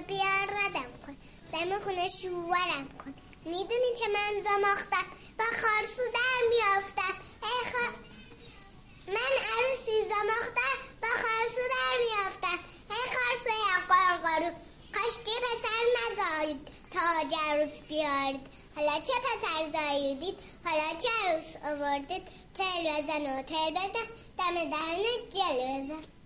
بیار 0.00 0.46
ردم 0.58 0.90
کن. 1.06 1.16
دم 1.52 1.80
خونه 1.80 2.08
شوورم 2.08 2.88
کن. 2.98 3.14
می‌دونی 3.44 3.94
که 3.98 4.08
من 4.14 4.32
زماختم 4.44 5.06
با 5.38 5.44
خارسو 5.44 6.02
در 6.14 6.40
میافتم. 6.50 7.14
من 9.08 9.32
عروسی 9.52 10.08
زماختم 10.08 10.76
با 11.02 11.08
خارسو 11.08 11.64
در 11.74 11.94
میافتم. 12.04 12.58
ای 12.90 13.04
خارسو 13.14 13.54
قارو 13.88 14.22
قارو 14.22 14.54
کاشکی 14.94 15.30
پسر 15.30 15.82
نزایید 15.98 16.68
تا 16.90 17.00
عروس 17.50 17.82
بیارید. 17.82 18.46
حالا 18.76 19.00
چه 19.00 19.12
پسر 19.12 19.72
زاییدید؟ 19.72 20.38
حالا 20.64 21.00
چه 21.02 21.08
عروس 21.24 21.56
آوردید؟ 21.64 22.28
تل 22.54 22.84
بزن 22.84 23.38
و 23.38 23.42
تل 23.42 23.70
بزن. 23.70 24.06
دم 24.38 24.70
دهن 24.70 25.04
جل 25.32 25.82
بزن. 25.82 26.17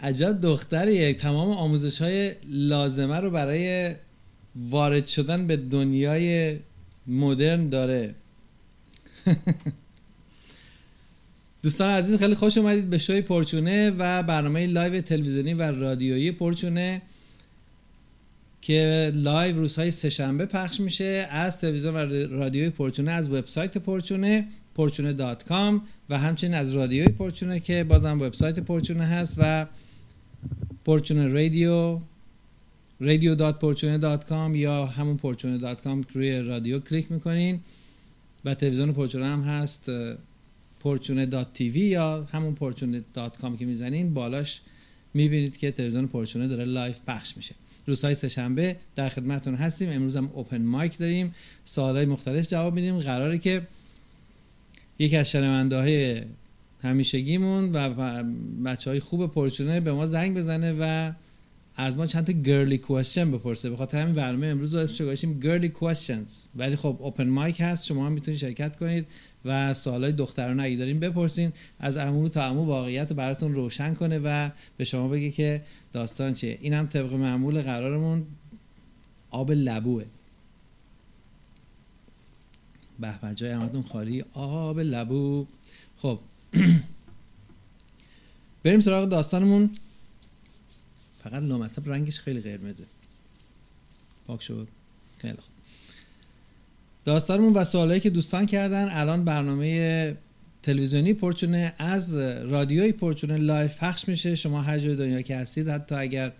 عجب 0.00 0.40
دختریه. 0.40 1.14
تمام 1.14 1.50
آموزش 1.50 2.02
های 2.02 2.32
لازمه 2.48 3.16
رو 3.16 3.30
برای 3.30 3.94
وارد 4.56 5.06
شدن 5.06 5.46
به 5.46 5.56
دنیای 5.56 6.58
مدرن 7.06 7.68
داره. 7.68 8.14
دوستان 11.62 11.90
عزیز 11.90 12.18
خیلی 12.18 12.34
خوش 12.34 12.58
اومدید 12.58 12.90
به 12.90 12.98
شوی 12.98 13.20
پرچونه 13.20 13.90
و 13.90 14.22
برنامه 14.22 14.66
لایو 14.66 15.00
تلویزیونی 15.00 15.54
و 15.54 15.62
رادیویی 15.62 16.32
پرچونه 16.32 17.02
که 18.60 19.12
live 19.14 19.56
روزهای 19.56 19.90
سهشنبه 19.90 20.46
پخش 20.46 20.80
میشه 20.80 21.26
از 21.30 21.60
تلویزیون 21.60 21.94
و 21.94 22.26
رادیوی 22.30 22.70
پرچونه 22.70 23.10
از 23.10 23.28
وبسایت 23.28 23.78
پرچونه. 23.78 24.48
پرچونه 24.74 25.12
dot 25.12 25.44
com 25.44 25.82
و 26.10 26.18
همچنین 26.18 26.54
از 26.54 26.72
رادیوی 26.72 27.08
پرچونه 27.08 27.60
که 27.60 27.84
بازم 27.84 28.22
وبسایت 28.22 28.58
پرچونه 28.58 29.04
هست 29.04 29.34
و 29.38 29.66
پرچونه 30.84 31.26
رادیو 31.26 32.00
رادیو 33.00 33.34
dot 33.34 33.58
پرچونه 33.58 33.98
dot 33.98 34.24
com 34.24 34.54
یا 34.54 34.86
همون 34.86 35.16
پرچونه 35.16 35.58
dot 35.58 35.80
com 35.80 36.04
روی 36.12 36.42
رادیو 36.42 36.78
کلیک 36.80 37.12
می‌کنین 37.12 37.60
و 38.44 38.54
تلویزیون 38.54 38.92
پرچونه 38.92 39.26
هم 39.26 39.42
هست 39.42 39.90
پرچونه 40.80 41.26
dot 41.26 41.52
TV 41.52 41.80
یا 41.80 42.24
همون 42.30 42.54
پرچونه 42.54 43.04
dot 43.14 43.38
com 43.38 43.56
که 43.56 43.66
می‌زنین 43.66 44.14
بالاش 44.14 44.60
می‌بینید 45.14 45.56
که 45.56 45.70
تلویزیون 45.70 46.06
پرچونه 46.06 46.48
داره 46.48 46.64
live 46.64 47.00
پخش 47.06 47.36
میشه. 47.36 47.54
روزهای 47.86 48.14
سهشنبه 48.14 48.76
در 48.94 49.08
خدمتتون 49.08 49.54
هستیم. 49.54 49.90
امروز 49.90 50.16
هم 50.16 50.30
open 50.34 50.62
mic 50.62 50.98
داریم. 50.98 51.34
سوالای 51.64 52.06
مختلف 52.06 52.48
جواب 52.48 52.74
میدیم. 52.74 52.98
قراره 52.98 53.38
که 53.38 53.66
یکی 54.98 55.16
از 55.16 55.30
شنونده 55.30 55.76
های 55.76 56.22
همیشگیمون 56.82 57.72
و 57.72 57.94
بچه 58.64 58.90
های 58.90 59.00
خوب 59.00 59.26
پرچونه 59.26 59.80
به 59.80 59.92
ما 59.92 60.06
زنگ 60.06 60.36
بزنه 60.36 60.72
و 60.80 61.12
از 61.76 61.96
ما 61.96 62.06
چند 62.06 62.26
تا 62.26 62.32
girly 62.32 62.78
question 62.78 63.30
بپرسه. 63.30 63.70
به 63.70 63.76
خاطر 63.76 63.98
همین 63.98 64.14
برنامه 64.14 64.46
امروز 64.46 64.74
رو 64.74 64.80
اسمش 64.80 65.00
گذاشتیم 65.00 65.40
girly 65.40 65.68
questions 65.68 66.38
ولی 66.56 66.76
خب 66.76 66.96
open 67.00 67.28
mic 67.28 67.60
هست 67.60 67.86
شما 67.86 68.06
هم 68.06 68.12
می‌تونید 68.12 68.40
شرکت 68.40 68.76
کنید 68.76 69.06
و 69.44 69.74
سوالای 69.74 70.12
دخترانه 70.12 70.62
اگه 70.62 70.76
دارین 70.76 71.00
بپرسین 71.00 71.52
از 71.80 71.96
امو 71.96 72.28
تا 72.28 72.44
امو 72.44 72.64
واقعیت 72.64 73.10
رو 73.10 73.16
براتون 73.16 73.54
روشن 73.54 73.94
کنه 73.94 74.18
و 74.18 74.50
به 74.76 74.84
شما 74.84 75.08
بگه 75.08 75.30
که 75.30 75.62
داستان 75.92 76.34
چیه. 76.34 76.58
این 76.60 76.72
هم 76.72 76.86
طبق 76.86 77.14
معمول 77.14 77.62
قرارمون 77.62 78.26
آب 79.30 79.52
لبوه. 79.52 80.04
به 83.00 83.34
جای 83.34 83.50
احمدون 83.50 83.82
خالی 83.82 84.24
آب 84.32 84.80
لبو 84.80 85.46
خب 85.96 86.20
بریم 88.64 88.80
سراغ 88.80 89.08
داستانمون. 89.08 89.70
فقط 91.24 91.42
لامصب 91.42 91.88
رنگش 91.90 92.20
خیلی 92.20 92.40
قرمزه. 92.40 92.84
پاک 94.26 94.42
شد. 94.42 94.68
خیلی 95.18 95.34
خوب. 95.34 95.54
داستانمون 97.04 97.52
و 97.52 97.64
سوالایی 97.64 98.00
که 98.00 98.10
دوستان 98.10 98.46
کردن 98.46 98.88
الان 98.90 99.24
برنامه 99.24 100.16
تلویزیونی 100.62 101.14
پرچونه 101.14 101.74
از 101.78 102.14
رادیوی 102.50 102.92
پرچونه 102.92 103.36
live 103.36 103.78
پخش 103.78 104.08
میشه. 104.08 104.34
شما 104.34 104.62
هر 104.62 104.78
جای 104.78 104.96
دنیا 104.96 105.22
که 105.22 105.36
هستید 105.36 105.68
حتی 105.68 105.94
اگر 105.94 106.32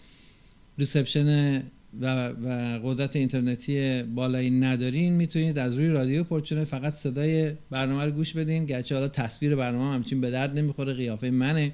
reception 0.79 1.63
و, 2.01 2.29
و 2.29 2.81
قدرت 2.85 3.17
اینترنتی 3.17 4.03
بالایی 4.03 4.51
ندارین 4.51 5.13
می‌تونید 5.13 5.59
از 5.59 5.75
روی 5.79 5.89
رادیو 5.89 6.25
پرچونه 6.25 6.65
فقط 6.65 6.95
صدای 6.95 7.53
برنامه 7.71 8.05
رو 8.05 8.11
گوش 8.11 8.33
بدین. 8.33 8.65
گرچه 8.65 8.95
حالا 8.95 9.09
تصویر 9.09 9.57
برنامه 9.57 9.95
همچین 9.95 10.21
به 10.21 10.31
درد 10.31 10.59
نمی‌خوره 10.59 10.93
قیافه 10.93 11.31
منه. 11.31 11.73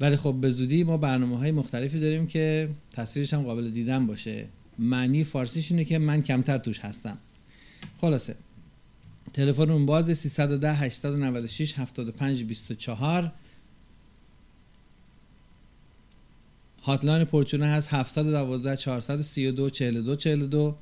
ولی 0.00 0.16
خب 0.16 0.36
به 0.40 0.50
زودی 0.50 0.84
ما 0.84 0.96
برنامه 0.96 1.38
های 1.38 1.50
مختلفی 1.50 2.00
داریم 2.00 2.26
که 2.26 2.68
تصویرش 2.92 3.34
هم 3.34 3.42
قابل 3.42 3.70
دیدن 3.70 4.06
باشه. 4.06 4.46
معنی 4.78 5.24
فارسیش 5.24 5.70
اینه 5.70 5.84
که 5.84 5.98
من 5.98 6.22
کمتر 6.22 6.58
توش 6.58 6.78
هستم. 6.78 7.18
خلاصه. 8.00 8.34
تلفن 9.32 9.70
اون 9.70 9.86
باز 9.86 10.18
310 10.18 10.72
896 10.72 11.78
75 11.78 12.44
24 12.44 13.32
هاتلاین 16.88 17.24
پرچونه 17.24 17.66
هست 17.66 17.94
712 17.94 18.76
432 18.76 19.70
42 19.70 20.16
42 20.16 20.76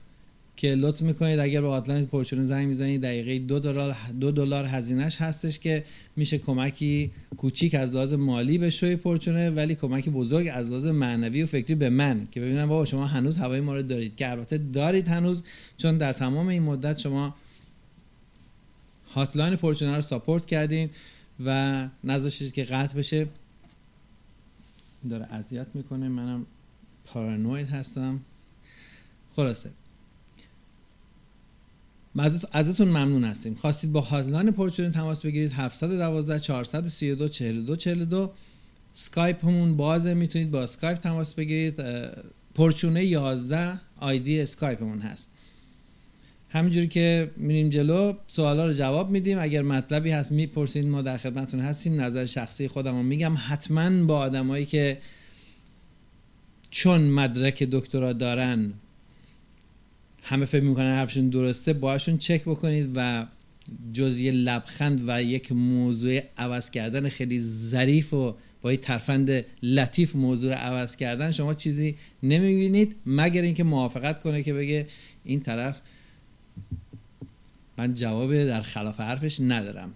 که 0.56 0.74
لطف 0.74 1.02
می‌کنید 1.02 1.38
اگر 1.38 1.60
به 1.60 1.68
هاتلاین 1.68 2.06
پرچونه 2.06 2.44
زنگ 2.44 2.68
می‌زنید 2.68 3.02
دقیقه 3.02 3.38
دو 3.38 3.58
دلار 3.58 3.96
دو 4.20 4.30
دلار 4.30 4.64
هزینهش 4.64 5.16
هستش 5.20 5.58
که 5.58 5.84
میشه 6.16 6.38
کمکی 6.38 7.10
کوچیک 7.36 7.74
از 7.74 7.92
لحاظ 7.92 8.12
مالی 8.12 8.58
به 8.58 8.70
شوی 8.70 8.96
پرچونه 8.96 9.50
ولی 9.50 9.74
کمکی 9.74 10.10
بزرگ 10.10 10.50
از 10.52 10.68
لحاظ 10.70 10.86
معنوی 10.86 11.42
و 11.42 11.46
فکری 11.46 11.74
به 11.74 11.88
من. 11.88 12.28
که 12.30 12.40
ببینم 12.40 12.68
بابا 12.68 12.84
شما 12.84 13.06
هنوز 13.06 13.36
هوای 13.36 13.60
ما 13.60 13.74
رو 13.74 13.82
دارید. 13.82 14.16
که 14.16 14.30
البته 14.30 14.58
دارید 14.58 15.08
هنوز 15.08 15.42
چون 15.78 15.98
در 15.98 16.12
تمام 16.12 16.48
این 16.48 16.62
مدت 16.62 16.98
شما 16.98 17.34
hotline 19.14 19.56
پرچونه 19.56 19.96
رو 19.96 20.02
support 20.02 20.46
کردین 20.46 20.90
و 21.44 21.88
نذاشتید 22.04 22.52
که 22.52 22.64
قطع 22.64 22.98
بشه. 22.98 23.26
داره 25.08 25.34
اذیت 25.34 25.66
می‌کنه. 25.74 26.08
منم 26.08 26.46
پارانوید 27.04 27.68
هستم. 27.68 28.20
خلاصه. 29.36 29.70
ازتون 32.52 32.88
ممنون 32.88 33.24
هستیم. 33.24 33.54
خواستید 33.54 33.92
با 33.92 34.00
hotline 34.00 34.50
پرچونه 34.50 34.90
تماس 34.90 35.22
بگیرید. 35.22 35.52
712 35.52 36.40
432 36.40 37.28
42 37.28 37.76
42 37.76 38.32
سکایپ 38.92 39.44
همون 39.44 39.76
بازه. 39.76 40.14
می‌تونید 40.14 40.50
با 40.50 40.66
سکایپ 40.66 40.98
تماس 40.98 41.34
بگیرید. 41.34 41.80
پرچونه 42.54 43.04
11 43.04 43.80
آیدی 43.96 44.40
اسکایپ 44.40 44.82
همون 44.82 45.00
هست. 45.00 45.28
همینجوری 46.48 46.88
که 46.88 47.30
میریم 47.36 47.68
جلو 47.68 48.12
سوالا 48.26 48.66
رو 48.66 48.72
جواب 48.72 49.10
میدیم. 49.10 49.38
اگر 49.38 49.62
مطلبی 49.62 50.10
هست 50.10 50.32
می‌پرسید 50.32 50.86
ما 50.86 51.02
در 51.02 51.16
خدمتتون 51.16 51.60
هستیم. 51.60 52.00
نظر 52.00 52.26
شخصی 52.26 52.68
خودم 52.68 52.96
رو 52.96 53.02
میگم. 53.02 53.34
حتما 53.48 54.04
با 54.04 54.18
آدمایی 54.18 54.66
که 54.66 54.98
چون 56.70 57.00
مدرک 57.00 57.62
دکترا 57.62 58.12
دارن 58.12 58.72
همه 60.22 60.46
فکر 60.46 60.62
می‌کنن 60.62 60.94
حرفشون 60.94 61.28
درسته 61.28 61.72
باشون 61.72 62.18
چک 62.18 62.42
بکنید 62.42 62.90
و 62.94 63.26
جز 63.92 64.18
یه 64.18 64.30
لبخند 64.30 65.02
و 65.06 65.22
یک 65.22 65.52
موضوع 65.52 66.20
عوض 66.36 66.70
کردن 66.70 67.08
خیلی 67.08 67.40
ظریف 67.40 68.14
و 68.14 68.36
با 68.62 68.72
یه 68.72 68.78
ترفند 68.78 69.44
لطیف 69.62 70.16
موضوع 70.16 70.52
عوض 70.52 70.96
کردن 70.96 71.32
شما 71.32 71.54
چیزی 71.54 71.96
نمی‌بینید 72.22 72.96
مگر 73.06 73.42
اینکه 73.42 73.64
موافقت 73.64 74.20
کنه 74.20 74.42
که 74.42 74.54
بگه 74.54 74.86
این 75.24 75.40
طرف 75.40 75.80
من 77.78 77.94
جواب 77.94 78.44
در 78.44 78.62
خلاف 78.62 79.00
حرفش 79.00 79.40
ندارم. 79.40 79.94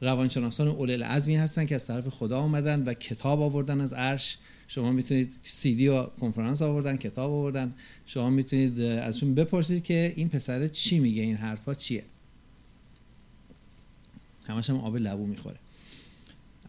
روانشناسان 0.00 0.68
اول 0.68 0.90
العزمی 0.90 1.36
هستن 1.36 1.66
که 1.66 1.74
از 1.74 1.86
طرف 1.86 2.08
خدا 2.08 2.40
آمدن 2.40 2.82
و 2.82 2.94
کتاب 2.94 3.40
آوردن 3.40 3.80
از 3.80 3.92
عرش. 3.92 4.38
شما 4.68 4.92
می‌تونید 4.92 5.38
سی 5.42 5.74
دی 5.74 5.88
و 5.88 6.02
کنفرانس 6.02 6.62
آوردن 6.62 6.96
کتاب 6.96 7.32
آوردن. 7.32 7.74
شما 8.06 8.30
می‌تونید 8.30 8.80
ازشون 8.80 9.34
بپرسید 9.34 9.84
که 9.84 10.12
این 10.16 10.28
پسر 10.28 10.68
چی 10.68 10.98
میگه 10.98 11.22
این 11.22 11.36
حرفا 11.36 11.74
چیه. 11.74 12.04
همش 14.48 14.70
هم 14.70 14.76
آب 14.76 14.96
لبو 14.96 15.26
می‌خوره. 15.26 15.56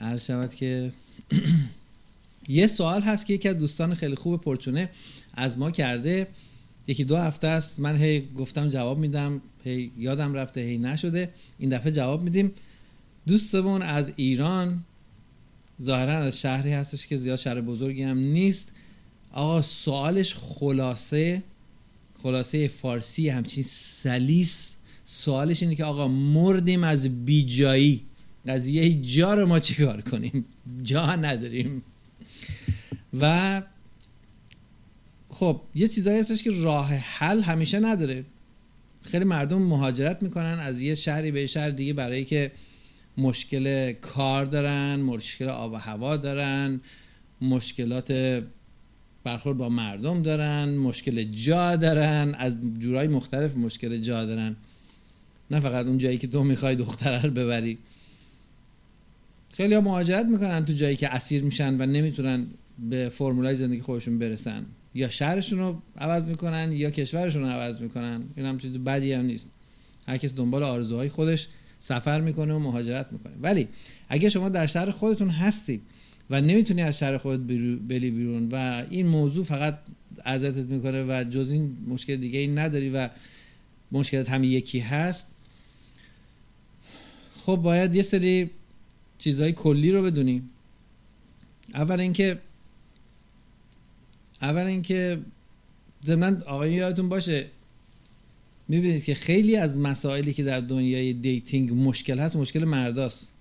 عرض 0.02 0.26
شود 0.26 0.54
که 0.54 0.94
یه 2.50 2.68
سوال 2.68 3.02
هست 3.02 3.26
که 3.26 3.34
یکی 3.34 3.50
از 3.50 3.58
دوستان 3.58 3.94
خیلی 3.94 4.16
خوب 4.16 4.42
پرچونه 4.42 4.90
از 5.34 5.58
ما 5.58 5.72
کرده. 5.72 6.28
یکی 6.88 7.04
دو 7.04 7.18
هفته 7.18 7.48
است. 7.48 7.80
من 7.80 7.96
هی 7.96 8.28
گفتم 8.38 8.70
جواب 8.70 8.98
میدم. 8.98 9.42
هی 9.64 9.92
یادم 9.98 10.34
رفته 10.34 10.62
هی 10.62 10.78
نشده. 10.78 11.30
این 11.60 11.70
دفعه 11.70 11.92
جواب 11.92 12.24
میدیم. 12.24 12.52
دوستمون 13.28 13.82
از 13.82 14.12
ایران 14.16 14.84
ظاهرا 15.82 16.18
از 16.18 16.42
شهری 16.42 16.72
هستش 16.72 17.08
که 17.08 17.18
زیاد 17.18 17.40
شهر 17.40 17.62
بزرگی 17.62 18.04
هم 18.04 18.18
نیست. 18.18 18.72
آقا 19.32 19.62
سوالش 19.62 20.36
خلاصه 20.36 21.44
خلاصه 22.24 22.68
فارسی 22.68 23.30
همچین 23.30 23.64
سلیس. 23.68 24.78
سوالش 25.06 25.64
اینه 25.64 25.76
که 25.76 25.86
آقا 25.86 26.08
مردیم 26.08 26.84
از 26.84 27.26
بیجایی. 27.26 28.02
قضیه 28.48 29.02
جا 29.02 29.34
رو 29.34 29.48
ما 29.48 29.60
چیکار 29.60 30.02
کنیم؟ 30.02 30.46
جا 30.84 31.16
نداریم. 31.16 31.84
و 33.20 33.62
خب 35.30 35.62
یه 35.76 35.88
چیزایی 35.88 36.20
هستش 36.20 36.44
که 36.44 36.52
راه 36.52 36.94
حل 36.94 37.42
همیشه 37.42 37.80
نداره. 37.80 38.26
خیلی 39.04 39.26
مردم 39.26 39.62
مهاجرت 39.62 40.24
می‌کنن 40.24 40.60
از 40.60 40.82
یه 40.82 40.96
شهری 40.96 41.32
به 41.32 41.48
شهر 41.48 41.70
دیگه 41.70 41.94
برای 41.94 42.26
که 42.26 42.52
مشکل 43.18 43.92
کار 43.92 44.46
دارن 44.46 44.96
مشکل 44.96 45.50
آب 45.50 45.74
و 45.74 45.76
هوا 45.76 46.18
دارن 46.18 46.82
مشکلات 47.42 48.42
برخورد 49.24 49.58
با 49.58 49.70
مردم 49.70 50.22
دارن 50.22 50.70
مشکل 50.70 51.24
جا 51.24 51.76
دارن 51.76 52.36
از 52.38 52.58
جورای 52.80 53.08
مختلف 53.08 53.58
مشکل 53.58 53.98
جا 53.98 54.26
دارن. 54.26 54.56
نه 55.52 55.60
فقط 55.60 55.86
اون 55.86 55.98
جایی 55.98 56.18
که 56.18 56.28
تو 56.28 56.44
می‌خوای 56.44 56.76
دختره 56.76 57.22
رو 57.22 57.32
ببری. 57.32 57.78
خیلی 59.54 59.74
ها 59.74 59.82
مهاجرت 59.82 60.26
می‌کنن 60.26 60.66
تو 60.66 60.74
جایی 60.74 60.96
که 60.96 61.16
اسیر 61.16 61.44
میشن 61.44 61.82
و 61.82 61.86
نمی‌تونن 61.86 62.48
به 62.90 63.10
فرمولای 63.10 63.56
زندگی 63.56 63.82
خودشون 63.82 64.20
برسن. 64.20 64.66
یا 64.96 65.10
شهرشون 65.10 65.60
رو 65.60 65.82
عوض 65.98 66.28
می‌کنن 66.28 66.72
یا 66.72 66.90
کشورشون 66.90 67.42
رو 67.42 67.48
عوض 67.48 67.82
می‌کنن. 67.82 68.24
این 68.36 68.46
هم 68.46 68.60
چیز 68.60 68.72
بدی 68.72 69.14
هم 69.14 69.26
نیست. 69.26 69.50
هر 70.08 70.18
کس 70.18 70.36
دنبال 70.36 70.64
آرزوهای 70.64 71.10
خودش 71.10 71.48
سفر 71.80 72.22
می‌کنه 72.22 72.54
و 72.54 72.60
مهاجرت 72.60 73.14
می‌کنه. 73.14 73.34
ولی 73.42 73.68
اگه 74.10 74.30
شما 74.30 74.50
در 74.50 74.68
شهر 74.68 74.92
خودتون 74.92 75.30
هستی 75.30 75.82
و 76.30 76.42
نمی‌تونی 76.42 76.82
از 76.82 77.00
شهر 77.00 77.18
خودت 77.18 77.40
بلی 77.88 78.12
بیرون 78.12 78.50
و 78.52 78.86
این 78.90 79.08
موضوع 79.08 79.44
فقط 79.44 79.80
ازتت 80.24 80.66
می‌کنه 80.66 81.04
و 81.04 81.24
جز 81.24 81.52
این 81.52 81.78
مشکل 81.88 82.16
دیگه 82.16 82.40
ای 82.40 82.48
نداری 82.48 82.90
و 82.90 83.10
مشکلت 83.92 84.30
هم 84.30 84.44
یکی 84.44 84.80
هست 84.80 85.28
خب 87.46 87.56
باید 87.56 87.96
یه 87.96 88.02
سری 88.02 88.50
چیزهای 89.18 89.52
کلی 89.52 89.92
رو 89.92 90.04
بدونیم 90.04 90.50
اول 91.74 92.00
اینکه 92.00 92.40
اول 94.44 94.66
اینکه 94.66 95.20
ضمن 96.06 96.42
آقای 96.42 96.74
یادتون 96.74 97.10
باشه 97.10 97.46
می‌بینید 98.68 99.04
که 99.04 99.16
خیلی 99.16 99.56
از 99.56 99.78
مسائلی 99.78 100.34
که 100.34 100.44
در 100.44 100.60
دنیای 100.60 101.14
dating 101.14 101.72
مشکل 101.74 102.20
هست 102.20 102.36
مشکل 102.36 102.64
مرداست. 102.64 103.32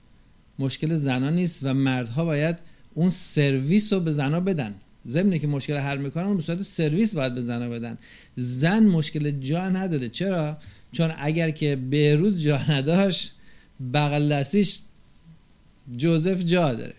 مشکل 0.59 0.95
زنا 0.95 1.31
نیست 1.31 1.61
و 1.63 1.75
مردها 1.75 2.25
باید 2.25 2.57
اون 2.95 3.11
سرویس 3.11 3.93
رو 3.93 4.01
به 4.01 4.13
زنا 4.13 4.41
بدن. 4.41 4.75
ضمن 5.07 5.39
که 5.39 5.47
مشکل 5.47 5.77
حل 5.77 5.99
می‌کنن 5.99 6.25
اون 6.25 6.41
صورت 6.41 6.63
سرویس 6.63 7.15
باید 7.15 7.35
به 7.35 7.41
زنا 7.41 7.69
بدن. 7.69 7.99
زن 8.37 8.83
مشکل 8.83 9.31
جا 9.31 9.69
نداره. 9.69 10.09
چرا؟ 10.09 10.59
چون 10.93 11.13
اگر 11.19 11.51
که 11.51 11.77
بهروز 11.77 12.43
جا 12.43 12.61
نداشت 12.69 13.35
بغل 13.95 14.29
دستیش 14.29 14.79
جوزف 15.97 16.45
جا 16.45 16.75
داره. 16.75 16.95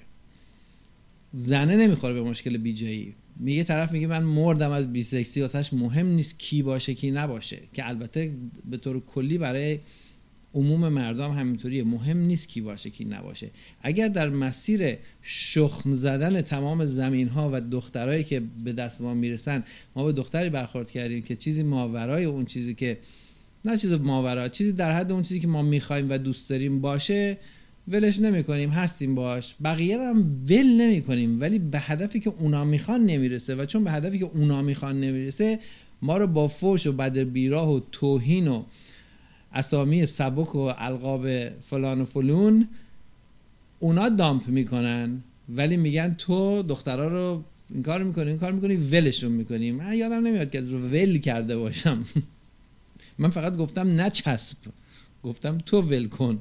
زنه 1.33 1.75
نمی‌خوره 1.75 2.13
به 2.13 2.21
مشکل 2.21 2.57
بیجایی. 2.57 3.15
میگه 3.39 3.63
طرف 3.63 3.91
میگه 3.91 4.07
من 4.07 4.23
مردم 4.23 4.71
از 4.71 4.93
بیسکسی 4.93 5.41
واسهش 5.41 5.73
مهم 5.73 6.07
نیست 6.07 6.39
کی 6.39 6.63
باشه 6.63 6.93
کی 6.93 7.11
نباشه 7.11 7.59
که 7.73 7.87
البته 7.87 8.33
به 8.69 8.77
طور 8.77 8.99
کلی 8.99 9.37
برای 9.37 9.79
عموم 10.53 10.89
مردم 10.89 11.31
همینطوریه 11.31 11.83
مهم 11.83 12.17
نیست 12.17 12.47
کی 12.47 12.61
باشه 12.61 12.89
کی 12.89 13.05
نباشه. 13.05 13.51
اگر 13.81 14.07
در 14.07 14.29
مسیر 14.29 14.97
شخم 15.21 15.93
زدن 15.93 16.41
تمام 16.41 16.85
زمین 16.85 17.27
ها 17.27 17.49
و 17.53 17.61
دخترایی 17.61 18.23
که 18.23 18.41
به 18.63 18.73
دست 18.73 19.01
ما 19.01 19.13
می‌رسن 19.13 19.63
ما 19.95 20.05
به 20.05 20.11
دختری 20.11 20.49
برخورد 20.49 20.91
کردیم 20.91 21.21
که 21.21 21.35
چیزی 21.35 21.63
ماورای 21.63 22.25
اون 22.25 22.45
چیزی 22.45 22.73
که 22.73 22.97
نه 23.65 23.77
چیز 23.77 23.93
ماورا 23.93 24.49
چیزی 24.49 24.71
در 24.71 24.91
حد 24.91 25.11
اون 25.11 25.23
چیزی 25.23 25.39
که 25.39 25.47
ما 25.47 25.61
می‌خوایم 25.61 26.09
و 26.09 26.17
دوست 26.17 26.49
داریم 26.49 26.81
باشه 26.81 27.37
ولش 27.87 28.19
نمی 28.19 28.43
کنیم 28.43 28.69
هستیم 28.69 29.15
باش 29.15 29.55
بقیه 29.63 29.99
هم 29.99 30.41
ول 30.49 30.81
نمی 30.81 31.01
کنیم 31.01 31.41
ولی 31.41 31.59
به 31.59 31.79
هدفی 31.79 32.19
که 32.19 32.29
اونا 32.29 32.65
می‌خوان 32.65 33.05
نمی‌رسه 33.05 33.55
و 33.55 33.65
چون 33.65 33.83
به 33.83 33.91
هدفی 33.91 34.19
که 34.19 34.25
اونا 34.25 34.61
می‌خوان 34.61 34.99
نمی‌رسه 34.99 35.59
ما 36.01 36.17
رو 36.17 36.27
با 36.27 36.47
فوش 36.47 36.87
و 36.87 36.91
بد 36.91 37.17
بیراه 37.17 37.73
و 37.73 37.79
توهین 37.91 38.47
و 38.47 38.63
اسامی 39.53 40.05
سبک 40.05 40.55
و 40.55 40.71
القاب 40.77 41.49
فلان 41.49 42.01
و 42.01 42.05
فلون 42.05 42.67
اونا 43.79 44.09
دامپ 44.09 44.47
می‌کنن. 44.47 45.23
ولی 45.49 45.77
میگن 45.77 46.13
تو 46.13 46.63
دخترها 46.63 47.07
رو 47.07 47.43
این 47.69 47.83
کار 47.83 48.03
می‌کنی 48.03 48.29
این 48.29 48.39
کار 48.39 48.51
می‌کنی 48.51 48.75
ولشون 48.75 49.31
می‌کنی 49.31 49.71
من 49.71 49.93
یادم 49.93 50.27
نمیاد 50.27 50.49
که 50.51 50.59
از 50.59 50.69
رو 50.69 50.77
ول 50.77 51.17
کرده 51.17 51.57
باشم. 51.57 52.05
من 53.19 53.29
فقط 53.29 53.57
گفتم 53.57 54.01
نچسب. 54.01 54.57
گفتم 55.23 55.57
تو 55.57 55.81
ول 55.81 56.07
کن. 56.07 56.39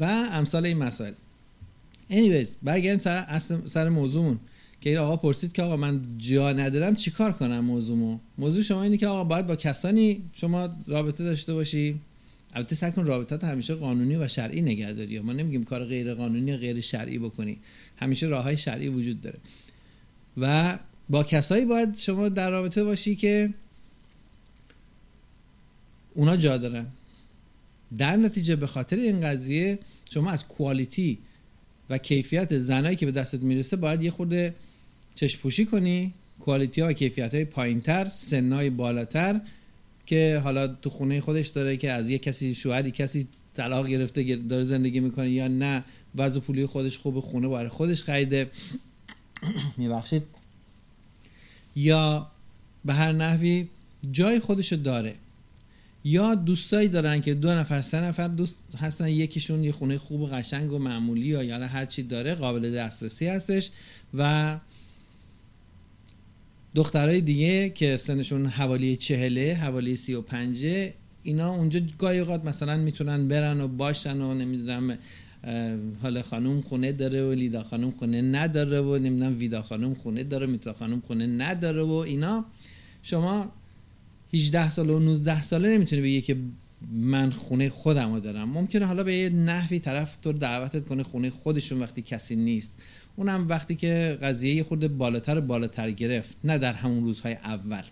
و 0.00 0.04
امثال 0.04 0.66
این 0.66 0.78
مسائل. 0.78 1.12
Anyways 2.10 2.48
برگردیم 2.62 2.98
سر 2.98 3.40
سر 3.66 3.88
موضوعمون 3.88 4.38
که 4.80 4.90
این 4.90 4.98
آقا 4.98 5.16
پرسید 5.16 5.52
که 5.52 5.62
آقا 5.62 5.76
من 5.76 6.00
جا 6.18 6.52
ندارم 6.52 6.94
چیکار 6.94 7.32
کنم 7.32 7.60
موضوعمو؟ 7.60 8.18
موضوع 8.38 8.62
شما 8.62 8.82
اینه 8.82 8.96
که 8.96 9.06
آقا 9.06 9.24
باید 9.24 9.46
با 9.46 9.56
کسانی 9.56 10.22
شما 10.32 10.68
رابطه 10.86 11.24
داشته 11.24 11.54
باشی. 11.54 12.00
البته 12.54 12.74
سعی 12.74 12.92
کن 12.92 13.04
رابطت 13.04 13.44
همیشه 13.44 13.74
قانونی 13.74 14.16
و 14.16 14.28
شرعی 14.28 14.62
نگهداری. 14.62 15.20
ما 15.20 15.32
نمیگیم 15.32 15.64
کار 15.64 15.84
غیر 15.84 16.14
قانونی 16.14 16.52
و 16.52 16.56
غیر 16.56 16.80
شرعی 16.80 17.18
بکنی. 17.18 17.58
همیشه 17.96 18.26
راه 18.26 18.44
های 18.44 18.58
شرعی 18.58 18.88
وجود 18.88 19.20
داره. 19.20 19.38
و 20.36 20.78
با 21.10 21.24
کسایی 21.24 21.64
باید 21.64 21.96
شما 21.96 22.28
در 22.28 22.50
رابطه 22.50 22.84
باشی 22.84 23.16
که 23.16 23.54
اونا 26.14 26.36
جا 26.36 26.56
دارن. 26.56 26.86
در 27.98 28.16
نتیجه 28.16 28.56
به 28.56 28.66
خاطر 28.66 28.96
این 28.96 29.20
قضیه 29.20 29.78
شما 30.10 30.30
از 30.30 30.48
کوالیتی 30.48 31.18
و 31.90 31.98
کیفیت 31.98 32.58
زنایی 32.58 32.96
که 32.96 33.06
به 33.06 33.12
دستت 33.12 33.42
می‌رسه 33.42 33.76
باید 33.76 34.02
یه 34.02 34.10
خورده 34.10 34.54
چشم 35.14 35.40
پوشی 35.40 35.66
کنی. 35.66 36.14
کوالیتی 36.40 36.80
ها 36.80 36.88
و 36.88 36.92
کیفیت 36.92 37.34
های 37.34 37.44
پایین 37.44 37.80
تر 37.80 38.08
سنای 38.08 38.70
بالاتر 38.70 39.40
که 40.06 40.40
حالا 40.44 40.66
تو 40.66 40.90
خونه 40.90 41.20
خودش 41.20 41.48
داره 41.48 41.76
که 41.76 41.92
از 41.92 42.10
یه 42.10 42.18
کسی 42.18 42.54
شوهری 42.54 42.90
کسی 42.90 43.28
طلاق 43.54 43.88
گرفته 43.88 44.36
داره 44.36 44.64
زندگی 44.64 45.00
می‌کنه 45.00 45.30
یا 45.30 45.48
نه 45.48 45.84
وضع 46.14 46.40
پولی 46.40 46.66
خودش 46.66 46.98
خوب 46.98 47.20
خونه 47.20 47.48
برای 47.48 47.68
خودش 47.68 48.02
خریده. 48.02 48.50
میبخشید. 49.78 50.22
یا 51.76 52.30
به 52.84 52.94
هر 52.94 53.12
نحوی 53.12 53.68
جای 54.10 54.40
خودشو 54.40 54.76
داره. 54.76 55.14
یا 56.06 56.34
دوستایی 56.34 56.88
دارن 56.88 57.20
که 57.20 57.34
دو 57.34 57.52
نفر 57.52 57.82
سه 57.82 58.00
نفر 58.00 58.28
دوست 58.28 58.58
هستن 58.78 59.08
یکیشون 59.08 59.64
یه 59.64 59.72
خونه 59.72 59.98
خوب 59.98 60.20
و 60.20 60.26
قشنگ 60.26 60.72
و 60.72 60.78
معمولی 60.78 61.26
یا 61.26 61.42
یالا 61.42 61.66
هر 61.66 61.86
چی 61.86 62.02
داره 62.02 62.34
قابل 62.34 62.74
دسترسی 62.74 63.26
هستش 63.26 63.70
و 64.14 64.58
دخترای 66.74 67.20
دیگه 67.20 67.68
که 67.68 67.96
سنشون 67.96 68.46
حوالی 68.46 68.96
چهله 68.96 69.54
حوالی 69.54 69.96
سی 69.96 70.14
و 70.14 70.20
پنجه 70.20 70.94
اینا 71.22 71.50
اونجا 71.50 71.80
گاهی 71.98 72.18
اوقات 72.18 72.44
مثلا 72.44 72.76
می‌تونن 72.76 73.28
برن 73.28 73.60
و 73.60 73.68
باشن 73.68 74.20
و 74.20 74.34
نمی‌دونم 74.34 74.98
حالا 76.02 76.22
خانوم 76.22 76.60
خونه 76.60 76.92
داره 76.92 77.22
و 77.28 77.32
لیدا 77.32 77.62
خانوم 77.62 77.90
خونه 77.90 78.22
نداره 78.22 78.80
و 78.80 78.98
نمی‌دونم 78.98 79.38
ویدا 79.38 79.62
خانوم 79.62 79.94
خونه 79.94 80.24
داره 80.24 80.46
میتا 80.46 80.72
خانوم 80.72 81.02
خونه 81.06 81.26
نداره 81.26 81.82
و 81.82 81.92
اینا. 81.92 82.44
شما 83.02 83.52
18 84.36 84.70
ساله 84.70 84.92
و 84.92 84.98
19 84.98 85.42
ساله 85.42 85.68
نمی‌تونه 85.68 86.02
بگه 86.02 86.20
که 86.20 86.36
من 86.92 87.30
خونه 87.30 87.68
خودم 87.68 88.14
رو 88.14 88.20
دارم. 88.20 88.48
ممکنه 88.48 88.86
حالا 88.86 89.02
به 89.02 89.14
یه 89.14 89.30
نحوی 89.30 89.78
طرف 89.78 90.16
تو 90.16 90.32
دعوتت 90.32 90.84
کنه 90.84 91.02
خونه 91.02 91.30
خودشون 91.30 91.80
وقتی 91.80 92.02
کسی 92.02 92.36
نیست. 92.36 92.76
اونم 93.16 93.48
وقتی 93.48 93.74
که 93.74 94.18
قضیه 94.22 94.54
یه 94.54 94.62
خورده 94.62 94.88
بالاتر 94.88 95.40
بالاتر 95.40 95.90
گرفت 95.90 96.36
نه 96.44 96.58
در 96.58 96.72
همون 96.72 97.04
روزهای 97.04 97.34
اول. 97.34 97.82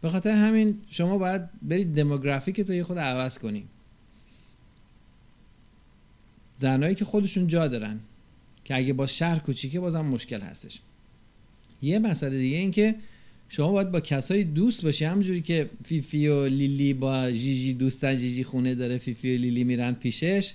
به 0.00 0.08
خاطر 0.08 0.30
همین 0.30 0.78
شما 0.88 1.18
باید 1.18 1.42
برید 1.62 1.94
دموگرافیک 1.94 2.60
تو 2.60 2.74
یه 2.74 2.82
خود 2.82 2.98
عوض 2.98 3.38
کنی. 3.38 3.64
زنهایی 6.58 6.94
که 6.94 7.04
خودشون 7.04 7.46
جا 7.46 7.68
دارن 7.68 8.00
که 8.64 8.76
اگه 8.76 8.92
با 8.92 9.06
شهر 9.06 9.38
کوچیکه 9.38 9.80
بازم 9.80 10.04
مشکل 10.04 10.40
هستش. 10.40 10.80
یه 11.82 11.98
مسئله 11.98 12.38
دیگه 12.38 12.56
این 12.56 12.70
که 12.70 12.94
شما 13.48 13.72
باید 13.72 13.90
با 13.90 14.00
کسایی 14.00 14.44
دوست 14.44 14.84
باشی. 14.84 15.04
همونجوری 15.04 15.42
که 15.42 15.70
فیفی 15.84 16.28
و 16.28 16.46
لیلی 16.46 16.94
با 16.94 17.30
جیجی 17.30 17.74
دوستن 17.74 18.16
جیجی 18.16 18.44
خونه 18.44 18.74
داره 18.74 18.98
فیفی 18.98 19.36
و 19.36 19.40
لیلی 19.40 19.64
میرن 19.64 19.92
پیشش 19.92 20.54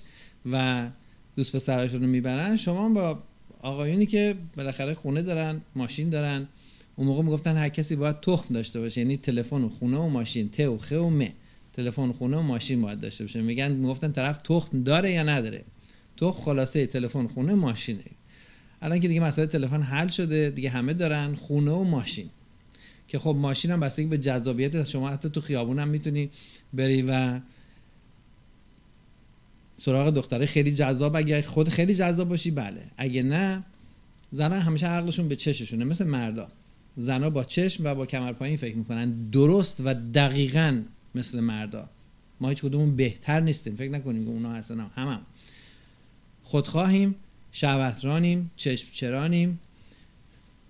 و 0.52 0.88
دوست 1.36 1.56
پسرشون 1.56 2.00
رو 2.00 2.06
می‌برن. 2.06 2.56
شما 2.56 2.88
با 2.88 3.22
آقایونی 3.60 4.06
که 4.06 4.34
بالاخره 4.56 4.94
خونه 4.94 5.22
دارن 5.22 5.60
ماشین 5.76 6.10
دارن 6.10 6.48
اون 6.96 7.06
موقع 7.06 7.22
می‌گفتن 7.22 7.56
هر 7.56 7.68
کسی 7.68 7.96
باید 7.96 8.20
تخم 8.20 8.54
داشته 8.54 8.80
باشه. 8.80 9.00
یعنی 9.00 9.16
تلفن 9.16 9.62
و 9.62 9.68
خونه 9.68 9.96
و 9.96 10.08
ماشین 10.08 10.48
ت 10.48 10.60
و 10.60 10.78
خ 10.78 10.92
و 10.92 11.10
م 11.10 11.28
تلفن 11.72 12.12
خونه 12.12 12.36
و 12.36 12.42
ماشین 12.42 12.82
باید 12.82 13.00
داشته 13.00 13.24
باشه. 13.24 13.42
میگن 13.42 13.72
می‌گفتن 13.72 14.12
طرف 14.12 14.36
تخم 14.36 14.82
داره 14.82 15.12
یا 15.12 15.22
نداره؟ 15.22 15.64
تخم 16.16 16.40
خلاصه 16.40 16.86
تلفن 16.86 17.26
خونه 17.26 17.54
ماشینه. 17.54 18.04
الان 18.82 19.00
که 19.00 19.08
دیگه 19.08 19.20
مسئله 19.20 19.46
تلفن 19.46 19.82
حل 19.82 20.08
شده 20.08 20.50
دیگه 20.50 20.70
همه 20.70 20.94
دارن 20.94 21.34
خونه 21.34 21.70
و 21.70 21.82
ماشین. 21.84 22.30
که 23.12 23.18
خب 23.18 23.36
ماشین 23.38 23.70
هم 23.70 23.80
بستگی 23.80 24.06
به 24.06 24.18
جذابیت 24.18 24.84
شما 24.84 25.08
حتی 25.10 25.28
تو 25.28 25.40
خیابون 25.40 25.78
هم 25.78 25.88
می‌تونی 25.88 26.30
بری 26.72 27.02
و 27.02 27.40
سراغ 29.76 30.10
دختره 30.10 30.46
خیلی 30.46 30.72
جذاب 30.72 31.16
اگه 31.16 31.42
خود 31.42 31.68
خیلی 31.68 31.94
جذاب 31.94 32.28
باشی 32.28 32.50
بله. 32.50 32.82
اگه 32.96 33.22
نه 33.22 33.62
زنها 34.32 34.60
همیشه 34.60 34.86
عقلشون 34.86 35.28
به 35.28 35.36
چششونه. 35.36 35.84
مثل 35.84 36.06
مردا. 36.06 36.48
زنها 36.96 37.30
با 37.30 37.44
چشم 37.44 37.84
و 37.86 37.94
با 37.94 38.06
کمر 38.06 38.32
پایین 38.32 38.56
فکر 38.56 38.76
می‌کنن. 38.76 39.30
درست 39.30 39.82
و 39.84 39.94
دقیقا 39.94 40.82
مثل 41.14 41.40
مردا. 41.40 41.88
ما 42.40 42.48
هیچ 42.48 42.62
کدومون 42.62 42.96
بهتر 42.96 43.40
نیستیم. 43.40 43.76
فکر 43.76 43.90
نکنیم 43.90 44.24
که 44.24 44.30
اونا 44.30 44.52
هستن. 44.52 44.80
هم 44.80 44.90
هم, 44.94 45.08
هم. 45.08 45.20
خودخواهیم 46.42 47.14
شهوترانیم 47.52 48.50
چشم 48.56 48.88
چرانیم 48.92 49.60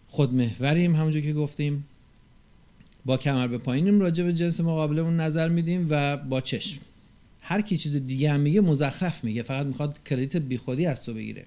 خودمهوریم 0.07 0.97
همونجور 0.97 1.23
که 1.23 1.33
گفتیم. 1.33 1.85
با 3.05 3.17
کمر 3.17 3.47
به 3.47 3.59
پایینیم 3.59 4.01
راجع 4.01 4.25
به 4.25 4.33
جنس 4.33 4.61
مقابلمون 4.61 5.21
نظر 5.21 5.49
میدیم 5.49 5.87
و 5.91 6.17
با 6.17 6.41
چشم. 6.41 6.81
هر 7.41 7.61
کی 7.61 7.77
چیز 7.77 7.97
دیگه 7.97 8.33
هم 8.33 8.41
میگه 8.41 8.61
مزخرف 8.61 9.25
میگه. 9.25 9.43
فقط 9.43 9.67
می‌خواد 9.67 10.03
کردیت 10.05 10.37
بیخودی 10.37 10.87
از 10.87 11.03
تو 11.03 11.15
بگیره. 11.15 11.47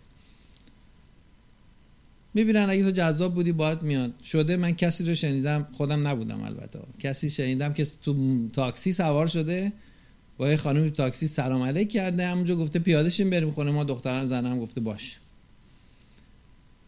می‌بینن 2.33 2.69
اگه 2.69 2.83
تو 2.83 2.91
جذاب 2.91 3.33
بودی 3.33 3.51
باید 3.51 3.81
میاد. 3.81 4.13
شده 4.23 4.57
من 4.57 4.75
کسی 4.75 5.05
رو 5.05 5.15
شنیدم 5.15 5.67
خودم 5.71 6.07
نبودم 6.07 6.43
البته. 6.43 6.79
کسی 6.99 7.29
شنیدم 7.29 7.73
که 7.73 7.87
تو 8.01 8.47
تاکسی 8.53 8.93
سوار 8.93 9.27
شده 9.27 9.73
با 10.37 10.49
یه 10.49 10.57
خانم 10.57 10.89
تاکسی 10.89 11.27
سلام 11.27 11.61
علیک 11.61 11.91
کرده 11.91 12.27
همونجا 12.27 12.55
گفته 12.55 12.79
پیاده 12.79 13.09
شیم 13.09 13.29
بریم 13.29 13.51
خونه 13.51 13.71
ما 13.71 13.83
دختران 13.83 14.27
زنم 14.27 14.59
گفته 14.59 14.81
باش. 14.81 15.17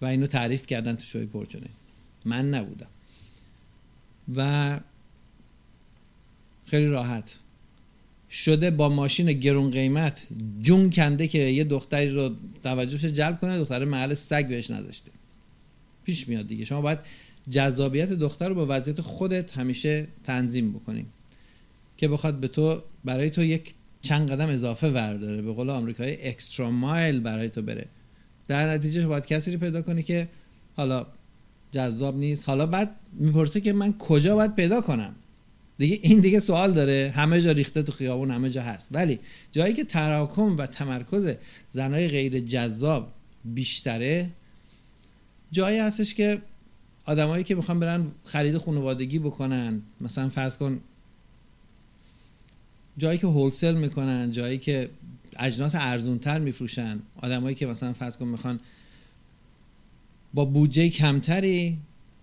و 0.02 0.06
اینو 0.06 0.28
تعریف 0.28 0.66
کردن 0.66 0.96
تو 0.96 1.04
شوی 1.04 1.26
پرچونه. 1.26 1.68
من 2.26 2.50
نبودم. 2.50 2.88
و 4.36 4.80
خیلی 6.66 6.88
راحت. 6.88 7.38
شده 8.30 8.72
با 8.72 8.90
ماشین 8.90 9.34
گرون 9.34 9.72
قیمت 9.72 10.28
جون 10.62 10.90
کنده 10.90 11.28
که 11.28 11.38
یه 11.38 11.64
دختری 11.64 12.10
رو 12.10 12.36
توجهش 12.64 13.06
جلب 13.06 13.40
کنه 13.40 13.60
دختر 13.60 13.86
محل 13.86 14.14
سگ 14.14 14.48
بهش 14.48 14.72
نذاشته. 14.72 15.12
پیش 16.04 16.28
میاد 16.28 16.48
دیگه. 16.48 16.66
شما 16.66 16.82
باید 16.82 17.00
جذابیت 17.50 18.10
دختر 18.10 18.50
رو 18.50 18.56
با 18.56 18.66
وضعیت 18.70 19.02
خودت 19.02 19.58
همیشه 19.58 20.08
تنظیم 20.24 20.74
بکنیم 20.74 21.06
که 21.98 22.08
بخواد 22.08 22.40
به 22.40 22.48
تو 22.48 22.82
برای 23.06 23.30
تو 23.30 23.44
یک 23.44 23.74
چند 24.02 24.32
قدم 24.32 24.50
اضافه 24.50 24.90
ورداره. 24.90 25.42
به 25.42 25.54
قول 25.54 25.70
آمریکایی 25.70 26.18
اکسترا 26.22 26.72
مایل 26.72 27.20
برای 27.20 27.50
تو 27.50 27.62
بره. 27.62 27.86
در 28.48 28.70
نتیجه 28.70 29.08
باید 29.08 29.26
کسی 29.26 29.52
رو 29.52 29.60
پیدا 29.60 29.82
کنی 29.82 30.04
که 30.04 30.28
حالا 30.76 31.06
جذاب 31.72 32.18
نیست. 32.18 32.50
حالا 32.50 32.66
بعد 32.66 32.96
می‌پرسه 33.14 33.62
که 33.62 33.74
من 33.74 33.94
کجا 33.98 34.36
باید 34.36 34.56
پیدا 34.56 34.82
کنم؟ 34.82 35.16
دیگه 35.78 36.00
این 36.02 36.20
دیگه 36.20 36.40
سوال 36.40 36.74
داره. 36.74 37.14
همه 37.16 37.42
جا 37.42 37.52
ریخته 37.52 37.84
تو 37.84 37.92
خیابون 37.92 38.32
همه 38.32 38.50
جا 38.50 38.62
هست. 38.62 38.90
ولی 38.92 39.20
جایی 39.52 39.74
که 39.74 39.84
تراکم 39.84 40.58
و 40.58 40.66
تمرکز 40.66 41.36
زنای 41.72 42.08
غیر 42.08 42.40
جذاب 42.40 43.12
بیشتره 43.46 44.30
جایی 45.52 45.80
هستش 45.80 46.14
که 46.14 46.42
آدمایی 47.06 47.44
که 47.44 47.56
می‌خوان 47.56 47.80
برن 47.80 48.06
خرید 48.26 48.58
خانوادگی 48.58 49.20
بکنن. 49.20 49.82
مثلا 50.02 50.30
فرض 50.30 50.58
کن 50.58 50.80
جایی 52.98 53.18
که 53.18 53.28
هولسل 53.28 53.76
می‌کنن 53.76 54.32
جایی 54.32 54.58
که 54.58 54.90
اجناس 55.40 55.76
ارزونتر 55.76 56.40
میفروشن. 56.40 57.00
آدمایی 57.18 57.56
که 57.56 57.66
مثلا 57.66 57.94
فرض 57.94 58.18
کن 58.18 58.28
می‌خوان 58.28 58.60
با 60.34 60.46
بودجه 60.46 60.90
کمتری 60.90 61.78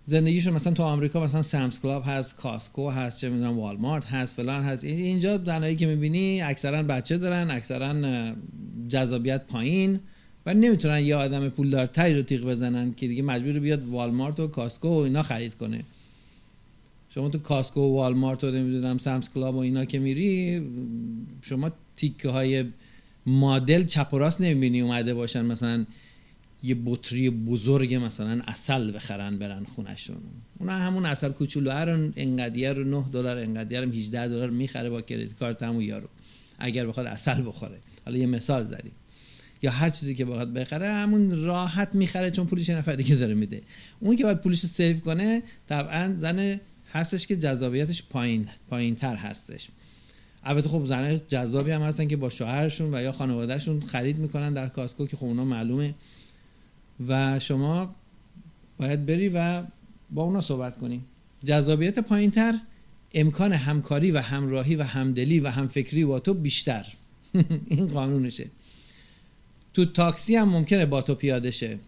زندگیشون 0.07 0.55
مثلا 0.55 0.73
تو 0.73 0.83
آمریکا 0.83 1.25
مثلا 1.25 1.43
Sam's 1.43 1.81
Club 1.81 2.03
هست 2.07 2.37
Costco 2.37 2.91
هست 2.91 3.21
چه 3.21 3.29
می‌دونم 3.29 3.59
والمارت 3.59 4.07
هست 4.07 4.37
فلان 4.37 4.63
هست. 4.63 4.85
اینجا 4.85 5.39
زنایی 5.47 5.77
که 5.77 5.87
می‌بینی 5.87 6.43
اکثرا 6.43 6.83
بچه 6.83 7.19
دارن 7.19 7.51
اکثرا 7.51 7.95
جذابیت 8.89 9.43
پایین 9.47 10.01
و 10.47 10.55
نمی‌تونن 10.55 11.01
یه 11.01 11.17
آدم 11.17 11.49
پولدارتری 11.49 12.15
رو 12.15 12.23
تیغ 12.23 12.45
بزنن 12.45 12.95
که 12.95 13.09
دیگه 13.09 13.23
مجبور 13.23 13.59
بیاد 13.59 13.89
والمارت 13.89 14.41
و 14.41 14.47
Costco 14.47 14.89
و 14.89 14.93
اینا 14.99 15.23
خرید 15.23 15.55
کنه. 15.55 15.85
شما 17.11 17.29
تو 17.29 17.39
Costco 17.39 17.81
و 17.81 17.95
والمارت 17.95 18.45
و 18.45 18.51
نمی‌دونم 18.51 18.99
Sam's 18.99 19.29
Club 19.29 19.55
و 19.55 19.59
اینا 19.59 19.85
که 19.85 19.99
میری 19.99 20.63
شما 21.43 21.71
تیکه 21.97 22.29
های 22.29 22.65
مدل 23.27 23.85
چپ 23.85 24.15
و 24.15 24.19
راست 24.19 24.41
نمی‌بینی 24.41 24.81
اومده 24.81 25.15
باشن 25.15 25.45
مثلا 25.45 25.87
یه 26.65 26.77
بطری 26.85 27.31
بزرگ 27.31 27.95
مثلا 27.95 28.43
عسل 28.47 28.93
بخرن 28.93 29.39
برن 29.39 29.65
خونشون 29.65 30.17
اونا 30.59 30.73
همون 30.73 31.07
عسل 31.07 31.29
کوچولو. 31.29 31.71
رو 31.71 32.13
انقدیه 32.17 32.73
رو 32.73 32.85
9 32.85 33.09
دلار 33.13 33.39
انقدیه 33.39 33.81
رو 33.81 33.91
18 33.93 34.29
دلار 34.29 34.51
می‌خره 34.51 34.91
با 34.91 35.03
credit 35.03 35.39
card 35.39 35.63
همون 35.63 35.83
یارو 35.83 36.09
اگر 36.59 36.87
بخواد 36.87 37.07
عسل 37.07 37.47
بخوره. 37.47 37.79
حالا 38.05 38.19
یه 38.19 38.27
مثال 38.27 38.67
زدیم 38.67 38.93
یا 39.63 39.71
هر 39.71 39.91
چیزی 39.91 40.15
که 40.15 40.25
بخواد 40.25 40.53
بخره 40.53 40.93
همون 40.93 41.43
راحت 41.45 41.95
می‌خره 41.95 42.31
چون 42.31 42.47
پولش 42.47 42.71
نفر 42.71 42.97
دیگه 42.97 43.15
داره 43.15 43.35
میده. 43.35 43.63
اون 44.01 44.17
که 44.17 44.25
باید 44.25 44.41
پولش 44.41 44.67
save 44.67 44.99
کنه 44.99 45.43
طبعا 45.69 46.15
زن 46.19 46.61
هستش 46.93 47.27
که 47.27 47.37
جذابیتش 47.37 48.03
پایین 48.03 48.49
پایین 48.69 48.95
تر 48.95 49.17
هستش. 49.17 49.69
البته 50.45 50.69
خب 50.69 50.87
زنه 50.87 51.21
جذابی 51.29 51.71
هم 51.71 51.83
هستن 51.83 52.09
که 52.09 52.17
با 52.17 52.31
شوهرشون 52.31 52.95
و 52.95 53.03
یا 53.03 53.13
خانوادهشون 53.13 53.81
خرید 53.81 54.19
می‌کنن 54.19 54.55
در 54.55 54.69
کاسکو 54.69 55.07
که 55.07 55.17
خب 55.17 55.25
اونا 55.25 55.45
معلومه. 55.45 55.95
و 57.09 57.39
شما 57.39 57.95
باید 58.79 59.07
بری 59.07 59.29
و 59.29 59.63
با 60.11 60.23
اونا 60.23 60.41
صحبت 60.41 60.79
کنی. 60.79 61.05
جذابیت 61.45 61.99
پایین 61.99 62.31
تر 62.31 62.55
امکان 63.15 63.53
همکاری 63.53 64.11
و 64.11 64.19
همراهی 64.19 64.77
و 64.77 64.83
همدلی 64.83 65.41
و 65.41 65.49
همفکری 65.49 66.05
با 66.05 66.21
تو 66.21 66.35
بیشتر. 66.35 66.87
این 67.69 67.89
قانونشه. 67.89 68.51
تو 69.75 69.85
تاکسی 69.85 70.37
هم 70.37 70.49
ممکنه 70.49 70.87
با 70.87 71.03
تو 71.03 71.15
پیاده 71.15 71.51
شه. 71.51 71.79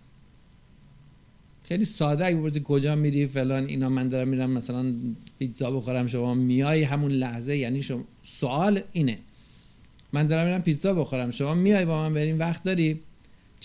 خیلی 1.64 1.84
ساده 1.84 2.26
اگه 2.26 2.36
بپرسی 2.36 2.62
کجا 2.64 2.94
میری 2.94 3.26
فلان 3.26 3.66
اینا 3.66 3.88
من 3.88 4.08
دارم 4.08 4.28
میرم 4.28 4.50
مثلا 4.50 4.94
پیتزا 5.38 5.70
بخورم 5.70 6.06
شما 6.06 6.34
میای 6.34 6.82
همون 6.82 7.12
لحظه 7.12 7.56
یعنی 7.56 7.82
شما 7.82 8.04
سوال 8.24 8.80
اینه. 8.92 9.18
من 10.12 10.26
دارم 10.26 10.46
میرم 10.46 10.62
پیتزا 10.62 10.94
بخورم 10.94 11.30
شما 11.30 11.54
میای 11.54 11.84
با 11.84 12.02
من 12.02 12.14
بریم 12.14 12.38
وقت 12.38 12.62
داری؟ 12.62 13.00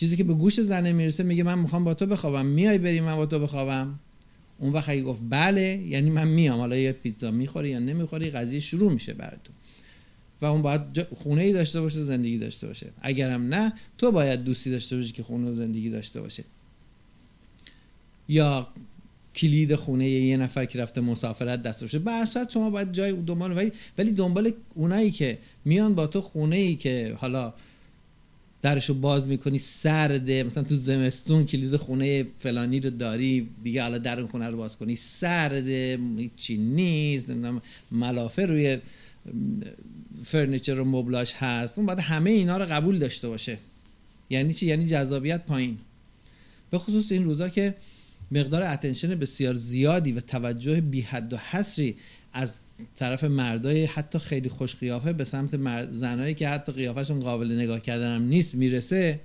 چیزی 0.02 0.18
که 0.18 0.24
به 0.24 0.34
گوش 0.34 0.62
زنه 0.62 0.92
می‌رسه 0.94 1.24
میگه 1.24 1.44
من 1.44 1.60
می‌خوام 1.60 1.84
با 1.84 1.94
تو 1.94 2.06
بخوابم. 2.06 2.46
میای 2.46 2.78
بریم 2.78 3.04
من 3.04 3.16
با 3.16 3.26
تو 3.26 3.40
بخوابم؟ 3.40 4.00
اون 4.60 4.74
وقت 4.74 4.90
اگه 4.90 5.02
گفت 5.02 5.22
بله 5.30 5.78
یعنی 5.88 6.10
من 6.10 6.28
میام. 6.28 6.60
حالا 6.60 6.78
یه 6.78 6.92
پیتزا 6.92 7.32
می‌خوری 7.32 7.70
یا 7.70 7.80
نمی‌خوری 7.80 8.30
قضیه 8.30 8.60
شروع 8.60 8.94
میشه 8.94 9.14
برای 9.14 9.38
تو 9.44 9.54
و 10.42 10.46
اون 10.46 10.62
باید 10.62 10.82
خونه 11.16 11.42
ای 11.42 11.54
داشته 11.54 11.82
باشه 11.82 12.04
زندگی 12.04 12.38
داشته 12.38 12.68
باشه. 12.68 12.88
اگرم 13.02 13.54
نه 13.54 13.74
تو 13.98 14.12
باید 14.12 14.44
دوستی 14.44 14.72
داشته 14.72 14.96
باشی 14.96 15.12
که 15.12 15.24
خونه 15.24 15.50
و 15.52 15.56
زندگی 15.56 15.90
داشته 15.90 16.22
باشه. 16.22 16.44
یا 18.28 18.68
کلید 19.36 19.76
خونه 19.76 20.10
یه 20.10 20.38
نفر 20.38 20.66
که 20.66 20.80
رفته 20.80 21.02
مسافرت 21.02 21.62
دست 21.62 21.82
باشه. 21.82 22.00
به 22.00 22.12
شما 22.54 22.70
باید 22.70 22.92
جای 22.92 23.12
دنبال 23.12 23.58
ولی 23.58 23.72
ولی 23.98 24.12
دنبال 24.12 24.52
اونایی 24.76 25.12
که 25.12 25.38
میان 25.66 25.96
با 25.96 26.08
تو 26.08 26.22
خونه 26.22 26.56
ای 26.56 26.76
که 26.76 27.18
حالا 27.18 27.54
درشو 28.62 28.94
باز 28.94 29.28
می‌کنی 29.28 29.58
سرده. 29.58 30.44
مثلا 30.44 30.64
تو 30.64 30.76
زمستون 30.76 31.46
کلید 31.46 31.76
خونه 31.76 32.26
فلانی 32.40 32.80
رو 32.80 32.90
داری 32.90 33.50
دیگه 33.64 33.82
حالا 33.82 33.98
در 33.98 34.20
اون 34.20 34.30
خونه 34.30 34.48
رو 34.48 34.58
باز 34.58 34.78
کنی. 34.78 34.96
سرده 34.96 36.00
چی 36.36 36.58
نیست 36.58 37.30
نمی‌دونم 37.30 37.62
ملافه 37.92 38.46
روی 38.46 38.78
فرنیچر 40.24 40.80
و 40.80 40.86
مبلاش 40.86 41.34
هست. 41.34 41.78
اون 41.78 41.88
باید 41.88 42.00
همه 42.00 42.30
اینا 42.30 42.58
رو 42.58 42.66
قبول 42.66 43.00
داشته 43.00 43.28
باشه. 43.28 43.58
یعنی 44.30 44.54
چی؟ 44.54 44.66
یعنی 44.66 44.88
جذابیت 44.88 45.46
پایین. 45.46 45.78
به 46.72 46.78
خصوص 46.78 47.12
این 47.12 47.24
روزا 47.24 47.50
که 47.50 47.76
مقدار 48.32 48.64
اتنشن 48.64 49.16
بسیار 49.16 49.56
زیادی 49.56 50.12
و 50.12 50.20
توجه 50.20 50.82
بی 50.82 51.02
حد 51.02 51.34
و 51.34 51.38
حصری 51.38 51.96
از 52.34 52.56
طرف 52.96 53.24
مردای 53.24 53.86
حتی 53.86 54.20
خیلی 54.20 54.50
خوش 54.50 54.76
قیافه 54.76 55.14
به 55.14 55.26
سمت 55.26 55.56
زنایی 55.92 56.34
که 56.34 56.50
حتی 56.50 56.72
قیافشون 56.72 57.20
قابل 57.20 57.52
نگاه 57.52 57.80
کردن 57.80 58.16
هم 58.16 58.22
نیست 58.22 58.56
می‌رسه 58.56 59.20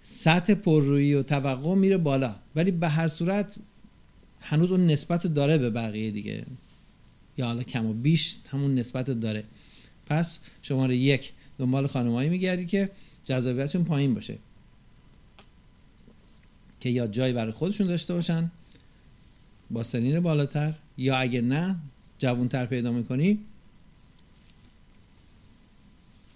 سطح 0.00 0.54
پررویی 0.54 1.14
و 1.14 1.22
توقع 1.22 1.74
میره 1.74 1.96
بالا. 1.96 2.34
ولی 2.56 2.70
به 2.70 2.88
هر 2.88 3.08
صورت 3.08 3.56
هنوز 4.40 4.70
اون 4.70 4.86
نسبت 4.86 5.26
داره 5.26 5.58
به 5.58 5.70
بقیه 5.70 6.10
دیگه. 6.10 6.46
یا 7.38 7.46
حالا 7.46 7.62
کم 7.62 7.86
و 7.86 7.92
بیش 7.92 8.36
همون 8.48 8.74
نسبت 8.74 9.10
داره. 9.10 9.44
پس 10.06 10.38
شماره 10.62 10.96
یک 10.96 11.32
دنبال 11.58 11.86
خانمایی 11.86 12.28
میگردی 12.28 12.66
که 12.66 12.90
جذابیتشون 13.24 13.84
پایین 13.84 14.14
باشه. 14.14 14.38
که 16.80 16.88
یا 16.88 17.06
جایی 17.06 17.32
برای 17.32 17.52
خودشون 17.52 17.86
داشته 17.86 18.14
باشن 18.14 18.50
با 19.70 19.82
سنین 19.82 20.20
بالاتر 20.20 20.74
یا 20.98 21.16
اگه 21.16 21.40
نه 21.40 21.76
جوانتر 22.20 22.66
پیدا 22.66 22.92
می‌کنی 22.92 23.38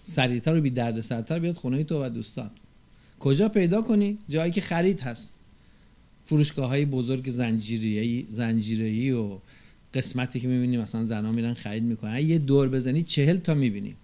سریعتر 0.03 0.55
و 0.55 0.61
بی 0.61 0.69
درد 0.69 1.01
سرتر 1.01 1.39
بیاد 1.39 1.55
خونه 1.55 1.83
تو 1.83 2.05
و 2.05 2.09
دوستان. 2.09 2.49
کجا 3.19 3.49
پیدا 3.49 3.81
کنی؟ 3.81 4.17
جایی 4.29 4.51
که 4.51 4.61
خرید 4.61 4.99
هست. 4.99 5.35
فروشگاه 6.25 6.69
های 6.69 6.85
بزرگ 6.85 7.29
زنجیری 7.29 8.27
زنجیری 8.31 9.11
و 9.11 9.37
قسمتی 9.93 10.39
که 10.39 10.47
می‌بینی 10.47 10.77
مثلا 10.77 11.05
زنا 11.05 11.31
میرن 11.31 11.53
خرید 11.53 11.83
می‌کنن. 11.83 12.19
یه 12.19 12.37
دور 12.37 12.69
بزنی 12.69 13.03
چهل 13.03 13.37
تا 13.37 13.53
می‌بینی. 13.53 13.95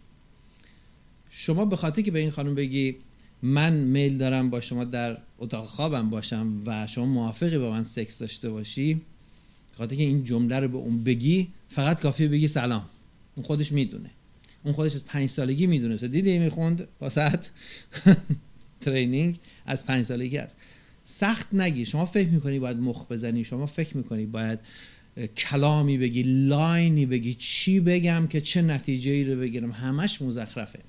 شما 1.30 1.66
به 1.66 1.76
خاطر 1.76 2.02
که 2.02 2.12
به 2.12 2.20
این 2.20 2.30
خانم 2.30 2.56
بگی 2.56 2.96
من 3.42 3.74
میل 3.74 4.18
دارم 4.18 4.50
با 4.50 4.62
شما 4.62 4.84
در 4.84 5.18
اتاق 5.38 5.66
خوابم 5.66 6.10
باشم 6.10 6.62
و 6.66 6.88
شما 6.88 7.06
موافقی 7.06 7.58
با 7.58 7.72
من 7.72 7.84
سکس 7.84 8.20
داشته 8.20 8.50
باشی 8.50 9.02
خاطر 9.78 9.96
که 9.96 10.04
این 10.04 10.24
جمله 10.24 10.60
رو 10.60 10.68
به 10.68 10.78
اون 10.78 11.04
بگی 11.04 11.48
فقط 11.72 12.01
کافی 12.01 12.28
بگی 12.28 12.48
سلام. 12.48 12.86
اون 13.36 13.46
خودش 13.46 13.72
می‌دونه. 13.72 14.10
اون 14.63 14.74
خودش 14.74 14.96
از 14.96 15.06
پنج 15.06 15.30
سالگی 15.30 15.68
می‌دونه 15.68 15.96
دیدی 15.96 16.40
می‌خوند؟ 16.40 16.88
واسط 17.01 17.46
ترینینگ 18.82 19.40
از 19.66 19.86
پنج 19.86 20.06
سالگی 20.06 20.38
است. 20.38 20.58
سخت 21.04 21.54
نگی. 21.54 21.86
شما 21.86 22.06
فکر 22.06 22.30
می‌کنی 22.30 22.60
باید 22.60 22.78
مخ 22.78 23.06
بزنی. 23.08 23.44
شما 23.44 23.66
فکر 23.66 23.98
می‌کنی 23.98 24.25
باید 24.25 24.60
کلامی 25.38 25.98
بگی 25.98 26.24
line 26.24 26.89
ی 26.89 27.06
بگی. 27.06 27.34
چی 27.34 27.80
بگم 27.80 28.28
که 28.28 28.42
چه 28.42 28.62
نتیجه 28.62 29.12
ای 29.12 29.24
رو 29.24 29.40
بگیرم؟ 29.40 29.72
همش 29.72 30.22
مزخرفه. 30.22 30.80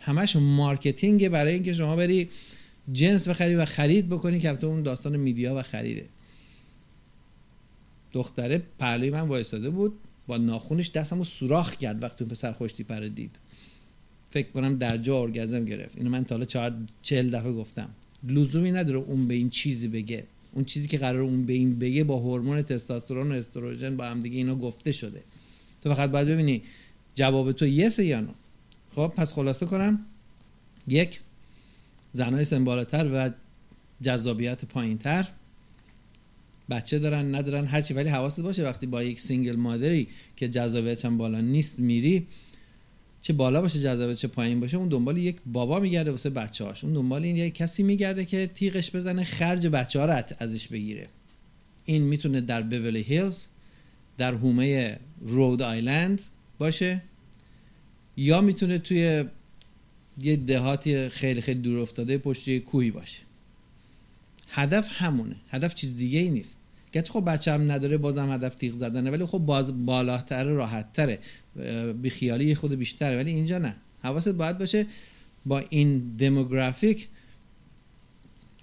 همش 0.00 0.36
marketing 0.36 1.28
برای 1.28 1.54
اینکه 1.54 1.74
شما 1.74 1.96
بری 1.96 2.28
جنس 2.92 3.28
بخری 3.28 3.54
و 3.54 3.64
خرید 3.64 4.08
بکنی 4.08 4.40
که 4.40 4.64
اون 4.64 4.82
داستان 4.82 5.16
media 5.16 5.54
و 5.54 5.62
خریده. 5.62 6.06
دختره 8.12 8.62
پهلوی 8.78 9.10
من 9.10 9.20
وایستاده 9.20 9.70
بود 9.70 9.98
با 10.26 10.36
ناخونش 10.36 10.90
دستمو 10.90 11.24
سوراخ 11.24 11.76
کرد 11.76 12.02
وقتی 12.02 12.24
اون 12.24 12.30
پسر 12.30 12.52
خوشتیپه 12.52 12.84
رو 12.84 13.00
دید. 13.00 13.36
فکر 14.30 14.50
کنم 14.50 14.74
در 14.74 14.96
جا 14.96 15.20
ارگزم 15.20 15.64
گرفت. 15.64 15.96
اینو 15.98 16.10
من 16.10 16.24
تا 16.24 16.34
حالا 16.34 16.74
چهل 17.02 17.30
دفعه 17.30 17.52
گفتم. 17.52 17.90
لزومی 18.28 18.72
نداره 18.72 18.98
اون 18.98 19.28
به 19.28 19.34
این 19.34 19.50
چیزی 19.50 19.88
بگه. 19.88 20.24
اون 20.52 20.64
چیزی 20.64 20.88
که 20.88 20.98
قرار 20.98 21.20
اون 21.20 21.46
به 21.46 21.52
این 21.52 21.78
بگه 21.78 22.04
با 22.04 22.18
هورمون 22.18 22.62
تستوسترون 22.62 23.32
و 23.32 23.34
استروژن 23.34 23.96
با 23.96 24.04
هم 24.04 24.20
دیگه 24.20 24.36
اینا 24.36 24.54
گفته 24.54 24.92
شده. 24.92 25.22
تو 25.82 25.94
فقط 25.94 26.10
باید 26.10 26.28
ببینی 26.28 26.62
جواب 27.14 27.52
تو 27.52 27.66
yes 27.66 27.98
یا 27.98 28.20
no. 28.20 28.32
خب 28.94 29.12
پس 29.16 29.32
خلاصه 29.32 29.66
کنم. 29.66 30.06
یک 30.88 31.20
زنای 32.12 32.44
سنبالاتر 32.44 33.10
و 33.14 33.30
جذابیت 34.02 34.64
پایینتر. 34.64 35.26
بچه 36.70 36.98
دارن 36.98 37.34
ندارن 37.34 37.64
هرچی 37.64 37.94
ولی 37.94 38.08
حواست 38.08 38.40
باشه 38.40 38.64
وقتی 38.64 38.86
با 38.86 39.02
یک 39.02 39.20
single 39.20 39.56
مادری 39.56 40.08
که 40.36 40.48
جذابیتش 40.48 41.04
هم 41.04 41.18
بالا 41.18 41.40
نیست 41.40 41.78
میری 41.78 42.26
چه 43.22 43.32
بالا 43.32 43.60
باشه 43.60 43.80
جذابیت 43.80 44.16
چه 44.16 44.28
پایین 44.28 44.60
باشه 44.60 44.76
اون 44.76 44.88
دنبال 44.88 45.16
یک 45.16 45.36
بابا 45.46 45.80
میگرده 45.80 46.10
واسه 46.10 46.30
بچه 46.30 46.64
هاش 46.64 46.84
اون 46.84 46.92
دنبال 46.92 47.22
این 47.22 47.36
یک 47.36 47.54
کسی 47.54 47.82
میگرده 47.82 48.24
که 48.24 48.46
تیغش 48.46 48.90
بزنه 48.90 49.24
خرج 49.24 49.66
بچه 49.66 49.98
ها 49.98 50.06
رو 50.06 50.22
ازش 50.38 50.68
بگیره. 50.68 51.08
این 51.84 52.02
می‌تونه 52.02 52.40
در 52.40 52.62
بیولی 52.62 53.00
هیلز 53.00 53.42
در 54.18 54.34
هومه 54.34 54.98
رود 55.20 55.62
آیلند 55.62 56.22
باشه 56.58 57.02
یا 58.16 58.40
می‌تونه 58.40 58.78
توی 58.78 59.24
یه 60.22 60.36
دهاتی 60.36 61.08
خیلی 61.08 61.40
خیلی 61.40 61.60
دور 61.60 61.78
افتاده 61.78 62.18
پشت 62.18 62.58
کوهی 62.58 62.90
باشه. 62.90 63.18
هدف 64.48 65.02
همونه. 65.02 65.36
هدف 65.48 65.74
چیز 65.74 65.96
دیگه 65.96 66.18
ای 66.18 66.28
نیست. 66.28 66.59
گرچه 66.92 67.12
خب 67.12 67.24
بچه 67.24 67.52
هم 67.52 67.72
نداره 67.72 67.96
بازم 67.96 68.32
هدف 68.32 68.54
تیغ 68.54 68.74
زدنه 68.74 69.10
ولی 69.10 69.26
خب 69.26 69.38
باز 69.38 69.86
بالاتر 69.86 70.44
راحت 70.44 70.92
تره 70.92 71.18
بیخیالی 71.92 72.54
خود 72.54 72.72
بیشتره 72.72 73.16
ولی 73.16 73.30
اینجا 73.30 73.58
نه. 73.58 73.76
حواست 74.02 74.28
باید 74.28 74.58
باشه 74.58 74.86
با 75.46 75.58
این 75.58 75.98
دموگرافیک 75.98 77.08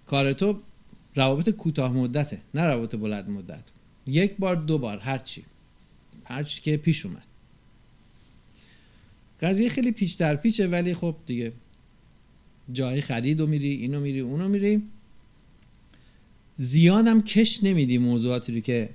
کار 0.05 0.33
تو 0.33 0.59
روابط 1.15 1.49
کوتاه 1.49 1.93
مدته 1.93 2.41
نه 2.53 2.65
روابط 2.65 2.95
بلند 2.95 3.29
مدت. 3.29 3.63
یک 4.07 4.35
بار 4.39 4.55
دو 4.55 4.77
بار 4.77 4.97
هرچی 4.97 5.45
هرچی 6.25 6.61
که 6.61 6.77
پیش 6.77 7.05
اومد. 7.05 7.23
قضیه 9.41 9.69
خیلی 9.69 9.91
پیچ 9.91 10.17
در 10.17 10.35
پیچه 10.35 10.67
ولی 10.67 10.93
خب 10.93 11.15
دیگه 11.25 11.53
جای 12.71 13.01
خرید 13.01 13.41
و 13.41 13.47
میری 13.47 13.71
اینو 13.71 13.99
میری 13.99 14.19
اونو 14.19 14.49
میری. 14.49 14.83
زیادم 16.57 17.21
کش 17.21 17.63
نمیدی 17.63 17.97
موضوعاتی 17.97 18.53
رو 18.53 18.59
که 18.59 18.89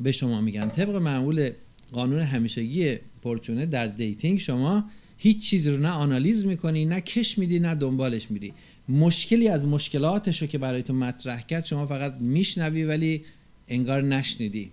به 0.00 0.12
شما 0.12 0.40
میگن. 0.40 0.68
طبق 0.68 0.96
معمول 0.96 1.50
قانون 1.92 2.20
همیشگی 2.20 2.98
پرچونه 3.22 3.66
در 3.66 3.86
dating 3.86 4.38
شما 4.38 4.84
هیچ 5.18 5.42
چیز 5.42 5.68
رو 5.68 5.76
نه 5.76 5.88
آنالیز 5.88 6.44
می‌کنی 6.44 6.84
نه 6.84 7.00
کش 7.00 7.38
میدی 7.38 7.58
نه 7.58 7.74
دنبالش 7.74 8.30
میری. 8.30 8.52
مشکلی 8.88 9.48
از 9.48 9.66
مشکلاتش 9.66 10.42
رو 10.42 10.48
که 10.48 10.58
برای 10.58 10.82
تو 10.82 10.94
مطرح 10.94 11.42
کرد 11.42 11.66
شما 11.66 11.86
فقط 11.86 12.14
میشنوی 12.20 12.84
ولی 12.84 13.24
انگار 13.68 14.02
نشنیدی. 14.02 14.70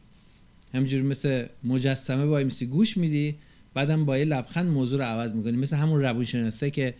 همینجوری 0.74 1.04
مثل 1.04 1.46
مجسمه 1.64 2.26
وایمیسی 2.26 2.66
گوش 2.66 2.98
میدی 2.98 3.36
بعدم 3.74 4.06
با 4.06 4.18
یه 4.18 4.26
لبخند 4.26 4.72
موضوع 4.72 5.00
رو 5.00 5.06
عوض 5.06 5.34
می‌کنی. 5.34 5.58
مثل 5.58 5.76
همون 5.76 6.02
روانشناسه 6.02 6.70
که 6.72 6.94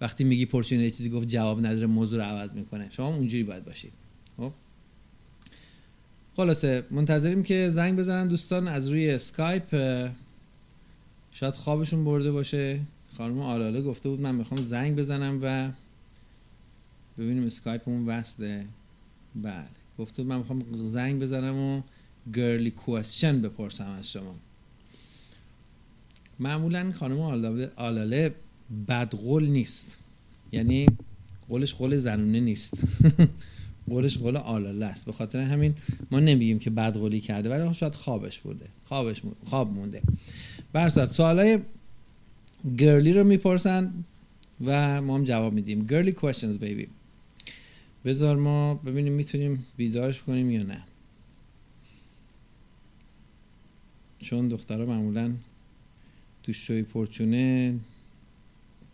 وقتی 0.00 0.24
میگی 0.24 0.46
پرچونه 0.46 0.90
چیزی 0.90 1.10
گفت 1.10 1.28
جواب 1.28 1.66
نداره 1.66 1.86
موضوع 1.86 2.18
رو 2.18 2.24
عوض 2.24 2.54
می‌کنه. 2.54 2.90
شما 2.90 3.08
اونجوری 3.08 3.42
باید 3.42 3.64
باشید 3.64 3.92
خب؟ 4.36 4.52
خلاصه 6.36 6.84
منتظریم 6.90 7.42
که 7.42 7.68
زنگ 7.68 7.98
بزنن 7.98 8.28
دوستان 8.28 8.68
از 8.68 8.88
روی 8.88 9.10
اسکایپ 9.10 9.76
شاید 11.32 11.54
خوابشون 11.54 12.04
برده 12.04 12.32
باشه. 12.32 12.80
خانم 13.16 13.40
آلاله 13.40 13.82
گفته 13.82 14.08
بود 14.08 14.20
من 14.20 14.34
می‌خوام 14.34 14.66
زنگ 14.66 14.96
بزنم 14.96 15.38
و 15.42 15.72
ببینیم 17.18 17.46
اسکایپمون 17.46 18.06
وصله. 18.06 18.64
بله. 19.34 19.64
گفته 19.98 20.22
بود 20.22 20.32
من 20.32 20.38
می‌خوام 20.38 20.64
زنگ 20.90 21.22
بزنم 21.22 21.58
و 21.58 21.82
girly 22.34 22.70
question 22.70 23.42
بپرسم 23.42 23.88
از 23.88 24.10
شما. 24.10 24.34
معمولا 26.38 26.92
خانم 26.92 27.20
آلاله 27.76 28.34
بدقول 28.88 29.46
نیست. 29.46 29.96
یعنی 30.52 30.86
قولش 31.48 31.74
قول 31.74 31.96
زنونه 31.96 32.40
نیست. 32.40 32.84
قولش 33.88 34.18
قول 34.18 34.36
آلاله 34.36 34.86
است. 34.86 35.06
به 35.06 35.12
خاطر 35.12 35.38
همین 35.38 35.74
ما 36.10 36.20
نمیگیم 36.20 36.58
که 36.58 36.70
بدقولی 36.70 37.20
کرده 37.20 37.50
ولی 37.50 37.68
خب 37.68 37.72
شاید 37.72 37.94
خوابش 37.94 38.40
بوده. 38.40 38.66
خوابش 38.82 39.22
خواب 39.44 39.72
مونده. 39.72 40.02
برصد 40.72 41.04
سوالای 41.04 41.58
گرلی 42.78 43.12
رو 43.12 43.24
می‌پرسن 43.24 44.04
و 44.64 45.02
ما 45.02 45.14
هم 45.14 45.24
جواب 45.24 45.52
میدیم. 45.52 45.86
گرلی 45.86 46.12
questions 46.12 46.58
بیبی 46.58 46.88
بذار 48.04 48.36
ما 48.36 48.74
ببینیم 48.74 49.12
می‌تونیم 49.12 49.66
بیدارش 49.76 50.22
کنیم 50.22 50.50
یا 50.50 50.62
نه. 50.62 50.82
چون 54.18 54.48
دخترها 54.48 54.86
معمولا 54.86 55.34
تو 56.42 56.52
شوی 56.52 56.82
پرچونه 56.82 57.74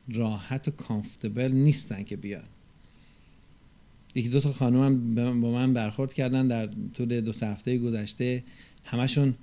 راحت 0.09 0.69
و 0.69 0.71
کامفتبل 0.71 1.53
نیستن 1.53 2.03
که 2.03 2.17
بیان. 2.17 2.45
یکی 4.15 4.29
دو 4.29 4.41
تا 4.41 4.53
خانم 4.53 4.83
هم 4.83 5.41
با 5.41 5.53
من 5.53 5.75
برخورد 5.75 6.13
کردن 6.13 6.49
در 6.49 6.69
طول 6.95 7.21
دو 7.21 7.33
سه 7.33 7.47
هفته 7.47 7.79
گذشته. 7.79 8.43
همشون 8.85 9.35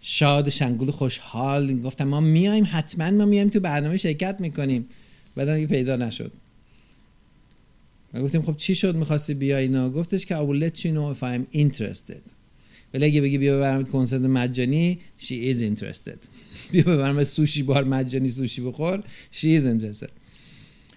شاد 0.00 0.48
شنگول 0.48 0.90
خوشحال. 0.90 1.80
گفتم 1.80 2.04
ما 2.04 2.20
میایم 2.20 2.68
حتما 2.70 3.10
ما 3.10 3.26
میایم 3.26 3.48
تو 3.48 3.60
برنامه 3.60 3.96
شرکت 3.96 4.40
می‌کنیم. 4.40 4.86
بعد 5.36 5.54
دیگه 5.54 5.66
پیدا 5.66 5.96
نشد. 5.96 6.32
و 8.14 8.22
گفتیم 8.22 8.42
خب 8.42 8.56
چی 8.56 8.74
شد؟ 8.74 8.96
می‌خواستی 8.96 9.34
بیای 9.34 9.62
اینا؟ 9.62 9.90
گفتش 9.90 10.26
که 10.26 10.36
I 10.36 10.38
will 10.38 10.70
let 10.70 10.76
you 10.76 10.82
know 10.82 11.18
if 11.18 11.22
I'm 11.22 11.56
interested. 11.56 12.30
ولی 12.94 13.04
اگه 13.04 13.20
بگی 13.20 13.38
بیا 13.38 13.56
ببرمت 13.56 13.88
کنسرت 13.88 14.20
مجانی 14.20 14.98
she 15.18 15.54
is 15.54 15.56
interested. 15.56 16.18
بیا 16.72 16.84
ببرم 16.84 17.24
سوشی 17.24 17.62
بار 17.62 17.84
مجانی 17.84 18.28
سوشی 18.28 18.60
بخور. 18.62 19.02
she 19.32 19.60
is 19.60 19.64
interested 19.64 20.10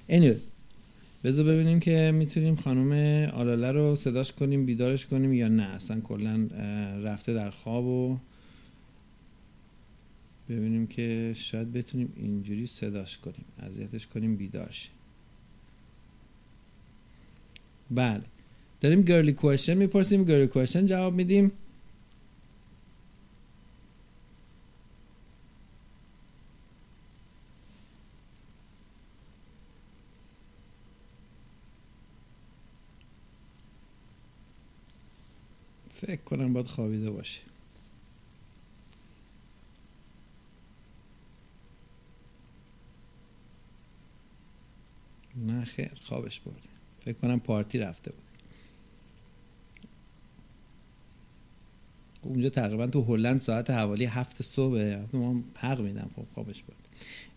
anyways 0.10 0.42
بذار 1.24 1.46
ببینیم 1.46 1.80
که 1.80 2.12
می‌تونیم 2.16 2.56
خانم 2.56 2.92
آلاله 3.30 3.72
رو 3.72 3.96
صداش 3.96 4.32
کنیم 4.32 4.66
بیدارش 4.66 5.06
کنیم 5.06 5.34
یا 5.34 5.48
نه. 5.48 5.64
اصلا 5.64 6.02
کلا 6.02 6.48
رفته 7.04 7.34
در 7.34 7.50
خواب 7.50 7.86
و 7.86 8.18
ببینیم 10.50 10.88
که 10.88 11.34
شاید 11.38 11.72
بتونیم 11.72 12.14
اینجوری 12.16 12.68
صداش 12.68 13.18
کنیم 13.18 13.46
اذیتش 13.60 14.08
کنیم 14.08 14.36
بیدارش 14.36 14.90
بله. 17.92 18.22
داریم 18.82 19.02
گرلی 19.02 19.34
کوشن 19.34 19.74
می‌پرسیم 19.74 20.24
گرلی 20.24 20.48
کوشن 20.48 20.86
جواب 20.86 21.14
میدیم. 21.14 21.52
فکر 36.08 36.22
کنم 36.22 36.54
باید 36.54 36.68
خوابیده 36.68 37.12
باشه 37.12 37.42
نه 45.36 45.66
خیر 45.66 45.92
خوابش 46.02 46.40
برده 46.40 46.60
فکر 47.00 47.18
کنم 47.18 47.40
پارتی 47.40 47.80
رفته 47.80 48.12
بود 48.12 48.24
اونجا 52.22 52.50
تقریبا 52.50 52.88
تو 52.88 53.04
هلند 53.04 53.40
ساعت 53.40 53.70
حوالی 53.70 54.06
هفت 54.06 54.42
صبح 54.42 55.06
ما 55.14 55.44
حق 55.56 55.82
میدم 55.82 56.10
خب 56.16 56.26
خوابش 56.34 56.64
برد 56.64 56.86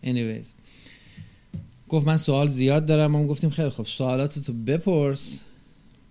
anyways. 0.03 0.47
گفت 1.89 2.07
من 2.07 2.17
سوال 2.17 2.47
زیاد 2.49 2.85
دارم 2.85 3.11
ما 3.11 3.25
گفتیم 3.25 3.49
خیلی 3.49 3.69
خب 3.69 3.85
سوالات 3.85 4.39
تو 4.39 4.53
بپرس. 4.53 5.43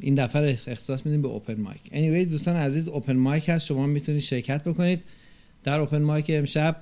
این 0.01 0.15
دفعه 0.15 0.49
اختصاص 0.67 1.07
میدیم 1.07 1.23
به 1.23 1.29
اوپن 1.29 1.61
مایک 1.61 1.81
anyways 1.87 2.29
دوستان 2.29 2.57
عزیز 2.57 2.89
اوپن 2.89 3.17
مایک 3.17 3.49
هست. 3.49 3.67
شما 3.67 3.87
می‌تونید 3.87 4.21
شرکت 4.21 4.65
بکنید. 4.65 5.01
در 5.65 5.81
اوپن 5.81 6.03
مایک 6.03 6.27
امشب 6.29 6.77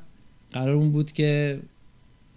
قرار 0.51 0.77
اون 0.77 0.93
بود 0.93 1.13
که 1.13 1.59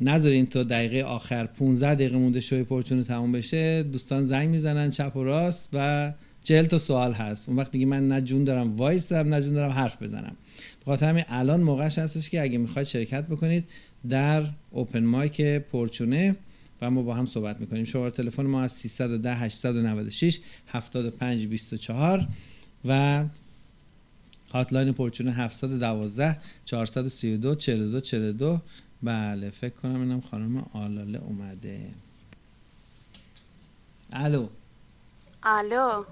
نذارین 0.01 0.45
تا 0.45 0.63
دقیقه 0.63 1.03
آخر 1.03 1.45
15 1.45 1.95
دقیقه 1.95 2.17
مونده 2.17 2.41
شوی 2.41 2.63
پرچون 2.63 3.03
تموم 3.03 3.31
بشه. 3.31 3.83
دوستان 3.83 4.25
زنگ 4.25 4.49
می‌زنن 4.49 4.89
چپ 4.89 5.15
و 5.15 5.23
راست 5.23 5.69
و 5.73 6.13
چهل 6.43 6.65
تا 6.65 6.77
سوال 6.77 7.13
هست. 7.13 7.49
اون 7.49 7.57
وقت 7.57 7.71
دیگه 7.71 7.85
من 7.85 8.07
نه 8.07 8.21
جون 8.21 8.43
دارم 8.43 8.75
وایسم 8.75 9.15
نه 9.15 9.41
جون 9.41 9.53
دارم 9.53 9.71
حرف 9.71 10.03
بزنم. 10.03 10.35
بخاطر 10.81 11.09
همین 11.09 11.23
الان 11.27 11.61
موقعش 11.61 11.99
هستش 11.99 12.29
که 12.29 12.41
اگه 12.41 12.57
می‌خواید 12.57 12.87
شرکت 12.87 13.25
بکنید 13.25 13.63
در 14.09 14.43
اوپن 14.71 15.03
مایک 15.03 15.41
پرچونه 15.41 16.35
و 16.81 16.91
ما 16.91 17.01
با 17.01 17.13
هم 17.13 17.25
صحبت 17.25 17.59
می‌کنیم. 17.59 17.85
شماره 17.85 18.11
تلفن 18.11 18.45
ما 18.45 18.61
از 18.61 18.71
310 18.71 19.35
896 19.35 20.39
75 20.67 21.47
24 21.47 22.27
و 22.85 23.23
هاتلاین 24.53 24.91
پرچونه 24.93 25.31
712 25.31 26.37
432 26.65 27.55
42 27.55 28.01
42 28.01 28.59
بله 29.03 29.49
فکر 29.49 29.73
کنم 29.73 30.01
اینم 30.01 30.21
خانم 30.21 30.65
آلاله 30.73 31.19
اومده. 31.19 31.93
الو. 34.13 34.47
الو. 35.43 36.03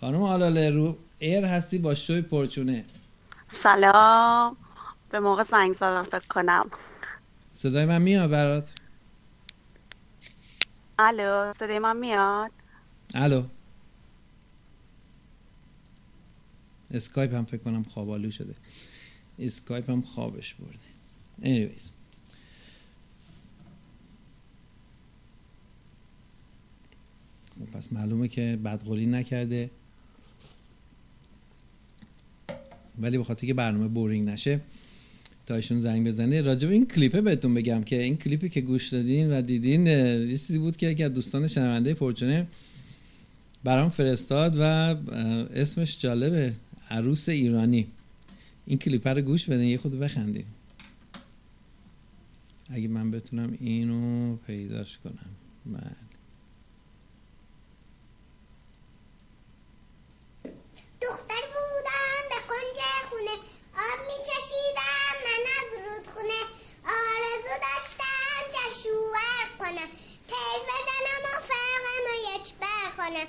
خانم 0.00 0.22
آلاله 0.22 0.70
رو 0.70 0.96
ایر 1.18 1.44
هستی؟ 1.44 1.78
با 1.78 1.94
شوی 1.94 2.22
پرچونه. 2.22 2.84
سلام. 3.48 4.56
به 5.10 5.20
موقع 5.20 5.42
زنگ 5.42 5.72
زدم 5.72 6.02
فکر 6.02 6.26
کنم. 6.28 6.70
صدای 7.56 7.84
من 7.84 8.02
میاد 8.02 8.30
برات؟ 8.30 8.72
الو 10.98 11.52
صدای 11.58 11.78
من 11.78 11.96
میاد؟ 11.96 12.50
الو. 13.14 13.44
اسکایپ 16.90 17.34
هم 17.34 17.44
فکر 17.44 17.62
کنم 17.62 17.82
خوابالو 17.82 18.30
شده. 18.30 18.54
اسکایپ 19.38 19.90
هم 19.90 20.02
خوابش 20.02 20.54
برده. 20.54 20.78
Anyways. 21.42 21.82
خب 27.58 27.64
پس 27.72 27.92
معلومه 27.92 28.28
که 28.28 28.58
بدقولی 28.64 29.06
نکرده. 29.06 29.70
ولی 32.98 33.18
به 33.18 33.24
خاطر 33.24 33.46
که 33.46 33.54
برنامه 33.54 33.88
boring 33.88 34.28
نشه 34.28 34.60
تا 35.46 35.54
ایشون 35.54 35.80
زنگ 35.80 36.06
بزنه 36.06 36.40
راجع 36.40 36.68
به 36.68 36.74
این 36.74 36.86
کلیپه 36.86 37.20
بهتون 37.20 37.54
بگم 37.54 37.82
که 37.82 38.02
این 38.02 38.16
کلیپی 38.16 38.48
که 38.48 38.60
گوش 38.60 38.88
دادین 38.88 39.32
و 39.32 39.42
دیدین 39.42 39.86
یه 39.86 40.28
چیزی 40.28 40.58
بود 40.58 40.76
که 40.76 40.86
یکی 40.86 41.04
از 41.04 41.12
دوستان 41.12 41.48
شنونده 41.48 41.94
پرچونه 41.94 42.46
برام 43.64 43.88
فرستاد 43.88 44.56
و 44.58 44.62
اسمش 45.54 45.98
جالبه 45.98 46.52
عروس 46.90 47.28
ایرانی. 47.28 47.86
این 48.66 48.78
کلیپ 48.78 49.08
رو 49.08 49.20
گوش 49.20 49.44
بدین 49.44 49.68
یه 49.68 49.78
خود 49.78 49.98
بخندیم 49.98 50.46
اگه 52.70 52.88
من 52.88 53.10
بتونم 53.10 53.56
اینو 53.60 54.36
پیداش 54.36 54.98
کنم. 54.98 55.30
بله. 55.66 55.96
دختر 61.02 61.42
بودم 61.54 62.22
به 62.30 62.38
کنج 62.48 62.78
خونه 63.10 63.34
آب 63.74 64.00
میچشیدم 64.06 65.14
من 65.26 65.42
از 65.58 65.70
رودخونه 65.84 66.40
آرزو 66.84 67.54
داشتم 67.66 68.42
چشوور 68.54 69.55
کنم 69.66 69.90
تیل 70.28 70.60
بزنم 70.68 71.22
و 71.24 71.40
فرقم 71.48 72.04
و 72.06 72.36
یک 72.36 72.52
بر 72.54 72.90
کنم. 72.96 73.28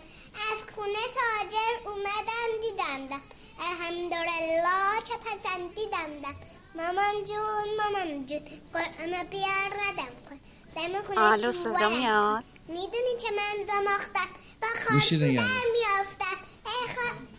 از 0.49 0.75
خونه 0.75 1.03
تاجر 1.17 1.89
اومدم 1.89 2.49
دیدم 2.61 3.07
دم. 3.07 3.21
الحمدلله 3.59 5.01
چه 5.07 5.13
پسندیدم 5.17 6.19
دم 6.23 6.35
مامان 6.75 7.25
جون 7.25 7.67
مامان 7.77 8.25
جون. 8.25 8.41
قرآن 8.73 9.23
بیار 9.23 9.69
ردم 9.81 10.13
کن. 10.29 10.39
دم 10.75 11.01
خونه 11.03 11.37
شوورم 11.53 11.97
میاد؟ 11.97 12.43
می‌دونی 12.67 13.17
چه 13.21 13.31
من 13.31 13.65
زماختم 13.67 14.29
با 14.61 14.67
نگرد. 15.11 15.35
در 15.35 15.63
میافتم. 15.73 16.37
ای 16.65 16.93
خوا- 16.93 17.37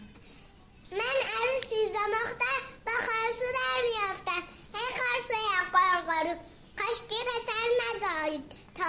من 0.92 1.16
عروسی 1.34 1.92
زماختم 1.92 2.61
با 2.87 2.92
خواستو 2.92 3.46
در 3.58 3.82
میافتم. 3.82 4.42
ای 4.74 4.80
خواستو 4.98 5.38
قارقارو 5.72 6.38
کاشکی 6.78 7.16
پسر 7.24 7.68
نزاید. 7.80 8.58
تا 8.79 8.85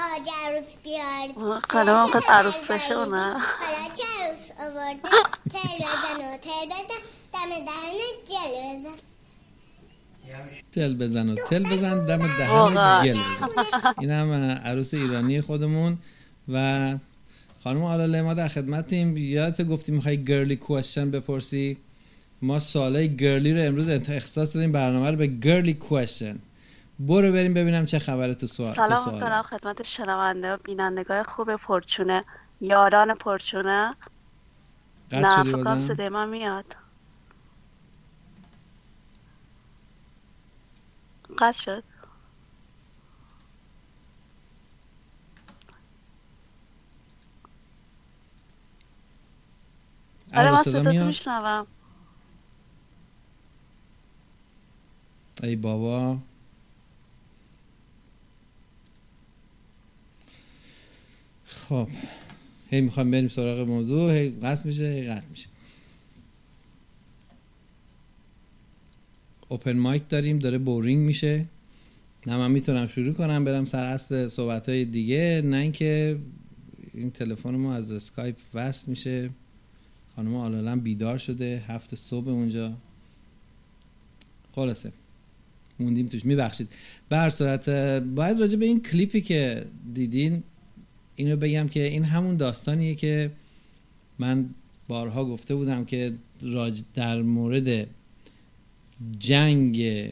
عروس 0.46 0.78
بیارد. 0.84 1.64
خانم 1.70 1.96
آقا 1.96 2.20
عروس 2.30 2.72
بشه 2.72 2.94
زایید؟ 2.94 3.14
نه؟ 3.14 3.24
حالا 3.24 3.84
چه 3.98 4.04
عروس 4.22 4.52
آوردی. 4.60 5.00
تل 5.54 5.78
بزن 5.80 6.20
و 6.34 6.38
تل 6.38 6.66
بزن. 6.70 7.00
دم 7.34 7.50
دهن 7.66 8.00
جل 8.30 8.54
بزن. 8.76 8.96
تل 10.72 10.94
بزن 10.94 11.30
و 11.30 11.36
تل 11.36 11.64
بزن 11.64 12.06
دم 12.06 12.18
دهن. 12.18 13.04
گل 13.04 13.10
بزن. 13.10 13.94
این 14.00 14.12
هم 14.12 14.32
عروس 14.66 14.94
ایرانی 14.94 15.42
خودمون 15.42 15.98
و 16.54 16.98
خانم 17.64 17.84
آلاله 17.84 18.22
ما 18.22 18.34
در 18.34 18.48
خدمتیم. 18.48 19.18
یادت 19.18 19.68
گفتی 19.68 19.92
می‌خوای 19.92 20.24
گرلی 20.24 20.56
کوشن 20.56 21.12
بپرسی؟ 21.12 21.78
ما 22.42 22.60
سوالای 22.60 23.16
گرلی 23.16 23.54
رو 23.54 23.62
امروز 23.62 23.90
اختصاص 23.90 24.56
دادیم 24.56 24.72
برنامه 24.72 25.12
رو 25.12 25.18
به 25.18 25.28
گرلی 25.28 25.74
کوشن 25.74 26.40
برو 27.00 27.32
بریم 27.32 27.54
ببینم 27.54 27.86
چه 27.86 28.00
خبره 28.00 28.36
تو 28.36 28.48
سوال 28.48 28.76
تو 28.76 28.86
سلام 28.88 29.04
سوال. 29.04 29.16
می‌کنم 29.16 29.42
خدمت 29.42 29.84
شنونده 29.84 30.54
و 30.54 30.58
بینندگاه 30.58 31.24
خوب 31.24 31.56
پرچونه. 31.56 32.26
یاران 32.62 33.16
پرچونه. 33.16 33.96
نه 35.12 35.30
شدی 35.30 35.44
فکر 35.44 35.64
کنم 35.64 35.64
بازم. 35.64 35.88
صدای 35.88 36.10
من 36.10 36.30
میاد. 36.30 36.76
قد 41.40 41.54
شد. 41.54 41.84
آره 50.34 50.52
من 50.52 50.64
صدا 50.64 50.84
صدا 50.84 50.92
میاد؟ 50.92 51.08
میشنوم. 51.08 51.68
ای 55.44 55.56
بابا. 55.56 56.18
خب. 61.70 61.88
هی 62.70 62.82
می‌خوام 62.82 63.12
بریم 63.12 63.28
سراغ 63.28 63.68
موضوع 63.68 64.12
هی 64.12 64.30
قصد 64.30 64.66
میشه 64.66 64.84
هی 64.84 65.08
قطع 65.08 65.26
میشه. 65.30 65.48
اوپن 69.48 69.78
مایک 69.78 70.10
داریم 70.10 70.40
داره 70.40 70.58
بورینگ 70.58 71.06
میشه. 71.06 71.46
نه 72.28 72.38
من 72.38 72.52
می‌تونم 72.52 72.88
شروع 72.88 73.14
کنم 73.14 73.44
برم 73.44 73.66
سر 73.66 73.86
اصل 73.86 74.28
صحبت 74.28 74.70
های 74.70 74.86
دیگه. 74.86 75.42
نه 75.46 75.58
اینکه 75.58 76.18
این 76.94 77.12
تلفن 77.12 77.56
ما 77.56 77.74
از 77.74 77.92
اسکایپ 77.92 78.36
وصل 78.54 78.90
میشه. 78.90 79.30
خانم 80.16 80.36
آلالم 80.36 80.80
بیدار 80.80 81.18
شده 81.18 81.64
هفت 81.68 81.96
صبح 81.96 82.30
اونجا. 82.30 82.74
خلاصه. 84.56 84.92
موندیم 85.80 86.08
توش. 86.08 86.26
میبخشید. 86.26 86.68
به 87.10 87.18
هر 87.18 87.30
صورت 87.30 87.70
باید 88.00 88.40
راجع 88.40 88.58
به 88.58 88.66
این 88.66 88.82
کلیپی 88.82 89.22
که 89.22 89.66
دیدین 89.94 90.44
اینو 91.20 91.36
بگم 91.36 91.68
که 91.68 91.84
این 91.84 92.04
همون 92.04 92.38
داستانیه 92.38 92.96
که 92.96 93.32
من 94.20 94.50
بارها 94.88 95.26
گفته 95.26 95.56
بودم 95.56 95.86
که 95.86 96.14
راج 96.42 96.82
در 96.94 97.22
مورد 97.22 97.88
جنگ 99.20 100.10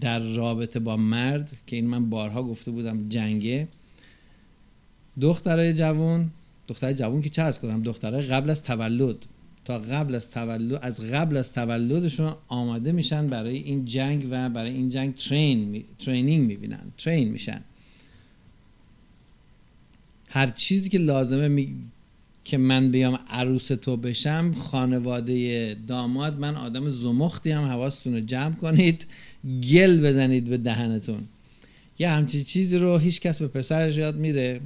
در 0.00 0.18
رابطه 0.18 0.80
با 0.80 0.96
مرد 0.96 1.52
که 1.66 1.76
این 1.76 1.86
من 1.86 2.10
بارها 2.10 2.42
گفته 2.42 2.70
بودم 2.70 3.08
جنگه 3.08 3.68
دخترای 5.20 5.72
جوان 5.72 6.30
دخترای 6.68 6.94
جوان 6.94 7.22
که 7.22 7.28
چه 7.28 7.42
از 7.42 7.58
کنم 7.58 7.82
دخترای 7.82 8.22
قبل 8.22 8.50
از 8.50 8.62
تولد 8.62 9.26
تا 9.64 9.78
قبل 9.78 10.14
از 10.14 10.30
تولد 10.30 10.78
از 10.82 11.00
قبل 11.00 11.36
از 11.36 11.52
تولدشون 11.52 12.32
آماده 12.48 12.92
میشن 12.92 13.28
برای 13.28 13.56
این 13.56 13.84
جنگ 13.84 14.26
و 14.30 14.48
برای 14.48 14.70
این 14.70 14.88
جنگ 14.88 15.14
ترین 15.14 15.58
می، 15.58 15.84
ترینینگ 15.98 16.46
می‌بینن 16.46 16.92
ترین 16.98 17.28
میشن. 17.28 17.60
هر 20.34 20.46
چیزی 20.46 20.88
که 20.88 20.98
لازمه 20.98 21.48
می... 21.48 21.68
که 22.44 22.58
من 22.58 22.90
بیام 22.90 23.18
عروس 23.30 23.66
تو 23.66 23.96
بشم 23.96 24.52
خانواده 24.52 25.76
داماد 25.86 26.38
من 26.38 26.56
آدم 26.56 26.90
زمختی 26.90 27.50
هم 27.50 27.64
حواستون 27.64 28.14
رو 28.14 28.20
جمع 28.20 28.54
کنید 28.54 29.06
گل 29.72 30.00
بزنید 30.00 30.44
به 30.44 30.56
دهنتون. 30.56 31.20
یه 31.98 32.08
همچی 32.08 32.44
چیزی 32.44 32.78
رو 32.78 32.98
هیچ 32.98 33.20
کس 33.20 33.42
به 33.42 33.48
پسرش 33.48 33.96
یاد 33.96 34.16
میده 34.16 34.60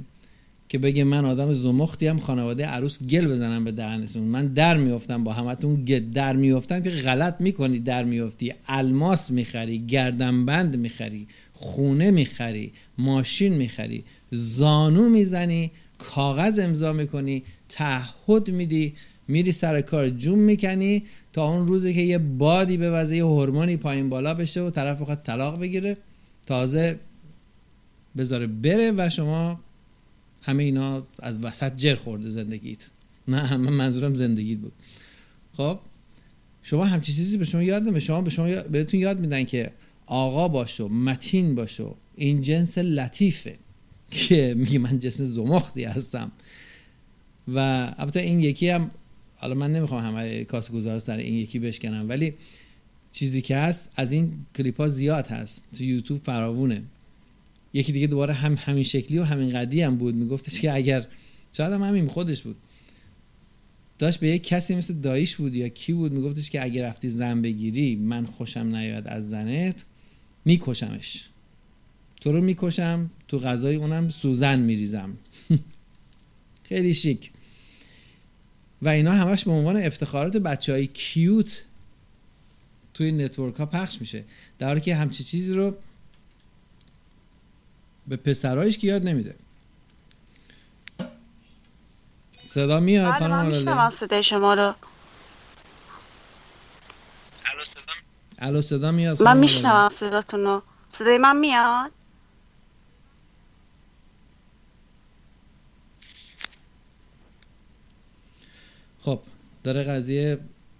که 0.69 0.77
بگه 0.77 1.03
من 1.03 1.25
آدم 1.25 1.53
زمختی 1.53 2.07
هم 2.07 2.19
خانواده 2.19 2.65
عروس 2.65 3.03
گل 3.03 3.27
بزنم 3.27 3.63
به 3.63 3.71
دهنتون. 3.71 4.23
من 4.23 4.47
در 4.47 4.77
میافتم 4.77 5.23
با 5.23 5.33
همتون 5.33 5.83
در 6.13 6.35
میافتم 6.35 6.79
که 6.79 6.89
غلط 6.89 7.41
می‌کنی 7.41 7.79
در 7.79 8.03
میافتی. 8.03 8.53
الماس 8.67 9.31
می‌خری 9.31 9.79
گردنبند 9.79 10.75
می‌خری 10.75 11.27
خونه 11.53 12.11
می‌خری 12.11 12.71
ماشین 12.97 13.53
می‌خری. 13.53 14.03
زانو 14.31 15.09
می‌زنی 15.09 15.71
کاغذ 15.97 16.59
امضا 16.59 16.93
می‌کنی 16.93 17.43
تعهد 17.69 18.49
میدی 18.49 18.93
میری 19.27 19.51
سر 19.51 19.81
کار 19.81 20.09
جون 20.09 20.39
می‌کنی 20.39 21.03
تا 21.33 21.49
اون 21.49 21.67
روزی 21.67 21.93
که 21.93 22.01
یه 22.01 22.17
بادی 22.17 22.77
به 22.77 22.91
وضعی 22.91 23.19
هورمونی 23.19 23.77
پایین 23.77 24.09
بالا 24.09 24.33
بشه 24.33 24.61
و 24.61 24.69
طرف 24.69 25.01
بخواد 25.01 25.21
طلاق 25.23 25.59
بگیره 25.59 25.97
تازه 26.47 26.99
بذاره 28.17 28.47
بره 28.47 28.93
و 28.97 29.09
شما 29.09 29.59
همه 30.41 30.63
اینا 30.63 31.07
از 31.19 31.43
وسط 31.43 31.75
جر 31.75 31.95
خورده 31.95 32.29
زندگیت. 32.29 32.89
همه 33.27 33.69
منظورم 33.69 34.15
زندگیت 34.15 34.57
بود. 34.57 34.73
خب 35.53 35.79
شما 36.61 36.85
همچی 36.85 37.13
چیزی 37.13 37.37
به 37.37 37.45
شما 37.45 37.63
یاد 37.63 37.93
به 37.93 37.99
شما 37.99 38.21
به 38.21 38.29
شما 38.29 38.61
بهتون 38.61 38.99
یاد 38.99 39.19
میدن 39.19 39.43
که 39.43 39.71
آقا 40.05 40.47
باشو 40.47 40.87
متین 40.87 41.55
باشو 41.55 41.95
این 42.15 42.41
جنس 42.41 42.77
لطیفه. 42.77 43.57
که 44.11 44.53
میگه 44.57 44.79
من 44.79 44.99
جنس 44.99 45.21
زمختی 45.21 45.83
هستم. 45.83 46.31
و 47.47 47.59
البته 47.97 48.19
این 48.19 48.39
یکی 48.39 48.69
هم 48.69 48.91
حالا 49.35 49.55
من 49.55 49.73
نمی‌خوام 49.73 50.03
همه 50.03 50.43
کاس 50.43 50.71
گزار 50.71 50.99
سر 50.99 51.17
این 51.17 51.33
یکی 51.33 51.59
بشکنم 51.59 52.09
ولی 52.09 52.33
چیزی 53.11 53.41
که 53.41 53.57
هست 53.57 53.89
از 53.95 54.11
این 54.11 54.33
کلیپ 54.55 54.77
ها 54.77 54.87
زیاد 54.87 55.27
هست. 55.27 55.63
تو 55.77 55.83
یوتیوب 55.83 56.23
فراوونه. 56.23 56.83
یکی 57.73 57.91
دیگه 57.91 58.07
دوباره 58.07 58.33
هم 58.33 58.55
همین 58.59 58.83
شکلی 58.83 59.17
و 59.17 59.23
همین 59.23 59.53
قدی 59.53 59.81
هم 59.81 59.97
بود. 59.97 60.15
میگفتش 60.15 60.61
که 60.61 60.73
اگر 60.73 61.07
شاید 61.53 61.73
هم 61.73 61.81
همین 61.81 62.07
خودش 62.07 62.41
بود. 62.41 62.55
داشت 63.99 64.19
به 64.19 64.27
یک 64.27 64.43
کسی 64.43 64.75
مثل 64.75 64.93
دایش 64.93 65.35
بود 65.35 65.55
یا 65.55 65.67
کی 65.67 65.93
بود 65.93 66.13
میگفتش 66.13 66.49
که 66.49 66.63
اگر 66.63 66.87
رفتی 66.87 67.09
زن 67.09 67.41
بگیری 67.41 67.95
من 67.95 68.25
خوشم 68.25 68.75
نیاد 68.75 69.07
از 69.07 69.29
زنت 69.29 69.85
میکشمش. 70.45 71.28
تو 72.21 72.31
رو 72.31 72.41
می‌کشم 72.41 73.09
تو 73.27 73.39
غذای 73.39 73.75
اونم 73.75 74.09
سوزن 74.09 74.59
میریزم. 74.59 75.17
خیلی 76.69 76.93
شیک. 76.93 77.31
و 78.81 78.89
اینا 78.89 79.11
همش 79.11 79.45
به 79.45 79.51
عنوان 79.51 79.77
افتخارات 79.77 80.37
بچه 80.37 80.71
های 80.71 80.87
کیوت 80.87 81.65
توی 82.93 83.11
نتورک 83.11 83.55
ها 83.55 83.65
پخش 83.65 84.01
میشه. 84.01 84.23
در 84.59 84.67
حالی 84.67 84.81
که 84.81 84.95
همچی 84.95 85.23
چیزی 85.23 85.53
رو 85.53 85.77
به 88.07 88.17
پسرایش 88.17 88.77
که 88.77 88.87
یاد 88.87 89.07
نمیده. 89.07 89.35
صدا 92.39 92.79
میاد 92.79 93.13
خانم 93.13 93.33
آلاله 93.33 93.95
صدای 93.99 94.23
شما 94.23 94.53
رو. 94.53 94.73
الو 98.39 98.61
صدا 98.61 98.91
میاد 98.91 99.23
من 99.23 99.37
میشنوم 99.37 99.89
صداتون 99.89 100.39
رو. 100.39 100.61
صدای 100.89 101.17
من 101.17 101.37
میاد؟ 101.37 101.91
خب 109.01 109.19
داره 109.63 109.83
قضیه 109.83 110.37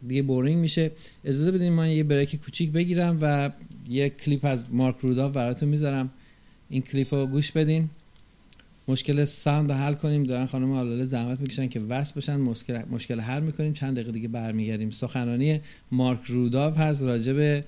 دیگه 0.07 0.21
boring 0.21 0.57
میشه. 0.57 0.91
اجازه 1.25 1.51
بدین 1.51 1.73
من 1.73 1.91
یه 1.91 2.03
break 2.03 2.35
کوچیک 2.35 2.71
بگیرم 2.71 3.17
و 3.21 3.49
یه 3.89 4.09
کلیپ 4.09 4.45
از 4.45 4.63
مارک 4.71 4.95
رودولف 5.01 5.33
براتون 5.33 5.69
می‌ذارم. 5.69 6.09
این 6.69 6.81
کلیپ 6.81 7.13
رو 7.13 7.27
گوش 7.27 7.51
بدین. 7.51 7.89
مشکل 8.87 9.25
sound 9.25 9.71
حل 9.71 9.93
کنیم. 9.93 10.23
دارن 10.23 10.45
خانم 10.45 10.71
آلاله 10.71 11.05
زحمت 11.05 11.41
می‌کشن 11.41 11.67
که 11.67 11.79
وصل 11.79 12.13
بشن. 12.15 12.35
مشکل, 12.35 12.81
مشکل 12.89 13.19
حل 13.19 13.43
می‌کنیم. 13.43 13.73
چند 13.73 13.93
دقیقه 13.93 14.11
دیگه 14.11 14.27
برمیگردیم. 14.27 14.89
سخنرانی 14.89 15.59
مارک 15.91 16.19
رودولف 16.25 16.77
هست 16.77 17.03
راجع 17.03 17.33
به 17.33 17.63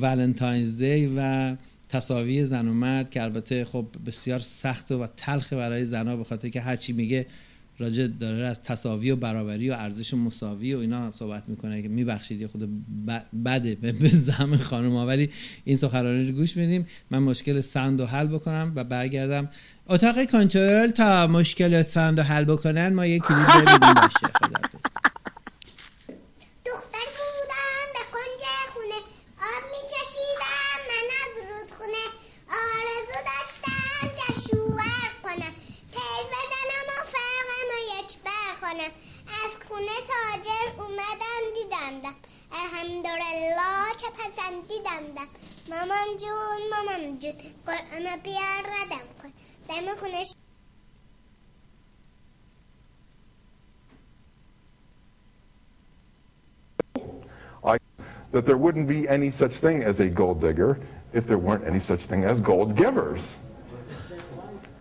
Valentine's 0.00 0.76
Day 0.82 1.12
و 1.16 1.56
تساوی 1.88 2.44
زن 2.44 2.68
و 2.68 2.72
مرد 2.72 3.10
که 3.10 3.22
البته 3.22 3.64
خب 3.64 3.86
بسیار 4.06 4.38
سخت 4.38 4.92
و 4.92 5.06
تلخ 5.16 5.52
برای 5.52 5.84
زنها 5.84 6.16
به 6.16 6.24
خاطر 6.24 6.48
که 6.48 6.60
هرچی 6.60 6.92
میگه 6.92 7.26
راجع 7.80 8.06
داره 8.06 8.46
از 8.46 8.62
تصاوی 8.62 9.10
و 9.10 9.16
برابری 9.16 9.70
و 9.70 9.72
ارزش 9.72 10.14
مساوی 10.14 10.74
و 10.74 10.78
اینا 10.78 11.10
صحبت 11.10 11.48
می‌کنه 11.48 11.82
که 11.82 11.88
میبخشید 11.88 12.40
یه 12.40 12.48
خود 12.48 12.68
بده 13.44 13.74
به 13.74 14.08
زم 14.08 14.56
خانم 14.56 14.92
ها. 14.92 15.06
ولی 15.06 15.30
این 15.64 15.76
سخنرانی 15.76 16.28
رو 16.28 16.34
گوش 16.34 16.56
میدیم. 16.56 16.86
من 17.10 17.18
مشکل 17.18 17.60
سند 17.60 18.00
و 18.00 18.06
حل 18.06 18.26
بکنم 18.26 18.72
و 18.76 18.84
برگردم 18.84 19.48
اتاق 19.86 20.30
کنترل 20.30 20.90
تا 20.90 21.26
مشکل 21.26 21.82
سند 21.82 22.18
و 22.18 22.22
حل 22.22 22.44
بکنن. 22.44 22.88
ما 22.92 23.06
یه 23.06 23.18
کلیپ 23.18 23.48
ببینیم. 23.48 23.94
باشه. 23.94 25.19
الحمدلله 42.59 43.95
چه 43.97 44.07
پسندیدم 44.17 45.21
مامان 45.69 46.17
جون 46.17 46.61
مامان 46.71 47.19
جون 47.19 47.33
قرآن 47.65 48.21
بیار 48.23 48.63
ردم 48.63 49.05
کن 49.21 49.31
دم 49.67 49.95
خونه 49.99 50.23
that 58.35 58.45
there 58.45 58.57
wouldn't 58.57 58.89
be 58.89 59.07
any 59.07 59.31
such 59.31 59.53
thing 59.53 59.81
as 59.81 60.01
a 60.01 60.09
gold 60.09 60.41
digger 60.41 60.77
if 61.13 61.25
there 61.25 61.37
weren't 61.37 61.63
any 61.63 61.79
such 61.79 62.01
thing 62.01 62.25
as 62.25 62.41
gold 62.41 62.75
givers. 62.75 63.37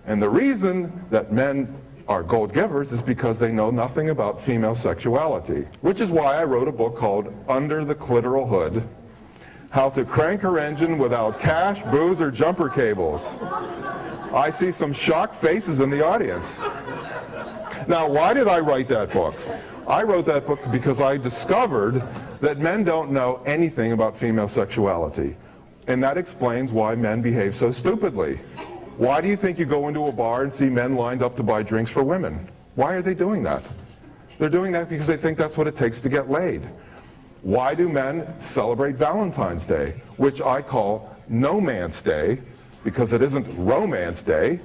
And 0.07 0.20
the 0.20 0.29
reason 0.29 1.07
that 1.11 1.31
men 1.31 1.72
are 2.10 2.24
gold 2.24 2.52
givers 2.52 2.91
is 2.91 3.04
because 3.04 3.38
they 3.38 3.52
know 3.52 3.69
nothing 3.69 4.10
about 4.10 4.41
female 4.41 4.74
sexuality, 4.74 5.67
which 5.82 6.02
is 6.02 6.10
why 6.10 6.36
I 6.36 6.43
wrote 6.43 6.67
a 6.67 6.72
book 6.72 6.98
called 6.98 7.32
Under 7.48 7.86
the 7.86 7.93
Clitoral 7.93 8.50
Hood, 8.50 8.84
How 9.69 9.91
to 9.91 10.04
Crank 10.04 10.41
Her 10.41 10.58
Engine 10.58 10.98
Without 10.98 11.39
Cash, 11.39 11.84
Booze, 11.84 12.19
or 12.19 12.32
Jumper 12.32 12.67
Cables. 12.67 13.36
I 14.34 14.50
see 14.50 14.72
some 14.72 14.91
shocked 14.91 15.36
faces 15.36 15.82
in 15.82 15.91
the 15.91 16.04
audience. 16.04 16.58
Now, 17.88 18.10
why 18.10 18.34
did 18.34 18.48
I 18.48 18.60
write 18.60 18.88
that 18.88 19.13
book? 19.13 19.36
I 19.88 20.02
wrote 20.02 20.26
that 20.26 20.48
book 20.48 20.60
because 20.72 21.00
I 21.02 21.17
discovered 21.17 22.02
that 22.41 22.58
men 22.58 22.84
don't 22.84 23.12
know 23.12 23.41
anything 23.45 23.91
about 23.91 24.17
female 24.17 24.48
sexuality. 24.48 25.38
And 25.88 26.04
that 26.04 26.17
explains 26.17 26.72
why 26.72 26.95
men 26.95 27.22
behave 27.22 27.56
so 27.56 27.69
stupidly. 27.69 28.39
Why 28.99 29.21
do 29.21 29.29
you 29.29 29.38
think 29.38 29.57
you 29.57 29.63
go 29.63 29.88
into 29.88 30.07
a 30.07 30.12
bar 30.12 30.43
and 30.43 30.53
see 30.53 30.67
men 30.67 30.95
lined 30.95 31.23
up 31.23 31.38
to 31.38 31.43
buy 31.43 31.63
drinks 31.63 31.89
for 31.89 32.03
women? 32.03 32.49
Why 32.75 32.95
are 32.95 33.01
they 33.01 33.13
doing 33.13 33.43
that? 33.43 33.63
They're 34.38 34.49
doing 34.49 34.73
that 34.73 34.89
because 34.89 35.07
they 35.07 35.15
think 35.15 35.38
that's 35.38 35.57
what 35.57 35.67
it 35.67 35.75
takes 35.75 36.01
to 36.01 36.09
get 36.09 36.29
laid. 36.29 36.67
Why 37.41 37.73
do 37.75 37.88
men 37.88 38.27
celebrate 38.41 38.95
Valentine's 38.95 39.65
Day, 39.65 39.91
which 40.17 40.41
I 40.41 40.62
call 40.62 41.15
No 41.29 41.62
Man's 41.62 42.01
Day, 42.01 42.41
because 42.83 43.13
it 43.13 43.21
isn't 43.21 43.47
Romance 43.57 44.21
Day? 44.21 44.59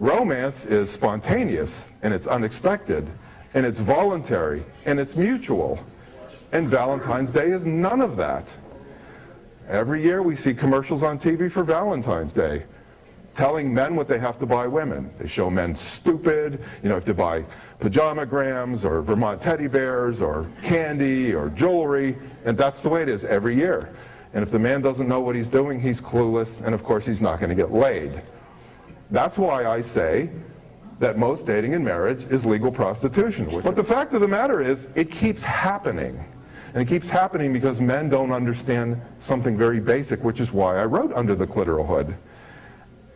Romance 0.00 0.64
is 0.64 0.90
spontaneous, 0.90 1.88
and 2.02 2.12
it's 2.12 2.26
unexpected, 2.26 3.08
and 3.54 3.64
it's 3.64 3.78
voluntary, 3.78 4.64
and 4.86 4.98
it's 4.98 5.16
mutual. 5.16 5.78
And 6.50 6.68
Valentine's 6.68 7.30
Day 7.30 7.52
is 7.52 7.64
none 7.64 8.00
of 8.00 8.16
that. 8.16 8.52
Every 9.68 10.02
year 10.02 10.20
we 10.20 10.34
see 10.34 10.52
commercials 10.52 11.04
on 11.04 11.16
TV 11.16 11.48
for 11.48 11.62
Valentine's 11.62 12.34
Day 12.34 12.64
telling 13.38 13.72
men 13.72 13.94
what 13.94 14.08
they 14.08 14.18
have 14.18 14.36
to 14.36 14.44
buy 14.44 14.66
women. 14.66 15.08
They 15.16 15.28
show 15.28 15.48
men 15.48 15.76
stupid, 15.76 16.60
you 16.82 16.88
know, 16.88 16.96
have 16.96 17.04
to 17.04 17.14
buy 17.14 17.44
pajamagrams 17.78 18.84
or 18.84 19.00
Vermont 19.00 19.40
teddy 19.40 19.68
bears 19.68 20.20
or 20.20 20.50
candy 20.60 21.32
or 21.32 21.48
jewelry, 21.50 22.16
and 22.44 22.58
that's 22.58 22.82
the 22.82 22.88
way 22.88 23.00
it 23.00 23.08
is 23.08 23.24
every 23.24 23.54
year. 23.54 23.94
And 24.34 24.42
if 24.42 24.50
the 24.50 24.58
man 24.58 24.82
doesn't 24.82 25.06
know 25.06 25.20
what 25.20 25.36
he's 25.36 25.48
doing, 25.48 25.80
he's 25.80 26.00
clueless, 26.00 26.60
and 26.66 26.74
of 26.74 26.82
course 26.82 27.06
he's 27.06 27.22
not 27.22 27.38
going 27.38 27.50
to 27.50 27.54
get 27.54 27.70
laid. 27.70 28.22
That's 29.12 29.38
why 29.38 29.66
I 29.66 29.82
say 29.82 30.30
that 30.98 31.16
most 31.16 31.46
dating 31.46 31.74
and 31.74 31.84
marriage 31.84 32.24
is 32.24 32.44
legal 32.44 32.72
prostitution. 32.72 33.48
But 33.62 33.76
the 33.76 33.84
fact 33.84 34.14
of 34.14 34.20
the 34.20 34.26
matter 34.26 34.60
is, 34.60 34.88
it 34.96 35.12
keeps 35.12 35.44
happening. 35.44 36.24
And 36.74 36.82
it 36.82 36.88
keeps 36.88 37.08
happening 37.08 37.52
because 37.52 37.80
men 37.80 38.08
don't 38.08 38.32
understand 38.32 39.00
something 39.18 39.56
very 39.56 39.78
basic, 39.78 40.24
which 40.24 40.40
is 40.40 40.52
why 40.52 40.78
I 40.78 40.86
wrote 40.86 41.12
Under 41.12 41.36
the 41.36 41.46
Clitoral 41.46 41.86
Hood 41.86 42.16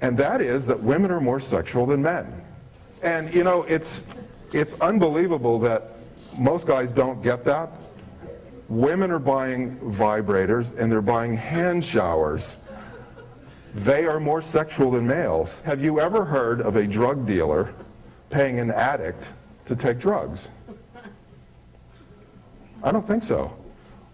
and 0.03 0.17
that 0.19 0.41
is 0.41 0.67
that 0.67 0.81
women 0.81 1.11
are 1.11 1.21
more 1.21 1.41
sexual 1.41 1.87
than 1.87 2.03
men. 2.03 2.43
And 3.03 3.33
you 3.35 3.45
know, 3.45 3.63
it's 3.63 4.05
it's 4.53 4.75
unbelievable 4.81 5.59
that 5.61 5.93
most 6.37 6.67
guys 6.67 6.93
don't 6.93 7.23
get 7.23 7.45
that. 7.45 7.71
Women 8.69 9.11
are 9.11 9.19
buying 9.19 9.79
vibrators 9.79 10.79
and 10.79 10.93
they're 10.93 11.01
buying 11.01 11.35
hand 11.35 11.85
showers 11.85 12.57
they 13.75 14.07
are 14.07 14.21
more 14.21 14.43
sexual 14.43 14.91
than 14.91 15.07
males. 15.07 15.61
Have 15.63 15.83
you 15.83 15.99
ever 15.99 16.25
heard 16.25 16.61
of 16.61 16.77
a 16.77 16.87
drug 16.87 17.27
dealer 17.27 17.75
paying 18.29 18.59
an 18.59 18.71
addict 18.71 19.33
to 19.67 19.75
take 19.75 19.99
drugs? 19.99 20.49
I 22.83 22.93
don't 22.93 23.07
think 23.07 23.23
so. 23.23 23.57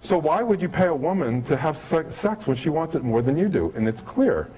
So 0.01 0.17
why 0.17 0.43
would 0.43 0.63
you 0.63 0.69
pay 0.69 0.87
a 0.87 0.95
woman 0.95 1.43
to 1.43 1.57
have 1.57 1.77
sex 1.77 2.47
when 2.47 2.57
she 2.57 2.69
wants 2.69 2.95
it 2.95 3.03
more 3.03 3.21
than 3.21 3.37
you 3.37 3.49
do? 3.49 3.73
And 3.75 3.89
it's 3.89 4.01
clear. 4.01 4.49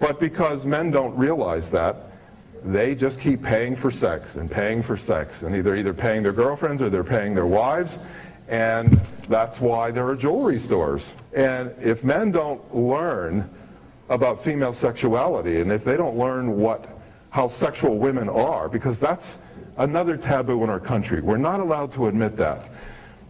But 0.00 0.20
because 0.20 0.64
men 0.64 0.90
don't 0.90 1.16
realize 1.16 1.70
that, 1.70 1.96
they 2.64 2.94
just 2.94 3.20
keep 3.20 3.42
paying 3.42 3.76
for 3.76 3.90
sex 3.90 4.36
and 4.36 4.50
paying 4.50 4.82
for 4.82 4.96
sex. 4.96 5.42
And 5.42 5.54
either 5.54 5.76
either 5.76 5.94
paying 5.94 6.22
their 6.22 6.32
girlfriends 6.32 6.82
or 6.82 6.90
they're 6.90 7.04
paying 7.04 7.34
their 7.34 7.46
wives. 7.46 7.98
And 8.48 8.92
that's 9.28 9.60
why 9.60 9.90
there 9.90 10.06
are 10.08 10.16
jewelry 10.16 10.58
stores. 10.58 11.14
And 11.34 11.74
if 11.80 12.04
men 12.04 12.30
don't 12.30 12.74
learn 12.74 13.48
about 14.08 14.42
female 14.42 14.72
sexuality 14.72 15.60
and 15.60 15.70
if 15.70 15.84
they 15.84 15.96
don't 15.96 16.16
learn 16.16 16.56
what 16.58 16.88
how 17.30 17.46
sexual 17.46 17.98
women 17.98 18.28
are, 18.28 18.68
because 18.68 18.98
that's 18.98 19.38
another 19.76 20.16
taboo 20.16 20.64
in 20.64 20.70
our 20.70 20.80
country. 20.80 21.20
We're 21.20 21.36
not 21.36 21.60
allowed 21.60 21.92
to 21.92 22.06
admit 22.06 22.36
that. 22.36 22.70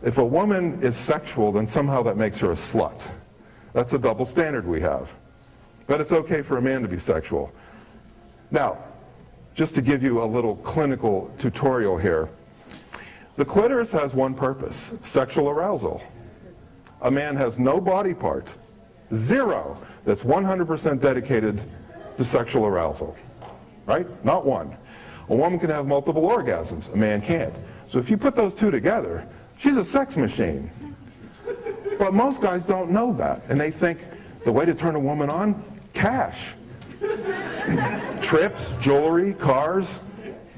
If 0.02 0.18
a 0.18 0.24
woman 0.24 0.80
is 0.82 0.96
sexual, 0.96 1.50
then 1.50 1.66
somehow 1.66 2.02
that 2.04 2.16
makes 2.16 2.38
her 2.38 2.52
a 2.52 2.54
slut. 2.54 3.10
That's 3.72 3.92
a 3.92 3.98
double 3.98 4.24
standard 4.24 4.66
we 4.66 4.80
have. 4.80 5.12
But 5.88 6.00
it's 6.00 6.12
okay 6.12 6.42
for 6.42 6.58
a 6.58 6.62
man 6.62 6.82
to 6.82 6.88
be 6.88 6.98
sexual. 6.98 7.52
Now, 8.52 8.78
just 9.56 9.74
to 9.74 9.82
give 9.82 10.04
you 10.04 10.22
a 10.22 10.24
little 10.24 10.54
clinical 10.56 11.34
tutorial 11.36 11.98
here, 11.98 12.28
the 13.34 13.44
clitoris 13.44 13.90
has 13.90 14.14
one 14.14 14.34
purpose, 14.34 14.94
sexual 15.02 15.48
arousal. 15.48 16.00
A 17.02 17.10
man 17.10 17.34
has 17.34 17.58
no 17.58 17.80
body 17.80 18.14
part, 18.14 18.54
zero, 19.12 19.76
that's 20.04 20.22
100% 20.22 21.00
dedicated 21.00 21.60
to 22.16 22.24
sexual 22.24 22.66
arousal. 22.66 23.16
Right? 23.86 24.06
Not 24.24 24.46
one. 24.46 24.76
A 25.28 25.34
woman 25.34 25.58
can 25.58 25.70
have 25.70 25.86
multiple 25.86 26.22
orgasms, 26.22 26.92
a 26.94 26.96
man 26.96 27.20
can't. 27.20 27.54
So 27.88 27.98
if 27.98 28.08
you 28.08 28.16
put 28.16 28.36
those 28.36 28.54
two 28.54 28.70
together, 28.70 29.26
She's 29.58 29.76
a 29.76 29.84
sex 29.84 30.16
machine. 30.16 30.70
But 31.98 32.14
most 32.14 32.40
guys 32.40 32.64
don't 32.64 32.90
know 32.90 33.12
that. 33.14 33.42
And 33.48 33.60
they 33.60 33.72
think 33.72 33.98
the 34.44 34.52
way 34.52 34.64
to 34.64 34.72
turn 34.72 34.94
a 34.94 35.00
woman 35.00 35.28
on, 35.28 35.62
cash. 35.92 36.54
Trips, 38.20 38.72
jewelry, 38.80 39.34
cars. 39.34 40.00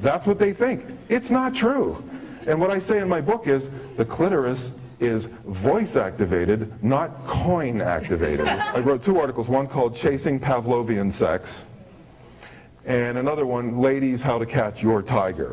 That's 0.00 0.26
what 0.26 0.38
they 0.38 0.52
think. 0.52 0.84
It's 1.08 1.30
not 1.30 1.54
true. 1.54 2.02
And 2.46 2.60
what 2.60 2.70
I 2.70 2.78
say 2.78 3.00
in 3.00 3.08
my 3.08 3.20
book 3.20 3.46
is 3.46 3.70
the 3.96 4.04
clitoris 4.04 4.72
is 4.98 5.26
voice 5.26 5.96
activated, 5.96 6.72
not 6.82 7.26
coin 7.26 7.80
activated. 7.80 8.46
I 8.46 8.80
wrote 8.80 9.02
two 9.02 9.18
articles, 9.18 9.48
one 9.48 9.66
called 9.66 9.94
Chasing 9.94 10.38
Pavlovian 10.38 11.10
Sex, 11.10 11.64
and 12.84 13.18
another 13.18 13.46
one, 13.46 13.78
Ladies, 13.78 14.22
How 14.22 14.38
to 14.38 14.46
Catch 14.46 14.82
Your 14.82 15.02
Tiger. 15.02 15.52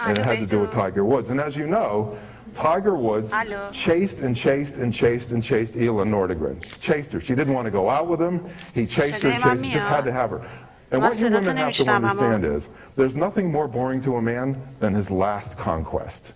And 0.00 0.16
it 0.16 0.24
had 0.24 0.38
to 0.38 0.46
do 0.46 0.60
with 0.60 0.70
Tiger 0.70 1.04
Woods. 1.04 1.30
And 1.30 1.40
as 1.40 1.56
you 1.56 1.66
know, 1.66 2.16
Tiger 2.54 2.94
Woods 2.94 3.32
Hello. 3.32 3.70
chased 3.72 4.20
and 4.20 4.34
chased 4.34 4.76
and 4.76 4.92
chased 4.92 5.32
and 5.32 5.42
chased 5.42 5.76
Elin 5.76 6.10
Nordegren. 6.10 6.62
Chased 6.80 7.12
her. 7.12 7.20
She 7.20 7.34
didn't 7.34 7.54
want 7.54 7.66
to 7.66 7.70
go 7.70 7.88
out 7.88 8.06
with 8.06 8.20
him. 8.20 8.48
He 8.74 8.86
chased 8.86 9.22
her, 9.22 9.32
chased 9.32 9.44
her, 9.44 9.56
just 9.56 9.86
had 9.86 10.04
to 10.04 10.12
have 10.12 10.30
her. 10.30 10.48
And 10.90 11.02
what 11.02 11.18
you 11.18 11.28
women 11.28 11.56
have 11.56 11.74
to 11.74 11.88
understand 11.88 12.44
is 12.44 12.70
there's 12.96 13.16
nothing 13.16 13.52
more 13.52 13.68
boring 13.68 14.00
to 14.02 14.16
a 14.16 14.22
man 14.22 14.60
than 14.80 14.94
his 14.94 15.10
last 15.10 15.58
conquest. 15.58 16.34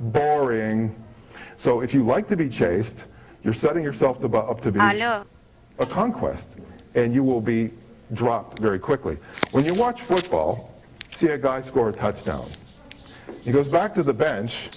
Boring. 0.00 0.94
So 1.56 1.80
if 1.80 1.94
you 1.94 2.04
like 2.04 2.26
to 2.28 2.36
be 2.36 2.48
chased, 2.48 3.06
you're 3.44 3.52
setting 3.52 3.84
yourself 3.84 4.18
to, 4.20 4.28
up 4.36 4.60
to 4.62 4.72
be 4.72 4.80
Hello. 4.80 5.24
a 5.78 5.86
conquest. 5.86 6.56
And 6.94 7.14
you 7.14 7.22
will 7.22 7.40
be 7.40 7.70
dropped 8.12 8.58
very 8.58 8.78
quickly. 8.78 9.18
When 9.52 9.64
you 9.64 9.74
watch 9.74 10.02
football, 10.02 10.72
see 11.12 11.28
a 11.28 11.38
guy 11.38 11.60
score 11.60 11.90
a 11.90 11.92
touchdown. 11.92 12.46
He 13.42 13.52
goes 13.52 13.68
back 13.68 13.94
to 13.94 14.02
the 14.02 14.14
bench 14.14 14.70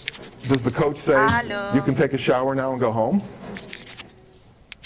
does 0.48 0.64
the 0.64 0.72
coach 0.72 0.98
say, 0.98 1.26
Hello. 1.30 1.72
you 1.74 1.82
can 1.82 1.94
take 1.94 2.14
a 2.14 2.18
shower 2.18 2.56
now 2.56 2.72
and 2.72 2.80
go 2.80 2.92
home? 2.92 3.22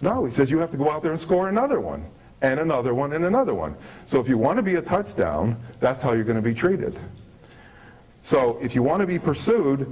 No, 0.02 0.26
he 0.26 0.32
says 0.32 0.50
you 0.50 0.58
have 0.60 0.72
to 0.72 0.78
go 0.78 0.89
out 0.89 1.04
there 1.04 1.12
and 1.12 1.20
score 1.20 1.50
another 1.50 1.80
one, 1.80 2.04
and 2.41 2.60
another 2.60 2.94
one, 2.94 3.13
and 3.13 3.26
another 3.26 3.54
one. 3.54 3.76
So 4.06 4.20
if 4.20 4.28
you 4.28 4.38
want 4.38 4.58
to 4.58 4.63
be 4.63 4.76
a 4.76 4.82
touchdown, 4.82 5.62
that's 5.80 6.02
how 6.02 6.13
you're 6.13 6.24
going 6.24 6.41
to 6.41 6.41
be 6.41 6.56
treated. 6.56 6.98
So 8.24 8.58
if 8.62 8.74
you 8.76 8.84
want 8.84 9.02
to 9.02 9.08
be 9.08 9.20
pursued, 9.20 9.91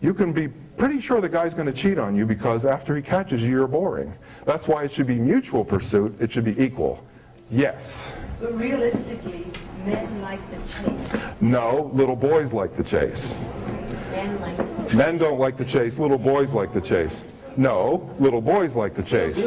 you 0.00 0.14
can 0.14 0.32
be 0.32 0.48
pretty 0.48 1.00
sure 1.00 1.20
the 1.20 1.28
guy's 1.28 1.54
going 1.54 1.66
to 1.66 1.72
cheat 1.72 1.98
on 1.98 2.16
you 2.16 2.26
because 2.26 2.64
after 2.64 2.96
he 2.96 3.02
catches 3.02 3.42
you, 3.42 3.50
you're 3.50 3.68
boring. 3.68 4.12
That's 4.46 4.66
why 4.66 4.84
it 4.84 4.92
should 4.92 5.06
be 5.06 5.16
mutual 5.16 5.64
pursuit. 5.64 6.16
It 6.20 6.32
should 6.32 6.44
be 6.44 6.60
equal. 6.62 7.04
Yes. 7.50 8.18
But 8.40 8.56
realistically, 8.56 9.46
men 9.84 10.22
like 10.22 10.40
the 10.50 10.90
chase. 10.90 11.24
No, 11.40 11.90
little 11.92 12.16
boys 12.16 12.52
like 12.52 12.74
the 12.74 12.84
chase. 12.84 13.36
Men 14.93 15.17
don't 15.17 15.39
like 15.39 15.57
to 15.57 15.65
chase. 15.65 15.99
Little 15.99 16.17
boys 16.17 16.53
like 16.53 16.71
to 16.73 16.81
chase. 16.81 17.23
No, 17.57 18.09
little 18.19 18.41
boys 18.41 18.75
like 18.75 18.93
to 18.95 19.03
chase. 19.03 19.37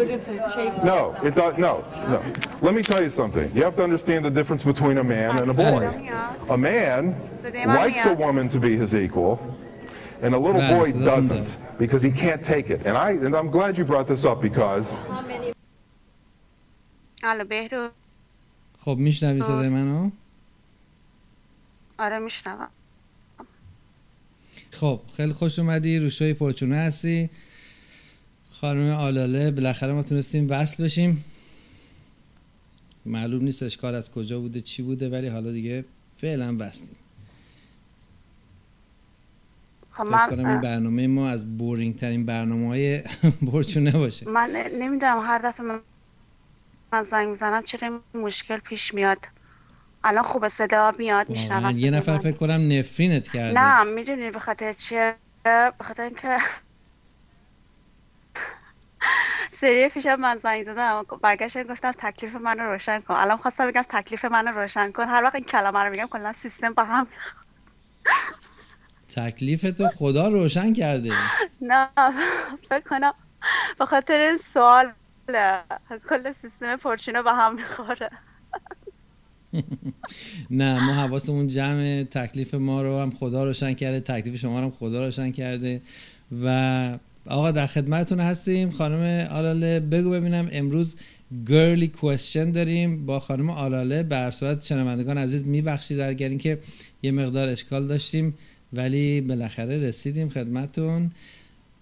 No, 0.83 1.15
it 1.23 1.35
does. 1.35 1.59
No, 1.59 1.85
no. 2.09 2.23
Let 2.63 2.75
me 2.75 2.83
tell 2.83 3.03
you 3.03 3.11
something. 3.11 3.55
You 3.55 3.63
have 3.65 3.77
to 3.77 3.85
understand 3.85 4.25
the 4.25 4.31
difference 4.31 4.65
between 4.65 4.99
a 4.99 5.05
man 5.05 5.39
and 5.39 5.51
a 5.51 5.55
boy. 5.55 5.85
A 6.49 6.57
man 6.57 7.15
likes 7.67 8.07
a 8.07 8.15
woman 8.15 8.49
to 8.49 8.59
be 8.59 8.77
his 8.77 8.95
equal, 8.95 9.55
and 10.23 10.35
a 10.35 10.39
little 10.39 10.61
boy 10.61 10.93
doesn't 10.93 11.59
because 11.79 12.03
he 12.03 12.11
can't 12.11 12.43
take 12.43 12.71
it. 12.71 12.87
And 12.87 12.97
I 12.97 13.11
and 13.11 13.37
I'm 13.37 13.51
glad 13.51 13.77
you 13.77 13.85
brought 13.85 14.07
this 14.07 14.25
up 14.25 14.41
because. 14.41 14.97
خب 18.81 18.99
میشنوی 18.99 19.43
صدای 19.43 19.69
منو؟ 19.69 20.11
آره 21.99 22.19
میشنوم 22.19 22.69
خب 24.74 25.02
خیلی 25.18 25.34
خوش 25.34 25.60
اومدی. 25.60 26.00
روشوی 26.00 26.34
پرچونه 26.34 26.78
هستی. 26.78 27.30
خانم 28.52 28.92
آلاله 28.92 29.52
بالاخره 29.52 29.94
ما 29.94 30.04
تونستیم 30.04 30.48
وصل 30.50 30.84
بشیم. 30.84 31.26
معلوم 33.06 33.44
نیست 33.44 33.64
اشکال 33.64 33.96
از 33.96 34.12
کجا 34.12 34.40
بوده 34.40 34.62
چی 34.62 34.84
بوده 34.84 35.10
ولی 35.10 35.28
حالا 35.28 35.52
دیگه 35.52 35.86
فعلا 36.18 36.56
بستیم 36.58 36.96
خب 39.92 40.04
من 40.04 40.46
این 40.46 40.62
برنامه 40.62 41.08
ما 41.08 41.30
از 41.30 41.58
بورینگ 41.58 41.96
ترین 41.96 42.26
برنامه 42.26 42.68
های 42.68 43.02
برچونه 43.42 43.92
باشه. 44.04 44.30
من 44.30 44.50
نمی‌دونم 44.80 45.20
هر 45.20 45.38
دفعه 45.50 45.66
من 46.94 47.04
زنگ 47.04 47.28
می‌زنم 47.30 47.64
چرا 47.64 48.02
مشکل 48.14 48.58
پیش 48.58 48.94
میاد؟ 48.94 49.18
الان 50.04 50.24
خوب 50.24 50.48
صدا 50.48 50.94
میاد 50.98 51.30
میشنم 51.30 51.74
یه 51.78 51.92
نفر 51.92 52.18
فکر 52.18 52.38
کنم 52.38 52.80
نفرینت 52.80 53.28
کرده. 53.28 53.60
نه 53.60 53.84
می‌دونی 53.84 54.32
به 54.32 54.40
خاطر 54.40 54.74
چیه 54.74 55.16
به 55.44 55.74
خاطر 55.82 56.04
اینکه 56.04 56.38
سری 59.52 59.90
پیشم 59.90 60.16
من 60.16 60.38
زنگ 60.38 60.66
دادم 60.66 61.06
برگشت 61.22 61.64
گفتم 61.68 61.92
تکلیف 61.92 62.36
من 62.36 62.60
رو 62.60 62.72
روشن 62.72 63.00
کن. 63.00 63.14
الان 63.14 63.38
خواستم 63.38 63.68
بگم 63.68 63.82
تکلیف 63.82 64.26
من 64.26 64.48
رو 64.48 64.60
روشن 64.60 64.92
کن. 64.92 65.04
هر 65.04 65.24
وقت 65.24 65.36
این 65.36 65.44
کلمه 65.44 65.80
رو 65.80 65.92
میگم 65.92 66.08
کلا 66.08 66.34
سیستم 66.34 66.74
با 66.74 66.84
هم 66.84 67.08
تکلیف 69.16 69.62
تو 69.62 69.90
خدا 69.90 70.28
روشن 70.28 70.74
کرده. 70.74 71.12
نه 71.62 71.90
فکر 72.70 72.84
کنم 72.90 73.14
به 73.80 73.86
خاطر 73.86 74.20
این 74.20 74.38
سوال 74.38 74.94
کل 76.10 76.32
سیستم 76.32 76.76
پرچینو 76.76 77.24
به 77.24 77.32
هم 77.34 77.56
می‌خوره. 77.56 78.10
نه 80.50 80.86
ما 80.86 80.94
حواسمون 80.94 81.48
جمع 81.48 82.04
تکلیف 82.04 82.54
ما 82.54 82.82
رو 82.82 83.00
هم 83.00 83.12
خدا 83.12 83.44
روشن 83.44 83.74
کرده 83.74 84.00
تکلیف 84.00 84.40
شما 84.40 84.60
رو 84.60 84.66
هم 84.66 84.72
خدا 84.72 85.06
روشن 85.06 85.32
کرده. 85.32 85.82
و 86.44 86.98
آقا 87.28 87.52
در 87.52 87.68
خدمتتون 87.68 88.20
هستیم. 88.20 88.72
خانم 88.72 89.28
آلاله 89.32 89.80
بگو 89.80 90.10
ببینم 90.10 90.50
امروز 90.52 90.96
گرلی 91.48 91.88
کوشن 91.88 92.52
داریم 92.52 93.06
با 93.06 93.20
خانم 93.20 93.50
آلاله. 93.50 94.04
بر 94.04 94.32
صورت 94.32 94.66
شنوندگان 94.66 95.18
عزیز 95.18 95.48
میبخشید 95.48 96.00
اگر 96.00 96.30
اینکه 96.30 96.60
یه 97.04 97.12
مقدار 97.12 97.48
اشکال 97.48 97.88
داشتیم 97.88 98.34
ولی 98.74 99.22
بالاخره 99.22 99.78
رسیدیم 99.78 100.30
خدمتتون. 100.30 101.12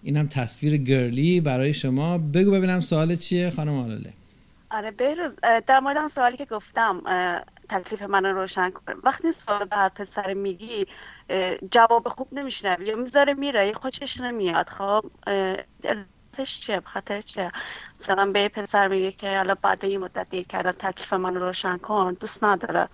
اینم 0.02 0.26
تصویر 0.26 0.76
گرلی 0.76 1.40
برای 1.40 1.74
شما. 1.74 2.18
بگو 2.18 2.50
ببینم 2.50 2.80
سوال 2.80 3.16
چیه 3.16 3.50
خانم 3.50 3.74
آلاله؟ 3.74 4.12
آره 4.72 4.90
بهروز 4.90 5.36
در 5.66 5.80
مورد 5.80 6.08
سوالی 6.08 6.36
که 6.36 6.44
گفتم 6.44 7.02
تکلیف 7.68 8.02
من 8.02 8.24
روشن 8.24 8.70
کنه. 8.70 8.96
وقتی 9.02 9.32
سوال 9.32 9.64
به 9.64 9.76
هر 9.76 9.88
پسر 9.88 10.34
میگی 10.34 10.86
جواب 11.70 12.08
خوب 12.08 12.28
نمیشنوی 12.32 12.86
یا 12.86 12.96
می‌ذاره 12.96 13.34
میره 13.34 13.72
خوشش 13.72 14.20
نمیاد. 14.20 14.68
خب 14.68 15.04
علتش 15.84 16.60
چیه؟ 16.60 16.80
بخاطر 16.80 17.20
چیه؟ 17.20 17.52
مثلا 18.00 18.32
به 18.32 18.48
پسر 18.48 18.88
میگه 18.88 19.12
که 19.12 19.36
حالا 19.36 19.54
بعد 19.62 19.84
این 19.84 20.00
مدت 20.00 20.30
دیر 20.30 20.46
کردن 20.46 20.72
تکلیف 20.72 21.12
من 21.12 21.34
روشن 21.34 21.78
کن 21.78 22.12
دوست 22.20 22.44
نداره. 22.44 22.88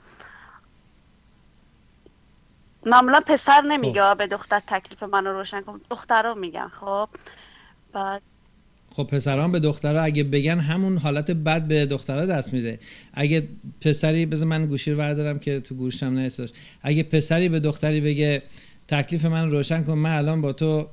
معمولا 2.86 3.20
پسر 3.20 3.60
نمیگه 3.60 4.02
خب. 4.02 4.18
به 4.18 4.26
دختر 4.26 4.60
تکلیف 4.60 5.02
من 5.02 5.26
رو 5.26 5.32
روشن 5.32 5.60
کن. 5.60 5.80
دختر 5.90 6.22
رو 6.22 6.34
میگن 6.34 6.68
خب. 6.68 7.08
بعد 7.92 8.22
خب 8.90 9.04
پسران 9.04 9.52
به 9.52 9.58
دخترها 9.58 10.02
اگه 10.02 10.24
بگن 10.24 10.58
همون 10.58 10.98
حالت 10.98 11.30
بد 11.30 11.62
به 11.62 11.86
دخترها 11.86 12.26
دست 12.26 12.52
میده. 12.52 12.78
اگه 13.14 13.48
پسری 13.80 14.26
بذار 14.26 14.48
من 14.48 14.66
گوشی 14.66 14.90
رو 14.90 14.98
بردارم 14.98 15.38
که 15.38 15.60
تو 15.60 15.74
گوشم 15.74 16.06
نرسه 16.06 16.46
اگه 16.82 17.02
پسری 17.02 17.48
به 17.48 17.60
دختری 17.60 18.00
بگه 18.00 18.42
تکلیف 18.88 19.24
من 19.24 19.50
روشن 19.50 19.84
کن 19.84 19.92
من 19.92 20.16
الان 20.16 20.40
با 20.40 20.52
تو 20.52 20.88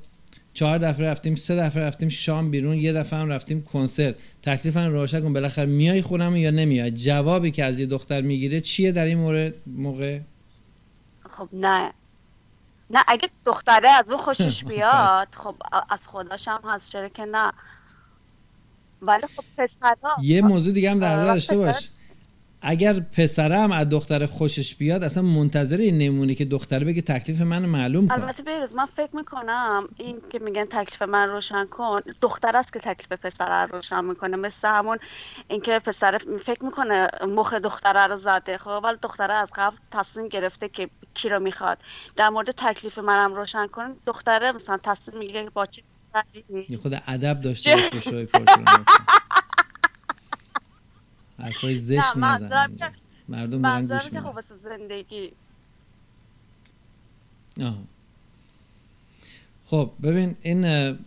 چهار 0.53 0.77
دفعه 0.77 1.07
رفتیم 1.07 1.35
سه 1.35 1.55
دفعه 1.55 1.83
رفتیم 1.83 2.09
شام 2.09 2.51
بیرون 2.51 2.75
یه 2.75 2.93
دفعه 2.93 3.19
هم 3.19 3.29
رفتیم 3.29 3.63
کنسرت. 3.63 4.15
تکلیف 4.41 4.77
من 4.77 4.91
روشن 4.91 5.21
کن 5.21 5.33
بالاخره 5.33 5.65
میای 5.65 6.01
خونم 6.01 6.35
یا 6.35 6.51
نمیای؟ 6.51 6.91
جوابی 6.91 7.51
که 7.51 7.63
از 7.63 7.79
یه 7.79 7.85
دختر 7.85 8.21
می‌گیره 8.21 8.61
چیه 8.61 8.91
در 8.91 9.05
این 9.05 9.17
مورد؟ 9.17 9.53
موقع؟ 9.67 10.19
خب 11.29 11.49
نه. 11.53 11.91
نه 12.89 12.99
اگه 13.07 13.29
دختره 13.45 13.89
از 13.89 14.09
اون 14.11 14.21
خوشش 14.21 14.63
بیاد 14.73 15.27
خب 15.35 15.55
از 15.89 16.07
خودش 16.07 16.47
هم 16.47 16.61
هست 16.63 16.91
چرا 16.91 17.09
که 17.09 17.25
نه. 17.25 17.51
ولی 19.07 19.21
خب 19.35 19.43
پسرها 19.57 20.15
یه 20.21 20.41
موضوع 20.41 20.73
دیگه 20.73 20.91
هم 20.91 20.99
در 20.99 21.15
نظر 21.15 21.33
داشته 21.33 21.57
باش. 21.57 21.89
اگر 22.67 22.93
پسره 22.93 23.59
هم 23.59 23.71
از 23.71 23.89
دختر 23.89 24.25
خوشش 24.25 24.75
بیاد 24.75 25.03
اصلا 25.03 25.23
منتظر 25.23 25.77
این 25.77 25.97
نمونه 25.97 26.35
که 26.35 26.45
دختره 26.45 26.85
بگه 26.85 27.01
تکلیف 27.01 27.41
منو 27.41 27.67
معلوم 27.67 28.07
کن. 28.07 28.13
البته 28.13 28.43
بیروز 28.43 28.75
من 28.75 28.85
فکر 28.85 29.15
می‌کنم 29.15 29.79
این 29.97 30.21
که 30.29 30.39
میگن 30.39 30.65
تکلیف 30.65 31.01
من 31.01 31.29
روشن 31.29 31.65
کن 31.65 32.01
دختر 32.21 32.57
است 32.57 32.73
که 32.73 32.79
تکلیف 32.79 33.19
پسر 33.21 33.65
رو 33.65 33.75
روشن 33.75 34.05
می‌کنه. 34.05 34.37
مثل 34.37 34.67
همون 34.67 34.97
اینکه 35.47 35.79
پسر 35.79 36.17
فکر 36.45 36.65
می‌کنه 36.65 37.07
مخ 37.27 37.53
دختره 37.53 38.07
رو 38.07 38.17
زده 38.17 38.57
خب؟ 38.57 38.81
ولی 38.83 38.97
دختره 39.01 39.33
از 39.33 39.51
قبل 39.55 39.75
تصمیم 39.91 40.27
گرفته 40.27 40.69
که 40.69 40.89
کی 41.13 41.29
رو 41.29 41.39
می‌خواد. 41.39 41.77
در 42.15 42.29
مورد 42.29 42.51
تکلیف 42.51 42.97
منم 42.97 43.33
روشن 43.33 43.67
کن. 43.67 43.95
دختره 44.05 44.51
مثلا 44.51 44.77
تصمیم 44.83 45.17
می‌گیره 45.17 45.43
که 45.43 45.49
با 45.49 45.65
چه 45.65 45.81
پسری 45.81 45.94
یه 46.69 46.77
خود 46.77 47.01
ادب 47.07 47.41
داشته 47.41 47.75
باش 47.93 48.03
شوی 48.03 48.27
حرفای 51.39 51.75
زشت 51.75 52.17
نزن 52.17 52.77
مردم 53.29 53.61
دارن 53.61 53.87
گوش 53.87 54.01
خب 54.01 54.15
میدن 54.15 54.41
زندگی. 54.63 55.31
آها. 57.61 57.83
خب 59.65 59.91
ببین 60.03 60.35
این 60.41 60.97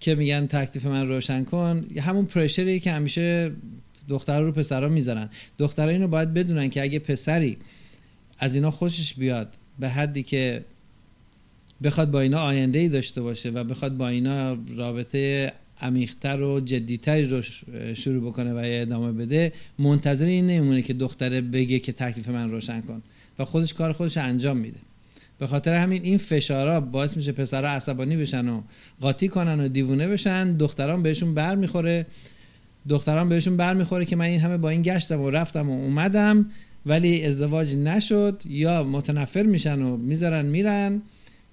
که 0.00 0.14
میگن 0.14 0.46
تکلیف 0.46 0.86
من 0.86 1.08
روشن 1.08 1.44
کن 1.44 1.86
همون 2.00 2.26
پرشری 2.26 2.80
که 2.80 2.92
همیشه 2.92 3.52
دخترها 4.08 4.40
رو 4.40 4.52
پسرها 4.52 4.88
می‌ذارن. 4.88 5.30
دخترها 5.58 5.90
اینو 5.90 6.08
باید 6.08 6.34
بدونن 6.34 6.70
که 6.70 6.82
اگه 6.82 6.98
پسری 6.98 7.58
از 8.38 8.54
اینا 8.54 8.70
خوشش 8.70 9.14
بیاد 9.14 9.56
به 9.78 9.88
حدی 9.88 10.22
که 10.22 10.64
بخواد 11.82 12.10
با 12.10 12.20
اینا 12.20 12.38
آینده 12.38 12.78
ای 12.78 12.88
داشته 12.88 13.22
باشه 13.22 13.50
و 13.50 13.64
بخواد 13.64 13.96
با 13.96 14.08
اینا 14.08 14.58
رابطه 14.76 15.52
عمیقتر 15.80 16.40
و 16.40 16.60
جدیتری 16.60 17.24
رو 17.24 17.42
شروع 17.94 18.30
بکنه 18.30 18.52
و 18.52 18.60
ادامه 18.64 19.12
بده 19.12 19.52
منتظر 19.78 20.24
این 20.24 20.46
نمیمونه 20.46 20.82
که 20.82 20.94
دختره 20.94 21.40
بگه 21.40 21.78
که 21.78 21.92
تکلیف 21.92 22.28
من 22.28 22.50
روشن 22.50 22.80
کن 22.80 23.02
و 23.38 23.44
خودش 23.44 23.74
کار 23.74 23.92
خودش 23.92 24.16
انجام 24.16 24.56
میده. 24.56 24.78
به 25.38 25.46
خاطر 25.46 25.74
همین 25.74 26.02
این 26.02 26.18
فشارا 26.18 26.80
باعث 26.80 27.16
میشه 27.16 27.32
پسرها 27.32 27.70
عصبانی 27.70 28.16
بشن 28.16 28.48
و 28.48 28.62
قاطی 29.00 29.28
کنن 29.28 29.60
و 29.60 29.68
دیوونه 29.68 30.08
بشن. 30.08 30.56
دختران 30.56 31.02
بهشون 31.02 31.34
بر 31.34 31.56
می‌خوره 31.56 32.06
دختران 32.88 33.28
بهشون 33.28 33.56
بر 33.56 33.74
می‌خوره 33.74 34.04
که 34.04 34.16
من 34.16 34.24
این 34.24 34.40
همه 34.40 34.56
با 34.56 34.70
این 34.70 34.82
گشتم 34.82 35.20
و 35.20 35.30
رفتم 35.30 35.70
و 35.70 35.72
اومدم 35.72 36.50
ولی 36.86 37.24
ازدواج 37.24 37.76
نشد 37.76 38.42
یا 38.44 38.84
متنفر 38.84 39.42
میشن 39.42 39.82
و 39.82 39.96
می‌ذارن 39.96 40.46
میرن. 40.46 41.02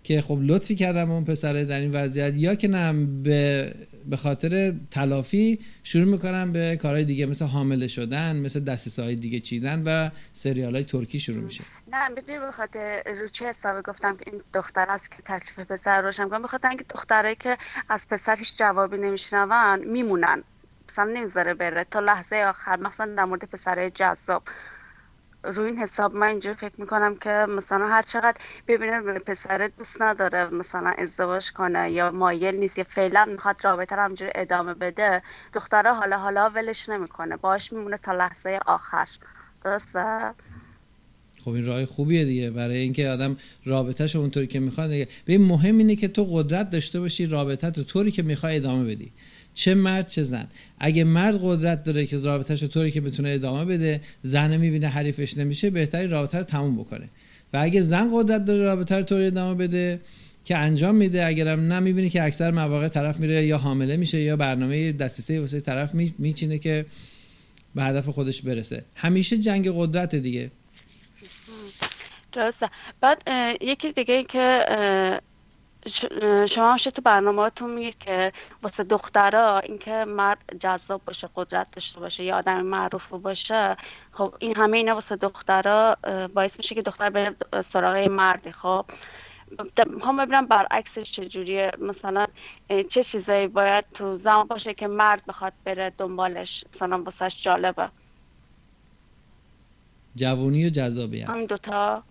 که 0.04 0.22
خب 0.22 0.40
لطفی 0.42 0.76
کردم 0.76 1.12
اون 1.12 1.24
پسره 1.24 1.66
در 1.66 1.80
این 1.80 1.92
وضعیت 1.92 2.34
یا 2.36 2.56
که 2.56 2.68
نه 2.68 3.06
به 3.24 3.72
به 4.10 4.18
خاطر 4.18 4.74
تلافی 4.92 5.60
شروع 5.84 6.06
می‌کنن 6.06 6.52
به 6.52 6.78
کارهای 6.82 7.04
دیگه 7.04 7.26
مثل 7.26 7.46
حامله 7.46 7.88
شدن 7.88 8.36
مثل 8.36 8.60
دسترسه 8.60 9.04
های 9.04 9.16
دیگه 9.16 9.40
چیدن 9.40 9.84
و 9.86 10.10
سریال 10.34 10.74
های 10.74 10.84
ترکی 10.84 11.20
شروع 11.20 11.44
میشه. 11.44 11.64
نه 11.92 12.08
می‌دونی 12.08 12.40
به 12.40 12.52
خاطر 12.52 13.04
رو 13.22 13.28
چه 13.28 13.50
حسابی 13.50 13.82
گفتم 13.82 14.18
که 14.18 14.32
این 14.32 14.42
دختر 14.54 14.86
است 14.90 15.12
که 15.12 15.18
تکلیف 15.26 15.72
پسر 15.72 16.02
روشن 16.02 16.30
کن 16.30 16.42
به 16.42 16.48
خاطر 16.48 16.70
اینکه 16.70 16.86
دختره 16.90 17.36
که 17.36 17.58
از 17.90 18.08
پسر 18.08 18.36
هیچ 18.36 18.58
جوابی 18.58 18.98
نمیشنون 18.98 19.86
میمونن. 19.86 20.44
مثلا 20.90 21.12
نمی‌ذاره 21.14 21.54
بره. 21.54 21.86
تا 21.92 22.00
لحظه 22.00 22.36
آخر 22.36 22.76
مثلا 22.76 23.16
در 23.16 23.26
مورد 23.26 23.44
پسرهای 23.44 23.92
جذاب. 23.92 24.44
روی 25.44 25.66
این 25.66 25.78
حساب 25.78 26.16
من 26.16 26.28
اینجوری 26.28 26.56
فکر 26.56 26.82
می‌کنم 26.82 27.16
که 27.16 27.30
مثلا 27.30 27.88
هر 27.88 28.02
چقدر 28.02 28.38
ببینه 28.68 29.02
به 29.02 29.20
پسر 29.20 29.72
دوست 29.78 30.02
نداره 30.02 30.50
مثلا 30.50 30.94
ازدواج 30.98 31.52
کنه 31.52 31.92
یا 31.92 32.12
مایل 32.12 32.56
نیست 32.56 32.78
یا 32.78 32.84
فعلا 32.84 33.26
می‌خواد 33.26 33.62
رابطه 33.64 33.96
رو 33.96 34.02
همجوری 34.02 34.32
ادامه 34.36 34.74
بده 34.74 35.22
دختره 35.54 35.94
حالا 35.94 36.18
حالا 36.18 36.50
ولش 36.50 36.90
نمی‌کنه 36.90 37.38
باش 37.38 37.74
میمونه 37.74 38.00
تا 38.04 38.12
لحظه 38.12 38.60
آخر. 38.66 39.08
درسته؟ 39.64 40.34
خب 41.44 41.52
این 41.52 41.66
راه 41.66 41.86
خوبیه 41.86 42.26
دیگه 42.26 42.52
برای 42.52 42.78
اینکه 42.78 43.10
آدم 43.10 43.38
رابطهش 43.66 44.16
اونطوری 44.16 44.48
که 44.48 44.60
می‌خواد 44.60 44.90
دیگه. 44.90 45.08
ببین 45.28 45.42
مهم 45.42 45.78
اینه 45.78 45.96
که 45.96 46.08
تو 46.08 46.26
قدرت 46.32 46.70
داشته 46.70 47.00
باشی 47.00 47.26
رابطه 47.26 47.72
تو 47.72 47.84
طوری 47.84 48.12
که 48.12 48.24
می‌خوای 48.24 48.56
ادامه 48.56 48.84
بدی. 48.96 49.12
چه 49.54 49.74
مرد 49.76 50.08
چه 50.08 50.24
زن. 50.24 50.48
اگه 50.80 51.04
مرد 51.04 51.40
قدرت 51.44 51.84
داره 51.84 52.06
که 52.06 52.18
رابطهش 52.18 52.64
طوری 52.64 52.92
که 52.92 53.02
بتونه 53.02 53.30
ادامه 53.30 53.66
بده 53.66 54.02
زن 54.24 54.58
می‌بینه 54.58 54.88
حریفش 54.88 55.38
نمیشه 55.38 55.70
بهتری 55.70 56.08
رابطه 56.08 56.38
رو 56.38 56.44
تموم 56.44 56.78
بکنه. 56.78 57.10
و 57.54 57.58
اگه 57.62 57.82
زن 57.82 58.10
قدرت 58.14 58.46
داره 58.46 58.64
رابطه 58.64 58.96
رو 58.96 59.04
طوری 59.04 59.26
ادامه 59.26 59.68
بده 59.68 60.02
که 60.46 60.58
انجام 60.58 60.96
میده 60.96 61.26
اگرم 61.26 61.60
نه 61.60 61.80
می‌بینی 61.80 62.10
که 62.10 62.24
اکثر 62.24 62.52
مواقع 62.52 62.88
طرف 62.88 63.20
میره 63.20 63.46
یا 63.46 63.58
حامله 63.58 63.98
میشه 63.98 64.20
یا 64.20 64.36
برنامه 64.36 64.92
دسترسی 64.92 65.38
واسه 65.38 65.60
طرف 65.60 65.96
می- 65.96 66.14
میچینه 66.18 66.60
که 66.60 66.86
به 67.76 67.84
هدف 67.84 68.10
خودش 68.10 68.42
برسه. 68.42 68.86
همیشه 68.96 69.38
جنگ 69.38 69.72
قدرت 69.76 70.16
دیگه. 70.16 70.52
درسته. 72.32 72.70
بعد 73.02 73.22
یکی 73.62 73.92
دیگه 73.92 74.24
که 74.24 74.66
شما 76.50 76.70
همیشه 76.70 76.92
تو 76.92 77.02
برنامه‌هاتون 77.02 77.70
میگید 77.70 77.98
که 77.98 78.34
واسه 78.64 78.84
دخترها 78.84 79.60
اینکه 79.60 80.06
مرد 80.06 80.58
جذاب 80.60 81.02
باشه 81.06 81.30
قدرت 81.36 81.72
داشته 81.72 82.00
باشه 82.00 82.24
یا 82.24 82.38
آدم 82.38 82.62
معروف 82.62 83.10
باشه 83.10 83.78
خب 84.12 84.36
این 84.40 84.56
همه 84.56 84.78
اینا 84.78 84.94
واسه 84.94 85.16
دخترها 85.16 85.98
اه، 86.04 86.28
باعث 86.28 86.58
میشه 86.58 86.76
که 86.76 86.82
دختر 86.82 87.10
بره 87.10 87.36
سراغ 87.62 87.98
یه 87.98 88.10
مردی. 88.10 88.52
خب 88.52 88.86
می‌خوام 89.88 90.18
ببینم 90.18 90.46
برعکسش 90.46 91.12
چجوریه. 91.12 91.72
مثلا 91.80 92.28
چه 92.90 93.04
چیزایی 93.04 93.48
باید 93.48 93.86
تو 93.94 94.16
زمان 94.16 94.48
باشه 94.48 94.74
که 94.74 94.88
مرد 94.88 95.26
بخواد 95.26 95.54
بره 95.64 95.94
دنبالش؟ 95.98 96.66
مثلا 96.74 97.04
واسهش 97.04 97.44
جالبه. 97.44 97.90
جوونی 100.16 100.66
و 100.66 100.70
جذابیت. 100.70 101.30
همین 101.30 101.46
دوتا. 101.46 102.04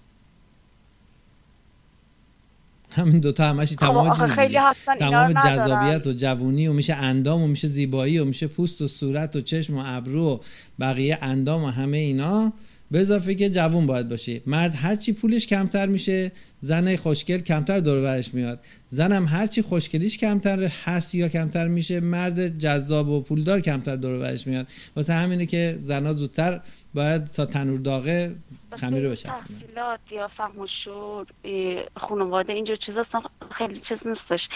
همین 2.95 3.20
دوتا 3.20 3.45
همشی 3.45 3.76
تمام 3.76 4.09
آخه 4.09 4.26
چیز 4.26 4.34
خیلی 4.34 4.59
تمام. 4.99 5.32
جذابیت 5.32 6.07
و 6.07 6.12
جوونی 6.12 6.66
و 6.66 6.72
میشه 6.72 6.95
اندام 6.95 7.43
و 7.43 7.47
میشه 7.47 7.68
زیبایی 7.68 8.18
و 8.18 8.24
میشه 8.24 8.47
پوست 8.47 8.82
و 8.82 8.88
صورت 8.88 9.36
و 9.36 9.40
چشم 9.40 9.78
و 9.78 9.82
ابرو 9.84 10.24
و 10.24 10.38
بقیه 10.80 11.18
اندام 11.22 11.64
و 11.64 11.66
همه 11.66 11.99
اینا. 11.99 12.53
به 12.90 13.01
اضافه 13.01 13.34
که 13.34 13.51
جوون 13.51 13.86
باید 13.86 14.09
باشه 14.09 14.40
مرد 14.47 14.74
هرچی 14.74 15.12
پولش 15.12 15.47
کمتر 15.47 15.86
میشه 15.86 16.32
زن 16.61 16.97
خوشگل 16.97 17.38
کمتر 17.38 17.80
دور 17.80 17.99
و 17.99 18.03
برش 18.03 18.34
میاد. 18.34 18.61
زنم 18.88 19.26
هرچی 19.26 19.62
خوشگلیش 19.62 20.18
کمتر 20.18 20.70
هست 20.84 21.14
یا 21.14 21.28
کمتر 21.28 21.68
میشه 21.68 22.01
مرد 22.01 22.59
جذاب 22.59 23.09
و 23.09 23.20
پولدار 23.20 23.61
کمتر 23.61 23.97
دور 23.97 24.14
و 24.14 24.20
برش 24.20 24.47
میاد. 24.47 24.68
واسه 24.97 25.12
همینه 25.12 25.47
که 25.47 25.78
زنها 25.84 26.12
زودتر 26.12 26.61
باید 26.95 27.24
تا 27.26 27.47
تنور 27.47 27.78
داغه 27.78 28.34
خمیر 28.76 29.05
رو 29.05 29.11
بچسبونن 29.11 29.34
تحصیلات 29.40 30.01
یا 30.11 30.28
فهم 30.28 30.61
و 30.61 30.66
شعور 30.66 31.26
اه، 31.45 31.84
خانواده 31.97 32.53
اینجور 32.53 32.76
چیزا 32.76 33.03
خیلی 33.51 33.76
چیز 33.76 34.07
نیستش. 34.07 34.49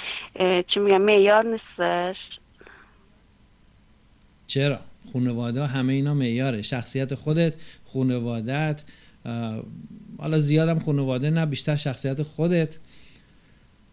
چی 0.66 0.80
میگم 0.80 1.02
معیار 1.02 1.46
نیستش. 1.46 2.38
چرا؟ 4.46 4.80
خانواده 5.12 5.66
همه 5.66 5.92
اینا 5.92 6.14
معیاره. 6.14 6.62
شخصیت 6.62 7.14
خودت 7.14 7.54
خانوادت 7.84 8.84
حالا 10.18 10.38
زیادم 10.38 10.78
خانواده 10.78 11.30
نه 11.30 11.46
بیشتر 11.46 11.76
شخصیت 11.76 12.22
خودت. 12.22 12.78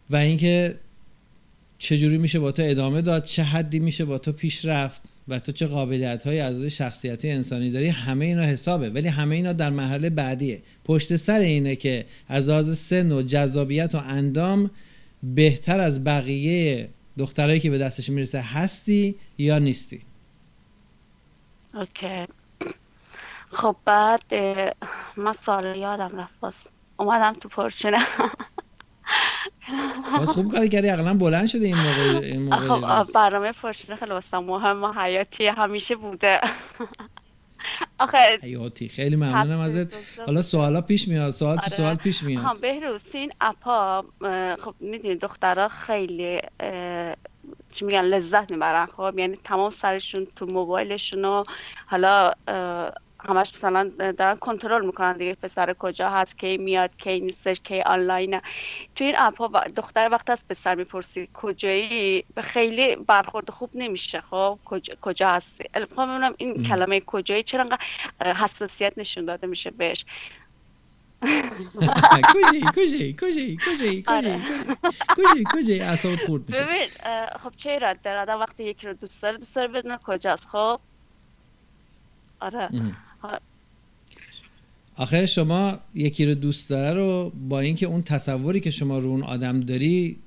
و 0.10 0.16
اینکه 0.16 0.80
چجوری 1.84 2.18
میشه 2.18 2.40
با 2.40 2.52
تو 2.52 2.64
ادامه 2.66 3.02
داد؟ 3.02 3.24
چه 3.24 3.44
حدی 3.44 3.80
میشه 3.80 4.06
با 4.06 4.18
تو 4.18 4.32
پیش 4.32 4.66
رفت؟ 4.66 5.02
و 5.28 5.40
تو 5.40 5.52
چه 5.52 5.68
قابلیت 5.68 6.28
های 6.28 6.40
از 6.40 6.64
شخصیتی 6.64 7.30
انسانی 7.30 7.72
داری؟ 7.72 7.88
همه 7.88 8.26
اینا 8.26 8.42
حسابه 8.44 8.90
ولی 8.90 9.08
همه 9.08 9.36
اینا 9.36 9.54
در 9.54 9.70
مرحله 9.70 10.10
بعدیه. 10.10 10.62
پشت 10.86 11.16
سر 11.16 11.40
اینه 11.40 11.76
که 11.76 12.06
از 12.28 12.50
لحاظ 12.50 12.78
سن 12.78 13.12
و 13.12 13.22
جذابیت 13.22 13.96
و 13.96 13.98
اندام 13.98 14.72
بهتر 15.24 15.80
از 15.80 16.04
بقیه 16.04 16.90
دخترایی 17.18 17.60
که 17.60 17.70
به 17.70 17.78
دستش 17.78 18.10
می‌رسه 18.10 18.42
هستی 18.42 19.16
یا 19.38 19.60
نیستی؟ 19.60 20.02
اوکی. 21.74 22.26
خب 23.52 23.76
بعد 23.86 24.34
من 25.18 25.34
سال 25.34 25.76
یادم 25.76 26.30
رفت 26.44 26.70
اومدم 26.98 27.34
تو 27.34 27.50
پرچونه 27.50 27.98
باز 30.18 30.30
خوب 30.30 30.52
کار 30.52 30.68
کردی 30.68 30.90
اقلا 30.90 31.14
بلند 31.14 31.48
شده 31.48 31.66
این 31.66 31.76
موقع 31.76 32.26
این 32.26 32.42
موقع 32.42 33.04
خب. 33.04 33.14
برنامه 33.14 33.52
پرشونه 33.52 33.96
خیلی 33.96 34.12
واسم 34.12 34.38
مهم 34.38 34.84
و 34.84 34.92
حیاتی 34.92 35.48
همیشه 35.48 35.96
بوده 35.96 36.40
آخه 38.00 38.18
حیاتی 38.42 38.88
خیلی 38.88 39.16
ممنونم 39.16 39.60
ازت. 39.60 39.96
حالا 40.26 40.42
سوالا 40.42 40.82
پیش 40.82 41.08
میاد 41.08 41.32
سوال 41.32 41.56
تو 41.58 41.62
آره. 41.62 41.76
سوال 41.76 41.96
پیش 41.96 42.24
میاد 42.24 42.60
بهروز 42.62 43.04
این 43.14 43.32
اپا 43.42 44.06
خب 44.60 44.76
می‌دونی 44.80 45.16
دخترها 45.16 45.68
خیلی 45.68 46.40
چی 47.74 47.86
میگن 47.86 48.02
لذت 48.02 48.52
می‌برن 48.52 48.86
خب 48.86 49.14
یعنی 49.18 49.36
تمام 49.36 49.70
سرشون 49.70 50.28
تو 50.36 50.46
موبایلشون 50.46 51.26
و 51.26 51.44
حالا 51.86 52.34
همش 53.30 53.52
مثلا 53.56 53.90
دارن 54.18 54.36
کنترل 54.36 54.86
می‌کنن 54.86 55.18
دیگه 55.18 55.36
پسر 55.36 55.76
کجا 55.80 56.10
هست 56.10 56.38
کی 56.38 56.58
میاد 56.58 56.98
کی 56.98 57.20
نیستش 57.20 57.62
کی 57.62 57.82
آنلاینه. 57.82 58.42
تو 58.96 59.04
این 59.04 59.16
اپ 59.18 59.38
ها 59.38 59.48
دختر 59.76 60.10
وقت 60.12 60.30
از 60.30 60.48
پسر 60.48 60.76
می‌پرسی 60.76 61.30
کجایی؟ 61.34 62.26
به 62.36 62.42
خیلی 62.42 62.96
برخورد 62.96 63.50
خوب 63.50 63.70
نمیشه 63.74 64.22
خب؟ 64.22 64.60
کجا, 64.66 64.94
کجا 65.02 65.30
هستی؟ 65.30 65.64
می‌خوام 65.80 66.10
ببینم 66.10 66.34
این 66.38 66.64
کلمه 66.64 67.00
کجایی 67.00 67.44
چرا 67.44 67.62
انقدر 67.62 68.34
حساسیت 68.34 68.94
نشون 68.98 69.26
داده 69.26 69.48
میشه 69.48 69.72
بهش؟ 69.72 70.06
کجی 72.34 72.62
کجی 72.76 73.16
کجی 73.22 73.58
کجی. 73.68 74.04
کجی 74.08 74.44
کجی 75.18 75.44
کجی 75.54 75.80
اعصابت 75.82 76.26
خورد 76.26 76.50
میشه. 76.50 76.64
ببین 76.64 76.88
خب 77.44 77.52
چه 77.56 77.72
ایراد 77.72 78.02
داره؟ 78.02 78.20
آدم 78.20 78.40
وقتی 78.40 78.64
یکی 78.64 78.88
رو 78.88 78.94
دوست 78.94 79.22
داره 79.22 79.38
دوست 79.38 79.56
داره 79.56 79.68
بدونه 79.68 79.98
کجاست 79.98 80.48
خب؟ 80.48 80.80
آره. 82.40 82.70
آخه 84.96 85.26
شما 85.26 85.80
یکی 85.96 86.26
رو 86.26 86.34
دوست 86.34 86.70
داره 86.70 87.00
رو 87.00 87.32
با 87.50 87.60
اینکه 87.60 87.86
اون 87.86 88.02
تصوری 88.02 88.60
که 88.60 88.72
شما 88.72 89.00
رو 89.00 89.10
اون 89.10 89.24
آدم 89.24 89.60
داری 89.60 90.18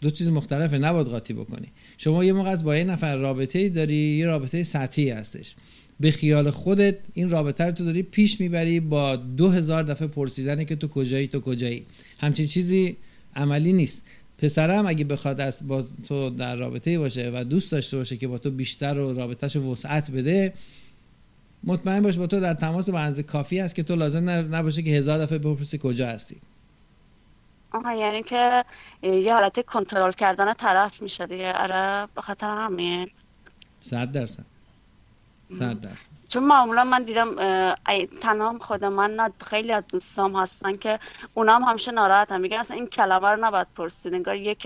دو 0.00 0.10
چیز 0.10 0.28
مختلفه 0.28 0.78
نباید 0.78 1.06
قاطی 1.06 1.34
بکنی. 1.34 1.66
شما 1.96 2.24
یه 2.24 2.32
موقع 2.32 2.56
با 2.56 2.76
یه 2.76 2.84
نفر 2.84 3.16
رابطه 3.16 3.68
داری 3.68 3.94
یه 3.94 4.26
رابطه 4.26 4.62
سطحی 4.62 5.10
هستش. 5.10 5.54
به 6.00 6.10
خیال 6.10 6.50
خودت 6.50 6.96
این 7.14 7.30
رابطه 7.30 7.64
رو 7.64 7.72
تو 7.72 7.84
داری 7.84 8.02
پیش 8.02 8.40
می‌بری 8.40 8.80
با 8.80 9.16
دو 9.16 9.48
هزار 9.48 9.82
دفعه 9.82 10.08
پرسیدن 10.08 10.64
که 10.64 10.76
تو 10.76 10.88
کجایی 10.88 11.28
تو 11.28 11.40
کجایی. 11.40 11.86
همچین 12.18 12.46
چیزی 12.46 12.96
عملی 13.36 13.72
نیست. 13.72 14.02
پسرم 14.38 14.86
اگه 14.86 15.04
بخواد 15.04 15.40
از 15.40 15.68
با 15.68 15.84
تو 16.08 16.30
در 16.30 16.56
رابطه 16.56 16.98
باشه 16.98 17.30
و 17.34 17.44
دوست 17.44 17.72
داشته 17.72 17.96
باشه 17.96 18.16
که 18.16 18.28
با 18.28 18.38
تو 18.38 18.50
بیشتر 18.50 18.98
و 18.98 19.12
رابطهش 19.12 19.56
وسعت 19.56 20.10
بده 20.10 20.52
مطمئن 21.66 22.02
باش 22.02 22.18
با 22.18 22.26
تو 22.26 22.40
در 22.40 22.54
تماس 22.54 22.90
به 22.90 22.98
اندازه 23.00 23.22
کافی 23.22 23.60
است 23.60 23.74
که 23.74 23.82
تو 23.82 23.96
لازم 23.96 24.30
نب- 24.30 24.54
نباشه 24.54 24.82
که 24.82 24.90
هزار 24.90 25.18
دفعه 25.18 25.38
بپرسی 25.38 25.78
کجا 25.82 26.06
هستی. 26.06 26.40
آها 27.72 27.94
یعنی 27.94 28.22
که 28.22 28.64
یه 29.02 29.32
حالت 29.34 29.66
کنترل 29.66 30.12
کردن 30.12 30.52
طرف 30.52 31.02
میشه 31.02 31.26
دیگه. 31.26 31.52
آره 31.52 32.06
به 32.14 32.22
خاطر 32.22 32.46
همین. 32.56 33.10
صد 33.80 34.12
درصد. 34.12 34.44
صد 35.50 35.80
درصد. 35.80 36.08
چون 36.28 36.44
معمولا 36.44 36.84
من 36.84 37.02
دیدم 37.02 37.34
تنها 38.22 38.58
خود 38.58 38.84
من 38.84 39.10
نه 39.10 39.32
خیلی 39.50 39.72
از 39.72 39.84
دوستام 39.88 40.36
هستن 40.36 40.76
که 40.76 40.98
اونا 41.34 41.54
هم 41.56 41.62
همیشه 41.62 41.92
ناراحتن. 41.92 42.40
میگن 42.40 42.56
اصلا 42.58 42.76
این 42.76 42.86
کلمه 42.86 43.28
رو 43.28 43.44
نباید 43.44 43.66
پرسید. 43.76 44.14
انگار 44.14 44.36
یه, 44.36 44.56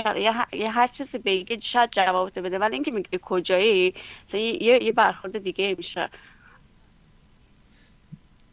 یه, 0.52 0.70
هر 0.70 0.86
چیزی 0.86 1.18
بگی 1.18 1.60
شاید 1.60 1.90
جواب 1.90 2.40
بده. 2.40 2.58
ولی 2.58 2.74
اینکه 2.74 2.90
میگه 2.90 3.18
کجایی 3.22 3.94
یه 4.32 4.82
یه 4.84 4.92
برخورد 4.92 5.38
دیگه 5.38 5.74
میشه. 5.78 6.10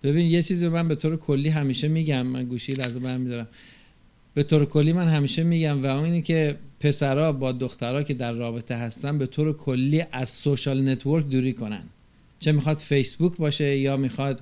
ببین 0.05 0.31
یه 0.31 0.43
چیزی 0.43 0.65
رو 0.65 0.71
من 0.71 0.87
به 0.87 0.95
طور 0.95 1.17
کلی 1.17 1.49
همیشه 1.49 1.87
میگم. 1.87 2.21
من 2.27 2.43
گوشی 2.43 2.73
لحظه 2.73 2.99
برمیدارم 2.99 3.47
به 4.33 4.43
طور 4.43 4.65
کلی 4.65 4.93
من 4.93 5.07
همیشه 5.07 5.43
میگم 5.43 5.83
و 5.83 5.85
اون 5.85 6.03
اینه 6.03 6.21
که 6.21 6.57
پسرا 6.79 7.31
با 7.31 7.51
دخترها 7.51 8.03
که 8.03 8.13
در 8.13 8.33
رابطه 8.33 8.75
هستن 8.75 9.17
به 9.17 9.25
طور 9.25 9.57
کلی 9.57 10.03
از 10.11 10.29
social 10.29 10.89
network 10.89 11.25
دوری 11.25 11.53
کنن. 11.53 11.83
چه 12.39 12.51
می‌خواد 12.51 12.77
فیسبوک 12.77 13.37
باشه 13.37 13.77
یا 13.77 13.97
می‌خواد 13.97 14.41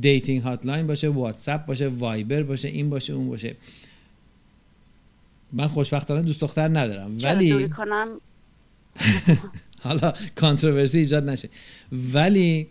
dating 0.00 0.42
hotline 0.42 0.86
باشه 0.86 1.08
واتساپ 1.08 1.66
باشه 1.66 1.88
وایبر 1.88 2.42
باشه 2.42 2.68
این 2.68 2.90
باشه 2.90 3.12
اون 3.12 3.28
باشه. 3.28 3.56
من 5.52 5.66
خوشبختانه 5.66 6.22
دوست 6.22 6.40
دختر 6.40 6.68
ندارم. 6.68 7.18
ولی 7.22 7.50
دوری 7.50 7.70
حالا 9.84 10.12
controversy 10.36 10.98
ایجاد 10.98 11.30
نشه. 11.30 11.48
ولی 11.92 12.66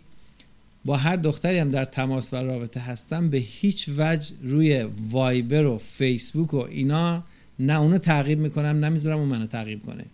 با 0.88 0.96
هر 0.96 1.16
دختری 1.16 1.58
هم 1.58 1.70
در 1.70 1.84
تماس 1.84 2.32
و 2.32 2.36
رابطه 2.36 2.80
هستم 2.80 3.30
به 3.30 3.38
هیچ 3.38 3.90
وجه 3.96 4.34
روی 4.42 4.86
وایبر 5.10 5.64
و 5.64 5.78
فیسبوک 5.78 6.54
و 6.54 6.56
اینا 6.56 7.24
نه 7.58 7.80
اونو 7.80 7.98
تعقیب 7.98 8.38
می‌کنم 8.38 8.84
نمی‌ذارم 8.84 9.18
اون 9.18 9.28
منو 9.28 9.46
تعقیب 9.46 9.82
کنه. 9.86 10.04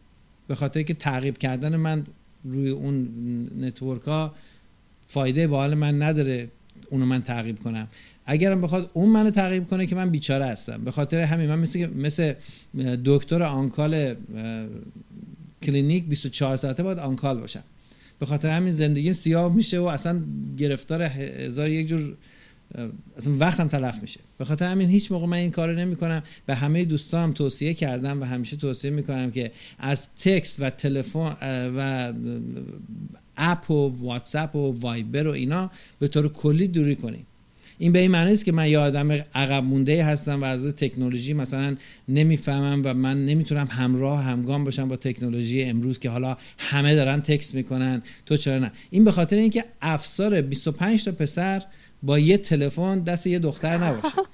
به 0.48 0.54
خاطر 0.54 0.82
که 0.82 0.94
تعقیب 0.94 1.38
کردن 1.38 1.76
من 1.76 2.06
روی 2.44 2.70
اون 2.70 3.08
network 3.60 4.02
ها 4.02 4.34
فایده 5.06 5.46
به 5.46 5.56
حال 5.56 5.74
من 5.74 6.02
نداره 6.02 6.48
اونو 6.90 7.06
من 7.06 7.22
تعقیب 7.22 7.58
کنم. 7.58 7.88
اگرم 8.26 8.60
بخواد 8.60 8.90
اون 8.92 9.08
منو 9.08 9.30
تعقیب 9.30 9.66
کنه 9.66 9.86
که 9.86 9.94
من 9.94 10.10
بیچاره 10.10 10.46
هستم. 10.46 10.84
به 10.84 10.90
خاطر 10.90 11.20
همین 11.20 11.48
من 11.48 11.58
مثل 11.58 11.86
مثل 11.86 12.34
دکتر 13.04 13.42
on-call 13.42 14.14
کلینیک 15.62 16.04
24 16.04 16.56
ساعته 16.56 16.82
باید 16.82 16.98
on-call 16.98 17.40
باشم. 17.40 17.64
به 18.18 18.26
خاطر 18.26 18.50
همین 18.50 18.74
زندگیم 18.74 19.12
سیاه 19.12 19.54
میشه 19.54 19.78
و 19.78 19.84
اصلا 19.84 20.22
گرفتار 20.56 21.02
هزار 21.02 21.70
یک 21.70 21.88
جور 21.88 22.16
اصلا 23.16 23.36
وقتم 23.38 23.68
تلف 23.68 24.02
میشه. 24.02 24.20
به 24.38 24.44
خاطر 24.44 24.66
همین 24.66 24.88
هیچ 24.88 25.12
موقع 25.12 25.26
من 25.26 25.36
این 25.36 25.50
کارو 25.50 25.72
نمی 25.72 25.96
کنم 25.96 26.22
به 26.46 26.54
همه 26.54 26.84
دوستام 26.84 27.32
توصیه 27.32 27.74
کردم 27.74 28.20
و 28.20 28.24
همیشه 28.24 28.56
توصیه 28.56 28.90
می‌کنم 28.90 29.30
که 29.30 29.50
از 29.78 30.14
تکست 30.14 30.56
و 30.60 30.70
تلفن 30.70 31.36
و 31.76 32.12
اپ 33.36 33.70
و 33.70 33.88
واتساپ 33.88 34.56
و 34.56 34.80
وایبر 34.80 35.26
و 35.26 35.30
اینا 35.30 35.70
به 35.98 36.08
طور 36.08 36.28
کلی 36.28 36.68
دوری 36.68 36.96
کنیم. 36.96 37.26
این 37.78 37.92
به 37.92 37.98
این 37.98 38.10
معنی 38.10 38.32
است 38.32 38.44
که 38.44 38.52
من 38.52 38.68
یه 38.68 38.78
آدم 38.78 39.10
عقب 39.34 39.64
مونده 39.64 40.04
هستم 40.04 40.42
و 40.42 40.44
از 40.44 40.66
تکنولوژی 40.66 41.32
مثلا 41.32 41.76
نمی‌فهمم 42.08 42.82
و 42.84 42.94
من 42.94 43.26
نمی‌تونم 43.26 43.66
همراه 43.70 44.22
همگام 44.22 44.64
باشم 44.64 44.88
با 44.88 44.96
تکنولوژی 44.96 45.62
امروز 45.62 45.98
که 45.98 46.10
حالا 46.10 46.36
همه 46.58 46.94
دارن 46.94 47.20
تکست 47.20 47.54
می‌کنن. 47.54 48.02
تو 48.26 48.36
چرا 48.36 48.58
نه؟ 48.58 48.72
این 48.90 49.04
به 49.04 49.12
خاطر 49.12 49.36
اینکه 49.36 49.64
افسار 49.82 50.40
25 50.40 51.04
تا 51.04 51.12
پسر 51.12 51.62
با 52.02 52.18
یه 52.18 52.38
تلفن 52.38 52.98
دست 52.98 53.26
یه 53.26 53.38
دختر 53.38 53.78
نباشه. 53.78 54.14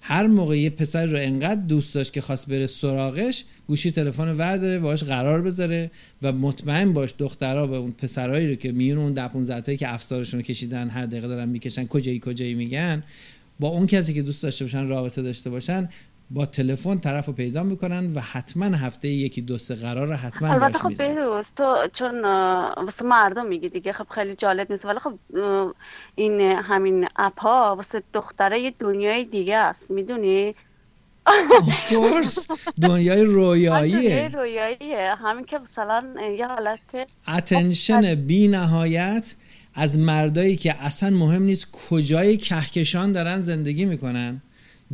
هر 0.00 0.26
موقع 0.26 0.58
یه 0.58 0.70
پسر 0.70 1.06
رو 1.06 1.16
انقدر 1.20 1.60
دوست 1.60 1.94
داشت 1.94 2.12
که 2.12 2.20
خواست 2.20 2.48
بره 2.48 2.66
سراغش 2.66 3.44
گوشی 3.66 3.90
تلفن 3.90 4.36
ورداره 4.36 4.78
باش 4.78 5.04
قرار 5.04 5.42
بذاره 5.42 5.90
و 6.22 6.32
مطمئن 6.32 6.92
باش 6.92 7.14
دخترها 7.18 7.66
به 7.66 7.76
اون 7.76 7.92
پسرایی 7.92 8.48
رو 8.48 8.54
که 8.54 8.72
میون 8.72 8.98
اون 8.98 9.12
ده 9.12 9.28
15 9.28 9.60
تایی 9.60 9.78
که 9.78 9.94
افسارشون 9.94 10.42
کشیدن 10.42 10.88
هر 10.88 11.06
دقیقه 11.06 11.28
دارن 11.28 11.48
می‌کشن 11.48 11.86
کجایی 11.86 12.20
کجایی 12.24 12.54
میگن 12.54 13.02
با 13.60 13.68
اون 13.68 13.86
کسی 13.86 14.14
که 14.14 14.22
دوست 14.22 14.42
داشته 14.42 14.64
باشن 14.64 14.88
رابطه 14.88 15.22
داشته 15.22 15.50
باشن 15.50 15.88
با 16.30 16.46
تلفن 16.46 16.98
طرف 16.98 17.26
رو 17.26 17.32
پیدا 17.32 17.62
می‌کنن 17.62 18.12
و 18.14 18.20
حتما 18.20 18.76
هفته 18.76 19.08
یکی 19.08 19.40
دو 19.40 19.58
سه 19.58 19.74
قرار 19.74 20.06
رو 20.06 20.14
حتما 20.14 20.48
البته 20.48 20.78
خب 20.78 20.96
بهروز 20.96 21.52
تو 21.56 21.76
چون 21.92 22.24
واسه 22.76 23.04
مردم 23.04 23.46
میگی 23.46 23.68
دیگه 23.68 23.92
خب 23.92 24.06
خیلی 24.10 24.34
جالب 24.34 24.70
نیست 24.70 24.84
ولی 24.84 24.98
خب 24.98 25.14
این 26.14 26.40
همین 26.40 27.08
app 27.16 27.40
ها 27.40 27.74
واسه 27.76 28.02
دختره 28.14 28.60
یه 28.60 28.74
دنیای 28.78 29.24
دیگه 29.24 29.56
است 29.56 29.90
می‌دونی؟ 29.90 30.54
Of 31.26 31.90
course 31.90 32.46
دنیای 32.80 32.80
دنیای 32.88 33.24
رویاییه. 33.24 34.28
رویاییه. 34.28 35.14
همین 35.14 35.44
که 35.44 35.58
مثلا 35.58 36.14
یه 36.38 36.46
حالت 36.46 36.80
attention 37.28 38.14
بی 38.14 38.48
نهایت 38.48 39.34
از 39.74 39.98
مردایی 39.98 40.56
که 40.56 40.84
اصلا 40.84 41.10
مهم 41.10 41.42
نیست 41.42 41.68
کجای 41.90 42.36
کهکشان 42.36 43.12
دارن 43.12 43.42
زندگی 43.42 43.84
می‌کنن. 43.84 44.42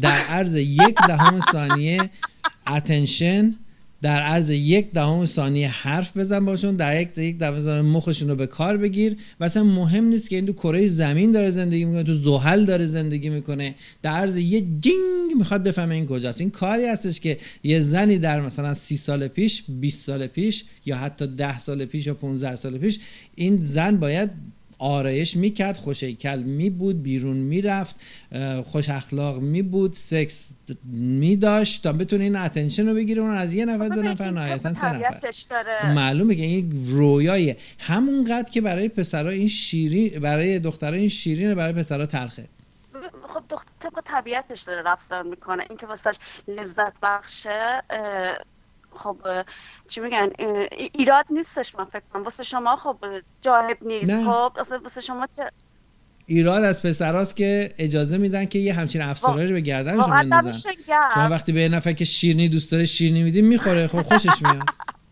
در 0.01 0.19
عرض 0.19 0.57
یک 0.57 0.97
دهم 1.09 1.41
ثانیه 1.53 2.11
attention 2.67 3.55
در 4.03 4.23
عرض 4.23 4.51
یک 4.51 4.93
دهم 4.93 5.25
ثانیه 5.25 5.69
حرف 5.69 6.17
بزن 6.17 6.45
باشون 6.45 6.75
در 6.75 7.01
یک 7.01 7.19
یک 7.19 7.39
دهم 7.39 7.63
ثانیه 7.63 7.93
مخشون 7.93 8.29
رو 8.29 8.37
به 8.37 8.47
کار 8.47 8.77
بگیر. 8.77 9.17
و 9.41 9.45
اصلا 9.45 9.63
مهم 9.65 10.05
نیست 10.05 10.31
که 10.31 10.37
این 10.37 10.47
تو 10.47 10.53
کره 10.53 10.87
زمین 10.87 11.33
داره 11.33 11.51
زندگی 11.51 11.85
می‌کنه 11.85 12.03
تو 12.03 12.15
زحل 12.15 12.65
داره 12.65 12.87
زندگی 12.87 13.29
می‌کنه. 13.29 13.75
در 14.03 14.11
عرض 14.11 14.37
یه 14.37 14.61
جینگ 14.61 15.37
می‌خواد 15.39 15.63
بفهمه 15.63 15.95
این 15.95 16.07
کجاست. 16.07 16.41
این 16.41 16.51
کاری 16.51 16.87
هستش 16.87 17.21
که 17.21 17.39
یه 17.63 17.81
زنی 17.81 18.19
در 18.19 18.41
مثلا 18.41 18.75
سی 18.75 18.97
سال 18.97 19.29
پیش 19.29 19.65
20 19.69 20.07
سال 20.07 20.27
پیش 20.27 20.65
یا 20.87 20.97
حتی 20.97 21.27
10 21.27 21.61
سال 21.61 21.85
پیش 21.85 22.07
یا 22.07 22.15
15 22.15 22.57
سال 22.57 22.79
پیش 22.79 22.99
این 23.35 23.61
زن 23.61 23.97
باید 23.97 24.31
آرایش 24.83 25.37
می‌کرد 25.37 25.77
خوشگل 25.77 26.43
می 26.43 26.71
بود 26.71 27.03
بیرون 27.03 27.37
می‌رفت 27.37 27.97
خوش 28.65 28.89
اخلاق 28.89 29.41
می 29.41 29.63
بود 29.63 29.93
سکس 29.95 30.49
می 30.95 31.37
داشت 31.37 31.83
تا 31.83 31.93
بتونه 31.93 32.25
این 32.25 32.37
attention 32.37 32.89
رو 32.89 32.95
بگیره 32.95 33.23
اون 33.23 33.31
از 33.31 33.55
یه 33.55 33.65
نفر 33.65 33.89
دو 33.89 34.03
نفر 34.03 34.31
نهایتا 34.31 34.75
سه 34.75 34.93
نفر. 34.93 35.31
خب 35.83 35.87
معلومه 35.87 36.35
که 36.35 36.43
این 36.43 36.87
رویاییه 36.87 37.57
همونقدر 37.79 38.51
که 38.51 38.61
برای 38.61 38.89
پسرا 38.89 39.31
این 39.31 39.49
شیرین 39.49 40.21
برای 40.21 40.59
دخترها 40.59 40.97
این 40.97 41.09
شیرینه 41.09 41.55
برای 41.55 41.73
پسرا 41.73 42.07
تلخه. 42.07 42.49
خب 43.29 43.43
دختر 43.49 43.71
طبق 43.81 44.01
طبیعتش 44.05 44.63
داره 44.63 44.83
رفتار 44.83 45.23
می‌کنه. 45.23 45.65
اینکه 45.69 45.87
واسهش 45.87 46.17
لذت 46.49 46.93
بخشه 47.03 47.83
خب 48.95 49.17
چی 49.89 50.01
میگن؟ 50.01 50.31
ایراد 50.95 51.27
نیستش 51.31 51.75
من 51.75 51.85
فکر 51.85 52.03
کنم. 52.13 52.23
واسه 52.23 52.43
شما 52.43 52.77
خب 52.77 52.97
جالب 53.41 53.77
نیست. 53.83 54.11
نه. 54.11 54.25
خب 54.25 54.53
اصلا 54.61 54.79
واسه 54.79 55.01
شما 55.01 55.29
چه؟ 55.37 55.51
ایراد 56.27 56.65
از 56.65 56.83
پسراست 56.83 57.37
که 57.37 57.75
اجازه 57.79 58.19
میدن 58.19 58.45
که 58.45 58.59
یه 58.59 58.75
همچین 58.75 59.03
افسراری 59.03 59.47
رو 59.47 59.55
به 59.55 59.61
گردنشون 59.61 60.01
واقعا 60.01 60.23
بندازن 60.23 60.73
شما 61.15 61.29
وقتی 61.31 61.53
به 61.53 61.61
یه 61.61 61.69
نفر 61.69 61.93
که 61.93 62.05
شیرینی 62.05 62.49
دوست 62.49 62.73
داره 62.73 62.87
شیرینی 62.87 63.23
میدی 63.23 63.43
می‌خوره. 63.43 63.87
خب 63.87 64.03
خوشش 64.03 64.43
میاد. 64.43 64.63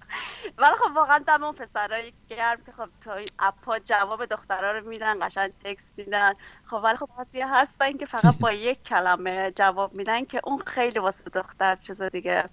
ولی 0.61 0.75
خب 0.75 0.97
واقعا 0.97 1.19
دم 1.19 1.45
اون 1.45 1.53
پسرایی 1.53 2.13
گرم 2.29 2.57
که 2.67 2.73
خب 2.73 2.89
تا 3.01 3.15
این 3.15 3.29
اپا 3.39 3.79
جواب 3.79 4.27
دخترها 4.27 4.73
رو 4.73 4.89
میدن 4.89 5.27
قشنگ 5.27 5.53
تکس 5.65 5.93
میدن. 5.97 6.33
خب 6.65 6.81
ولی 6.85 6.97
خب 6.97 7.09
بعضی 7.19 7.41
هستن 7.41 7.93
که 7.93 8.07
فقط 8.07 8.39
با 8.39 8.53
یک 8.69 8.83
کلمه 8.83 9.53
جواب 9.57 9.95
میدن 9.95 10.25
که 10.25 10.41
اون 10.45 10.63
خیلی 10.67 10.99
واسه 10.99 11.25
دختر 11.25 11.77
چیز 11.77 12.03
دیگه. 12.03 12.45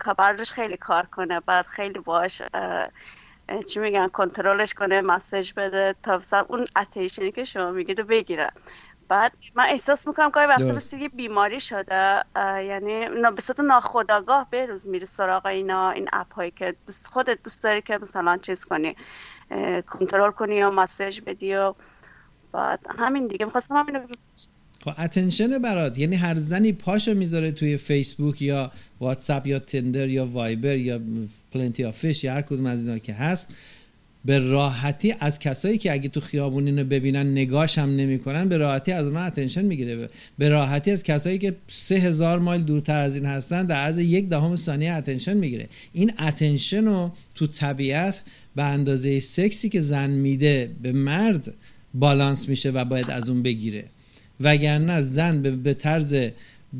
کارش 0.00 0.52
خیلی 0.52 0.78
کار 0.78 1.06
کنه 1.06 1.40
بعد 1.40 1.66
خیلی 1.66 2.00
باش 2.00 2.42
چی 3.68 3.80
میگن 3.80 4.08
کنترلش 4.08 4.74
کنه 4.74 5.02
مسج 5.02 5.54
بده 5.56 5.96
تا 6.04 6.18
مثلا 6.18 6.46
اون 6.50 6.66
اتیشنی 6.76 7.32
که 7.32 7.44
شما 7.44 7.72
میگید 7.72 8.00
رو 8.00 8.06
بگیره 8.06 8.50
بعد 9.08 9.34
من 9.56 9.64
احساس 9.64 10.08
می‌کنم 10.08 10.32
وقتا 10.36 10.72
درست. 10.72 10.76
مثل 10.76 10.98
یه 10.98 11.10
بیماری 11.10 11.60
شده 11.60 12.24
یعنی 12.36 13.08
به 13.36 13.42
صورت 13.42 13.60
ناخودآگاه 13.60 14.48
به 14.50 14.66
روز 14.66 14.88
میری 14.88 15.06
سراغ 15.06 15.46
اینا 15.46 15.90
این 15.90 16.08
اپ 16.12 16.34
هایی 16.34 16.52
که 16.52 16.76
دوست 16.86 17.08
خودت 17.08 17.42
دوست 17.44 17.64
داری 17.64 17.82
که 17.82 17.98
مثلا 18.02 18.38
چیز 18.38 18.64
کنی 18.66 18.96
کنترل 19.88 20.32
کنی 20.32 20.56
یا 20.56 20.70
message 20.70 21.22
بدی 21.26 21.56
و 21.56 21.74
بعد 22.52 22.86
همین 22.98 23.28
دیگه 23.28 23.46
می‌خواستم 23.46 23.76
همین 23.76 23.96
رو 23.96 24.16
خب 24.84 24.92
attention 24.98 25.58
برات. 25.58 25.98
یعنی 25.98 26.16
هر 26.16 26.34
زنی 26.34 26.72
پاشو 26.72 27.14
می‌ذاره 27.14 27.50
توی 27.50 27.76
فیسبوک 27.76 28.42
یا 28.42 28.72
واتساپ 29.00 29.46
یا 29.46 29.58
Tinder 29.58 30.08
یا 30.08 30.26
وایبر 30.26 30.76
یا 30.76 31.00
Plenty 31.52 31.92
of 31.92 32.03
Fish 32.03 32.24
یا 32.24 32.34
هر 32.34 32.42
کدوم 32.42 32.66
از 32.66 32.80
اینا 32.80 32.98
که 32.98 33.12
هست 33.12 33.48
به 34.24 34.38
راحتی 34.38 35.14
از 35.20 35.38
کسایی 35.38 35.78
که 35.78 35.92
اگه 35.92 36.08
تو 36.08 36.20
خیابون 36.20 36.66
اینو 36.66 36.84
ببینن 36.84 37.30
نگاش 37.30 37.78
هم 37.78 37.96
نمی‌کنن 37.96 38.48
به 38.48 38.56
راحتی 38.56 38.92
از 38.92 39.06
اونها 39.06 39.22
attention 39.22 39.64
می‌گیره. 39.64 40.08
به 40.38 40.48
راحتی 40.48 40.90
از 40.90 41.02
کسایی 41.02 41.38
که 41.38 41.56
سه 41.68 41.94
هزار 41.94 42.38
مایل 42.38 42.62
دورتر 42.62 42.98
از 42.98 43.16
این 43.16 43.26
هستن 43.26 43.66
در 43.66 43.76
عرض 43.76 43.98
یک 43.98 44.28
دهم 44.28 44.56
ثانیه 44.56 44.92
attention 44.92 45.36
می‌گیره. 45.36 45.68
این 45.92 46.12
attention 46.18 46.84
رو 46.84 47.12
تو 47.34 47.46
طبیعت 47.46 48.22
به 48.56 48.64
اندازه 48.64 49.20
سکسی 49.20 49.68
که 49.68 49.80
زن 49.80 50.10
میده 50.10 50.70
به 50.82 50.92
مرد 50.92 51.54
بالانس 51.94 52.48
میشه 52.48 52.70
و 52.70 52.84
باید 52.84 53.10
از 53.10 53.28
اون 53.28 53.42
بگیره. 53.42 53.84
وگرنه 54.40 55.02
زن 55.02 55.42
به, 55.42 55.50
به 55.50 55.74
طرز 55.74 56.14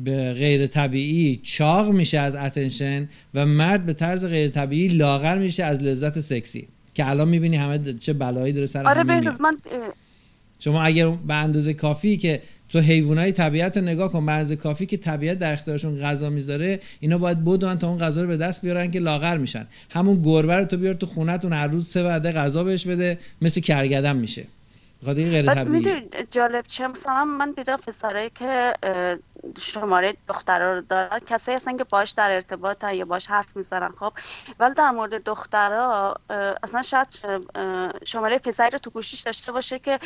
به 0.03 0.33
غیر 0.33 0.67
طبیعی 0.67 1.39
چاق 1.43 1.91
میشه 1.91 2.19
از 2.19 2.35
attention 2.35 3.09
و 3.33 3.45
مرد 3.45 3.85
به 3.85 3.93
طرز 3.93 4.25
غیر 4.25 4.49
طبیعی 4.49 4.87
لاغر 4.87 5.37
میشه 5.37 5.63
از 5.63 5.83
لذت 5.83 6.19
سکسی. 6.19 6.67
که 6.93 7.09
الان 7.09 7.27
می‌بینی 7.27 7.55
همه 7.55 7.93
چه 7.93 8.13
بلایی 8.13 8.53
داره 8.53 8.65
سر 8.65 8.87
آدم 8.87 9.57
شما 10.59 10.83
اگر 10.83 11.09
به 11.09 11.33
اندازه 11.33 11.73
کافی 11.73 12.17
که 12.17 12.41
تو 12.69 12.79
حیوانای 12.79 13.31
طبیعت 13.31 13.77
رو 13.77 13.83
نگاه 13.83 14.11
کن 14.11 14.25
به 14.25 14.31
اندازه 14.31 14.55
کافی 14.55 14.85
که 14.85 14.97
طبیعت 14.97 15.39
در 15.39 15.53
اختیارشون 15.53 15.97
غذا 15.97 16.29
می‌ذاره 16.29 16.79
اینا 16.99 17.17
باید 17.17 17.43
بدون 17.43 17.75
تا 17.75 17.89
اون 17.89 17.97
غذا 17.97 18.21
رو 18.21 18.27
به 18.27 18.37
دست 18.37 18.61
بیارن 18.61 18.91
که 18.91 18.99
لاغر 18.99 19.37
میشن. 19.37 19.67
همون 19.89 20.21
گربه 20.21 20.55
رو 20.55 20.65
تو 20.65 20.77
بیار 20.77 20.93
تو 20.93 21.05
خونتون 21.05 21.53
هر 21.53 21.67
روز 21.67 21.89
سه 21.89 22.03
وعده 22.03 22.31
غذا 22.31 22.63
بهش 22.63 22.87
بده 22.87 23.17
مثل 23.41 23.61
کرگدن 23.61 24.15
میشه. 24.15 24.43
این 25.07 25.29
غیر 25.29 25.63
می‌دونی 25.63 26.09
جالب 26.31 26.65
چه 26.67 26.87
مثلا 26.87 27.25
من 27.25 27.51
دیدم 27.51 27.77
پسرایی 27.77 28.29
که 28.29 28.73
شماره 29.57 30.17
دخترها 30.27 30.73
رو 30.73 30.81
دارن 30.81 31.19
کسایی 31.19 31.55
هستن 31.55 31.77
که 31.77 31.83
باش 31.83 32.11
در 32.11 32.31
ارتباطن 32.31 32.93
یا 32.93 33.05
باش 33.05 33.27
حرف 33.27 33.55
می‌زنن 33.55 33.91
خب. 33.99 34.13
ولی 34.59 34.73
در 34.73 34.91
مورد 34.91 35.23
دخترها 35.23 36.15
اصلا 36.63 36.81
شاید 36.81 37.07
شماره 38.05 38.37
پسری 38.37 38.69
رو 38.69 38.77
تو 38.79 38.89
گوشیش 38.89 39.19
داشته 39.21 39.51
باشه 39.51 39.79
که 39.79 39.99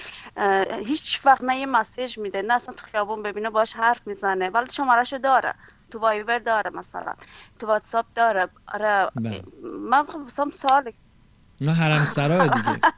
هیچ 0.85 1.21
وقت 1.25 1.43
نه 1.43 1.57
یه 1.57 1.65
مسیج 1.65 2.17
میده 2.17 2.41
نه 2.41 2.53
اصلا 2.53 2.73
تو 2.73 2.85
خیابون 2.91 3.23
ببینه 3.23 3.49
باش 3.49 3.73
حرف 3.73 4.01
می‌زنه. 4.05 4.49
ولی 4.49 4.69
شمارهشو 4.69 5.17
داره 5.17 5.53
تو 5.91 5.99
وایبر 5.99 6.39
داره 6.39 6.69
مثلا 6.69 7.13
تو 7.59 7.67
واتساپ 7.67 8.05
داره. 8.15 8.47
آره 8.67 9.09
بله. 9.15 9.43
من 9.63 10.05
خب 10.05 10.51
سوال 10.51 10.91
اینا 11.59 11.73
حرم 11.73 12.05
سرا 12.05 12.47
دیگه. 12.47 12.79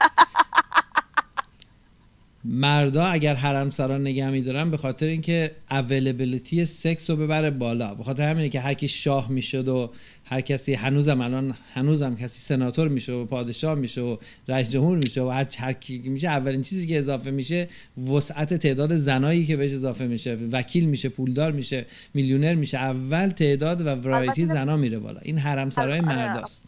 مردا 2.50 3.06
اگر 3.06 3.36
حرم 3.36 3.70
سرا 3.70 3.98
نگه 3.98 4.30
میدارن 4.30 4.72
به 4.72 4.78
خاطر 4.78 5.06
اینکه 5.06 5.52
اویلیبیلیتی 5.72 6.66
سکس 6.66 7.10
رو 7.10 7.16
ببره 7.16 7.52
بالا. 7.52 7.94
به 7.94 8.04
خاطر 8.04 8.30
همینه 8.30 8.50
که 8.50 8.60
هر 8.60 8.74
کی 8.74 8.88
شاه 8.88 9.32
می‌شد 9.32 9.68
و 9.68 9.92
هر 10.26 10.42
کسی 10.42 10.74
هنوزم 10.74 11.22
الان 11.22 11.54
هنوزم 11.74 12.16
کسی 12.16 12.40
سناتور 12.40 12.88
میشه 12.88 13.12
و 13.12 13.26
پادشاه 13.26 13.76
میشه 13.76 14.02
و 14.02 14.18
رئیس 14.48 14.72
جمهور 14.72 14.98
میشه 14.98 15.22
و 15.22 15.30
هر 15.30 15.48
هر 15.58 15.74
کی 15.74 15.98
میشه 15.98 16.28
اولین 16.28 16.62
چیزی 16.62 16.88
که 16.88 17.00
اضافه 17.00 17.32
میشه 17.32 17.68
وسعت 18.12 18.54
تعداد 18.54 18.96
زنایی 18.96 19.46
که 19.46 19.58
بهش 19.58 19.72
اضافه 19.72 20.08
میشه. 20.08 20.38
وکیل 20.52 20.86
میشه 20.86 21.10
پولدار 21.10 21.52
میشه 21.52 21.86
میلیونر 22.14 22.56
میشه. 22.56 22.78
اول 22.78 23.28
تعداد 23.28 23.82
و 23.82 23.96
ورایتی 23.96 24.46
زنا 24.46 24.78
میره 24.78 25.00
بالا. 25.00 25.20
این 25.24 25.38
حرم 25.38 25.70
سرای 25.70 26.00
آره، 26.00 26.08
مرداست. 26.08 26.64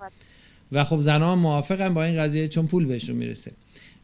و 0.71 0.84
خب 0.84 0.99
زنها 0.99 1.32
هم 1.32 1.39
موافقن 1.39 1.93
با 1.93 2.03
این 2.03 2.19
قضیه 2.19 2.47
چون 2.47 2.67
پول 2.67 2.86
بهشون 2.86 3.15
می‌رسه. 3.15 3.51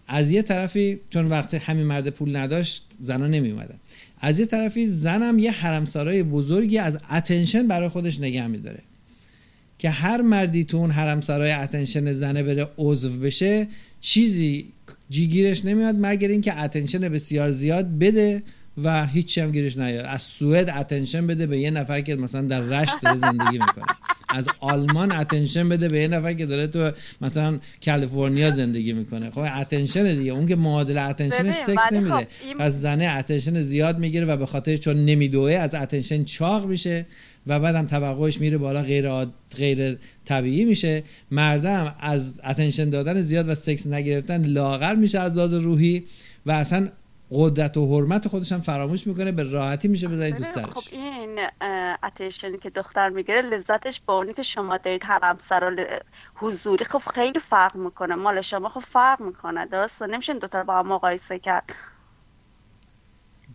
از 0.08 0.32
یه 0.32 0.42
طرفی 0.42 1.00
چون 1.10 1.26
وقتی 1.26 1.58
همین 1.58 1.86
مرد 1.86 2.10
پول 2.10 2.36
نداشت 2.36 2.86
زنها 3.04 3.28
نمی 3.28 3.52
اومدن 3.52 3.76
از 4.20 4.40
یه 4.40 4.46
طرفی 4.46 4.88
زنم 4.88 5.40
یه 5.40 5.52
حرمسرای 5.52 6.24
بزرگی 6.24 6.78
از 6.78 7.00
attention 7.12 7.68
برای 7.68 7.90
خودش 7.90 8.20
نگه 8.20 8.48
میداره. 8.48 8.80
که 9.80 9.90
هر 9.90 10.22
مردی 10.22 10.64
تو 10.64 10.78
اون 10.78 10.92
حرمسرای 10.92 11.52
attention 11.52 12.14
زنه 12.14 12.44
بره 12.44 12.68
عضو 12.78 13.20
بشه 13.20 13.68
چیزی 14.02 14.74
چی 15.10 15.31
گیرش 15.31 15.66
نمیاد 15.66 15.96
مگر 16.00 16.28
اینکه 16.28 16.60
attention 16.60 17.00
بسیار 17.00 17.52
زیاد 17.52 17.98
بده 18.00 18.44
و 18.84 19.08
هیچی 19.08 19.42
هم 19.42 19.52
گیرش 19.52 19.78
نیاد. 19.78 20.06
از 20.06 20.22
سوئد 20.22 20.70
attention 20.70 21.28
بده 21.28 21.46
به 21.46 21.60
یه 21.60 21.72
نفر 21.72 22.02
که 22.02 22.16
مثلا 22.16 22.42
در 22.42 22.62
رشت 22.62 23.02
داره 23.02 23.18
زندگی 23.18 23.58
می‌کنه. 23.58 23.86
از 24.36 24.48
آلمان 24.60 25.12
attention 25.12 25.70
بده 25.70 25.88
به 25.88 26.00
یه 26.00 26.08
نفر 26.08 26.34
که 26.34 26.46
داره 26.46 26.68
تو 26.68 26.92
مثلا 27.22 27.60
کالیفرنیا 27.86 28.52
زندگی 28.52 28.94
می‌کنه. 28.94 29.32
خب 29.32 29.46
attention 29.62 30.16
دیگه. 30.18 30.32
اون 30.32 30.48
که 30.48 30.56
معادل 30.56 30.98
attention 30.98 31.52
سکس 31.52 31.94
نمیده. 31.94 32.16
خب 32.16 32.28
این- 32.46 32.58
پس 32.58 32.72
زنه 32.74 33.06
attention 33.06 33.62
زیاد 33.62 34.00
می‌گیره 34.00 34.26
و 34.26 34.38
به 34.38 34.46
خاطر 34.46 34.78
چون 34.78 35.06
نمیدوه 35.06 35.52
از 35.54 35.76
attention 35.76 36.24
چاق 36.24 36.66
میشه 36.66 37.06
و 37.48 37.60
بعدم 37.60 37.86
توقعش 37.86 38.40
میره 38.40 38.58
بالا 38.58 38.82
غیر 38.84 39.08
عاد- 39.08 39.34
غیر 39.58 39.98
طبیعی 40.26 40.66
میشه. 40.66 41.04
مردم 41.32 41.96
از 42.00 42.40
attention 42.44 42.90
دادن 42.90 43.22
زیاد 43.22 43.50
و 43.50 43.56
سکس 43.56 43.88
نگرفتن 43.88 44.46
لاغر 44.46 44.96
میشه 44.96 45.20
از 45.20 45.36
لحاظ 45.38 45.54
روحی 45.54 46.04
و 46.46 46.52
اصلا 46.52 46.88
قدرت 47.32 47.78
و 47.78 47.98
حرمت 47.98 48.28
خودش 48.28 48.52
هم 48.52 48.62
فراموش 48.62 49.08
می‌کنه 49.08 49.32
به 49.32 49.44
راحتی 49.44 49.88
میشه 49.88 50.08
بازیچه 50.08 50.36
دستش. 50.36 50.66
خب 50.66 50.84
این 50.92 51.40
اتنشنی 52.04 52.58
که 52.58 52.70
دختر 52.70 53.10
می‌گیره 53.10 53.42
لذتش 53.42 54.02
با 54.06 54.18
اونی 54.18 54.34
که 54.34 54.42
شما 54.42 54.78
دارید 54.78 55.04
حرم 55.04 55.38
سرا 55.40 55.70
ل- 55.70 56.00
حضوری 56.36 56.86
خب 56.86 57.02
خیلی 57.14 57.40
فرق 57.40 57.76
می‌کنه. 57.76 58.16
مال 58.16 58.42
شما 58.42 58.70
خب 58.70 58.80
فرق 58.80 59.22
می‌کنه 59.22 59.66
درسته؟ 59.66 60.08
نمیشه 60.08 60.32
این 60.32 60.40
دوتا 60.40 60.64
با 60.64 60.80
هم 60.80 60.88
مقایسه 60.88 61.40
کرد. 61.40 61.76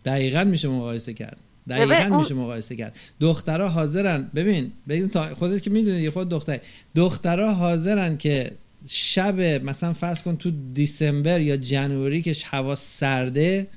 دقیقا 0.05 0.43
میشه 0.43 0.67
مقایسه 0.67 1.13
کرد. 1.13 1.37
دقیقا 1.69 2.17
میشه 2.17 2.33
مقایسه 2.33 2.75
کرد. 2.75 2.99
دخترها 3.19 3.67
حاضرن. 3.67 4.31
ببین 4.35 4.71
ببین 4.87 5.09
تا 5.09 5.35
خودت 5.35 5.63
که 5.63 5.69
می‌دونی 5.69 6.09
خود 6.09 6.29
دختر 6.29 6.59
دخترها 6.95 7.53
حاضرن 7.53 8.17
که 8.17 8.51
شب 8.87 9.41
مثلا 9.41 9.93
فرض 9.93 10.21
کن 10.21 10.35
تو 10.35 10.51
دیسمبر 10.73 11.41
یا 11.41 11.57
جنوری 11.57 12.21
که 12.21 12.35
هوا 12.45 12.75
سرده 12.75 13.67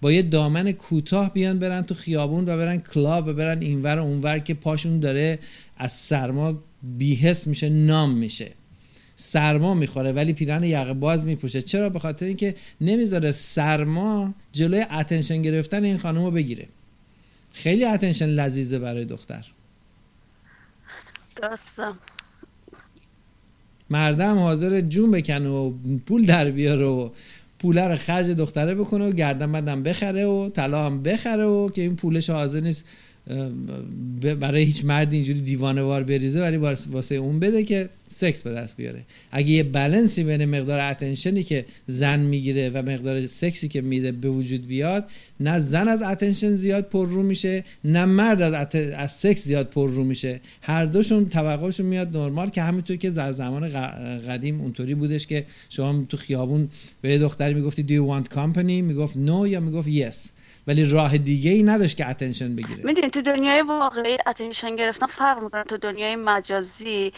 با 0.00 0.12
یه 0.12 0.22
دامن 0.22 0.72
کوتاه 0.72 1.32
بیان 1.32 1.58
برن 1.58 1.82
تو 1.82 1.94
خیابون 1.94 2.44
و 2.44 2.56
برن 2.56 2.76
کلاب 2.76 3.26
و 3.26 3.32
برن 3.32 3.60
اینور 3.60 3.98
و 3.98 4.02
اونور 4.02 4.38
که 4.38 4.54
پاشون 4.54 5.00
داره 5.00 5.38
از 5.76 5.92
سرما 5.92 6.62
بی‌حس 6.82 7.46
میشه 7.46 7.68
numb 7.68 8.14
میشه. 8.14 8.52
سرما 9.16 9.74
می‌خوره 9.74 10.12
ولی 10.12 10.32
پیرهن 10.32 10.64
یقه 10.64 10.94
باز 10.94 11.24
میپوشه. 11.24 11.62
چرا؟ 11.62 11.88
به 11.88 11.98
خاطر 11.98 12.26
اینکه 12.26 12.54
نمی‌ذاره 12.80 13.32
سرما 13.32 14.34
جلوی 14.52 14.84
attention 14.90 15.42
گرفتن 15.42 15.84
این 15.84 15.98
خانم 15.98 16.24
رو 16.24 16.30
بگیره. 16.30 16.68
خیلی 17.52 17.84
attention 17.84 18.26
لذیذه 18.26 18.78
برای 18.78 19.04
دختر. 19.04 19.46
درسته 21.36 21.82
مردم 23.90 24.38
حاضره 24.38 24.80
جون 24.80 25.10
بکنه 25.10 25.48
و 25.48 25.72
پول 26.06 26.26
در 26.26 26.50
بیاره 26.50 26.84
و 26.84 27.10
پوله 27.58 27.88
رو 27.88 27.96
خرج 27.96 28.30
دختره 28.30 28.74
بکنه 28.74 29.08
و 29.08 29.12
گردن 29.12 29.52
بدم 29.52 29.82
بخره 29.82 30.26
و 30.26 30.48
طلا 30.48 30.86
هم 30.86 31.02
بخره 31.02 31.44
و 31.44 31.70
که 31.70 31.82
این 31.82 31.96
پولش 31.96 32.30
حاضر 32.30 32.60
نیست. 32.60 32.84
برای 34.40 34.62
هیچ 34.62 34.84
مرد 34.84 35.12
اینجوری 35.12 35.40
دیوانه 35.40 35.82
وار 35.82 36.02
بریزه 36.02 36.40
ولی 36.40 36.56
واس- 36.56 36.86
واسه 36.90 37.14
اون 37.14 37.40
بده 37.40 37.64
که 37.64 37.88
سکس 38.08 38.42
به 38.42 38.52
دست 38.52 38.76
بیاره. 38.76 39.02
اگه 39.30 39.50
یه 39.50 39.62
بالانسی 39.62 40.24
بین 40.24 40.44
مقدار 40.44 40.80
attention 40.80 41.36
ی 41.36 41.42
که 41.42 41.64
زن 41.86 42.20
می‌گیره 42.20 42.70
و 42.70 42.82
مقدار 42.82 43.26
سکسی 43.26 43.68
که 43.68 43.80
میده 43.80 44.12
به 44.12 44.28
وجود 44.28 44.66
بیاد 44.66 45.04
نه 45.40 45.58
زن 45.58 45.88
از 45.88 46.02
attention 46.02 46.56
زیاد 46.56 46.84
پر 46.84 47.08
رو 47.08 47.22
میشه 47.22 47.64
نه 47.84 48.04
مرد 48.04 48.42
از, 48.42 48.52
ات... 48.52 48.74
از 48.96 49.12
سکس 49.12 49.44
زیاد 49.44 49.66
پر 49.66 49.90
رو 49.90 50.04
میشه. 50.04 50.40
هر 50.62 50.84
دوشون 50.84 51.28
توقعشون 51.28 51.86
میاد 51.86 52.16
نرمال 52.16 52.48
که 52.48 52.62
همینطور 52.62 52.96
که 52.96 53.10
در 53.10 53.32
زمان 53.32 53.68
قدیم 54.28 54.60
اونطوری 54.60 54.94
بودش 54.94 55.26
که 55.26 55.44
شما 55.68 56.04
تو 56.08 56.16
خیابون 56.16 56.68
به 57.00 57.18
دختری 57.18 57.54
می‌گفتی 57.54 57.84
do 57.88 57.92
you 58.00 58.10
want 58.12 58.34
company? 58.34 58.82
می‌گفت 58.82 59.14
no 59.14 59.48
یا 59.48 59.60
می‌گفت 59.60 59.88
yes. 59.88 60.16
ولی 60.66 60.84
راه 60.84 61.18
دیگه 61.18 61.50
ای 61.50 61.62
نداشت 61.62 61.96
که 61.96 62.08
attention 62.10 62.56
بگیره. 62.56 62.84
می‌دونی 62.84 63.10
تو 63.10 63.22
دنیای 63.22 63.62
واقعی 63.62 64.18
attention 64.26 64.76
گرفتن 64.76 65.06
فرق 65.06 65.42
می‌کنه. 65.42 65.64
تو 65.64 65.76
دنیای 65.76 66.16
مجازی 66.16 67.12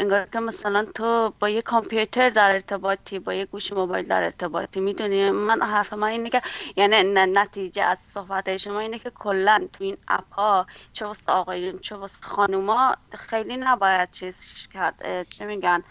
انگار 0.00 0.26
که 0.32 0.40
مثلا 0.40 0.84
تو 0.94 1.32
با 1.40 1.48
یه 1.48 1.62
کامپیوتر 1.62 2.30
در 2.30 2.50
ارتباطی 2.50 3.18
با 3.18 3.34
یه 3.34 3.44
گوشی 3.44 3.74
موبایل 3.74 4.06
در 4.06 4.22
ارتباطی. 4.22 4.80
می‌دونی 4.80 5.30
من 5.30 5.62
حرف 5.62 5.92
من 5.92 6.08
اینه 6.08 6.30
که 6.30 6.42
یعنی 6.76 7.12
نتیجه 7.14 7.82
از 7.82 7.98
صحبت 7.98 8.56
شما 8.56 8.80
اینه 8.80 8.98
که 8.98 9.10
کلا 9.10 9.68
تو 9.72 9.84
این 9.84 9.96
app 10.08 10.32
ها 10.32 10.66
چه 10.92 11.06
واسه 11.06 11.32
آقایون 11.32 11.78
چه 11.78 11.96
واسه 11.96 12.18
خانوما 12.22 12.94
خیلی 13.18 13.56
نباید 13.56 14.10
چیز 14.10 14.68
کرد. 14.74 15.26
چه 15.30 15.46
میگن؟ 15.46 15.82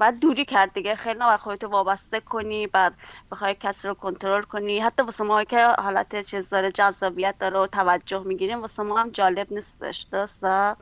بعد 0.00 0.20
دوری 0.20 0.44
کرد 0.44 0.72
دیگه. 0.74 0.94
خیلی 0.94 1.18
نباید 1.20 1.40
خودتو 1.40 1.66
وابسته 1.68 2.20
کنی 2.20 2.66
بعد 2.66 2.92
بخوای 3.32 3.56
کسی 3.60 3.88
رو 3.88 3.94
کنترل 3.94 4.42
کنی. 4.42 4.78
حتی 4.78 5.02
واسه 5.02 5.24
ما 5.24 5.44
که 5.44 5.66
حالت 5.78 6.26
چیز 6.26 6.48
داره 6.48 6.72
جذابیت 6.72 7.34
داره 7.40 7.58
و 7.58 7.66
توجه 7.66 8.22
می‌گیریم 8.26 8.60
واسه 8.60 8.82
ما 8.82 9.00
هم 9.00 9.10
جالب 9.10 9.52
نیستش. 9.52 10.06
درسته؟ 10.12 10.76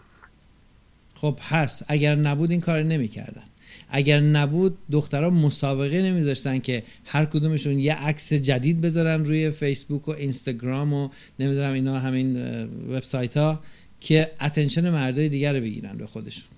خب 1.15 1.39
هست 1.43 1.85
اگر 1.89 2.15
نبود 2.15 2.51
این 2.51 2.61
کار 2.61 2.83
نمی‌کردن. 2.83 3.45
اگر 3.91 4.21
نبود 4.21 4.79
دخترها 4.93 5.31
مسابقه 5.31 6.03
نمیذاشتن 6.03 6.59
که 6.59 6.83
هر 7.07 7.25
کدومشون 7.25 7.79
یه 7.79 7.95
عکس 8.07 8.33
جدید 8.33 8.81
بذارن 8.81 9.25
روی 9.25 9.51
فیسبوک 9.51 10.09
و 10.09 10.11
اینستاگرام 10.11 10.93
و 10.93 11.09
نمی‌دونم 11.39 11.73
اینا 11.73 11.99
همین 11.99 12.37
وبسایت 12.65 13.37
ها 13.37 13.61
که 14.01 14.31
اتنشن 14.41 14.91
مردای 14.91 15.29
دیگر 15.29 15.53
رو 15.55 15.61
بگیرن 15.61 15.97
به 15.97 16.07
خودشون. 16.07 16.58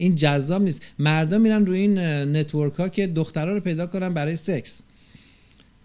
این 0.00 0.14
جذاب 0.14 0.62
نیست. 0.62 0.82
مردا 0.98 1.38
میرن 1.38 1.66
روی 1.66 1.78
این 1.78 1.98
network 2.36 2.74
ها 2.74 2.88
که 2.88 3.06
دخترها 3.06 3.52
رو 3.52 3.60
پیدا 3.60 3.86
کنن 3.86 4.14
برای 4.14 4.36
سکس. 4.36 4.80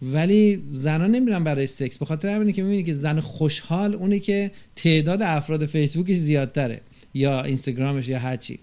ولی 0.01 0.63
زنا 0.73 1.07
نمیرن 1.07 1.43
برای 1.43 1.67
سکس. 1.67 1.97
به 1.97 2.05
خاطر 2.05 2.29
همینه 2.29 2.51
که 2.51 2.63
می‌بینی 2.63 2.83
که 2.83 2.93
زن 2.93 3.19
خوشحال 3.19 3.95
اونه 3.95 4.19
که 4.19 4.51
تعداد 4.75 5.21
افراد 5.21 5.65
فیسبوکش 5.65 6.15
زیادتره 6.15 6.81
یا 7.13 7.43
اینستاگرامش 7.43 8.07
یا 8.07 8.19
هرچی. 8.19 8.59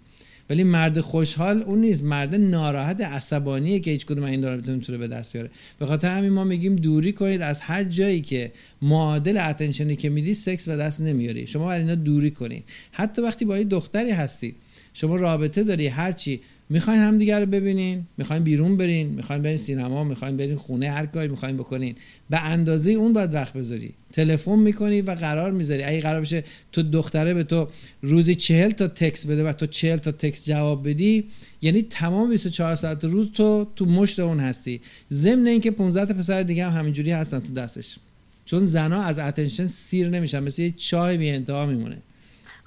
ولی 0.50 0.64
مرد 0.64 1.00
خوشحال 1.00 1.62
اون 1.62 1.80
نیست. 1.80 2.04
مرد 2.04 2.34
ناراحت 2.34 3.00
عصبانیه 3.00 3.80
که 3.80 3.90
هیچ 3.90 4.06
کدوم 4.06 4.24
این 4.24 4.44
رو 4.44 4.70
نمی‌تونه 4.70 4.98
به 4.98 5.08
دست 5.08 5.32
بیاره. 5.32 5.50
به 5.78 5.86
خاطر 5.86 6.10
همین 6.10 6.32
ما 6.32 6.44
میگیم 6.44 6.76
دوری 6.76 7.12
کنید. 7.12 7.42
از 7.42 7.60
هر 7.60 7.84
جایی 7.84 8.20
که 8.20 8.52
معادل 8.82 9.36
attention 9.36 9.90
ی 9.90 9.96
که 9.96 10.08
میدی 10.10 10.34
سکس 10.34 10.68
به 10.68 10.76
دست 10.76 11.00
نمیاری. 11.00 11.46
شما 11.46 11.64
باید 11.64 11.80
اینا 11.80 11.94
دوری 11.94 12.30
کنید. 12.30 12.64
حتی 12.92 13.22
وقتی 13.22 13.44
با 13.44 13.58
یه 13.58 13.64
دختری 13.64 14.10
هستی. 14.10 14.54
شما 14.94 15.16
رابطه 15.16 15.62
داری 15.62 15.86
هرچی. 15.86 16.40
می‌خواین 16.68 17.00
همدیگه 17.00 17.38
رو 17.38 17.46
ببینین 17.46 18.06
می‌خواین 18.18 18.42
بیرون 18.42 18.76
برین 18.76 19.08
می‌خواین 19.08 19.42
برین 19.42 19.56
سینما 19.56 20.04
می‌خواین 20.04 20.36
برین 20.36 20.54
خونه 20.54 20.90
هر 20.90 21.06
کاری 21.06 21.28
می‌خواین 21.28 21.56
بکنین. 21.56 21.94
به 22.30 22.44
اندازه 22.44 22.90
اون 22.90 23.12
باید 23.12 23.34
وقت 23.34 23.52
بذاری. 23.52 23.94
تلفن 24.12 24.58
می‌کنی 24.58 25.00
و 25.00 25.10
قرار 25.10 25.52
می‌ذاری. 25.52 25.82
اگه 25.82 26.00
قرار 26.00 26.20
بشه 26.20 26.44
تو 26.72 26.82
دختره 26.82 27.34
به 27.34 27.44
تو 27.44 27.68
روزی 28.02 28.34
چهل 28.34 28.70
تا 28.70 28.88
تکس 28.88 29.26
بده 29.26 29.44
و 29.44 29.52
تو 29.52 29.66
چهل 29.66 29.96
تا 29.96 30.12
تکس 30.12 30.46
جواب 30.46 30.88
بدی 30.88 31.24
یعنی 31.62 31.82
تمام 31.82 32.30
24 32.30 32.76
ساعت 32.76 33.04
روز 33.04 33.32
تو 33.32 33.66
تو 33.76 33.86
مشت 33.86 34.18
اون 34.18 34.40
هستی. 34.40 34.80
ضمن 35.12 35.46
اینکه 35.46 35.70
15 35.70 36.12
تا 36.12 36.18
پسر 36.18 36.42
دیگه 36.42 36.66
هم 36.66 36.78
همینجوری 36.78 37.10
هستن 37.10 37.40
تو 37.40 37.52
دستش. 37.52 37.98
چون 38.44 38.66
زنا 38.66 39.02
از 39.02 39.18
attention 39.18 39.66
سیر 39.66 40.08
نمیشن 40.08 40.42
مثل 40.42 40.62
یه 40.62 40.70
چاه 40.70 41.16
بی 41.16 41.30
انتها 41.30 41.66
میمونه. 41.66 41.98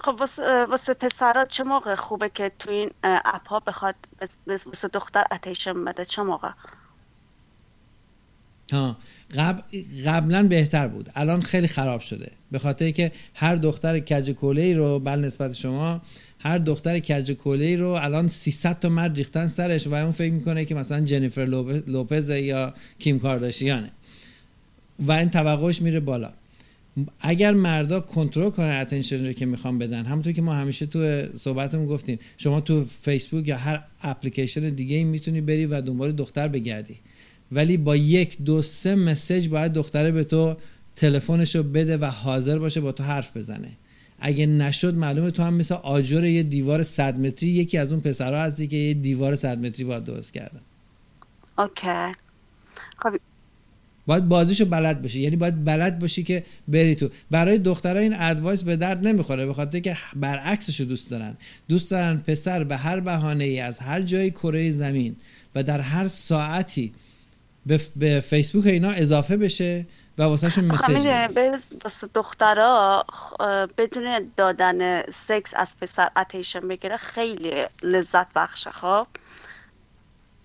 خب 0.05 0.15
واسه, 0.19 0.65
واسه 0.65 0.93
پسرا 0.93 1.45
چه 1.45 1.63
موقع 1.63 1.95
خوبه 1.95 2.29
که 2.29 2.51
تو 2.59 2.71
این 2.71 2.91
app 3.03 3.47
ها 3.47 3.59
بخواد 3.59 3.95
واسه 4.47 4.87
دختر 4.87 5.23
attention 5.31 5.86
بده؟ 5.85 6.05
چه 6.05 6.21
موقع؟ 6.21 6.49
ها 8.73 8.97
قبل 9.37 9.61
قبلا 10.05 10.47
بهتر 10.47 10.87
بود. 10.87 11.09
الان 11.15 11.41
خیلی 11.41 11.67
خراب 11.67 12.01
شده. 12.01 12.31
به 12.51 12.59
خاطر 12.59 12.91
که 12.91 13.11
هر 13.35 13.55
دختر 13.55 13.99
کج 13.99 14.31
کوله 14.31 14.61
ای 14.61 14.73
رو 14.73 14.99
بل 14.99 15.19
نسبت 15.19 15.53
شما 15.53 16.01
هر 16.39 16.57
دختر 16.57 16.99
کج 16.99 17.31
کوله 17.31 17.65
ای 17.65 17.77
رو 17.77 17.89
الان 17.89 18.27
300 18.27 18.79
تا 18.79 18.89
مرد 18.89 19.17
ریختن 19.17 19.47
سرش 19.47 19.87
و 19.87 19.93
اون 19.93 20.11
فکر 20.11 20.33
می‌کنه 20.33 20.65
که 20.65 20.75
مثلا 20.75 21.01
جنیفر 21.01 21.45
لوپ- 21.45 21.89
لوپز 21.89 22.29
یا 22.29 22.73
کیم 22.99 23.19
کارداشیانه. 23.19 23.91
و 24.99 25.11
این 25.11 25.29
توقعش 25.29 25.81
میره 25.81 25.99
بالا. 25.99 26.33
اگر 27.19 27.53
مردا 27.53 27.99
کنترل 27.99 28.49
کنن 28.49 28.69
اتنشن 28.69 29.25
رو 29.25 29.33
که 29.33 29.45
می‌خوام 29.45 29.79
بدن 29.79 30.05
همونطور 30.05 30.33
که 30.33 30.41
ما 30.41 30.53
همیشه 30.53 30.85
تو 30.85 31.25
صحبتمون 31.37 31.85
گفتیم 31.85 32.19
شما 32.37 32.61
تو 32.61 32.85
فیسبوک 32.85 33.47
یا 33.47 33.57
هر 33.57 33.83
اپلیکیشن 34.01 34.69
دیگه 34.69 35.03
می‌تونی 35.03 35.41
بری 35.41 35.65
و 35.65 35.81
دنبال 35.81 36.11
دختر 36.11 36.47
بگردی. 36.47 36.97
ولی 37.51 37.77
با 37.77 37.95
یک 37.95 38.37
دو 38.41 38.61
سه 38.61 38.95
مسیج 38.95 39.49
باید 39.49 39.73
دختره 39.73 40.11
به 40.11 40.23
تو 40.23 40.55
تلفنش 40.95 41.55
رو 41.55 41.63
بده 41.63 41.97
و 41.97 42.05
حاضر 42.05 42.59
باشه 42.59 42.81
با 42.81 42.91
تو 42.91 43.03
حرف 43.03 43.37
بزنه. 43.37 43.71
اگه 44.19 44.45
نشد 44.45 44.95
معلومه 44.95 45.31
تو 45.31 45.43
هم 45.43 45.53
مثل 45.53 45.75
آجر 45.75 46.23
یه 46.23 46.43
دیوار 46.43 46.83
صد 46.83 47.19
متری 47.19 47.49
یکی 47.49 47.77
از 47.77 47.91
اون 47.91 48.01
پسرها 48.01 48.41
هستی 48.41 48.67
که 48.67 48.77
یه 48.77 48.93
دیوار 48.93 49.35
صد 49.35 49.65
متری 49.65 49.85
باید 49.85 50.03
درست 50.03 50.33
کردن 50.33 50.61
okay. 51.57 52.11
خب 52.97 53.19
باید 54.07 54.27
بازیشو 54.27 54.65
بلد 54.65 55.01
باشی. 55.01 55.19
یعنی 55.19 55.35
باید 55.35 55.63
بلد 55.63 55.99
باشی 55.99 56.23
که 56.23 56.43
بری 56.67 56.95
تو. 56.95 57.09
برای 57.31 57.57
دخترها 57.57 58.01
این 58.01 58.15
advice 58.19 58.63
به 58.63 58.75
درد 58.75 59.07
نمی‌خوره 59.07 59.45
به 59.45 59.53
خاطر 59.53 59.79
که 59.79 59.97
برعکسشو 60.15 60.83
دوست 60.83 61.11
دارن. 61.11 61.37
دوست 61.69 61.91
دارن 61.91 62.17
پسر 62.17 62.63
به 62.63 62.77
هر 62.77 62.99
بهانه 62.99 63.43
ای 63.43 63.59
از 63.59 63.79
هر 63.79 64.01
جای 64.01 64.31
کره 64.31 64.71
زمین 64.71 65.15
و 65.55 65.63
در 65.63 65.79
هر 65.79 66.07
ساعتی 66.07 66.93
به, 67.95 68.21
فیسبوک 68.21 68.65
اینا 68.67 68.91
اضافه 68.91 69.37
بشه 69.37 69.87
و 70.17 70.23
واسهشون 70.23 70.65
message 70.65 70.89
می‌دونی 70.89 71.27
بده. 71.27 71.33
به 71.33 71.59
واسه 71.83 72.07
دخترا 72.15 73.05
بدون 73.77 74.31
دادن 74.37 75.01
سکس 75.27 75.51
از 75.55 75.75
پسر 75.81 76.09
attention 76.17 76.67
بگیره 76.67 76.97
خیلی 76.97 77.65
لذت 77.83 78.27
بخشه 78.35 78.69
خب. 78.69 79.07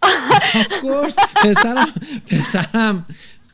Course. 0.02 1.16
پسرم 1.44 1.86
پسرم 2.30 3.06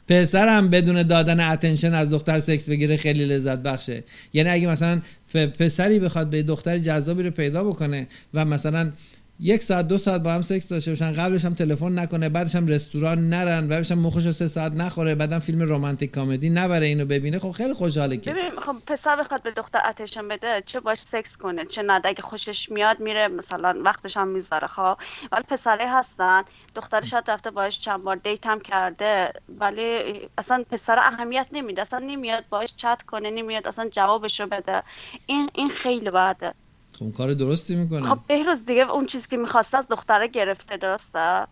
پسرم 0.08 0.70
بدون 0.70 1.02
دادن 1.02 1.40
attention 1.40 1.94
از 1.94 2.10
دختر 2.10 2.38
سکس 2.38 2.68
بگیره 2.68 2.96
خیلی 2.96 3.24
لذت 3.24 3.58
بخشه. 3.58 4.04
یعنی 4.32 4.48
اگه 4.48 4.66
مثلا 4.66 5.00
پسری 5.32 5.98
بخواد 5.98 6.30
به 6.30 6.42
دختر 6.42 6.78
جذابی 6.78 7.22
رو 7.22 7.30
پیدا 7.30 7.64
بکنه 7.64 8.06
و 8.34 8.44
مثلا 8.44 8.92
یک 9.40 9.62
ساعت 9.62 9.88
دو 9.88 9.98
ساعت 9.98 10.20
با 10.20 10.32
هم 10.32 10.42
سکس 10.42 10.68
داشته 10.68 10.90
باشن. 10.90 11.12
قبلش 11.12 11.44
هم 11.44 11.54
تلفن 11.54 11.98
نکنه 11.98 12.28
بعدش 12.28 12.54
هم 12.54 12.66
رستوران 12.66 13.28
نرن 13.28 13.68
بعدش 13.68 13.92
هم 13.92 13.98
مخش 13.98 14.30
سه 14.30 14.46
ساعت 14.46 14.72
نخوره 14.72 15.14
بعدم 15.14 15.38
فیلم 15.38 15.72
romantic 15.72 16.10
comedy 16.10 16.50
نبره 16.50 16.86
اینو 16.86 17.04
ببینه. 17.04 17.38
خب 17.38 17.50
خیلی 17.50 17.74
خوشحاله 17.74 18.16
که. 18.16 18.30
ببین 18.30 18.60
خب 18.60 18.76
پسر 18.86 19.16
بخواد 19.16 19.42
به 19.42 19.50
دختر 19.50 19.80
attention 19.88 20.28
بده 20.28 20.62
چه 20.66 20.80
باش 20.80 20.98
سکس 20.98 21.36
کنه؟ 21.36 21.64
چه 21.64 21.82
نه 21.82 22.00
اگه 22.04 22.22
خوشش 22.22 22.70
میاد 22.70 23.00
میره 23.00 23.28
مثلا 23.28 23.82
وقتش 23.84 24.16
هم 24.16 24.28
می‌ذاره 24.28 24.66
خب؟ 24.66 24.96
ولی 25.32 25.42
پسره 25.48 25.98
هستن 25.98 26.42
دختر 26.74 27.04
شاید 27.04 27.30
رفته 27.30 27.50
باش 27.50 27.80
چند 27.80 28.02
بار 28.02 28.16
دیت 28.16 28.46
هم 28.46 28.60
کرده 28.60 29.32
ولی 29.48 30.02
اصلا 30.38 30.64
پسر 30.70 30.98
اهمیت 30.98 31.46
نمیده. 31.52 31.82
اصلا 31.82 31.98
نمیاد 31.98 32.44
باش 32.50 32.74
چت 32.76 33.02
کنه 33.06 33.30
نمیاد 33.30 33.68
اصلا 33.68 33.88
جوابشو 33.88 34.46
بده. 34.46 34.82
این 35.26 35.50
این 35.54 35.68
خیلی 35.68 36.10
بده. 36.10 36.54
خب 36.96 37.02
اون 37.02 37.12
کار 37.12 37.34
درستی 37.34 37.76
می‌کنه. 37.76 38.08
خب 38.08 38.18
بهروز 38.28 38.66
دیگه 38.66 38.90
اون 38.90 39.06
چیزی 39.06 39.26
که 39.30 39.36
می‌خواسته 39.36 39.78
از 39.78 39.88
دختره 39.88 40.28
گرفته 40.28 40.76
درسته؟ 40.76 41.46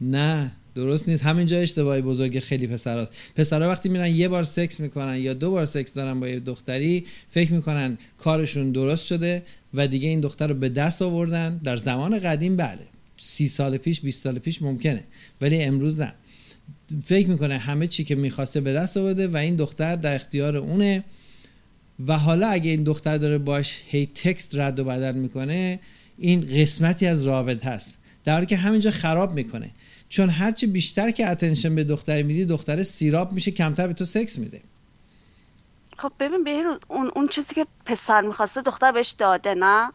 نه 0.00 0.52
درست 0.74 1.08
نیست. 1.08 1.26
همینجا 1.26 1.58
اشتباهی 1.58 2.02
بزرگ 2.02 2.40
خیلی 2.40 2.66
پسراست 2.66 3.16
پسرا 3.36 3.68
وقتی 3.68 3.88
میرن 3.88 4.06
یه 4.06 4.28
بار 4.28 4.44
سکس 4.44 4.80
می‌کنن 4.80 5.16
یا 5.16 5.34
دو 5.34 5.50
بار 5.50 5.66
سکس 5.66 5.94
دارن 5.94 6.20
با 6.20 6.28
یه 6.28 6.40
دختری 6.40 7.06
فکر 7.28 7.52
می‌کنن 7.52 7.98
کارشون 8.18 8.72
درست 8.72 9.06
شده 9.06 9.42
و 9.74 9.86
دیگه 9.86 10.08
این 10.08 10.20
دختر 10.20 10.46
رو 10.46 10.54
به 10.54 10.68
دست 10.68 11.02
آوردن. 11.02 11.60
در 11.64 11.76
زمان 11.76 12.18
قدیم 12.18 12.56
بله. 12.56 12.86
سی 13.16 13.48
سال 13.48 13.76
پیش 13.76 14.00
20 14.00 14.24
سال 14.24 14.38
پیش 14.38 14.62
ممکنه 14.62 15.04
ولی 15.40 15.62
امروز 15.62 16.00
نه. 16.00 16.14
فکر 17.04 17.28
می‌کنه 17.28 17.58
همه 17.58 17.86
چی 17.86 18.04
که 18.04 18.14
می‌خواسته 18.14 18.60
به 18.60 18.72
دست 18.72 18.96
آورده 18.96 19.28
و 19.28 19.36
این 19.36 19.56
دختر 19.56 19.96
در 19.96 20.14
اختیار 20.14 20.56
اونه. 20.56 21.04
و 22.06 22.18
حالا 22.18 22.48
اگه 22.48 22.70
این 22.70 22.82
دختر 22.82 23.16
داره 23.16 23.38
باش 23.38 23.82
هی 23.86 24.06
تکست 24.06 24.54
رد 24.54 24.78
و 24.78 24.84
بدل 24.84 25.14
می‌کنه 25.14 25.80
این 26.18 26.40
قسمتی 26.40 27.06
از 27.06 27.26
رابطه 27.26 27.70
هست. 27.70 27.98
در 28.24 28.32
حالی 28.32 28.46
که 28.46 28.56
همینجا 28.56 28.90
خراب 28.90 29.34
می‌کنه. 29.34 29.70
چون 30.08 30.28
هرچی 30.28 30.66
بیشتر 30.66 31.10
که 31.10 31.26
اتنشن 31.26 31.74
به 31.74 31.84
دختر 31.84 32.22
میدی 32.22 32.44
دختر 32.44 32.82
سیراب 32.82 33.32
میشه 33.32 33.50
کمتر 33.50 33.86
به 33.86 33.92
تو 33.92 34.04
سکس 34.04 34.38
میده. 34.38 34.60
خب 35.96 36.12
ببین 36.20 36.44
بهروز 36.44 36.78
اون 36.88 37.10
اون 37.16 37.28
چیزی 37.28 37.54
که 37.54 37.66
پسر 37.86 38.20
می‌خواسته 38.20 38.62
دختر 38.62 38.92
بهش 38.92 39.10
داده 39.10 39.54
نه؟ 39.54 39.92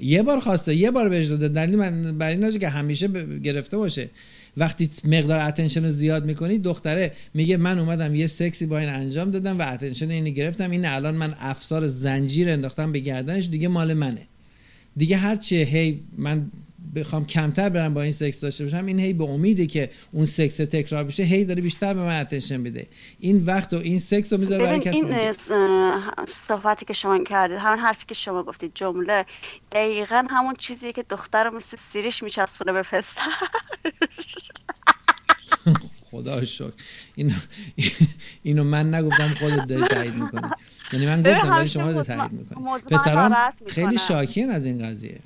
یه 0.00 0.22
بار 0.22 0.40
خواسته 0.40 0.74
یه 0.74 0.90
بار 0.90 1.08
بهش 1.08 1.26
داده. 1.26 1.48
دلیل 1.48 1.78
من 1.78 2.18
برای 2.18 2.44
این 2.44 2.58
که 2.58 2.68
همیشه 2.68 3.08
ب- 3.08 3.42
گرفته 3.42 3.76
باشه. 3.76 4.10
وقتی 4.58 4.90
مقدار 5.04 5.38
attention 5.38 5.84
رو 5.84 5.90
زیاد 5.90 6.26
می‌کنی 6.26 6.58
دختره 6.58 7.12
میگه 7.34 7.56
من 7.56 7.78
اومدم 7.78 8.14
یه 8.14 8.26
سکسی 8.26 8.66
با 8.66 8.78
این 8.78 8.88
انجام 8.88 9.30
دادم 9.30 9.58
و 9.58 9.72
attention 9.72 10.10
اینو 10.10 10.30
گرفتم. 10.30 10.70
این 10.70 10.86
الان 10.86 11.14
من 11.14 11.34
افسار 11.40 11.86
زنجیر 11.86 12.50
انداختم 12.50 12.92
به 12.92 12.98
گردنش 12.98 13.48
دیگه 13.48 13.68
مال 13.68 13.94
منه. 13.94 14.26
دیگه 14.96 15.16
هرچی 15.16 15.56
هی 15.56 16.00
من 16.16 16.50
بخوام 16.94 17.26
کمتر 17.26 17.68
برم 17.68 17.94
با 17.94 18.02
این 18.02 18.12
سکس 18.12 18.40
داشته 18.40 18.64
باشم 18.64 18.86
این 18.86 18.98
هی 18.98 19.12
به 19.12 19.24
امیده 19.24 19.66
که 19.66 19.90
اون 20.12 20.26
سکس 20.26 20.56
تکرار 20.56 21.04
بشه 21.04 21.22
هی 21.22 21.44
داره 21.44 21.62
بیشتر 21.62 21.94
به 21.94 22.00
من 22.00 22.20
attention 22.20 22.56
میده. 22.56 22.86
این 23.18 23.44
وقت 23.44 23.74
و 23.74 23.76
این 23.76 23.98
سکس 23.98 24.32
رو 24.32 24.38
می‌ذاره 24.38 24.64
برای 24.64 24.80
کسی 24.80 24.96
این 24.96 25.34
صحبتی 26.48 26.84
که 26.84 26.92
شما 26.92 27.24
کردید 27.24 27.58
همون 27.58 27.78
حرفی 27.78 28.04
که 28.08 28.14
شما 28.14 28.42
گفتید 28.42 28.72
جمله 28.74 29.26
دقیقا 29.72 30.26
همون 30.30 30.54
چیزی 30.58 30.92
که 30.92 31.04
دختر 31.10 31.44
رو 31.44 31.56
مثل 31.56 31.76
سیریش 31.76 32.22
میچسبونه 32.22 32.72
به 32.72 32.82
پسر. 32.82 33.22
خدا 36.10 36.44
شکر. 36.44 36.72
اینو 37.14 37.32
اینو 38.42 38.64
من 38.64 38.94
نگفتم 38.94 39.34
خودت 39.40 39.66
داری 39.66 39.86
تایید 39.86 40.14
می‌کنی. 40.14 40.50
یعنی 40.92 41.06
من 41.06 41.22
گفتم 41.22 41.50
ولی 41.50 41.68
شما 41.68 41.92
داری 41.92 42.06
تایید 42.06 42.32
می‌کنی. 42.32 42.64
ناراحت 42.90 43.54
خیلی. 43.66 43.98
شاکین 43.98 44.50
از 44.50 44.66
این 44.66 44.86
قضیه. 44.86 45.20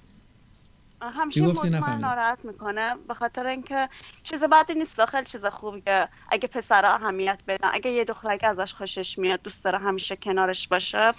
همیشه؟ 1.11 1.47
مطمئن. 1.47 1.99
ناراحت 1.99 2.45
می‌کنه 2.45 2.95
به 3.09 3.15
خاطر 3.15 3.47
اینکه 3.47 3.89
چیز 4.23 4.45
بدی 4.45 4.75
نیست 4.75 5.05
خیلی 5.05 5.27
چیز 5.27 5.45
خوبیه 5.45 6.09
اگه 6.31 6.49
پسرها 6.49 6.95
اهمیت 6.95 7.39
بدن 7.49 7.71
اگه 7.73 7.91
یه 7.91 8.05
دختر 8.05 8.37
که 8.37 8.47
ازش 8.47 8.75
خوشش 8.75 9.19
میاد 9.19 9.43
دوست 9.43 9.65
داره 9.65 9.79
همیشه 9.79 10.17
کنارش 10.17 10.69
باشه 10.69 11.13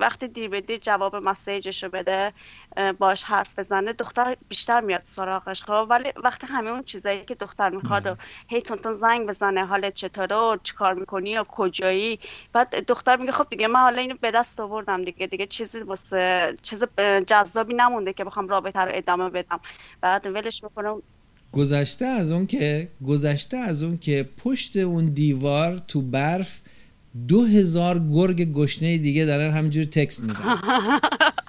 وقتی 0.00 0.28
دیر 0.28 0.50
به 0.50 0.60
دیر 0.60 0.78
جواب 0.78 1.16
مسیجش 1.16 1.84
رو 1.84 1.90
بده 1.90 2.32
باش 2.98 3.22
حرف 3.22 3.58
بزنه 3.58 3.92
دختر 3.92 4.36
بیشتر 4.48 4.80
میاد 4.80 5.00
سراغش 5.04 5.62
خب؟ 5.62 5.86
ولی 5.90 6.12
وقتی 6.24 6.46
همه 6.46 6.70
اون 6.70 6.82
چیزایی 6.82 7.24
که 7.24 7.34
دختر 7.34 7.70
می‌خواد 7.70 8.06
و 8.06 8.16
هی 8.48 8.62
تون 8.62 8.76
تون 8.76 8.94
زنگ 8.94 9.28
بزنه 9.28 9.66
حالت 9.66 9.94
چطوره 9.94 10.36
و 10.36 10.56
چیکار 10.62 10.94
می‌کنی 10.94 11.30
یا 11.30 11.44
کجایی؟ 11.44 12.18
بعد 12.52 12.86
دختر 12.86 13.16
میگه 13.16 13.32
خب 13.32 13.46
دیگه 13.50 13.66
من 13.66 13.80
حالا 13.80 14.00
اینو 14.00 14.14
به 14.20 14.30
دست 14.30 14.60
آوردم 14.60 15.02
دیگه 15.02 15.26
دیگه 15.26 15.46
چیزی 15.46 15.80
واسه 15.80 16.54
چیز 16.62 16.84
جذابی 17.26 17.74
نمونده 17.74 18.12
که 18.12 18.24
بخوام 18.24 18.48
رابطه 18.48 18.80
رو 18.80 18.90
ادامه 18.94 19.30
بدم. 19.30 19.60
بعد 20.00 20.26
ولش 20.26 20.64
می‌کنم 20.64 21.02
گذشته 21.52 22.04
از 22.04 22.30
اون 22.30 22.46
که 22.46 22.88
گذشته 23.06 23.56
از 23.56 23.82
اون 23.82 23.98
که 23.98 24.28
پشت 24.44 24.76
اون 24.76 25.04
دیوار 25.06 25.78
تو 25.78 26.02
برف 26.02 26.62
دو 27.28 27.44
هزار 27.44 27.98
گرگ 27.98 28.52
گشنه 28.52 28.98
دیگه 28.98 29.24
دارن 29.24 29.50
همینجوری 29.50 29.86
تکست 29.86 30.22
میدن. 30.22 30.60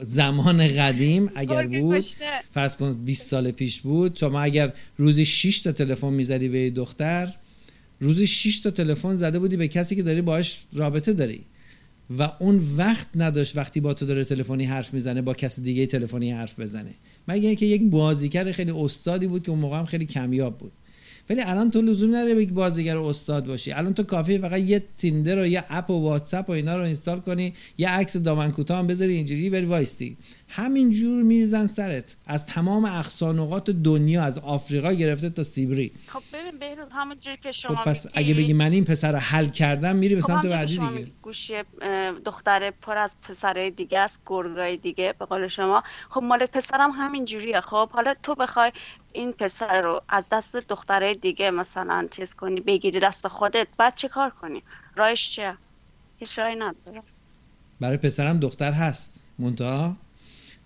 زمان 0.00 0.68
قدیم 0.68 1.30
اگر 1.36 1.66
گرگ 1.66 1.80
بود. 1.80 2.04
فرض 2.50 2.76
کن 2.76 3.04
20 3.04 3.30
سال 3.30 3.50
پیش 3.50 3.80
بود 3.80 4.16
شما 4.16 4.40
اگر 4.40 4.72
روزی 4.96 5.24
6 5.24 5.60
تا 5.60 5.72
تلفن 5.72 6.12
می‌زدی 6.12 6.48
به 6.48 6.70
دختر 6.70 7.34
روزی 8.00 8.26
6 8.26 8.60
تا 8.60 8.70
تلفن 8.70 9.16
زده 9.16 9.38
بودی 9.38 9.56
به 9.56 9.68
کسی 9.68 9.96
که 9.96 10.02
داری 10.02 10.22
باهاش 10.22 10.58
رابطه 10.72 11.12
داری. 11.12 11.40
و 12.18 12.32
اون 12.38 12.62
وقت 12.76 13.06
نداشت 13.14 13.56
وقتی 13.56 13.80
با 13.80 13.94
تو 13.94 14.06
داره 14.06 14.24
تلفنی 14.24 14.64
حرف 14.64 14.94
می‌زنه 14.94 15.22
با 15.22 15.34
کسی 15.34 15.62
دیگه 15.62 15.86
تلفنی 15.86 16.32
حرف 16.32 16.60
بزنه. 16.60 16.94
مگه 17.28 17.48
اینکه 17.48 17.66
یک 17.66 17.82
بازیگر 17.82 18.52
خیلی 18.52 18.70
استادی 18.70 19.26
بود 19.26 19.42
که 19.42 19.50
اون 19.50 19.58
موقع 19.60 19.78
هم 19.78 19.84
خیلی 19.84 20.06
کمیاب 20.06 20.58
بود. 20.58 20.72
ولی 21.30 21.40
الان 21.42 21.70
تو 21.70 21.80
لزوم 21.82 22.16
نداره 22.16 22.42
یک 22.42 22.52
بازیگر 22.52 22.96
استاد 22.96 23.46
باشی. 23.46 23.72
الان 23.72 23.94
تو 23.94 24.02
کافی 24.02 24.38
فقط 24.38 24.60
یه 24.60 24.82
تیندر 24.96 25.38
و 25.42 25.46
یه 25.46 25.64
app 25.70 25.90
و 25.90 26.02
واتساپ 26.02 26.48
و 26.48 26.52
اینا 26.52 26.76
رو 26.76 26.82
install 26.84 27.20
کنی 27.20 27.52
یه 27.78 27.90
عکس 27.90 28.16
دامن 28.16 28.50
کوتاه 28.52 28.78
هم 28.78 28.86
بذاری 28.86 29.12
اینجوری 29.12 29.50
بری 29.50 29.64
وایستی. 29.64 30.16
همینجور 30.48 31.22
میریزن 31.22 31.66
سرت. 31.66 32.16
از 32.26 32.46
تمام 32.46 32.84
اقصی 32.84 33.27
نقاط 33.27 33.70
دنیا 33.70 34.22
از 34.24 34.38
آفریقا 34.38 34.92
گرفته 34.92 35.30
تا 35.30 35.42
سیبری. 35.42 35.92
خب 36.06 36.22
ببین 36.32 36.58
بهروز 36.58 36.86
همونجوری 36.92 37.36
که 37.36 37.42
خب 37.42 37.50
شما 37.50 37.82
پس 37.86 38.06
میگی- 38.06 38.18
اگه 38.18 38.34
بگی 38.34 38.52
من 38.52 38.72
این 38.72 38.84
پسر 38.84 39.12
رو 39.12 39.18
حل 39.18 39.46
کردم 39.46 39.96
میری 39.96 40.14
به 40.14 40.20
خب 40.20 40.26
سمت 40.28 40.46
بعدی 40.46 40.78
دیگه. 40.78 41.06
گوشی 41.22 41.54
دختر 42.24 42.70
پر 42.70 42.98
از 42.98 43.10
پسرای 43.28 43.70
دیگه 43.70 43.98
است 43.98 44.20
گرگای 44.26 44.76
دیگه 44.76 45.14
به 45.18 45.24
قول 45.24 45.48
شما. 45.48 45.82
خب 46.10 46.22
مال 46.22 46.46
پسرم 46.46 46.90
همین 46.90 47.24
جوریه 47.24 47.60
خب 47.60 47.88
حالا 47.90 48.14
تو 48.22 48.34
بخوای 48.34 48.72
این 49.16 49.32
پسر 49.32 49.82
رو 49.82 50.02
از 50.08 50.26
دست 50.32 50.56
دخترای 50.56 51.14
دیگه 51.14 51.50
مثلا 51.50 52.08
چیز 52.10 52.34
کنی 52.34 52.60
بگیری 52.60 53.00
دست 53.00 53.28
خودت 53.28 53.66
بعد 53.78 53.94
چه 53.94 54.08
کار 54.08 54.30
کنی؟ 54.30 54.62
راهش 54.96 55.30
چیه؟ 55.30 55.54
هیچ 56.18 56.38
راهی 56.38 56.54
نداره. 56.56 57.02
برای 57.80 57.96
پسرم 57.96 58.38
دختر 58.38 58.72
هست. 58.72 59.20
منتها 59.38 59.96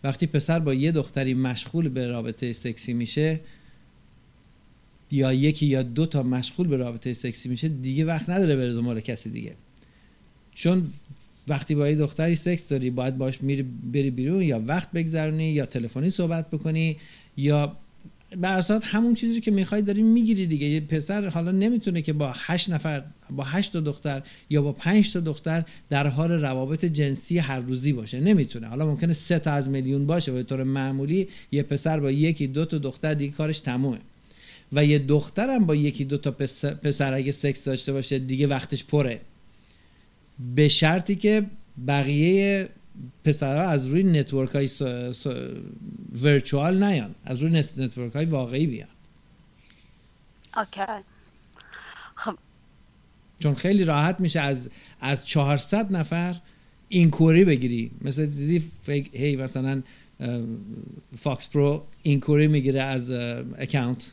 وقتی 0.04 0.26
پسر 0.26 0.58
با 0.58 0.74
یه 0.74 0.92
دختری 0.92 1.34
مشغول 1.34 1.88
به 1.88 2.08
رابطه 2.08 2.52
سکسی 2.52 2.92
میشه 2.92 3.40
یا 5.10 5.32
یکی 5.32 5.66
یا 5.66 5.82
دو 5.82 6.06
تا 6.06 6.22
مشغول 6.22 6.66
به 6.66 6.76
رابطه 6.76 7.14
سکسی 7.14 7.48
میشه 7.48 7.68
دیگه 7.68 8.04
وقت 8.04 8.30
نداره 8.30 8.56
بره 8.56 8.72
دنبال 8.72 9.00
کسی 9.00 9.30
دیگه. 9.30 9.54
چون 10.54 10.92
وقتی 11.48 11.74
با 11.74 11.88
یه 11.88 11.94
دختری 11.94 12.34
سکس 12.34 12.68
داری 12.68 12.90
باید 12.90 13.16
باش 13.16 13.42
میری 13.42 13.62
بری 13.62 14.10
بیرون 14.10 14.42
یا 14.42 14.62
وقت 14.66 14.92
بگذرونی 14.92 15.50
یا 15.50 15.66
تلفنی 15.66 16.10
صحبت 16.10 16.50
بکنی 16.50 16.96
یا 17.36 17.76
صورت 18.62 18.86
همون 18.86 19.14
چیزی 19.14 19.40
که 19.40 19.50
می‌خوای 19.50 19.82
داری 19.82 20.02
می‌گیری 20.02 20.46
دیگه. 20.46 20.66
یه 20.66 20.80
پسر 20.80 21.28
حالا 21.28 21.50
نمی‌تونه 21.50 22.02
که 22.02 22.12
با 22.12 22.32
هشت 22.36 22.70
نفر 22.70 23.02
با 23.30 23.44
هشت 23.44 23.72
تا 23.72 23.80
دختر 23.80 24.22
یا 24.50 24.62
با 24.62 24.72
پنج 24.72 25.12
تا 25.12 25.20
دختر 25.20 25.64
در 25.90 26.06
حال 26.06 26.30
روابط 26.30 26.84
جنسی 26.84 27.38
هر 27.38 27.60
روزی 27.60 27.92
باشه. 27.92 28.20
نمی‌تونه. 28.20 28.66
حالا 28.66 28.86
ممکنه 28.86 29.12
سه 29.12 29.38
تا 29.38 29.52
از 29.52 29.68
میلیون 29.68 30.06
باشه. 30.06 30.32
به 30.32 30.42
طور 30.42 30.62
معمولی 30.62 31.28
یه 31.52 31.62
پسر 31.62 32.00
با 32.00 32.10
یکی 32.10 32.46
دو 32.46 32.64
تا 32.64 32.78
دختر 32.78 33.14
دیگه 33.14 33.32
کارش 33.32 33.58
تمومه. 33.60 33.98
و 34.72 34.84
یه 34.84 34.98
دخترم 34.98 35.66
با 35.66 35.74
یکی 35.74 36.04
دو 36.04 36.16
تا 36.18 36.30
پسر, 36.30 36.74
پسر 36.74 37.12
اگه 37.12 37.32
سکس 37.32 37.64
داشته 37.64 37.92
باشه 37.92 38.18
دیگه 38.18 38.46
وقتش 38.46 38.84
پره. 38.84 39.20
به 40.54 40.68
شرطی 40.68 41.14
که 41.14 41.46
بقیه 41.88 42.68
پسرها 43.24 43.62
از 43.62 43.86
روی 43.86 44.02
network 44.02 44.50
های 44.50 44.68
virtual 46.22 46.82
نیان. 46.84 47.14
از 47.24 47.42
روی 47.42 47.62
net- 47.62 47.78
network 47.78 48.12
های 48.12 48.24
واقعی 48.24 48.66
بیان. 48.66 48.88
okay. 50.56 51.02
خب. 52.14 52.34
چون 53.40 53.54
خیلی 53.54 53.84
راحت 53.84 54.20
میشه 54.20 54.40
از 54.40 54.70
از 55.00 55.26
400 55.26 55.92
نفر 55.92 56.36
inquiry 56.88 57.44
بگیری. 57.44 57.90
مثل 58.02 58.26
دیدی 58.26 58.70
فکر 58.80 59.16
هی 59.16 59.36
مثلا 59.36 59.82
فاکس 61.16 61.48
پرو 61.48 61.84
اینکوری 62.02 62.48
می‌گیره 62.48 62.82
از 62.82 63.10
اکانت. 63.58 64.12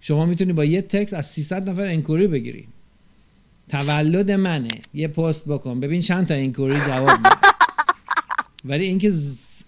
شما 0.00 0.26
می‌تونی 0.26 0.52
با 0.52 0.64
یه 0.64 0.82
تکس 0.82 1.14
از 1.14 1.26
300 1.26 1.70
نفر 1.70 1.82
اینکوری 1.82 2.26
بگیری. 2.26 2.68
تولد 3.68 4.30
منه. 4.30 4.68
یه 4.94 5.08
پست 5.08 5.48
بکن. 5.48 5.80
ببین 5.80 6.00
چند 6.00 6.26
تا 6.26 6.34
اینکوری 6.34 6.80
جواب 6.80 7.10
میده. 7.18 7.30
ولی 8.64 8.84
اینکه 8.84 9.12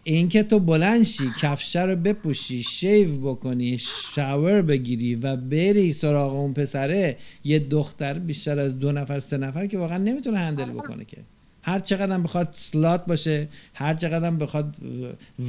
اینکه 0.04 0.42
تو 0.42 0.58
بلند 0.58 1.02
شی 1.02 1.30
کفشه 1.40 1.82
رو 1.82 1.96
بپوشی 1.96 2.62
شیو 2.62 3.16
بکنی 3.20 3.78
شاور 3.78 4.62
بگیری 4.62 5.14
و 5.14 5.36
بری 5.36 5.92
سراغ 5.92 6.34
اون 6.34 6.52
پسره 6.52 7.16
یه 7.44 7.58
دختر 7.58 8.18
بیشتر 8.18 8.58
از 8.58 8.78
دو 8.78 8.92
نفر 8.92 9.20
سه 9.20 9.36
نفر 9.36 9.66
که 9.66 9.78
واقعا 9.78 9.98
نمی‌تونه 9.98 10.38
هندل 10.38 10.70
بکنه 10.70 11.04
که 11.04 11.16
هر 11.62 11.80
چقدر 11.80 12.18
بخواد 12.18 12.48
سلات 12.52 13.06
باشه 13.06 13.48
هر 13.74 13.94
چقدر 13.94 14.30
بخواد 14.30 14.76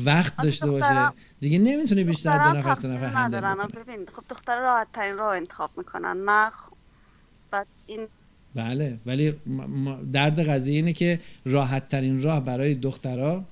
وقت 0.06 0.34
داشته 0.38 0.68
باشه 0.68 1.12
دیگه 1.40 1.60
نمی‌تونه 1.60 2.04
بیشتر 2.04 2.52
دو 2.52 2.58
نفر 2.58 2.76
سه 2.76 2.88
نفر 2.88 3.06
هندل. 3.06 3.40
بکنه 3.40 3.84
ببین 3.84 4.06
خب 4.16 4.24
دختر 4.30 4.60
راحت 4.60 4.88
ترین 4.94 5.18
راه 5.18 5.36
انتخاب 5.36 5.70
می‌کنن 5.78 6.18
نه. 6.26 6.52
بعد 7.52 7.68
این 7.88 8.08
بله 8.56 8.98
ولی 9.06 9.34
درد 10.12 10.40
قضیه 10.50 10.76
اینه 10.76 10.94
که 10.94 11.20
راحت 11.46 11.88
ترین 11.88 12.22
راه 12.22 12.46
برای 12.46 12.76
دخترها 12.76 13.46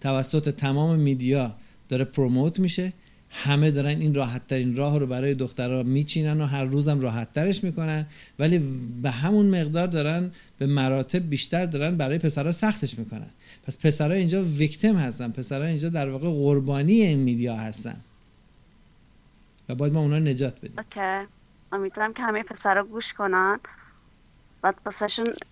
توسط 0.00 0.54
تمام 0.54 0.98
میدیا 0.98 1.54
داره 1.88 2.04
پروموت 2.04 2.58
میشه. 2.58 2.92
همه 3.30 3.70
دارن 3.70 3.98
این 4.00 4.14
راحت 4.14 4.46
ترین 4.46 4.76
راه 4.76 4.98
رو 4.98 5.06
برای 5.06 5.34
دخترها 5.34 5.82
میچینن 5.82 6.40
و 6.40 6.46
هر 6.46 6.64
روزم 6.64 7.00
راحت 7.00 7.32
ترش 7.32 7.64
می‌کنن. 7.64 8.06
ولی 8.38 8.58
به 9.02 9.10
همون 9.10 9.60
مقدار 9.60 9.86
دارن 9.86 10.30
به 10.58 10.66
مراتب 10.66 11.30
بیشتر 11.30 11.66
دارن 11.66 11.96
برای 11.96 12.18
پسرها 12.18 12.52
سختش 12.52 12.98
می‌کنن. 12.98 13.30
پس 13.62 13.78
پسرها 13.78 14.14
اینجا 14.14 14.42
ویکتیم 14.42 14.96
هستن. 14.96 15.30
پسرها 15.30 15.66
اینجا 15.66 15.88
در 15.88 16.08
واقع 16.08 16.30
قربانی 16.30 16.92
این 16.92 17.18
میدیا 17.18 17.56
هستن. 17.56 17.96
و 19.68 19.74
باید 19.74 19.92
ما 19.92 20.00
اونا 20.00 20.18
نجات 20.18 20.58
بدیم. 20.58 20.78
اوکی. 20.78 21.26
امیدوارم 21.72 22.12
که 22.12 22.22
همه 22.22 22.42
پسرا 22.42 22.84
گوش 22.84 23.12
کنن. 23.12 23.58
بعد 24.64 24.80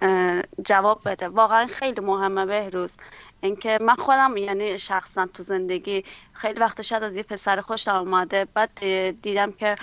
اه، 0.02 0.42
جواب 0.66 1.02
بده. 1.06 1.28
واقعا 1.28 1.68
خیلی 1.68 2.02
مهمه 2.02 2.46
بهروز. 2.46 2.98
اینکه 3.42 3.78
من 3.82 3.96
خودم 3.96 4.38
یعنی 4.38 4.78
شخصا 4.78 5.26
تو 5.26 5.44
زندگی 5.44 6.04
خیلی 6.34 6.60
وقت 6.60 6.82
شاید 6.82 7.04
از 7.04 7.16
یه 7.16 7.24
پسر 7.24 7.62
خوشم 7.62 7.96
اومده 7.96 8.46
بعد 8.54 8.80
دیدم 9.22 9.52
که 9.52 9.76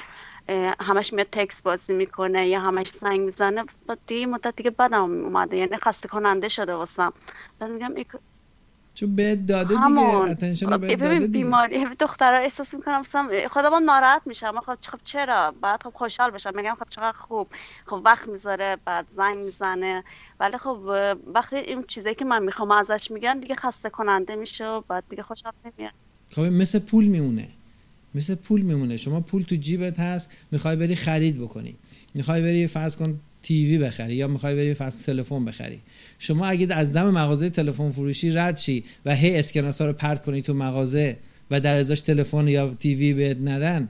همش 0.82 1.14
میاد 1.14 1.28
تکس 1.34 1.64
بازی 1.64 1.94
می‌کنه 1.94 2.50
یا 2.50 2.62
همش 2.62 2.90
زنگ 2.92 3.22
می‌زنه. 3.22 3.66
با 3.90 3.98
دیگه 4.08 4.28
مدت 4.28 4.58
دیگه 4.58 4.72
بدم 4.72 5.04
اومده 5.26 5.58
یعنی 5.58 5.78
خسته 5.78 6.10
کننده 6.10 6.50
شده 6.50 6.76
واسم. 6.76 7.14
بعد 7.60 7.72
میگم 7.72 7.96
چون 9.00 9.16
بهت 9.16 9.46
داده 9.46 9.68
دیگه 9.68 9.80
همون. 9.80 10.28
رو 10.62 10.78
بهت 10.78 10.92
ببین 10.92 10.98
داده 10.98 11.20
دیگه. 11.20 11.28
بیماری 11.28 11.86
دخترها 12.00 12.40
احساس 12.40 12.74
می‌کنم 12.74 13.00
مثلا 13.00 13.30
خودم 13.52 13.76
ناراحت 13.76 14.22
میشم. 14.26 14.60
خب 14.60 14.78
خب 14.88 15.00
چرا؟ 15.04 15.54
بعد 15.62 15.84
خب 15.84 15.94
خوشحال 15.96 16.32
بشم. 16.32 16.52
میگم 16.56 16.78
خب 16.80 16.86
چقدر 16.90 17.18
خوب. 17.18 17.48
خب 17.86 18.02
وقت 18.06 18.28
می‌ذاره 18.28 18.78
بعد 18.86 19.06
زنگ 19.16 19.38
می‌زنه. 19.38 20.04
ولی 20.40 20.58
خب 20.58 20.78
وقتی 21.34 21.56
این 21.56 21.84
چیزایی 21.88 22.16
که 22.16 22.26
من 22.26 22.44
می‌خوام 22.44 22.72
ازش 22.72 23.12
میگن 23.12 23.40
دیگه 23.40 23.56
خسته 23.56 23.90
کننده 23.90 24.36
میشه 24.36 24.68
و 24.68 24.82
بعد 24.82 25.04
دیگه 25.10 25.24
خوشم 25.24 25.54
نمیاد 25.66 25.94
خب 26.32 26.42
مثل 26.42 26.80
پول 26.80 27.06
میمونه. 27.06 27.48
مثل 28.16 28.36
پول 28.36 28.62
میمونه. 28.62 28.98
شما 28.98 29.22
پول 29.22 29.42
تو 29.42 29.56
جیبت 29.56 30.00
هست 30.00 30.32
می‌خوای 30.52 30.76
بری 30.76 30.96
خرید 30.96 31.42
بکنی. 31.42 31.76
می‌خوای 32.14 32.42
بری 32.42 32.68
فرض 32.68 32.96
کن 32.96 33.20
تیوی 33.44 33.78
بخری 33.78 34.16
یا 34.16 34.28
می‌خوای 34.28 34.56
بری 34.56 34.74
فرض 34.74 35.04
تلفن 35.04 35.46
بخری. 35.46 35.80
شما 36.20 36.46
اگه 36.46 36.74
از 36.74 36.94
دم 36.94 37.10
مغازه 37.10 37.50
تلفن 37.50 37.92
فروشی 37.92 38.32
رد 38.32 38.58
شی 38.58 38.84
و 39.06 39.16
هی 39.16 39.40
اسکناس 39.40 39.82
ها 39.82 39.88
رو 39.88 39.94
پرت 39.94 40.26
کنی 40.26 40.42
تو 40.42 40.54
مغازه 40.54 41.18
و 41.52 41.60
در 41.60 41.78
ازاش 41.78 42.02
تلفن 42.02 42.48
یا 42.48 42.76
تیوی 42.80 43.14
بهت 43.14 43.38
ندن 43.44 43.90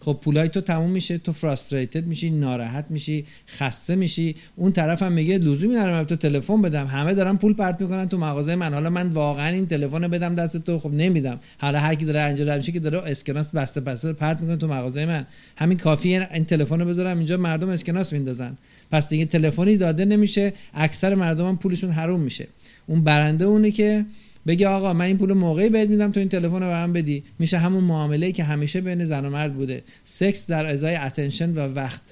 خب 0.00 0.18
پولای 0.22 0.48
تو 0.48 0.60
تموم 0.60 0.90
میشه 0.90 1.18
تو 1.18 1.32
فراستریتد 1.32 2.06
میشی 2.06 2.30
ناراحت 2.30 2.84
میشی 2.90 3.24
خسته 3.48 3.96
میشی. 3.96 4.34
اون 4.56 4.72
طرف 4.72 5.02
هم 5.02 5.12
میگه 5.12 5.38
لزومی 5.38 5.74
به 5.74 6.04
تو 6.04 6.16
تلفن 6.16 6.62
بدم. 6.62 6.86
همه 6.86 7.14
دارن 7.14 7.36
پول 7.36 7.54
پرت 7.54 7.82
می‌کنن 7.82 8.08
تو 8.08 8.18
مغازه 8.18 8.54
من. 8.54 8.74
حالا 8.74 8.90
من 8.90 9.08
واقعا 9.08 9.48
این 9.48 9.66
تلفن 9.66 10.08
بدم 10.08 10.34
دست 10.34 10.56
تو؟ 10.56 10.78
خب 10.78 10.92
نمیدم. 10.92 11.40
حالا 11.58 11.78
هر 11.78 11.94
کی 11.94 12.04
داره 12.04 12.20
انجام 12.20 12.56
میشه 12.56 12.72
که 12.72 12.80
داره 12.80 12.98
اسکناس 12.98 13.48
بسته 13.48 13.80
بسته 13.80 14.12
پرت 14.12 14.40
می‌کنه 14.40 14.56
تو 14.56 14.68
مغازه 14.68 15.06
من. 15.06 15.26
همین 15.56 15.78
کافیه 15.78 16.28
این 16.34 16.44
تلفن 16.44 16.84
بذارم 16.84 17.16
اینجا 17.16 17.36
مردم 17.36 17.68
اسکناس 17.68 18.12
میندازن. 18.12 18.56
پس 18.90 19.08
دیگه 19.08 19.24
تلفنی 19.24 19.76
داده 19.76 20.04
نمیشه 20.04 20.52
اکثر 20.74 21.14
مردم 21.14 21.48
هم 21.48 21.56
پولشون 21.56 21.90
حروم 21.90 22.20
میشه. 22.20 22.48
اون 22.86 23.04
برنده 23.04 23.44
اونه 23.44 23.70
که 23.70 24.06
بگه 24.46 24.68
آقا 24.68 24.92
من 24.92 25.04
این 25.04 25.18
پول 25.18 25.32
موقعی 25.32 25.68
بهت 25.68 25.88
میدم 25.88 26.12
تو 26.12 26.20
این 26.20 26.28
تلفن 26.28 26.54
رو 26.54 26.58
به 26.58 26.66
من 26.66 26.92
بدی. 26.92 27.24
میشه 27.38 27.58
همون 27.58 27.84
معامله 27.84 28.32
که 28.32 28.44
همیشه 28.44 28.80
بین 28.80 29.04
زن 29.04 29.24
و 29.24 29.30
مرد 29.30 29.54
بوده. 29.54 29.84
سکس 30.04 30.46
در 30.46 30.66
ازای 30.66 30.96
attention 30.96 31.50
و 31.54 31.74
وقت 31.74 32.02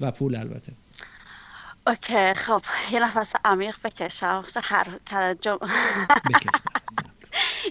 و 0.00 0.10
پول 0.10 0.34
البته. 0.34 0.72
okay 1.86 2.34
خب 2.34 2.62
یه 2.92 3.04
نفس 3.04 3.32
عمیق 3.44 3.76
بکشم. 3.84 4.44
هر 4.62 4.98
هر 5.10 5.34
جم... 5.34 5.58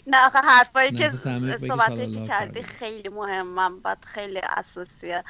نه 0.07 0.25
آخه 0.25 0.39
حرفایی 0.39 0.91
که 0.91 1.09
صحبتی 1.09 2.13
که 2.13 2.27
کردی 2.27 2.63
خیلی 2.63 3.09
مهمم 3.09 3.79
بعد 3.79 3.97
خیلی 4.05 4.41
اساسیه 4.57 5.23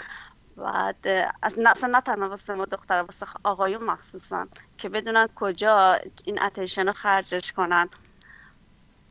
بعد 0.57 1.07
از 1.41 1.59
نه 1.59 1.69
اصلا 1.69 1.89
نه 1.89 2.01
تنها 2.01 2.29
واسه 2.29 2.53
ما 2.53 2.65
دختر 2.65 3.01
واسه 3.01 3.25
آقایون 3.43 3.83
مخصوصا 3.83 4.47
که 4.77 4.89
بدونن 4.89 5.27
کجا 5.35 5.99
این 6.25 6.41
اتنشن 6.43 6.85
رو 6.85 6.93
خرجش 6.93 7.51
کنن. 7.51 7.89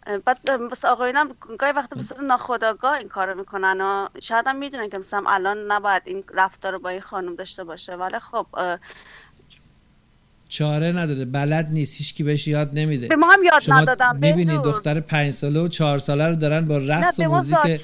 بعد 0.07 0.51
واسه 0.51 0.89
آقایون 0.89 1.35
گاهی 1.59 1.73
وقتا 1.73 1.97
به 1.97 2.03
صورت 2.03 2.21
ناخودآگاه 2.21 2.93
این 2.95 3.09
کارو 3.09 3.39
می‌کنن 3.39 3.81
و 3.81 4.09
شاید 4.23 4.47
هم 4.49 4.57
می‌دونن 4.57 4.91
که 4.91 4.99
مثلا 4.99 5.25
الان 5.31 5.73
نباید 5.73 6.03
این 6.07 6.25
رفتار 6.35 6.73
رو 6.73 6.79
با 6.79 6.89
این 6.89 7.01
خانم 7.01 7.37
داشته 7.37 7.65
باشه. 7.65 7.97
ولی 7.97 8.19
خب 8.19 8.47
چاره 10.51 10.93
نداره 10.93 11.25
بلد 11.25 11.69
نیست 11.71 11.99
هیچکی 11.99 12.23
بهش 12.23 12.49
یاد 12.49 12.71
نمیده. 12.73 13.09
به 13.09 13.17
ما 13.17 13.31
هم 13.31 13.43
یاد 13.43 13.61
شما 13.61 13.81
ندادن 13.81 14.17
می‌بینی. 14.17 14.59
دختر 14.59 15.01
پنج 15.01 15.31
ساله 15.31 15.61
و 15.61 15.69
چهار 15.69 15.99
ساله 15.99 16.29
رو 16.29 16.35
دارن 16.35 16.69
با 16.69 16.79
رقص 16.79 17.19
و 17.19 17.23
موزیک 17.23 17.81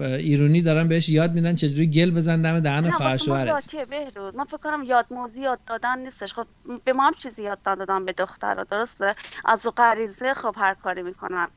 ایرونی 0.00 0.62
دارن 0.62 0.88
بهش 0.88 1.08
یاد 1.08 1.34
میدن 1.34 1.54
چجوری 1.54 1.86
گل 1.86 2.10
بزن 2.10 2.42
دم 2.42 2.60
دهن 2.60 2.90
خواهر 2.90 3.16
شوهرت 3.16 3.76
بهروز 3.90 4.34
من 4.36 4.44
فکر 4.44 4.56
کنم 4.56 4.82
یاد 4.82 5.06
موزی 5.10 5.40
یاد 5.40 5.58
دادن 5.66 5.98
نیستش. 5.98 6.34
خب 6.34 6.46
به 6.84 6.92
ما 6.92 7.06
هم 7.06 7.12
چیزی 7.22 7.42
یاد 7.42 7.58
ندادن 7.66 8.04
به 8.04 8.12
دخترها 8.12 8.64
درسته؟ 8.64 9.14
از 9.44 9.66
او 9.66 9.72
غریزه 9.72 10.34
خب 10.34 10.54
هر 10.56 10.74
کاری 10.74 11.02
می‌کنن. 11.02 11.48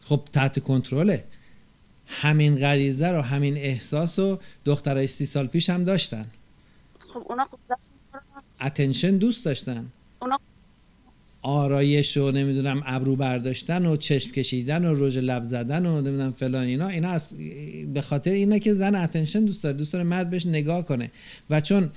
خب 0.00 0.20
تحت 0.32 0.58
کنترله 0.58 1.24
همین 2.06 2.56
غریزه 2.56 3.10
رو 3.10 3.22
همین 3.22 3.56
احساس 3.56 4.18
رو 4.18 4.38
دخترای 4.64 5.06
سی 5.06 5.26
سال 5.26 5.46
پیش 5.46 5.70
هم 5.70 5.84
داشتن. 5.84 6.26
خب 6.98 7.26
اونا 7.28 7.44
قدرت 7.44 7.78
اتنشن 8.62 9.16
دوست 9.16 9.44
داشتن. 9.44 9.86
اونا 10.22 10.38
آرایش 11.42 12.16
و 12.16 12.30
نمی‌دونم 12.30 12.82
ابرو 12.86 13.16
برداشتن 13.16 13.86
و 13.86 13.96
چشم 13.96 14.32
کشیدن 14.32 14.84
و 14.84 15.06
رژ 15.06 15.16
لب 15.16 15.42
زدن 15.42 15.86
و 15.86 16.00
نمی‌دونم 16.00 16.32
فلان 16.32 16.64
اینا. 16.64 16.88
اینا 16.88 17.08
از 17.08 17.34
به 17.94 18.00
خاطر 18.00 18.30
اینه 18.32 18.58
که 18.58 18.74
زن 18.74 18.94
attention 18.94 19.44
دوست 19.44 19.62
داره. 19.62 19.76
دوست 19.76 19.92
داره 19.92 20.04
مرد 20.04 20.30
بهش 20.30 20.46
نگاه 20.46 20.86
کنه. 20.86 21.10
و 21.50 21.60
چون 21.60 21.90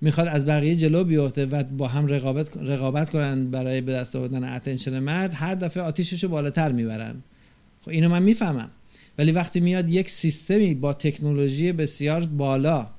می‌خواد 0.00 0.28
از 0.28 0.46
بقیه 0.46 0.76
جلو 0.76 1.04
بیفته 1.04 1.46
و 1.46 1.62
با 1.62 1.88
هم 1.88 2.06
رقابت 2.06 2.56
رقابت 2.56 3.10
کنن 3.10 3.50
برای 3.50 3.80
به 3.80 3.92
دست 3.92 4.16
آوردن 4.16 4.44
attention 4.44 4.98
مرد 4.98 5.34
هر 5.34 5.54
دفعه 5.54 5.82
آتیشش 5.82 6.22
رو 6.24 6.28
بالاتر 6.28 6.72
می‌برن. 6.72 7.14
خب 7.82 7.88
اینو 7.88 8.08
من 8.08 8.22
می‌فهمم. 8.22 8.70
ولی 9.18 9.32
وقتی 9.32 9.60
میاد 9.60 9.90
یک 9.90 10.10
سیستمی 10.10 10.74
با 10.74 10.92
تکنولوژی 10.92 11.72
بسیار 11.72 12.26
بالا 12.26 12.90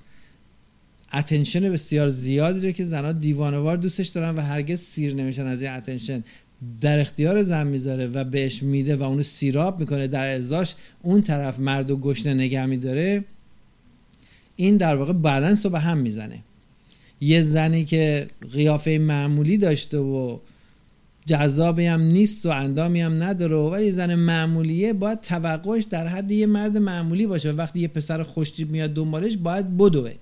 attention 1.14 1.72
بسیار 1.72 2.10
زیادی 2.10 2.68
رو 2.68 2.72
که 2.72 2.84
زنها 2.84 3.12
دیوانوار 3.12 3.78
دوستش 3.78 4.08
دارن 4.08 4.36
و 4.36 4.42
هرگز 4.42 4.80
سیر 4.80 5.16
نمیشن 5.16 5.48
از 5.48 5.62
این 5.62 5.72
attention 5.72 6.24
در 6.82 7.00
اختیار 7.00 7.44
زن 7.44 7.68
می‌ذاره 7.68 8.08
و 8.08 8.24
بهش 8.24 8.64
میده 8.64 8.96
و 8.96 9.04
اونو 9.04 9.24
سیراب 9.24 9.80
می‌کنه 9.80 10.08
در 10.08 10.32
ازاش 10.32 10.76
اون 11.02 11.22
طرف 11.22 11.60
مرد 11.60 11.92
و 11.92 11.98
گشنه 11.98 12.34
نگه 12.34 12.66
میداره 12.66 13.24
این 14.56 14.78
در 14.78 14.96
واقع 14.96 15.14
بالانس 15.14 15.66
رو 15.66 15.72
به 15.72 15.80
هم 15.80 15.98
می‌زنه. 15.98 16.40
یه 17.22 17.42
زنی 17.42 17.86
که 17.86 18.28
قیافه 18.52 18.98
معمولی 18.98 19.58
داشته 19.58 19.98
و 19.98 20.40
جذابی 21.26 21.86
هم 21.86 22.02
نیست 22.02 22.46
و 22.46 22.50
اندامی 22.50 23.02
هم 23.02 23.24
نداره 23.24 23.56
ولی 23.56 23.92
زن 23.92 24.16
معمولیه 24.16 24.94
باید 24.94 25.22
توقعش 25.22 25.84
در 25.84 26.08
حد 26.08 26.32
یه 26.32 26.46
مرد 26.46 26.78
معمولی 26.78 27.28
باشه. 27.28 27.52
و 27.52 27.56
وقتی 27.56 27.80
یه 27.80 27.88
پسر 27.88 28.24
خوشتیپ 28.24 28.72
میاد 28.72 28.94
دنبالش 28.94 29.38
باید 29.38 29.78
بدوه. 29.78 30.14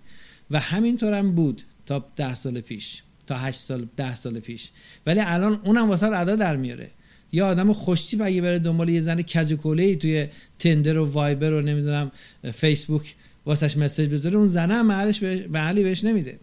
و 0.52 0.60
همینطور 0.60 1.14
هم 1.14 1.32
بود 1.32 1.62
تا 1.86 2.06
ده 2.16 2.36
سال 2.36 2.62
پیش 2.62 3.02
تا 3.28 3.38
هشت 3.38 3.60
سال 3.60 3.88
ده 3.98 4.16
سال 4.16 4.40
پیش. 4.40 4.70
ولی 5.06 5.20
الان 5.20 5.60
اونم 5.64 5.90
واسه 5.90 6.06
ادا 6.06 6.36
در 6.36 6.56
میاره. 6.56 6.92
یه 7.32 7.44
آدم 7.44 7.74
خوشتیپ 7.74 8.22
اگه 8.24 8.42
بره 8.42 8.60
دنبال 8.60 8.90
یه 8.90 9.02
زن 9.02 9.22
کج 9.22 9.58
ای 9.64 9.96
توی 9.96 10.28
تندر 10.60 10.98
و 10.98 11.06
وایبر 11.12 11.54
و 11.54 11.62
نمی‌دونم 11.62 12.12
فیسبوک 12.54 13.16
واسش 13.46 13.78
مسیج 13.78 14.10
بذاره 14.10 14.38
اون 14.38 14.48
زنه 14.48 14.74
هم 14.74 14.88
بهش- 15.06 15.24
محلی 15.50 15.84
بهش 15.84 16.04
نمیده. 16.04 16.40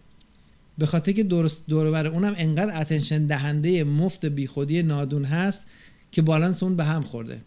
به 0.77 0.85
خاطر 0.85 1.11
که 1.11 1.23
درست 1.23 1.63
دور 1.69 1.91
بر 1.91 2.07
اونم 2.07 2.33
انقدر 2.37 2.81
اتنشن 2.81 3.25
دهنده 3.25 3.83
مفت 3.83 4.25
بیخودی 4.25 4.83
نادون 4.83 5.25
هست 5.25 5.65
که 6.11 6.21
بالانس 6.21 6.63
اون 6.63 6.75
به 6.75 6.83
هم 6.83 7.03
خورده. 7.03 7.39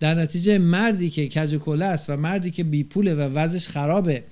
در 0.00 0.14
نتیجه 0.14 0.58
مردی 0.58 1.10
که 1.10 1.28
کج 1.28 1.54
و 1.54 1.82
است 1.82 2.10
و 2.10 2.16
مردی 2.16 2.50
که 2.50 2.64
بی 2.64 2.84
پوله 2.84 3.14
و 3.14 3.20
وضعش 3.20 3.68
خرابه 3.68 4.24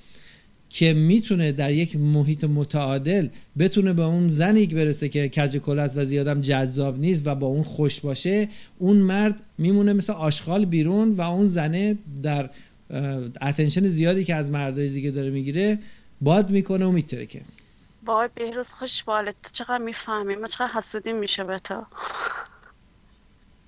که 0.70 0.92
می‌تونه 0.92 1.52
در 1.52 1.72
یک 1.72 1.96
محیط 1.96 2.44
متعادل 2.44 3.28
بتونه 3.58 3.92
به 3.92 4.02
اون 4.02 4.30
زنی 4.30 4.66
که 4.66 4.76
برسه 4.76 5.08
که 5.08 5.28
کج 5.28 5.56
و 5.56 5.58
کله 5.58 5.82
است 5.82 5.98
و 5.98 6.04
زیادم 6.04 6.40
جذاب 6.40 6.98
نیست 6.98 7.26
و 7.26 7.34
با 7.34 7.46
اون 7.46 7.62
خوش 7.62 8.00
باشه 8.00 8.48
اون 8.78 8.96
مرد 8.96 9.42
میمونه 9.58 9.92
مثل 9.92 10.12
آشغال 10.12 10.64
بیرون 10.64 11.12
و 11.12 11.20
اون 11.20 11.46
زنه 11.46 11.98
در 12.22 12.50
اتنشن 13.42 13.86
زیادی 13.88 14.24
که 14.24 14.34
از 14.34 14.50
مردای 14.50 14.88
دیگه 14.88 15.10
داره 15.10 15.30
می‌گیره 15.30 15.78
باد 16.20 16.50
می‌کنه 16.50 16.86
و 16.86 16.90
میترکه. 16.90 17.40
وای 18.06 18.28
بهروز 18.34 18.68
خوش 18.68 19.04
بالت 19.04 19.34
تو 19.42 19.50
چقدر 19.52 19.78
می‌فهمی؟ 19.78 20.34
ما 20.34 20.48
چقدر 20.48 20.72
حسودی 20.72 21.12
میشه 21.12 21.44
به 21.44 21.58
تو. 21.58 21.84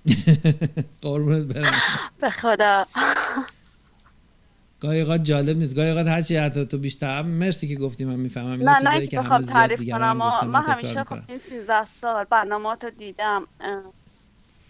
قربونت 1.01 1.45
برم. 1.45 1.73
به 2.21 2.29
خدا. 2.29 2.85
گاهی 4.81 5.01
اوقات 5.01 5.23
جالب 5.23 5.57
نیست 5.57 5.75
گاهی 5.75 5.89
اوقات 5.91 6.07
هرچی 6.07 6.37
حتی 6.37 6.65
تو 6.65 6.77
بیشتر 6.77 7.23
مرسی 7.23 7.67
که 7.69 7.75
گفتی 7.75 8.05
من 8.05 8.15
می‌فهمم 8.15 8.59
اینا 8.59 8.73
نه 8.73 8.79
چیزایی 8.79 9.01
نه 9.01 9.07
که 9.07 9.17
بخوام 9.19 9.41
زیاد 9.41 9.53
تعریف 9.53 9.79
کنم 9.91 10.17
من 10.17 10.47
من 10.47 10.63
همیشه 10.65 11.03
خب 11.03 11.17
این 11.29 11.39
13 11.39 11.87
سال 12.01 12.25
برنامه 12.25 12.75
تو 12.77 12.89
دیدم 12.89 13.47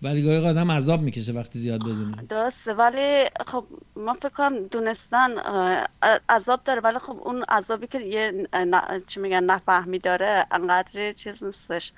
ولی 0.04 0.24
گاهی 0.24 0.60
هم 0.60 0.72
عذاب 0.72 1.02
می‌کشه 1.02 1.34
وقتی 1.34 1.60
زیاد 1.60 1.82
بدونی. 1.82 2.28
درسته 2.30 2.74
ولی 2.74 3.26
خب 3.48 3.66
من 3.96 4.14
فکر 4.14 4.30
کنم 4.30 4.68
دونستن 4.68 5.38
عذاب 6.30 6.62
داره 6.66 6.82
ولی 6.82 7.00
خب 7.00 7.20
اون 7.24 7.44
عذابی 7.44 7.88
که 7.88 8.00
یه 8.00 8.48
ن- 8.54 9.02
چی 9.08 9.20
میگن 9.20 9.44
نفهمی 9.44 10.00
داره 10.00 10.48
انقدر 10.52 11.14
چیز 11.14 11.44
نیستش 11.44 11.94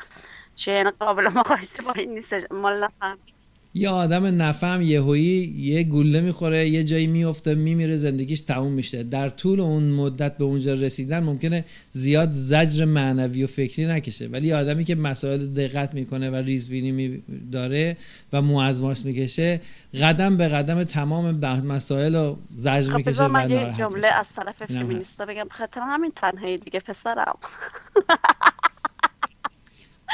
چه 0.55 0.72
یعنی 0.72 0.91
قابل 0.91 1.28
مقایسه 1.30 1.84
با 1.84 1.93
این 1.93 2.14
نیستش 2.16 2.43
مال 2.51 2.84
نفهمی. 2.86 3.32
یه 3.76 3.89
آدم 3.89 4.41
نفهم 4.41 4.82
یهویی 4.82 5.53
یه 5.57 5.84
گوله 5.84 6.21
می‌خوره 6.21 6.69
یه 6.69 6.84
جایی 6.84 7.07
میفته 7.07 7.55
میمیره 7.55 7.97
زندگیش 7.97 8.41
تموم 8.41 8.74
میشه. 8.74 9.03
در 9.03 9.30
طول 9.30 9.59
اون 9.59 9.84
مدت 9.84 10.38
به 10.38 10.43
اونجا 10.43 10.74
رسیدن 10.74 11.19
ممکنه 11.19 11.65
زیاد 11.91 12.32
زجر 12.32 12.86
معنوی 12.86 13.43
و 13.43 13.47
فکری 13.47 13.86
نکشه. 13.86 14.28
ولی 14.28 14.53
آدمی 14.53 14.84
که 14.84 14.95
مسائل 14.95 15.47
دقت 15.47 15.93
می‌کنه 15.93 16.30
و 16.30 16.36
ریزبینی 16.36 16.91
می 16.91 17.24
داره 17.51 17.97
و 18.34 18.41
مو 18.41 18.57
از 18.57 18.82
ماش 18.82 19.05
می‌کشه 19.05 19.61
قدم 20.01 20.38
به 20.38 20.47
قدم 20.47 20.84
تمام 20.84 21.32
مسائل 21.65 22.15
رو 22.15 22.38
زجر 22.55 22.89
خب 22.91 22.97
می‌کشه 22.97 23.11
بذار 23.11 23.30
و 23.30 23.32
من 23.32 23.49
یه 23.49 23.74
جمله 23.78 24.07
از 24.07 24.28
طرف 24.36 24.63
فیمینیستا 24.65 25.26
بگم. 25.26 25.47
خاطر 25.51 25.82
همین 25.82 26.11
تنهایی 26.15 26.57
دیگه 26.57 26.80
پسرم. 26.80 27.38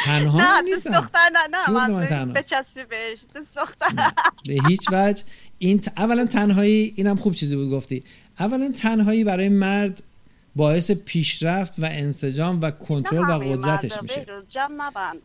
تنها 0.06 0.62
نه 0.62 0.70
دوست 0.70 0.88
دختر 0.88 1.30
نه 1.52 1.58
گفته 1.68 1.72
من 1.88 2.00
نه 2.00 2.06
تنها؟ 2.06 2.26
من 2.26 2.34
بچسبی 2.34 2.84
بهش 2.84 3.20
دوست 3.36 3.56
دختر. 3.56 4.12
به 4.48 4.58
هیچ 4.68 4.88
وجه. 4.92 5.24
این 5.58 5.80
ت- 5.80 5.94
اولا 5.98 6.26
تنهایی 6.26 6.94
اینم 6.96 7.16
خوب 7.16 7.34
چیزی 7.34 7.56
بود 7.56 7.70
گفتی. 7.72 8.04
اولا 8.40 8.72
تنهایی 8.72 9.24
برای 9.24 9.50
مرد 9.50 10.04
باعث 10.56 10.92
پیشرفت 10.92 11.74
و 11.80 11.86
انسجام 11.86 12.60
و 12.62 12.72
کنترل 12.72 13.30
و 13.30 13.40
قدرتش 13.56 14.02
میشه. 14.02 14.26
جمع 14.50 14.74
نبند 14.78 15.22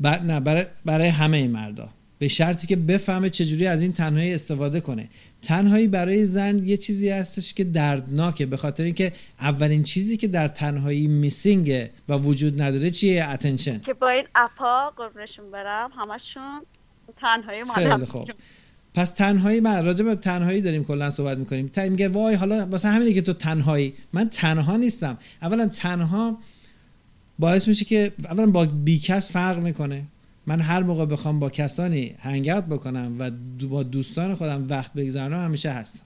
بر... 0.00 0.20
نه 0.20 0.40
برای, 0.40 0.66
برای 0.84 1.08
همه 1.08 1.48
مردا. 1.48 1.88
به 2.18 2.28
شرطی 2.28 2.66
که 2.66 2.76
بفهمه 2.76 3.30
چجوری 3.30 3.66
از 3.66 3.82
این 3.82 3.92
تنهایی 3.92 4.34
استفاده 4.34 4.80
کنه. 4.80 5.08
تنهایی 5.42 5.88
برای 5.88 6.24
زن 6.24 6.66
یه 6.66 6.76
چیزی 6.76 7.08
هستش 7.08 7.54
که 7.54 7.64
دردناکه 7.64 8.46
به 8.46 8.56
خاطر 8.56 8.82
اینکه 8.82 9.12
اولین 9.40 9.82
چیزی 9.82 10.16
که 10.16 10.28
در 10.28 10.48
تنهایی 10.48 11.06
میسینگه 11.06 11.90
و 12.08 12.14
وجود 12.14 12.62
نداره 12.62 12.90
چیه؟ 12.90 13.28
اتنشن 13.28 13.80
که 13.80 13.94
با 13.94 14.08
این 14.08 14.24
اپا 14.34 14.90
قربونشون 14.96 15.50
برم 15.50 15.90
همشون 15.98 16.62
تنهایی 17.20 17.64
خیلی 17.74 18.06
خوب. 18.06 18.30
پس 18.94 19.10
تنهایی 19.10 19.60
من 19.60 19.84
راجع 19.84 20.04
به 20.04 20.14
تنهایی 20.14 20.60
داریم 20.60 20.84
کلا 20.84 21.10
صحبت 21.10 21.38
می‌کنیم. 21.38 21.68
تا 21.68 21.82
میگه 21.82 22.08
وای 22.08 22.34
حالا 22.34 22.66
واسه 22.66 22.88
همینه 22.88 23.12
که 23.12 23.22
تو 23.22 23.32
تنهایی. 23.32 23.94
من 24.12 24.28
تنها 24.28 24.76
نیستم. 24.76 25.18
اولا 25.42 25.66
تنها 25.66 26.38
باعث 27.38 27.68
میشه 27.68 27.84
که 27.84 28.12
اولا 28.24 28.46
با 28.46 28.64
بیکس 28.64 29.32
فرق 29.32 29.58
می‌کنه. 29.58 30.06
من 30.46 30.60
هر 30.60 30.82
موقع 30.82 31.04
بخوام 31.04 31.40
با 31.40 31.50
کسانی 31.50 32.16
هنگات 32.20 32.64
بکنم 32.66 33.16
و 33.18 33.30
با 33.68 33.82
دوستان 33.82 34.34
خودم 34.34 34.66
وقت 34.68 34.92
بگذرونم 34.92 35.44
همیشه 35.44 35.70
هستم. 35.70 36.00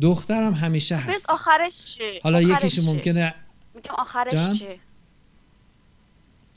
دخترم 0.00 0.52
همیشه 0.54 0.96
هست. 0.96 1.30
آخرش 1.30 1.84
چی؟ 1.84 2.20
حالا 2.22 2.38
آخرش 2.38 2.64
یکیش؟ 2.64 2.84
ممکنه 2.84 3.34
میگم 3.74 3.94
آخرش 3.98 4.32
جان؟ 4.32 4.54
چی؟ 4.58 4.66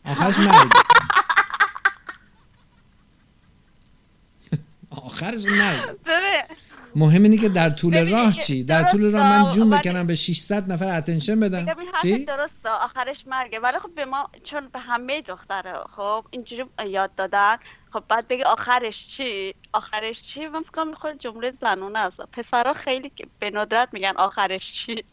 آخرش 0.05 0.37
مرگ. 0.47 0.71
آخرش 4.89 5.45
مرگ. 5.45 5.97
مهم 6.95 7.23
اینه 7.23 7.37
که 7.37 7.49
در 7.49 7.69
طول 7.69 8.09
راه 8.11 8.33
چی؟ 8.33 8.63
در 8.63 8.83
طول 8.83 9.11
راه 9.11 9.29
من 9.29 9.51
جون 9.51 9.69
بکنم 9.69 10.07
به 10.07 10.15
600 10.15 10.71
نفر 10.71 10.97
اتنشن 10.97 11.39
بدم. 11.39 11.65
چی؟ 12.01 12.25
درسته 12.25 12.69
آخرش 12.69 13.27
مرگه. 13.27 13.59
ولی 13.59 13.79
خب 13.79 13.95
به 13.95 14.05
ما 14.05 14.29
چون 14.43 14.67
به 14.73 14.79
همه 14.79 15.21
دختره 15.21 15.73
خب 15.95 16.25
اینجوری 16.31 16.63
یاد 16.87 17.15
دادن. 17.15 17.57
خب 17.93 18.03
بعد 18.07 18.27
بگه 18.27 18.45
آخرش 18.45 19.07
چی؟ 19.07 19.55
آخرش 19.73 20.21
چی؟ 20.21 20.47
من 20.47 20.61
فکر 20.61 20.71
کنم 20.71 20.93
خود 20.93 21.19
جمله 21.19 21.51
زنونه 21.51 21.99
است. 21.99 22.21
پسرا 22.21 22.73
خیلی 22.73 23.11
به 23.39 23.51
ندرت 23.51 23.89
میگن 23.91 24.13
آخرش 24.17 24.73
چی. 24.73 25.03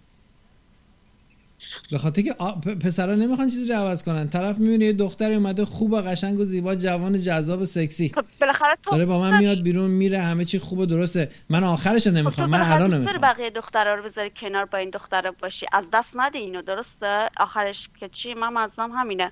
به 1.90 1.98
خاطر 1.98 2.22
که 2.22 2.34
آ- 2.38 2.52
پسرا 2.54 3.14
نمی‌خوان 3.14 3.50
چیزی 3.50 3.68
رو 3.68 3.74
عوض 3.74 4.02
کنن. 4.02 4.28
طرف 4.28 4.58
می‌بینه 4.58 4.84
یه 4.84 4.92
دختری 4.92 5.34
اومده 5.34 5.64
خوب 5.64 5.92
و 5.92 5.96
قشنگ 5.96 6.38
و 6.38 6.44
زیبا 6.44 6.74
جوان 6.74 7.22
جذاب 7.22 7.64
سکسی. 7.64 8.12
خب 8.14 8.24
بالاخره 8.40 8.76
تو 8.82 8.90
داره 8.90 9.06
با 9.06 9.20
من 9.20 9.38
میاد؟ 9.38 9.62
بیرون 9.62 9.90
میره 9.90 10.20
همه 10.20 10.44
چی 10.44 10.58
خوب 10.58 10.78
و 10.78 10.86
درسته. 10.86 11.28
من 11.50 11.64
آخرش 11.64 12.08
خب 12.08 12.14
نمی‌خوام 12.14 12.50
من 12.50 12.60
الان 12.60 12.94
نمی‌خوام. 12.94 13.20
بقیه 13.20 13.50
دخترها 13.50 13.94
رو 13.94 14.02
بذاری 14.02 14.32
کنار 14.36 14.64
با 14.64 14.78
این 14.78 14.90
دختره 14.90 15.30
باشی؟ 15.30 15.66
از 15.72 15.88
دست 15.92 16.12
نده 16.16 16.38
اینو 16.38 16.62
درسته؟ 16.62 17.28
آخرش 17.36 17.88
که 18.00 18.08
چی؟ 18.08 18.34
من 18.34 18.52
منظورم 18.52 18.90
همینه. 18.90 19.30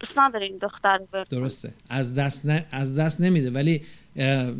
دوست 0.00 0.18
نداری 0.18 0.44
این 0.44 0.58
دختر 0.58 1.00
رو 1.12 1.24
درسته. 1.30 1.74
از 1.88 2.14
دست 2.14 2.46
نه... 2.46 2.66
از 2.70 2.94
دست 2.94 3.20
نمیده. 3.20 3.50
ولی 3.50 3.82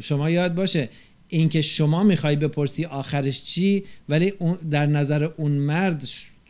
شما 0.01 0.31
یاد 0.31 0.55
باشه 0.55 0.89
اینکه 1.29 1.63
شما 1.63 2.03
می‌خوای 2.03 2.37
بپرسی 2.37 2.85
آخرش 2.85 3.43
چی 3.43 3.85
ولی 4.09 4.33
در 4.71 4.87
نظر 4.87 5.25
اون 5.37 5.53
مرد 5.53 6.05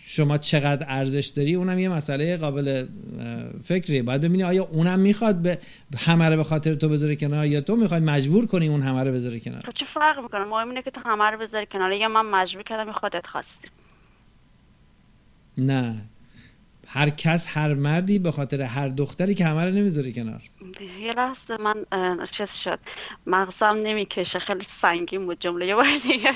شما 0.09 0.39
چقدر 0.39 0.87
ارزش 0.89 1.27
داری 1.27 1.55
اونم 1.55 1.79
یه 1.79 1.89
مسئله 1.89 2.37
قابل 2.37 2.87
اه، 3.21 3.45
فکریه. 3.65 4.03
باید 4.03 4.21
ببینی 4.21 4.43
آیا 4.43 4.65
اونم 4.65 4.99
می‌خواد 4.99 5.43
به 5.43 5.59
همه 5.99 6.29
رو 6.29 6.37
به 6.37 6.45
خاطر 6.45 6.75
تو 6.75 6.89
بذاره 6.89 7.17
کنار 7.17 7.47
یا 7.47 7.61
تو 7.61 7.77
می‌خوای 7.77 8.01
مجبور 8.01 8.47
کنی 8.47 8.69
اون 8.69 8.83
همه 8.83 9.05
رو 9.05 9.13
بذاره 9.13 9.41
کنار؟ 9.41 9.63
چه 9.75 9.85
فرق 9.85 10.23
می‌کنه؟ 10.23 10.45
مهم 10.45 10.69
اینه 10.69 10.83
که 10.83 10.91
تو 10.91 11.01
همه 11.05 11.25
رو 11.25 11.39
بذاری 11.39 11.67
کنار. 11.67 11.93
یا 11.93 12.09
من 12.09 12.27
مجبور 12.27 12.63
کردم 12.63 12.93
خودت 12.93 13.27
خواستی. 13.27 13.69
نه. 15.59 15.95
هر 16.87 17.11
کس 17.11 17.47
هر 17.49 17.75
مردی 17.75 18.19
به 18.19 18.31
خاطر 18.31 18.63
هر 18.63 18.89
دختری 18.89 19.35
که 19.35 19.45
همه 19.45 19.65
رو 19.65 19.71
نمی‌ذاره 19.71 20.13
کنار. 20.13 20.43
یه 21.07 21.13
لحظه 21.13 21.57
من 21.57 21.75
چیز 22.31 22.53
شد. 22.53 22.79
مغزم 23.27 23.81
نمی‌کشه. 23.85 24.39
خیلی 24.39 24.65
سنگین 24.69 25.27
بود 25.27 25.41
جمله. 25.41 25.67
یه 25.67 25.75
بار 25.75 25.87
دیگه. 26.03 26.33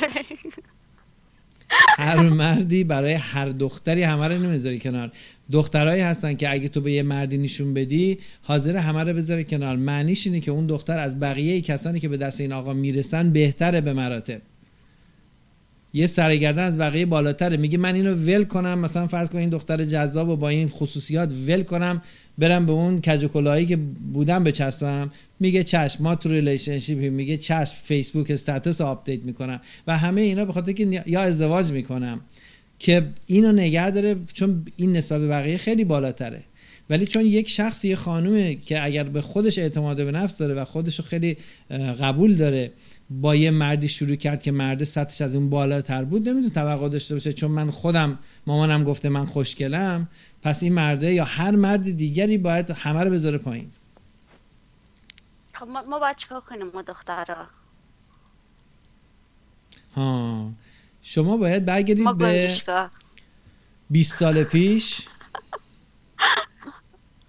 هر 1.98 2.20
مردی 2.20 2.84
برای 2.84 3.12
هر 3.12 3.48
دختری 3.48 4.02
همه 4.02 4.28
رو 4.28 4.38
نمی‌ذاری 4.38 4.78
کنار. 4.78 5.10
دخترایی 5.52 6.02
هستن 6.02 6.34
که 6.34 6.52
اگه 6.52 6.68
تو 6.68 6.80
به 6.80 6.92
یه 6.92 7.02
مردی 7.02 7.38
نشون 7.38 7.74
بدی 7.74 8.18
حاضر 8.42 8.76
همه 8.76 9.04
رو 9.04 9.12
بذاره 9.12 9.44
کنار. 9.44 9.76
معنیش 9.76 10.26
اینه 10.26 10.40
که 10.40 10.50
اون 10.50 10.66
دختر 10.66 10.98
از 10.98 11.20
بقیه 11.20 11.60
کسانی 11.60 12.00
که 12.00 12.08
به 12.08 12.16
دست 12.16 12.40
این 12.40 12.52
آقا 12.52 12.72
می‌رسن 12.72 13.32
بهتره 13.32 13.80
به 13.80 13.92
مراتب. 13.92 14.42
یه 15.92 16.06
سرگردن 16.06 16.62
از 16.62 16.78
بقیه 16.78 17.06
بالاتره. 17.06 17.56
میگه 17.56 17.78
من 17.78 17.94
اینو 17.94 18.14
ول 18.14 18.44
کنم. 18.44 18.78
مثلا 18.78 19.06
فرض 19.06 19.28
کن 19.28 19.38
این 19.38 19.48
دختر 19.48 19.84
جذاب 19.84 20.28
و 20.28 20.36
با 20.36 20.48
این 20.48 20.68
خصوصیات 20.68 21.32
ول 21.46 21.62
کنم 21.62 22.02
برم 22.38 22.66
به 22.66 22.72
اون 22.72 23.00
کج 23.00 23.26
که 23.68 23.76
بودم 24.12 24.44
بچسبم. 24.44 25.10
میگه 25.40 25.64
چشم 25.64 26.02
ما 26.02 26.14
تو 26.14 26.28
relationship 26.28 26.98
میگه 26.98 27.36
چشم 27.36 27.74
Facebook 27.82 28.30
status 28.30 28.80
update 28.80 29.24
می‌کنم. 29.24 29.60
و 29.86 29.98
همه 29.98 30.20
اینا 30.20 30.44
به 30.44 30.52
خاطر 30.52 30.72
که 30.72 31.02
یا 31.06 31.20
ازدواج 31.20 31.70
می‌کنم 31.70 32.20
که 32.78 33.08
اینو 33.26 33.52
نگه 33.52 33.90
داره 33.90 34.16
چون 34.32 34.66
این 34.76 34.96
نسبت 34.96 35.20
به 35.20 35.28
بقیه 35.28 35.56
خیلی 35.56 35.84
بالاتره. 35.84 36.42
ولی 36.90 37.06
چون 37.06 37.26
یک 37.26 37.48
شخص 37.48 37.84
یه 37.84 37.96
خانومه 37.96 38.54
که 38.54 38.84
اگر 38.84 39.04
به 39.04 39.20
خودش 39.20 39.58
اعتماد 39.58 39.96
به 39.96 40.10
نفس 40.10 40.36
داره 40.36 40.54
و 40.54 40.64
خودش 40.64 40.98
رو 40.98 41.04
خیلی 41.04 41.36
قبول 42.00 42.34
داره 42.34 42.70
با 43.10 43.36
یه 43.36 43.50
مردی 43.50 43.88
شروع 43.88 44.14
کرد 44.14 44.42
که 44.42 44.52
مرد 44.52 44.84
سطحش 44.84 45.20
از 45.20 45.34
اون 45.34 45.50
بالاتر 45.50 46.04
بود. 46.04 46.28
نمی‌تونه 46.28 46.54
توقع 46.54 46.88
داشته 46.88 47.14
باشه 47.14 47.32
چون 47.32 47.50
من 47.50 47.70
خودم 47.70 48.18
مامانم 48.46 48.84
گفته 48.84 49.08
من 49.08 49.24
خوشگلم. 49.24 50.08
پس 50.42 50.62
این 50.62 50.74
مرده 50.74 51.14
یا 51.14 51.24
هر 51.24 51.50
مرد 51.50 51.96
دیگری 51.96 52.38
باید 52.38 52.70
همه 52.70 53.04
رو 53.04 53.10
بذاره 53.10 53.38
پایین. 53.38 53.70
خب 55.52 55.66
ما, 55.66 55.98
باید 55.98 56.16
چیکار 56.16 56.40
کنیم 56.40 56.66
ما 56.74 56.82
دخترها 56.82 57.46
ها. 59.96 60.50
شما 61.02 61.36
باید 61.36 61.64
برگردید 61.64 62.04
ما 62.04 62.12
به 62.12 62.24
گنجشگاه 62.24 62.90
20 63.90 64.18
سال 64.18 64.44
پیش. 64.44 65.00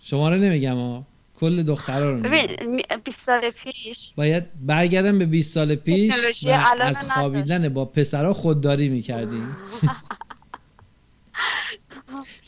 شما 0.09 0.29
رو 0.29 0.37
نمیگم 0.37 0.75
ها 0.75 1.05
کل 1.41 1.63
دخترها 1.63 2.09
رو 2.11 2.21
ببین 2.21 2.47
می- 2.75 2.83
20 3.03 3.25
سال 3.25 3.49
پیش. 3.49 4.11
باید 4.15 4.43
برگردم 4.65 5.19
به 5.19 5.25
20 5.25 5.53
سال 5.53 5.75
پیش 5.75 6.13
و 6.43 6.49
از. 6.81 7.11
خوابیدن 7.11 7.69
با 7.69 7.85
پسرها 7.85 8.33
خودداری 8.33 8.89
می‌کردیم. 8.89 9.47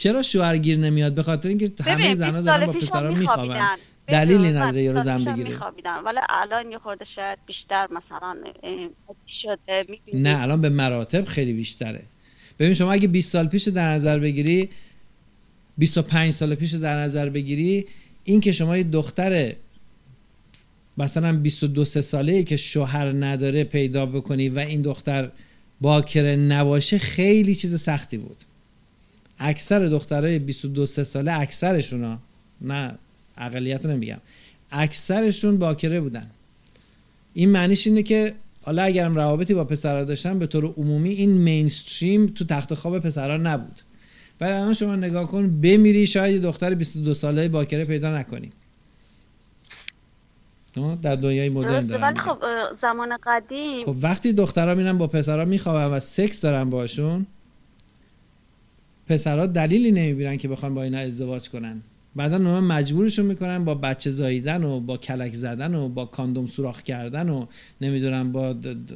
چرا 0.01 0.21
شوهرگیر 0.21 0.77
نمیاد؟ 0.77 1.13
به 1.13 1.23
خاطر 1.23 1.49
اینکه 1.49 1.71
همه 1.85 2.15
زنها 2.15 2.67
20 2.67 2.93
دارن 2.93 3.07
با 3.09 3.13
هم 3.13 3.19
میخوابن. 3.19 3.65
دلیلی 4.07 4.51
نداره 4.51 4.83
یه 4.83 4.91
رو 4.91 5.01
زن 5.01 5.23
بگیره. 5.23 5.59
ولی 6.05 6.19
الان 6.29 6.71
یه 6.71 6.77
خورده 6.77 7.05
شاید 7.05 7.39
بیشتر 7.45 7.87
مثلا 7.91 8.35
شده. 9.27 9.85
نه 10.13 10.41
الان 10.41 10.61
به 10.61 10.69
مراتب 10.69 11.25
خیلی 11.25 11.53
بیشتره. 11.53 12.01
ببین 12.59 12.73
شما 12.73 12.91
اگه 12.91 13.07
20 13.07 13.31
سال 13.31 13.47
پیش 13.47 13.67
در 13.67 13.93
نظر 13.93 14.19
بگیری 14.19 14.69
25 15.77 16.33
سال 16.33 16.55
پیش 16.55 16.73
در 16.73 16.97
نظر 16.97 17.29
بگیری 17.29 17.85
این 18.23 18.41
که 18.41 18.51
شما 18.51 18.77
یه 18.77 18.83
دختر 18.83 19.55
مثلا 20.97 21.37
22 21.37 21.85
سه 21.85 22.01
ساله 22.01 22.43
که 22.43 22.57
شوهر 22.57 23.11
نداره 23.25 23.63
پیدا 23.63 24.05
بکنی 24.05 24.49
و 24.49 24.59
این 24.59 24.81
دختر 24.81 25.31
باکره 25.81 26.35
نباشه 26.35 26.97
خیلی 26.97 27.55
چیز 27.55 27.81
سختی 27.81 28.17
بود. 28.17 28.37
اکثر 29.39 29.79
دخترای 29.79 30.39
22 30.39 30.85
سه 30.85 31.03
ساله 31.03 31.39
اکثرشون 31.39 32.03
ها 32.03 32.19
نه 32.61 32.95
اقلیت 33.37 33.85
نمیگم 33.85 34.21
اکثرشون 34.71 35.57
باکره 35.57 36.01
بودن. 36.01 36.27
این 37.33 37.49
معنیش 37.49 37.87
اینه 37.87 38.03
که 38.03 38.33
حالا 38.61 38.83
اگرم 38.83 39.15
روابطی 39.15 39.53
با 39.53 39.63
پسرها 39.65 40.03
داشتن 40.03 40.39
به 40.39 40.47
طور 40.47 40.65
عمومی 40.77 41.09
این 41.09 41.31
مینستریم 41.31 42.27
تو 42.27 42.45
تخت 42.45 42.73
خواب 42.73 42.99
پسرها 42.99 43.37
نبود. 43.37 43.81
ولی 44.41 44.51
الان 44.51 44.73
شما 44.73 44.95
نگاه 44.95 45.27
کن 45.27 45.61
بمیری 45.61 46.07
شاید 46.07 46.35
یه 46.35 46.41
دختر 46.41 46.73
22 46.73 47.13
ساله 47.13 47.47
باکره 47.47 47.85
پیدا 47.85 48.17
نکنی. 48.17 48.51
در 51.01 51.15
دنیای 51.15 51.49
مدرن 51.49 51.73
ولی 51.75 51.85
میگم. 51.85 52.13
خب 52.17 52.37
زمان 52.81 53.17
قدیم. 53.23 53.83
خب 53.85 53.95
وقتی 54.01 54.33
دخترها 54.33 54.75
میرن 54.75 54.97
با 54.97 55.07
پسرها 55.07 55.45
میخوابن 55.45 55.95
و 55.95 55.99
سکس 55.99 56.41
دارن 56.41 56.69
باشون 56.69 57.25
پسرها 59.07 59.45
دلیلی 59.45 59.91
نمی‌بینن 59.91 60.37
که 60.37 60.47
بخوان 60.47 60.73
با 60.73 60.83
اینا 60.83 60.97
ازدواج 60.97 61.49
کنن. 61.49 61.81
بعدا 62.15 62.35
اونا 62.37 62.61
مجبورشون 62.61 63.25
می‌کنن 63.25 63.65
با 63.65 63.75
بچه 63.75 64.09
زاییدن 64.09 64.63
و 64.63 64.79
با 64.79 64.97
کلک 64.97 65.33
زدن 65.33 65.75
و 65.75 65.89
با 65.89 66.05
کاندوم 66.05 66.47
سوراخ 66.47 66.81
کردن 66.81 67.29
و 67.29 67.45
نمی‌دونم 67.81 68.31
با 68.31 68.53
د- 68.53 68.65
د- 68.65 68.93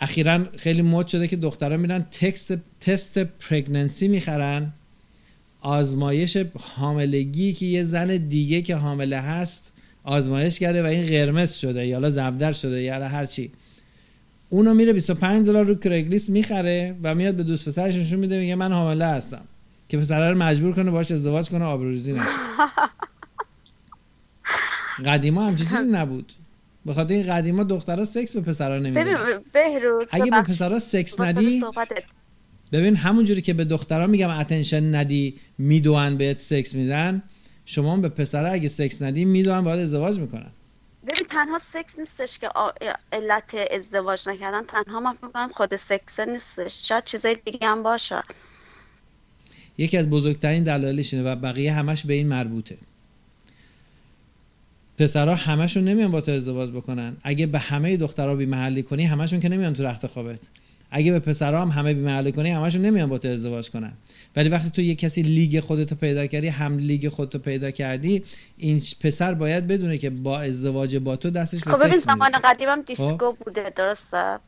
اخیرا 0.00 0.44
خیلی 0.56 0.82
مد 0.82 1.06
شده 1.06 1.28
که 1.28 1.36
دخترها 1.36 1.76
میرن 1.76 2.06
تکست 2.10 2.58
تست 2.80 3.18
پرگننسی 3.18 4.08
می‌خرن. 4.08 4.72
آزمایش 5.60 6.36
حاملگی 6.76 7.52
که 7.52 7.66
یه 7.66 7.82
زن 7.82 8.16
دیگه 8.16 8.62
که 8.62 8.76
حامله 8.76 9.20
هست 9.20 9.72
آزمایش 10.04 10.58
کرده 10.58 10.82
و 10.82 10.86
این 10.86 11.06
قرمز 11.06 11.54
شده 11.54 11.86
یا 11.86 12.10
زبدر 12.10 12.52
شده 12.52 12.82
یا 12.82 13.08
هر 13.08 13.26
چی 13.26 13.50
اونو 14.48 14.74
میره 14.74 14.92
25 14.92 15.46
دلار 15.46 15.64
رو 15.64 15.74
کرگلیس 15.74 16.30
می‌خره 16.30 16.96
و 17.02 17.14
میاد 17.14 17.34
به 17.34 17.42
دوست 17.42 17.64
پسرش 17.64 17.94
نشون 17.94 18.18
میده 18.18 18.38
میگه 18.38 18.54
من 18.54 18.72
حامله 18.72 19.04
هستم. 19.04 19.44
که 19.88 19.98
پسره 19.98 20.30
رو 20.30 20.38
مجبور 20.38 20.74
کنه 20.74 20.90
باش 20.90 21.10
ازدواج 21.10 21.48
کنه 21.48 21.64
آبروریزی 21.64 22.12
نشه. 22.12 22.24
قدیما 25.06 25.46
همچین 25.46 25.66
چیزی 25.66 25.90
نبود. 25.90 26.32
به 26.86 26.94
خاطر 26.94 27.14
این 27.14 27.26
قدیما 27.26 27.64
دخترها 27.64 28.04
سکس 28.04 28.32
به 28.32 28.40
پسرا 28.40 28.78
ببین 28.78 28.96
نمی‌دادن 28.96 29.42
بهروز 29.52 30.06
اگه 30.10 30.30
به. 30.30 30.42
پسرا 30.42 30.78
سکس 30.78 31.20
ندی. 31.20 31.64
ببین 32.72 32.96
همونجوری 32.96 33.42
که 33.42 33.54
به 33.54 33.64
دخترها 33.64 34.06
میگم 34.06 34.30
attention 34.30 34.94
ندی 34.94 35.34
میدوان 35.58 36.16
بهت 36.16 36.38
سکس 36.38 36.74
میدن 36.74 37.22
شما 37.64 37.92
هم 37.92 38.02
به 38.02 38.08
پسرها 38.08 38.52
اگه 38.52 38.68
سکس 38.68 39.02
ندی 39.02 39.24
میدوان 39.24 39.64
باید 39.64 39.80
ازدواج 39.80 40.18
می‌کنن. 40.18 40.50
ببین 41.02 41.28
تنها 41.30 41.58
سکس 41.72 41.98
نیستش 41.98 42.38
که 42.38 42.48
علت 43.12 43.54
ازدواج 43.70 44.28
نکردن. 44.28 44.62
تنها 44.62 45.00
من 45.00 45.12
فکر 45.12 45.48
خود 45.54 45.76
سکس 45.76 46.20
نیستش. 46.20 46.88
شاید 46.88 47.04
چیزای 47.04 47.36
دیگه 47.44 47.66
هم 47.66 47.82
باشه. 47.82 48.22
یکی 49.78 49.96
از 49.96 50.10
بزرگترین 50.10 50.64
دلایلش 50.64 51.14
اینه 51.14 51.32
و 51.32 51.36
بقیه 51.36 51.72
همش 51.72 52.06
به 52.06 52.14
این 52.14 52.28
مربوطه. 52.28 52.76
پسرها 54.98 55.34
همشون 55.34 55.84
نمیان 55.84 56.10
با 56.10 56.20
تو 56.20 56.32
ازدواج 56.32 56.70
بکنن. 56.70 57.16
اگه 57.22 57.46
به 57.46 57.58
همه 57.58 57.96
دخترها 57.96 58.34
بی 58.34 58.46
محلی 58.46 58.82
کنی 58.82 59.04
همشون 59.04 59.40
که 59.40 59.48
نمیان 59.48 59.74
تو 59.74 59.82
رخت 59.82 60.06
خوابت. 60.06 60.40
اگه 60.90 61.12
به 61.12 61.18
پسرها 61.18 61.62
هم 61.62 61.68
همه 61.68 61.94
بی 61.94 62.00
محلی 62.00 62.32
کنی 62.32 62.50
همشون 62.50 62.82
نمیان 62.82 63.08
با 63.08 63.18
تو 63.18 63.28
ازدواج 63.28 63.70
کنن. 63.70 63.92
ولی 64.36 64.48
وقتی 64.48 64.70
تو 64.70 64.82
یه 64.82 64.94
کسی 64.94 65.22
لیگ 65.22 65.60
خودتو 65.60 65.94
پیدا 65.94 66.26
کردی 66.26 66.48
هم 66.48 66.78
لیگ 66.78 67.08
خودتو 67.08 67.38
پیدا 67.38 67.70
کردی 67.70 68.24
این 68.56 68.82
پسر 69.00 69.34
باید 69.34 69.66
بدونه 69.66 69.98
که 69.98 70.10
با 70.10 70.40
ازدواج 70.40 70.96
با 70.96 71.16
تو 71.16 71.30
دستش 71.30 71.64
به 71.64 71.70
خب 71.70 71.96
زمان 71.96 72.18
می‌رسه. 72.18 72.38
قدیم 72.44 72.68
هم 72.68 72.82
دیسکو 72.82 73.32
بوده 73.32 73.72
درسته؟ 73.76 74.38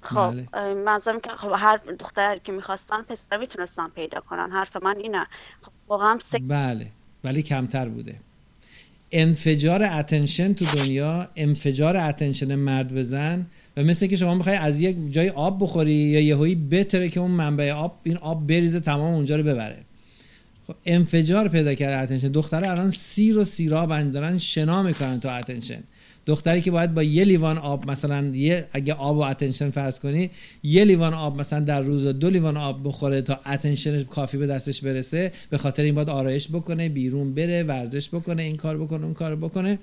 خب 0.00 0.34
بله. 0.52 0.74
منظورم 0.74 1.20
که 1.20 1.28
خب 1.28 1.52
هر 1.56 1.80
دختر 1.98 2.38
که 2.44 2.52
می‌خواستن 2.52 3.02
پسر 3.02 3.36
می‌تونستن 3.36 3.88
پیدا 3.88 4.20
کنن. 4.20 4.50
حرف 4.52 4.76
من 4.76 4.96
اینه. 4.96 5.26
خب 5.62 5.72
واقعا 5.88 6.10
هم 6.10 6.18
سکس 6.18 6.50
بله. 6.50 6.86
ولی 7.24 7.42
کمتر 7.42 7.88
بوده. 7.88 8.20
انفجار 9.12 9.82
attention 9.82 10.52
تو 10.52 10.64
دنیا 10.64 11.28
انفجار 11.36 11.96
attention 11.96 12.54
مرد 12.54 12.94
به 12.94 13.20
زن 13.20 13.46
و 13.76 13.82
مثل 13.82 14.06
که 14.06 14.16
شما 14.16 14.38
بخوای 14.38 14.56
از 14.56 14.80
یک 14.80 14.96
جای 15.10 15.28
آب 15.28 15.62
بخوری 15.62 15.92
یا 15.92 16.20
یهویی 16.20 16.54
بترکه 16.54 17.08
که 17.08 17.20
اون 17.20 17.30
منبع 17.30 17.72
آب 17.72 17.98
این 18.02 18.16
آب 18.16 18.46
بریزه 18.46 18.80
تمام 18.80 19.14
اونجا 19.14 19.36
رو 19.36 19.42
ببره. 19.42 19.78
خب 20.66 20.74
انفجار 20.86 21.48
پیدا 21.48 21.74
کرده 21.74 21.98
attention 21.98 22.28
دختره 22.28 22.70
الان 22.70 22.90
سیر 22.90 23.38
و 23.38 23.44
سیراب 23.44 24.10
دارن 24.10 24.38
شنا 24.38 24.82
می‌کنن 24.82 25.20
تو 25.20 25.38
attention 25.38 25.82
دختری 26.26 26.60
که 26.60 26.70
باید 26.70 26.94
با 26.94 27.02
یه 27.02 27.24
لیوان 27.24 27.58
آب 27.58 27.90
مثلا 27.90 28.26
یه 28.26 28.66
اگه 28.72 28.94
آب 28.94 29.16
و 29.16 29.20
attention 29.20 29.70
فرض 29.70 29.98
کنی 29.98 30.30
یه 30.62 30.84
لیوان 30.84 31.14
آب 31.14 31.40
مثلا 31.40 31.60
در 31.60 31.80
روز 31.80 32.06
دو 32.06 32.30
لیوان 32.30 32.56
آب 32.56 32.80
بخوره 32.88 33.22
تا 33.22 33.40
attention 33.46 34.02
کافی 34.02 34.36
به 34.36 34.46
دستش 34.46 34.80
برسه 34.80 35.32
به 35.50 35.58
خاطر 35.58 35.82
این 35.82 35.94
باید 35.94 36.10
آرایش 36.10 36.48
بکنه 36.48 36.88
بیرون 36.88 37.34
بره 37.34 37.62
ورزش 37.62 38.08
بکنه 38.08 38.42
این 38.42 38.56
کار 38.56 38.78
بکنه 38.78 39.04
اون 39.04 39.14
کار 39.14 39.36
بکنه. 39.36 39.78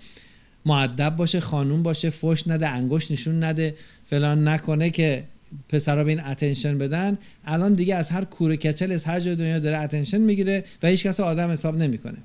مؤدب 0.66 1.16
باشه 1.16 1.40
خانوم 1.40 1.84
باشه 1.84 2.10
فوش 2.10 2.48
نده 2.48 2.68
انگشت 2.68 3.12
نشون 3.12 3.44
نده 3.44 3.76
فلان 4.06 4.48
نکنه 4.48 4.90
که 4.90 5.24
پسرا 5.70 6.04
به 6.04 6.10
این 6.10 6.20
attention 6.20 6.78
بدن. 6.78 7.18
الان 7.46 7.74
دیگه 7.74 7.96
از 7.96 8.10
هر 8.10 8.24
کور 8.24 8.51
و 8.51 8.58
کچل 8.58 8.92
از 8.92 9.04
هر 9.04 9.20
جای 9.20 9.36
دنیا 9.36 9.60
داره 9.60 9.78
attention 9.78 10.18
می‌گیره 10.18 10.64
و 10.84 10.88
هیچ 10.88 11.06
کس 11.06 11.20
آدم 11.20 11.52
حساب 11.52 11.78
نمی‌کنه. 11.78 12.18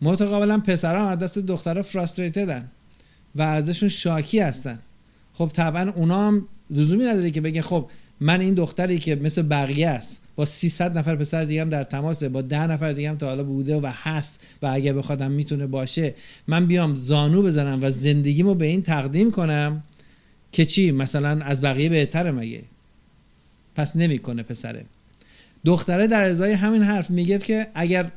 متقابلا 0.00 0.58
پسرا 0.58 1.08
از 1.08 1.18
دست 1.18 1.38
دخترها 1.38 1.82
frustrated 1.82 2.62
ن 2.62 2.70
و 3.36 3.42
ازشون 3.42 3.88
شاکی 3.88 4.38
هستن. 4.38 4.78
خب 5.32 5.50
طبعا 5.54 5.90
اونا 5.90 6.26
هم 6.26 6.48
لزومی 6.70 7.04
نداره 7.04 7.30
که 7.30 7.40
بگه 7.40 7.62
خب 7.62 7.88
من 8.20 8.40
این 8.40 8.54
دختری 8.54 8.98
که 8.98 9.16
مثل 9.16 9.42
بقیه 9.42 9.88
است 9.88 10.20
با 10.36 10.44
300 10.44 10.98
نفر 10.98 11.16
پسر 11.16 11.44
دیگه 11.44 11.60
هم 11.60 11.70
در 11.70 11.84
تماسه 11.84 12.28
با 12.28 12.42
10 12.42 12.66
نفر 12.66 12.92
دیگه 12.92 13.10
هم 13.10 13.16
تا 13.16 13.26
حالا 13.26 13.44
بوده 13.44 13.76
و 13.76 13.92
هست 13.94 14.40
و 14.62 14.66
اگه 14.66 14.92
بخوادم 14.92 15.30
می‌تونه 15.30 15.66
باشه 15.66 16.14
من 16.46 16.66
بیام 16.66 16.94
زانو 16.94 17.42
بزنم 17.42 17.78
و 17.82 17.90
زندگیمو 17.90 18.54
به 18.54 18.66
این 18.66 18.82
تقدیم 18.82 19.30
کنم 19.30 19.82
که 20.52 20.66
چی؟ 20.66 20.92
مثلا 20.92 21.44
از 21.44 21.60
بقیه 21.60 21.88
بهتره 21.88 22.30
مگه؟ 22.30 22.62
پس 23.76 23.96
نمی‌کنه 23.96 24.42
پسره. 24.42 24.84
دختره 25.64 26.06
در 26.06 26.24
ازای 26.24 26.52
همین 26.52 26.82
حرف 26.82 27.10
میگه 27.10 27.38
که 27.38 27.66
اگر 27.74 28.10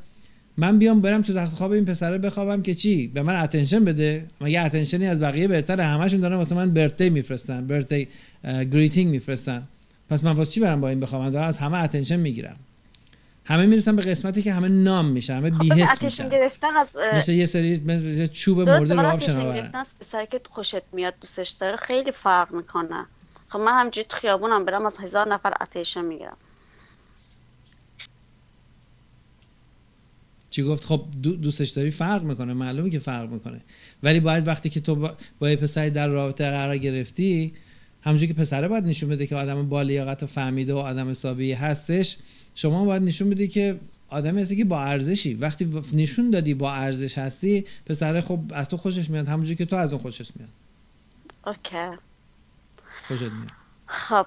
من 0.58 0.78
بیام 0.78 1.02
برم 1.02 1.22
تو 1.22 1.34
تخت 1.34 1.54
خواب 1.54 1.72
این 1.72 1.86
پسره 1.86 2.18
بخوابم 2.18 2.62
که 2.62 2.76
چی؟ 2.76 3.08
به 3.08 3.22
من 3.22 3.36
attention 3.36 3.86
بده. 3.86 4.26
مگه 4.42 4.62
attention 4.62 5.03
ی 5.03 5.08
از 5.08 5.20
بقیه 5.20 5.48
بهتره؟ 5.48 5.84
همشون 5.84 6.20
دارن 6.20 6.36
واسه 6.36 6.56
من 6.56 6.72
birthday 6.72 7.10
میفرستن 7.10 7.68
birthday 7.68 8.08
greeting 8.44 9.12
میفرستن. 9.12 9.68
پس 10.10 10.24
من 10.24 10.32
واسه 10.32 10.52
چی 10.52 10.60
برم 10.60 10.82
با 10.82 10.90
این 10.90 11.00
بخوابم؟ 11.00 11.30
دارن 11.30 11.48
از 11.48 11.58
همه 11.58 11.84
attention 11.84 12.16
می‌گیرم. 12.16 12.56
همه 13.46 13.66
می‌رسن 13.66 13.96
به 13.96 14.02
قسمتی 14.02 14.42
که 14.42 14.54
همه 14.54 14.68
نام 14.68 15.06
میشن 15.06 15.34
همه 15.34 15.50
بیهس 15.50 16.02
میشن. 16.02 16.30
گرفتن 16.30 16.78
از 16.78 16.88
اه، 16.98 17.18
مثل 17.18 17.32
یه 17.32 17.46
سری 17.46 17.82
مثل 17.86 18.04
یه 18.04 18.28
چوب 18.28 18.62
مرده 18.62 18.94
رو 18.94 19.00
آب 19.00 19.20
شناورن 19.20 19.70
از 19.74 19.88
پسری 20.00 20.28
که 20.32 20.42
خوشت 20.50 20.82
میاد 20.92 21.14
دوستش 21.22 21.50
داره 21.50 21.78
خیلی 21.78 22.12
فرق 22.12 22.52
می‌کنه. 22.52 23.06
خب 23.48 23.60
من 23.60 23.72
همجوری 23.72 24.08
تو 24.10 24.18
خیابونم 24.18 24.66
برم 24.66 24.86
از 24.86 24.98
هزار 24.98 25.34
نفر 25.34 25.54
اتنشن 25.62 26.06
می‌گیرم. 26.06 26.38
چی 30.56 30.64
گفت؟ 30.64 30.86
خب 30.86 31.06
دو- 31.22 31.36
دوستش 31.36 31.70
داری؟ 31.70 31.92
فرق 31.92 32.24
می‌کنه 32.24 32.54
معلومه 32.54 32.90
که 32.90 33.00
فرق 33.00 33.30
می‌کنه. 33.30 33.62
ولی 34.04 34.20
باید 34.20 34.48
وقتی 34.48 34.70
که 34.70 34.80
تو 34.80 34.96
با, 34.96 35.18
با 35.40 35.50
یه 35.50 35.56
پسری 35.56 35.90
در 35.90 36.08
رابطه 36.08 36.50
قرار 36.50 36.78
گرفتی 36.78 37.54
همونجوری 38.02 38.28
که 38.28 38.34
پسره 38.34 38.68
باید 38.68 38.86
نشون 38.86 39.10
بده 39.10 39.28
که 39.28 39.36
آدم 39.36 39.70
با 39.70 39.82
لیاقت 39.82 40.24
و 40.24 40.28
فهمیده 40.28 40.74
و 40.74 40.78
آدم 40.78 41.10
حسابی 41.10 41.54
هستش. 41.54 42.18
شما 42.56 42.86
باید 42.86 43.04
نشون 43.04 43.30
بدی 43.30 43.48
که 43.48 43.80
آدمی 44.10 44.42
هستی 44.42 44.56
که 44.56 44.66
با 44.66 44.82
ارزشی. 44.82 45.34
وقتی 45.34 45.84
نشون 45.94 46.30
دادی 46.30 46.54
با 46.54 46.74
ارزش 46.74 47.18
هستی 47.18 47.66
پسره 47.86 48.22
خب 48.22 48.40
از 48.54 48.68
تو 48.68 48.78
خوشش 48.78 49.10
میاد 49.10 49.28
همونجوری 49.28 49.56
که 49.56 49.66
تو 49.66 49.76
از 49.76 49.94
اون 49.94 50.02
خوشش 50.02 50.28
میاد. 50.36 50.50
Okay. 51.46 51.98
خوشت 53.08 53.22
میاد. 53.22 53.52
خب. 53.88 54.26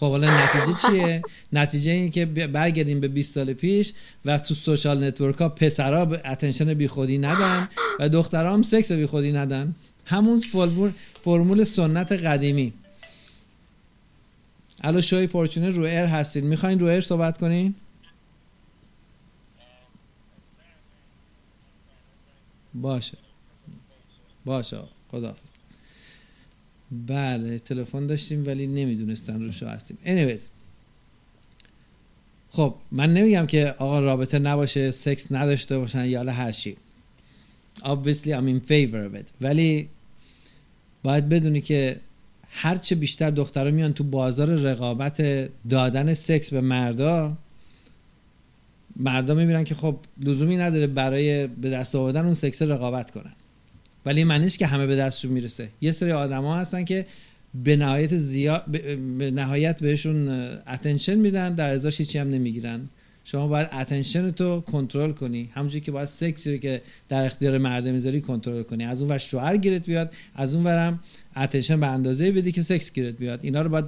خب 0.00 0.10
حالا 0.10 0.44
نتیجه 0.44 0.78
چیه؟ 0.78 1.22
نتیجه 1.52 1.90
این 1.90 2.10
که 2.10 2.26
برگردیم 2.26 3.00
به 3.00 3.08
20 3.08 3.34
سال 3.34 3.52
پیش 3.52 3.92
و 4.24 4.38
تو 4.38 4.54
social 4.54 5.04
network 5.04 5.36
ها 5.36 5.48
پسرا 5.48 6.04
به 6.04 6.22
attention 6.24 6.74
بیخودی 6.74 7.18
ندن 7.18 7.68
و 7.98 8.08
دخترها 8.08 8.52
هم 8.52 8.62
سکس 8.62 8.92
بیخودی 8.92 9.32
ندن. 9.32 9.74
همون 10.06 10.40
فرمول, 10.40 10.90
فرمول 11.24 11.64
سنت 11.64 12.12
قدیمی. 12.12 12.72
الو 14.80 15.02
شوی 15.02 15.26
پورچونه 15.26 15.70
رو 15.70 15.82
air 15.82 16.04
هستین 16.04 16.46
می‌خواین 16.46 16.80
رو 16.80 16.86
air 16.86 17.00
صحبت 17.00 17.38
کنین؟ 17.38 17.74
باشه. 22.74 23.18
باشه. 24.44 24.78
خداحافظ. 25.10 25.59
بله 26.90 27.58
تلفن 27.58 28.06
داشتیم 28.06 28.46
ولی 28.46 28.66
نمی‌دونستن 28.66 29.42
روشو 29.42 29.66
هستیم. 29.66 29.98
Anyways. 30.04 30.40
خب 32.50 32.74
من 32.92 33.14
نمیگم 33.14 33.46
که 33.46 33.74
آقا 33.78 34.00
رابطه 34.00 34.38
نباشه 34.38 34.90
سکس 34.90 35.32
نداشته 35.32 35.78
باشن 35.78 36.04
یا 36.04 36.22
هر 36.22 36.52
چی. 36.52 36.76
Obviously 37.80 38.32
I'm 38.32 38.48
in 38.48 38.60
favor 38.68 39.10
of 39.10 39.20
it. 39.20 39.26
ولی 39.40 39.88
باید 41.02 41.28
بدونی 41.28 41.60
که 41.60 42.00
هرچه 42.50 42.94
بیشتر 42.94 43.30
دخترها 43.30 43.70
میان 43.70 43.92
تو 43.92 44.04
بازار 44.04 44.48
رقابت 44.48 45.22
دادن 45.68 46.14
سکس 46.14 46.50
به 46.50 46.60
مردا 46.60 47.38
مردا 48.96 49.34
می‌بینن 49.34 49.64
که 49.64 49.74
خب 49.74 49.96
لزومی 50.20 50.56
نداره 50.56 50.86
برای 50.86 51.46
به 51.46 51.70
دست 51.70 51.94
آوردن 51.94 52.24
اون 52.24 52.34
سکس 52.34 52.62
رقابت 52.62 53.10
کنن. 53.10 53.32
ولی 54.06 54.24
معنی 54.24 54.44
نیست 54.44 54.58
که 54.58 54.66
همه 54.66 54.86
به 54.86 54.96
دستشون 54.96 55.30
می‌رسه. 55.30 55.68
یه 55.80 55.92
سری 55.92 56.12
آدما 56.12 56.56
هستن 56.56 56.84
که 56.84 57.06
به 57.54 57.76
نهایت 57.76 58.16
زیاد 58.16 58.64
به 59.18 59.30
نهایت 59.30 59.82
بهشون 59.82 60.28
اتنشن 60.68 61.14
میدن 61.14 61.54
در 61.54 61.70
ازاش 61.70 61.98
هیچی 61.98 62.18
هم 62.18 62.30
نمی‌گیرن. 62.30 62.88
شما 63.24 63.48
باید 63.48 63.68
attention 63.72 64.30
تو 64.30 64.60
کنترل 64.60 65.12
کنی. 65.12 65.50
همونجوری 65.52 65.80
که 65.80 65.92
باید 65.92 66.08
سکسی 66.08 66.52
رو 66.52 66.58
که 66.58 66.82
در 67.08 67.24
اختیار 67.24 67.58
مرده 67.58 67.92
می‌ذاری 67.92 68.20
کنترل 68.20 68.62
کنی. 68.62 68.84
از 68.84 69.02
اون 69.02 69.10
ور 69.10 69.18
شوهر 69.18 69.56
گیرت 69.56 69.86
بیاد 69.86 70.12
از 70.34 70.54
اون 70.54 70.64
ورم 70.64 71.00
attention 71.36 71.80
به 71.80 71.86
اندازه 71.86 72.32
بدی 72.32 72.52
که 72.52 72.62
سکس 72.62 72.92
گیرت 72.92 73.16
بیاد. 73.16 73.40
اینا 73.42 73.62
رو 73.62 73.68
باید 73.68 73.84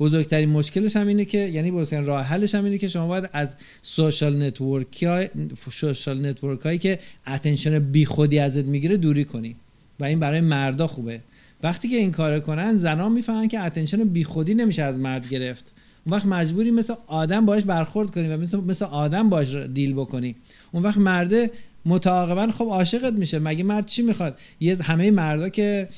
بزرگترین 0.00 0.48
مشکلش 0.48 0.96
هم 0.96 1.06
اینه 1.06 1.24
که 1.24 1.38
یعنی 1.38 1.70
بزرگترین 1.70 2.06
راه 2.06 2.24
حلش 2.24 2.54
هم 2.54 2.64
اینه 2.64 2.78
که 2.78 2.88
شما 2.88 3.06
باید 3.06 3.30
از 3.32 3.56
social 3.82 4.42
network 4.42 5.02
های 5.02 5.28
social 5.70 6.26
network 6.26 6.60
هایی 6.60 6.78
که 6.78 6.98
attention 7.26 7.78
بیخودی 7.78 8.38
ازت 8.38 8.64
می‌گیره 8.64 8.96
دوری 8.96 9.24
کنی. 9.24 9.56
و 10.00 10.04
این 10.04 10.20
برای 10.20 10.40
مردا 10.40 10.86
خوبه. 10.86 11.20
وقتی 11.62 11.88
که 11.88 11.96
این 11.96 12.12
کار 12.12 12.40
کنن 12.40 12.76
زنان 12.76 13.12
می‌فهمن 13.12 13.48
که 13.48 13.60
attention 13.60 14.04
بیخودی 14.04 14.54
نمیشه 14.54 14.82
از 14.82 14.98
مرد 14.98 15.28
گرفت. 15.28 15.64
اون 16.08 16.16
وقت 16.16 16.26
مجبوری 16.26 16.70
مثل 16.70 16.94
آدم 17.06 17.46
باش 17.46 17.62
برخورد 17.62 18.10
کنی 18.10 18.28
و 18.28 18.36
مثل, 18.36 18.60
مثل 18.60 18.84
آدم 18.84 19.28
باش 19.28 19.54
deal 19.54 19.94
بکنی. 19.94 20.36
اون 20.72 20.82
وقت 20.82 20.98
مرده 20.98 21.50
متعاقبا 21.86 22.46
خب 22.52 22.64
عاشقت 22.64 23.12
میشه. 23.12 23.38
مگه 23.38 23.64
مرد 23.64 23.86
چی 23.86 24.02
می‌خواد؟ 24.02 24.38
یه 24.60 24.82
همه 24.82 25.10
مردا 25.10 25.48
که 25.48 25.88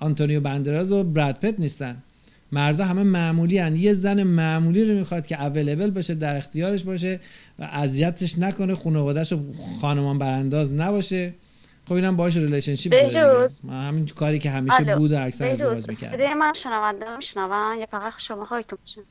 آنتونیو 0.00 0.40
باندراس 0.40 0.92
و 0.92 1.04
براد 1.04 1.34
پیت 1.34 1.60
نیستن. 1.60 1.96
مردا 2.52 2.84
همه 2.84 3.02
معمولی 3.02 3.58
هن. 3.58 3.76
یه 3.76 3.92
زن 3.92 4.22
معمولی 4.22 4.84
رو 4.84 4.94
می‌خواد 4.94 5.26
که 5.26 5.44
available 5.44 5.90
باشه 5.90 6.14
در 6.14 6.36
اختیارش 6.36 6.82
باشه 6.82 7.20
اذیتش 7.58 8.38
نکنه 8.38 8.74
خانوادهش 8.74 9.32
خانمان 9.80 10.18
برانداز 10.18 10.70
نباشه. 10.70 11.34
خب 11.86 11.92
اینم 11.92 12.16
باشه 12.16 12.40
relationship 12.40 12.92
بهروز. 12.92 13.60
همین 13.70 14.06
کاری 14.06 14.38
که 14.38 14.50
همیشه 14.50 14.76
الو. 14.80 14.96
بود 14.96 15.12
و 15.12 15.16
اکثر 15.26 15.44
ازدواج 15.50 15.88
می‌کرد 15.88 16.12
صدای 16.12 16.34
من 16.34 16.52
شنونده 16.52 17.16
میشنون 17.16 17.78
یا 17.78 17.86
فقط 17.86 18.12
شما 18.16 18.44
هایتون 18.44 18.78
میشن 18.82 19.02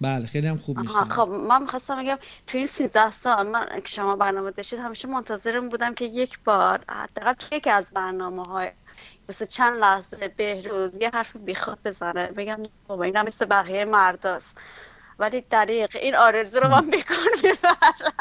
بله 0.00 0.26
خیلی 0.26 0.46
هم 0.46 0.56
خوب 0.56 0.78
میشنم 0.78 1.08
خب 1.08 1.28
من 1.28 1.62
می‌خواستم 1.62 2.02
بگم 2.02 2.18
توی 2.46 2.58
این 2.58 2.66
13 2.66 3.10
سال 3.10 3.46
من 3.46 3.66
که 3.66 3.88
شما 3.88 4.16
برنامه 4.16 4.50
داشتید 4.50 4.78
همیشه 4.78 5.08
منتظرم 5.08 5.68
بودم 5.68 5.94
که 5.94 6.04
یک 6.04 6.38
بار 6.44 6.84
حداقل 6.88 7.32
توی 7.32 7.58
یکی 7.58 7.70
از 7.70 7.90
برنامه 7.94 8.44
های 8.46 8.70
مثل 9.28 9.44
چند 9.44 9.76
لحظه 9.76 10.28
بهروز 10.36 10.96
یه 10.96 11.10
حرف 11.14 11.36
بیخود 11.36 11.82
بزنه 11.84 12.26
بگم 12.26 12.62
بابا 12.86 13.04
اینا 13.04 13.22
مثل 13.22 13.44
بقیه 13.44 13.84
مرداست 13.84 14.56
ولی 15.18 15.44
دریق 15.50 15.96
این 15.96 16.14
آرزو 16.16 16.60
رو 16.60 16.68
من 16.68 16.90
بیکار 16.96 17.16
می‌برم. 17.44 18.12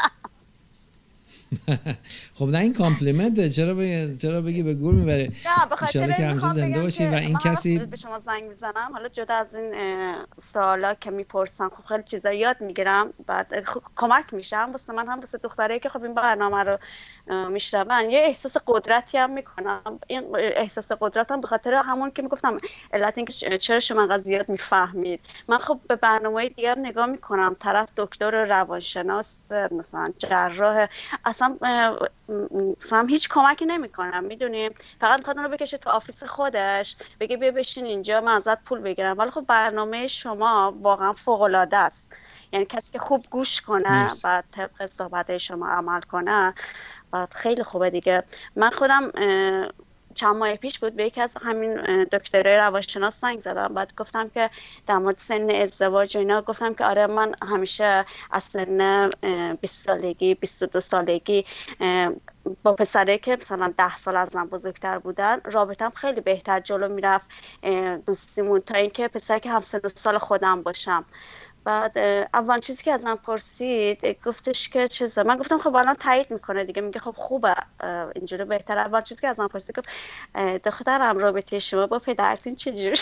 خب 2.37 2.45
نه 2.45 2.57
این 2.57 2.73
کامپلیمنته 2.73 3.49
چرا 3.49 3.73
بگی 3.73 4.17
چرا 4.17 4.41
بگی 4.41 4.63
به 4.63 4.73
گور 4.73 4.93
می‌بره 4.93 5.31
نه 5.95 6.15
که 6.17 6.25
همیشه 6.25 6.53
زنده 6.53 6.81
باشی 6.81 7.07
و 7.07 7.13
این 7.13 7.37
کسی 7.37 7.79
به 7.79 7.97
شما 7.97 8.19
زنگ 8.19 8.45
می‌زنم. 8.47 8.89
حالا 8.93 9.09
جدا 9.09 9.33
از 9.33 9.55
این 9.55 9.73
سوالا 10.37 10.93
که 10.93 11.11
می‌پرسم 11.11 11.69
خب 11.69 11.85
خیلی 11.85 12.03
چیزا 12.03 12.31
یاد 12.31 12.61
می‌گیرم. 12.61 13.13
بعد 13.27 13.53
کمک 13.95 14.33
میشم 14.33 14.69
واسه 14.71 14.93
من 14.93 15.07
هم 15.07 15.19
واسه 15.19 15.37
دختره 15.37 15.79
که 15.79 15.89
خب 15.89 16.03
این 16.03 16.13
برنامه 16.13 16.63
رو 16.63 16.79
میشنون. 17.29 18.09
یه 18.09 18.19
احساس 18.19 18.57
قدرتی 18.67 19.17
هم 19.17 19.29
می‌کنم. 19.29 19.99
این 20.07 20.35
احساس 20.35 20.91
قدرت 20.91 21.31
هم 21.31 21.41
به 21.41 21.47
خاطر 21.47 21.73
همون 21.73 22.11
که 22.11 22.21
می‌گفتم 22.21 22.57
علت 22.93 23.17
اینکه 23.17 23.57
چرا 23.57 23.79
شما 23.79 24.01
انقدر 24.01 24.23
زیاد 24.23 24.49
می‌فهمید. 24.49 25.21
من 25.47 25.57
خب 25.57 25.79
به 25.87 25.95
برنامه 25.95 26.49
دیگه 26.49 26.75
نگاه 26.77 27.05
می‌کنم. 27.05 27.55
طرف 27.59 27.89
دکتر 27.97 28.45
روانشناس 28.45 29.41
مثلا 29.71 30.13
جراح 30.17 30.87
اصلا 31.25 31.57
مثلا 32.85 33.05
هیچ 33.09 33.29
کمکی 33.29 33.65
نمی‌کنم. 33.65 34.23
می‌دونیم 34.23 34.71
فقط 35.01 35.19
می‌خواد 35.19 35.37
اونو 35.37 35.49
بکشه 35.49 35.77
تو 35.77 35.89
آفیس 35.89 36.23
خودش 36.23 36.97
بگه 37.19 37.37
بیا 37.37 37.51
بشین 37.51 37.85
اینجا 37.85 38.21
من 38.21 38.35
ازت 38.35 38.63
پول 38.63 38.79
بگیرم. 38.79 39.17
ولی 39.17 39.31
خب 39.31 39.45
برنامه 39.47 40.07
شما 40.07 40.77
واقعا 40.81 41.13
فوق 41.13 41.41
العاده 41.41 41.77
است. 41.77 42.13
یعنی 42.51 42.65
کسی 42.65 42.91
که 42.91 42.99
خوب 42.99 43.25
گوش 43.29 43.61
کنه. 43.61 44.11
و 44.23 44.43
طبق 44.51 44.85
صحبت 44.85 45.37
شما 45.37 45.67
عمل 45.67 46.01
کنه 46.01 46.53
بعد 47.18 47.34
خیلی 47.34 47.64
خوبه 47.64 47.89
دیگه. 47.89 48.23
من 48.56 48.69
خودم 48.69 49.11
چند 50.15 50.35
ماه 50.35 50.56
پیش 50.56 50.80
بود 50.80 50.95
به 50.95 51.06
یکی 51.06 51.22
از 51.22 51.38
همین 51.41 52.03
دکترای 52.03 52.57
روانشناس 52.57 53.22
زنگ 53.22 53.39
زدم. 53.39 53.68
بعد 53.68 53.94
گفتم 53.98 54.30
که 54.30 54.49
در 54.88 54.98
مورد 54.98 55.18
سن 55.18 55.49
ازدواج 55.49 56.15
و 56.15 56.19
اینا 56.19 56.41
گفتم 56.41 56.73
که 56.73 56.85
آره 56.85 57.07
من 57.07 57.35
همیشه 57.44 58.06
از 58.31 58.44
سن 58.44 58.81
اه، 59.23 59.53
20 59.53 59.85
سالگی 59.85 60.35
22 60.35 60.81
سالگی 60.81 61.45
با 62.64 62.73
پسره 62.73 63.18
که 63.18 63.38
مثلا 63.41 63.73
ده 63.77 63.98
سال 63.98 64.15
از 64.15 64.35
من 64.35 64.45
بزرگتر 64.48 64.99
بودن 64.99 65.41
رابطم 65.45 65.89
خیلی 65.89 66.22
بهتر 66.22 66.60
جلو 66.60 66.88
می‌رفت. 66.88 67.27
دوستیمون 68.06 68.60
تا 68.60 68.77
اینکه 68.77 69.07
پسر 69.07 69.39
که 69.39 69.52
همسن 69.52 69.80
سال 69.95 70.18
خودم 70.18 70.64
باشم. 70.64 71.06
بعد 71.68 71.98
اول 72.34 72.60
چیزی 72.60 72.84
که 72.84 72.91
از 72.91 73.06
من 73.06 73.15
پرسید 73.15 74.18
گفتش 74.26 74.69
که 74.69 74.88
چیزه. 74.88 75.23
من 75.23 75.38
گفتم 75.38 75.57
خب 75.57 75.76
الان 75.76 75.95
تایید 75.95 76.31
می‌کنه 76.31 76.64
دیگه 76.64 76.81
میگه 76.81 76.99
خب 76.99 77.14
خوبه. 77.18 77.56
اینجوری 78.15 78.45
بهتر 78.45 78.77
اول 78.77 79.02
چیزی 79.02 79.22
که 79.22 79.27
از 79.27 79.39
من 79.39 79.48
پرسید 79.48 79.80
گفت 79.80 79.88
دخترم 80.65 81.18
رابطه 81.18 81.60
شما 81.60 81.88
با 81.88 81.99
پدرتون 81.99 82.56
چجوری؟ 82.56 82.99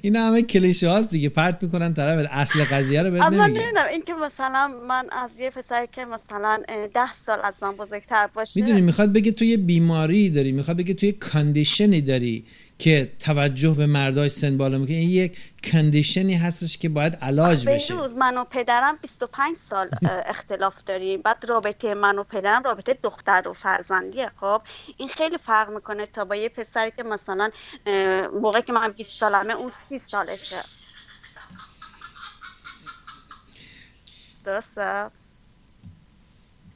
این 0.00 0.16
همه 0.16 0.42
کلیشه 0.42 0.88
هاست 0.88 1.10
دیگه. 1.10 1.28
پرت 1.28 1.62
می‌کنن 1.62 1.94
طرف 1.94 2.28
اصل 2.30 2.64
قضیه 2.64 3.02
رو 3.02 3.10
بهت 3.10 3.22
اما 3.22 3.46
نمی‌دونم 3.46 3.86
این 3.90 4.02
که 4.02 4.14
مثلا 4.14 4.68
من 4.88 5.06
از 5.12 5.38
یه 5.38 5.50
پسری 5.50 5.86
که 5.92 6.04
مثلا 6.04 6.62
ده 6.94 7.14
سال 7.26 7.38
از 7.44 7.54
من 7.62 7.72
بزرگتر 7.72 8.26
باشه. 8.26 8.60
می‌دونی 8.60 8.80
می‌خواد 8.80 9.12
بگه 9.12 9.32
تو 9.32 9.44
یه 9.44 9.56
بیماری 9.56 10.30
داری 10.30 10.52
می‌خواد 10.52 10.76
بگه 10.76 10.94
تو 10.94 11.06
یه 11.06 11.12
condition 11.12 11.91
ی 11.91 12.00
داری 12.00 12.44
که 12.78 13.12
توجه 13.18 13.74
به 13.74 13.86
مردای 13.86 14.28
سن 14.28 14.56
بالا 14.56 14.78
می‌کنه. 14.78 14.96
این 14.96 15.08
یک 15.08 15.38
condition 15.72 16.28
ی 16.28 16.34
هستش 16.34 16.78
که 16.78 16.88
باید 16.88 17.14
علاج 17.14 17.68
بشه. 17.68 17.94
بهروز 17.94 18.16
من 18.16 18.36
و 18.36 18.44
پدرم 18.44 18.96
25 19.02 19.56
سال 19.70 19.88
اختلاف 20.02 20.74
داریم. 20.86 21.22
بعد 21.22 21.44
رابطه 21.48 21.94
من 21.94 22.18
و 22.18 22.24
پدرم 22.24 22.62
رابطه 22.62 22.98
دختر 23.02 23.48
و 23.48 23.52
فرزندیه. 23.52 24.30
خب 24.40 24.62
این 24.96 25.08
خیلی 25.08 25.38
فرق 25.38 25.70
می‌کنه 25.70 26.06
تا 26.06 26.24
با 26.24 26.36
یه 26.36 26.48
پسری 26.48 26.90
که 26.96 27.02
مثلا 27.02 27.50
موقعی 28.40 28.62
که 28.62 28.72
من 28.72 28.88
20 28.88 29.20
سالمه 29.20 29.54
اون 29.54 29.70
30 29.88 29.98
سالشه. 29.98 30.62
درسته؟ 34.44 35.10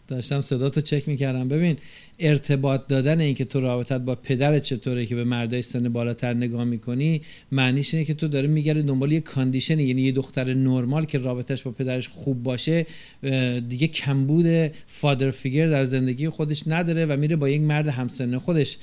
داشتم 0.08 0.40
صدا 0.40 0.68
تو 0.68 0.80
چک 0.80 1.08
می‌کردم. 1.08 1.48
ببین 1.48 1.76
ارتباط 2.18 2.86
دادن 2.88 3.20
این 3.20 3.34
که 3.34 3.44
تو 3.44 3.60
رابطت 3.60 4.00
با 4.00 4.14
پدرت 4.14 4.62
چطوره 4.62 5.06
که 5.06 5.14
به 5.14 5.24
مردای 5.24 5.62
سن 5.62 5.88
بالاتر 5.88 6.34
نگاه 6.34 6.64
می‌کنی 6.64 7.20
معنیش 7.52 7.94
اینه 7.94 8.06
که 8.06 8.14
تو 8.14 8.28
داره 8.28 8.46
میگرده 8.46 8.82
دنبال 8.82 9.12
یه 9.12 9.20
کاندیشن 9.20 9.80
یعنی 9.80 10.02
یه 10.02 10.12
دختر 10.12 10.54
نرمال 10.54 11.04
که 11.04 11.18
رابطش 11.18 11.62
با 11.62 11.70
پدرش 11.70 12.08
خوب 12.08 12.42
باشه 12.42 12.86
دیگه 13.68 13.86
کمبود 13.86 14.46
فادر 14.86 15.30
فیگر 15.30 15.68
در 15.68 15.84
زندگی 15.84 16.28
خودش 16.28 16.62
نداره 16.66 17.06
و 17.06 17.16
میره 17.16 17.36
با 17.36 17.48
یک 17.48 17.60
مرد 17.60 17.88
همسن 17.88 18.38
خودش 18.38 18.76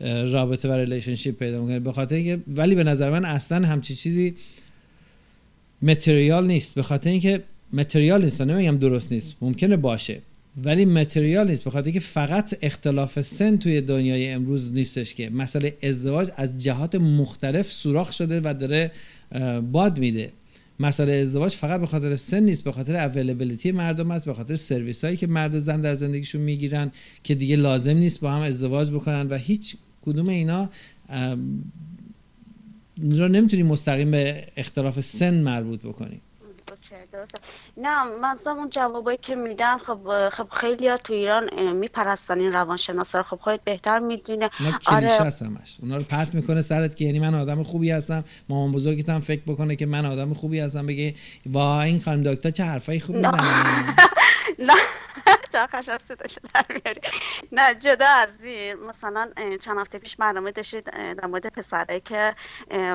رابطه 0.00 0.68
و 0.68 0.72
relationship 0.72 1.38
پیدا 1.38 1.60
می‌کنه. 1.60 1.80
به 1.80 1.92
خاطر 1.92 2.22
که 2.22 2.38
ولی 2.48 2.74
به 2.74 2.84
نظر 2.84 3.10
من 3.10 3.24
اصلا 3.24 3.66
همچی 3.66 3.94
چیزی 3.94 4.34
material 5.82 6.46
نیست. 6.46 6.74
به 6.74 6.82
خاطر 6.82 7.10
اینکه 7.10 7.42
material 7.72 8.24
نیست 8.24 8.40
نمیگم 8.40 8.76
درست 8.76 9.12
نیست 9.12 9.36
ممکنه 9.40 9.76
باشه. 9.76 10.20
ولی 10.56 10.84
material 10.84 11.50
نیست 11.50 11.64
به 11.64 11.70
خاطر 11.70 11.90
که 11.90 12.00
فقط 12.00 12.54
اختلاف 12.62 13.20
سن 13.20 13.56
توی 13.56 13.80
دنیای 13.80 14.30
امروز 14.30 14.72
نیستش 14.72 15.14
که 15.14 15.30
مسئله 15.30 15.76
ازدواج 15.82 16.30
از 16.36 16.58
جهات 16.58 16.94
مختلف 16.94 17.66
سوراخ 17.66 18.12
شده 18.12 18.40
و 18.44 18.54
داره 18.54 18.90
باد 19.72 19.98
میده. 19.98 20.32
مسئله 20.80 21.12
ازدواج 21.12 21.52
فقط 21.52 21.80
به 21.80 21.86
خاطر 21.86 22.16
سن 22.16 22.42
نیست 22.42 22.64
به 22.64 22.72
خاطر 22.72 22.96
availability 22.96 23.72
مردم 23.72 24.10
است 24.10 24.24
به 24.24 24.34
خاطر 24.34 24.56
سرویس 24.56 25.04
هایی 25.04 25.16
که 25.16 25.26
مرد 25.26 25.54
و 25.54 25.58
زن 25.58 25.80
در 25.80 25.94
زندگیشون 25.94 26.40
می‌گیرن 26.40 26.92
که 27.24 27.34
دیگه 27.34 27.56
لازم 27.56 27.96
نیست 27.96 28.20
با 28.20 28.30
هم 28.32 28.42
ازدواج 28.42 28.90
بکنن 28.90 29.26
و 29.26 29.38
هیچ 29.38 29.76
کدوم 30.02 30.28
اینا 30.28 30.70
را 33.10 33.28
نمی‌تونی 33.28 33.62
مستقیم 33.62 34.10
به 34.10 34.44
اختلاف 34.56 35.00
سن 35.00 35.34
مربوط 35.34 35.80
بکنی. 35.80 36.20
درسته. 37.12 37.38
نه 37.76 38.04
منظورم 38.04 38.58
اون 38.58 38.70
جوابایی 38.70 39.18
که 39.22 39.34
میدن 39.34 39.78
خب 39.78 40.28
خب 40.28 40.48
خیلی 40.48 40.88
ها 40.88 40.96
تو 40.96 41.12
ایران 41.12 41.72
میپرستن 41.76 42.40
این 42.40 42.52
روانشناسا 42.52 43.18
رو. 43.18 43.24
خب 43.24 43.36
خودت 43.36 43.60
بهتر 43.64 43.98
می‌دونه. 43.98 44.50
هست 45.20 45.42
همش. 45.42 45.78
اونا 45.82 45.96
رو 45.96 46.02
پرت 46.02 46.34
می‌کنه 46.34 46.62
سرت 46.62 46.96
که 46.96 47.04
یعنی 47.04 47.18
من 47.18 47.34
آدم 47.34 47.62
خوبی 47.62 47.90
هستم. 47.90 48.24
مامان 48.48 48.72
بزرگت 48.72 49.08
هم 49.08 49.20
فکر 49.20 49.42
بکنه 49.46 49.76
که 49.76 49.86
من 49.86 50.06
آدم 50.06 50.34
خوبی 50.34 50.60
هستم. 50.60 50.86
بگه 50.86 51.14
وا 51.46 51.82
این 51.82 51.98
خانم 51.98 52.22
دکتر 52.22 52.50
چه 52.50 52.64
حرفایی 52.64 53.00
خوب 53.00 53.16
می‌زنه. 53.16 53.96
نه. 54.58 54.74
چرا 55.52 55.66
قشنگ 55.66 55.98
صداش 55.98 56.38
در 56.54 56.64
میاری 56.68 57.00
نه 57.52 57.74
جدا 57.74 58.06
از 58.06 58.44
این 58.44 58.74
مثلا 58.74 59.30
چند 59.60 59.78
هفته 59.78 59.98
پیش 59.98 60.16
برنامه 60.16 60.50
داشتید 60.52 60.84
در 60.90 61.26
مورد 61.26 61.46
پسره 61.46 62.00
که 62.00 62.34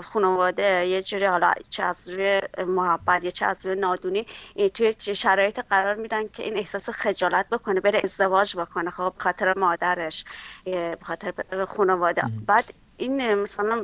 خانواده 0.04 0.86
یه 0.88 1.02
جوری 1.02 1.26
حالا 1.26 1.52
چه 1.70 1.84
از 1.84 2.10
روی 2.10 2.42
محبت 2.68 3.24
یا 3.24 3.30
چه 3.30 3.46
از 3.46 3.66
روی 3.66 3.80
نادونی 3.80 4.28
توی 4.74 4.96
شرایط 5.00 5.60
قرار 5.60 5.96
میدن 5.96 6.28
که 6.28 6.44
این 6.44 6.58
احساس 6.58 6.90
خجالت 6.90 7.50
بکنه 7.50 7.80
بره 7.80 8.02
ازدواج 8.04 8.58
بکنه 8.58 8.90
خب 8.90 9.14
خاطر 9.18 9.58
مادرش 9.58 10.26
خاطر 11.02 11.34
خانواده. 11.66 12.24
بعد 12.48 12.74
این 12.98 13.34
مثلا 13.34 13.82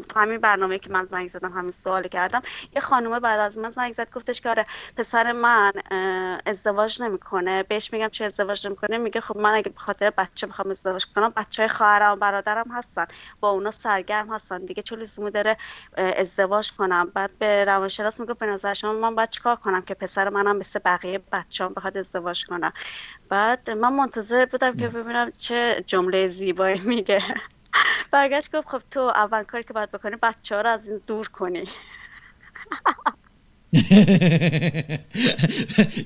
تو 0.00 0.20
همین 0.20 0.38
برنامه 0.40 0.78
که 0.78 0.90
من 0.90 1.04
زنگ 1.04 1.28
زدم 1.28 1.52
همین 1.52 1.70
سوال 1.70 2.02
کردم. 2.02 2.42
یه 2.74 2.80
خانومه 2.80 3.20
بعد 3.20 3.40
از 3.40 3.58
من 3.58 3.70
زنگ 3.70 3.92
زد 3.92 4.10
گفتش 4.10 4.40
که 4.40 4.48
آره 4.48 4.66
پسر 4.96 5.32
من 5.32 5.72
ازدواج 6.46 7.02
نمی‌کنه. 7.02 7.62
بهش 7.62 7.92
میگم 7.92 8.08
چه 8.08 8.24
ازدواج 8.24 8.66
نمی‌کنه؟ 8.66 8.98
میگه 8.98 9.20
خب 9.20 9.36
من 9.36 9.54
اگه 9.54 9.70
به 9.70 9.78
خاطر 9.78 10.10
بچه 10.10 10.46
بخوام 10.46 10.70
ازدواج 10.70 11.06
کنم 11.14 11.28
بچه 11.36 11.62
های 11.62 11.68
خواهرم 11.68 12.12
و 12.12 12.16
برادرم 12.16 12.70
هستن. 12.70 13.06
با 13.40 13.50
اونا 13.50 13.70
سرگرم 13.70 14.34
هستن 14.34 14.64
دیگه 14.64 14.82
چه 14.82 14.96
لزومی 14.96 15.30
داره 15.30 15.56
ازدواج 15.96 16.72
کنم؟ 16.72 17.10
بعد 17.14 17.38
به 17.38 17.64
روانشناس 17.64 18.20
میگه 18.20 18.34
به 18.34 18.46
نظر 18.46 18.74
شما 18.74 18.92
من 18.92 19.14
باید 19.14 19.30
چیکار 19.30 19.56
کنم 19.56 19.82
که 19.82 19.94
پسر 19.94 20.28
منم 20.28 20.56
مثل 20.56 20.78
بقیه 20.84 21.20
بچه‌ام 21.32 21.74
بخواد 21.74 21.98
ازدواج 21.98 22.44
کنه؟ 22.44 22.72
بعد 23.28 23.70
من 23.70 23.92
منتظر 23.92 24.46
بودم 24.46 24.76
که 24.76 24.88
ببینم 24.88 25.30
چه 25.30 25.84
جمله 25.86 26.28
زیبایی 26.28 26.80
میگه. 26.80 27.22
برگشت 28.10 28.56
گفت 28.56 28.68
خب 28.68 28.82
تو 28.90 29.00
اول 29.00 29.42
کاری 29.42 29.64
که 29.64 29.72
باید 29.72 29.90
بکنی 29.90 30.16
بچه 30.22 30.54
ها 30.54 30.60
رو 30.60 30.70
از 30.70 30.88
این 30.88 31.00
دور 31.06 31.28
کنی. 31.28 31.64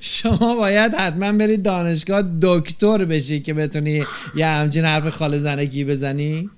شما 0.01 0.55
باید 0.55 0.93
حتما 0.93 1.31
برید 1.31 1.63
دانشگاه 1.63 2.23
دکتر 2.41 3.05
بشی 3.05 3.39
که 3.39 3.53
بتونی 3.53 4.05
یه 4.35 4.47
همچین 4.47 4.85
حرف 4.85 5.09
خاله 5.09 5.37
زنگی 5.37 5.85
بزنی. 5.85 6.49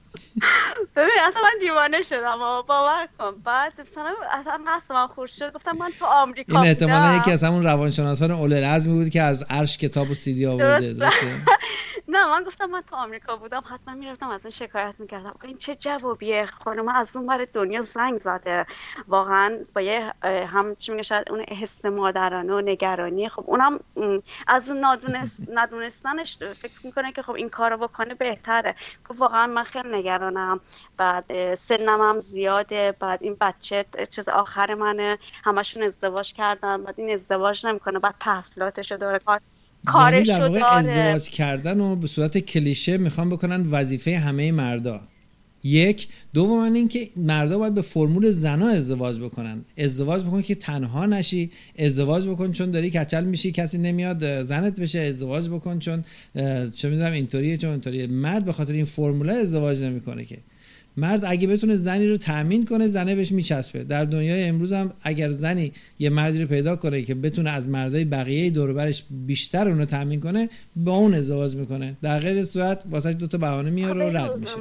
ببین 0.96 1.20
اصلا 1.28 1.42
من 1.42 1.60
دیوانه 1.62 2.04
شدم 2.04 2.42
و 2.42 2.64
باور 2.64 3.08
کن. 3.20 3.42
بعد 3.44 3.82
مثلا 3.82 4.16
اصلا 4.32 4.60
قصد 4.68 4.94
من 4.94 5.08
خورد. 5.08 5.30
شد. 5.30 5.54
گفتم 5.54 5.78
من 5.78 5.90
تو 6.00 6.06
آمریکا 6.06 6.60
این 6.60 6.68
احتمالا. 6.68 7.16
یکی 7.16 7.32
از 7.32 7.44
همون 7.44 7.64
روانشناسان 7.64 8.32
اولوالعزمی 8.32 8.94
بود 8.94 9.10
که 9.10 9.22
از 9.22 9.46
عرش 9.50 9.78
کتاب 9.78 10.10
و 10.10 10.14
سیدی 10.14 10.46
آورده 10.46 10.94
درسته. 10.94 11.28
نه 12.10 12.28
من 12.28 12.44
گفتم 12.44 12.66
من 12.66 12.82
تو 12.90 12.96
آمریکا 12.96 13.36
بودم. 13.36 13.64
حتما 13.70 13.94
می‌رفتم 13.94 14.30
از 14.30 14.46
این 14.46 14.52
شکایت 14.52 14.96
می‌کردم. 15.00 15.36
این 15.44 15.58
چه 15.58 15.76
جوابیه؟ 15.76 16.46
خانم 16.46 16.88
از 16.88 17.16
اون 17.16 17.28
بر 17.28 17.48
دنیا 17.54 17.82
زنگ 17.82 18.20
زده. 18.20 18.66
واقعا 19.08 19.58
با 19.76 19.82
یه 19.82 20.14
هم 20.24 20.76
چی 20.76 20.92
میگه 20.92 21.04
شاید 21.04 21.32
اون 21.32 21.42
حس 21.42 21.86
مادرانه 21.86 22.54
و 22.54 22.62
نگرانی. 22.62 23.30
خب 23.30 23.44
اونم 23.48 23.80
از 24.48 24.70
اون 24.70 24.86
ندونستنش 25.54 26.38
فکر 26.62 26.80
می‌کنه 26.84 27.12
که 27.12 27.22
خب 27.22 27.32
این 27.34 27.50
کارو 27.50 27.78
بکنه 27.78 28.14
بهتره. 28.16 28.76
گفت 29.10 29.20
واقعا 29.20 29.48
من 29.48 29.64
خیلی 29.64 29.90
نگرانم. 29.98 30.60
بعد 30.98 31.56
سنم 31.56 32.02
هم 32.02 32.20
زیاده. 32.20 32.96
بعد 33.00 33.24
این 33.24 33.38
بچه 33.42 33.86
چیز 34.10 34.28
آخر 34.30 34.74
منه. 34.74 35.18
همشون 35.44 35.84
ازدواج 35.84 36.34
کردن. 36.34 36.84
بعد 36.84 36.96
این 36.98 37.14
ازدواج 37.14 37.66
نمی‌کنه. 37.66 38.00
بعد 38.00 38.16
تحصیلاتشو 38.20 38.98
داره. 38.98 39.20
کار 39.20 39.40
یعنی 40.14 40.26
کارش 40.26 40.30
واقع 40.30 40.60
داره. 40.60 40.76
ازدواج 40.76 41.30
کردن 41.30 41.80
و 41.80 41.96
به 41.96 42.08
صورت 42.08 42.38
کلیشه 42.38 42.98
می‌خوان 42.98 43.30
بکنن 43.30 43.72
وظیفه 43.72 44.18
همه 44.18 44.52
مردا. 44.52 45.02
یک. 45.64 46.08
دوم 46.34 46.60
اینکه 46.74 47.10
مردا 47.16 47.58
باید 47.58 47.74
به 47.74 47.82
فرمول 47.82 48.30
زنا 48.30 48.68
ازدواج 48.68 49.20
بکنن. 49.20 49.66
ازدواج 49.78 50.24
بکن 50.24 50.42
که 50.42 50.56
تنها 50.56 51.06
نشی. 51.06 51.50
ازدواج 51.80 52.28
بکن 52.28 52.52
چون 52.52 52.72
داری 52.72 52.90
کچل 52.90 53.24
میشی 53.24 53.52
کسی 53.52 53.78
نمیاد 53.78 54.44
زنت 54.44 54.80
بشه. 54.80 55.00
ازدواج 55.00 55.50
بکن 55.50 55.80
چون 55.80 56.04
چه 56.76 56.90
می‌دونم 56.90 57.12
اینطوریه 57.12 57.58
چون 57.58 57.70
اینطوریه 57.70 58.08
مرد 58.08 58.46
به 58.46 58.54
خاطر 58.54 58.74
این 58.74 58.86
فرموله 58.86 59.34
ازدواج 59.34 59.82
نمی‌کنه 59.82 60.26
که. 60.26 60.38
مرد 60.98 61.26
اگه 61.26 61.48
بتونه 61.48 61.76
زنی 61.76 62.08
رو 62.08 62.18
تأمین 62.18 62.66
کنه 62.66 62.88
زنه 62.88 63.16
بهش 63.16 63.32
میچسبه. 63.32 63.84
در 63.84 64.06
دنیای 64.06 64.44
امروز 64.44 64.74
هم 64.74 64.94
اگر 65.02 65.30
زنی 65.30 65.72
یه 66.00 66.10
مردی 66.10 66.42
رو 66.42 66.48
پیدا 66.48 66.76
کنه 66.76 67.02
که 67.02 67.16
بتونه 67.16 67.50
از 67.50 67.68
مردای 67.70 68.06
بقیه 68.06 68.50
دور 68.50 68.70
و 68.70 68.74
برش 68.74 69.04
بیشتر 69.10 69.68
اون 69.68 69.80
رو 69.80 69.86
تأمین 69.86 70.20
کنه 70.20 70.50
با 70.76 70.96
اون 70.96 71.14
ازدواج 71.14 71.56
می‌کنه. 71.56 71.98
در 72.02 72.20
غیر 72.20 72.44
صورت 72.44 72.84
واسه 72.90 73.14
دو 73.14 73.28
تا 73.28 73.38
بهانه 73.38 73.70
میاره 73.70 74.06
و 74.06 74.10
خب 74.10 74.18
رد 74.18 74.40
میشه. 74.40 74.56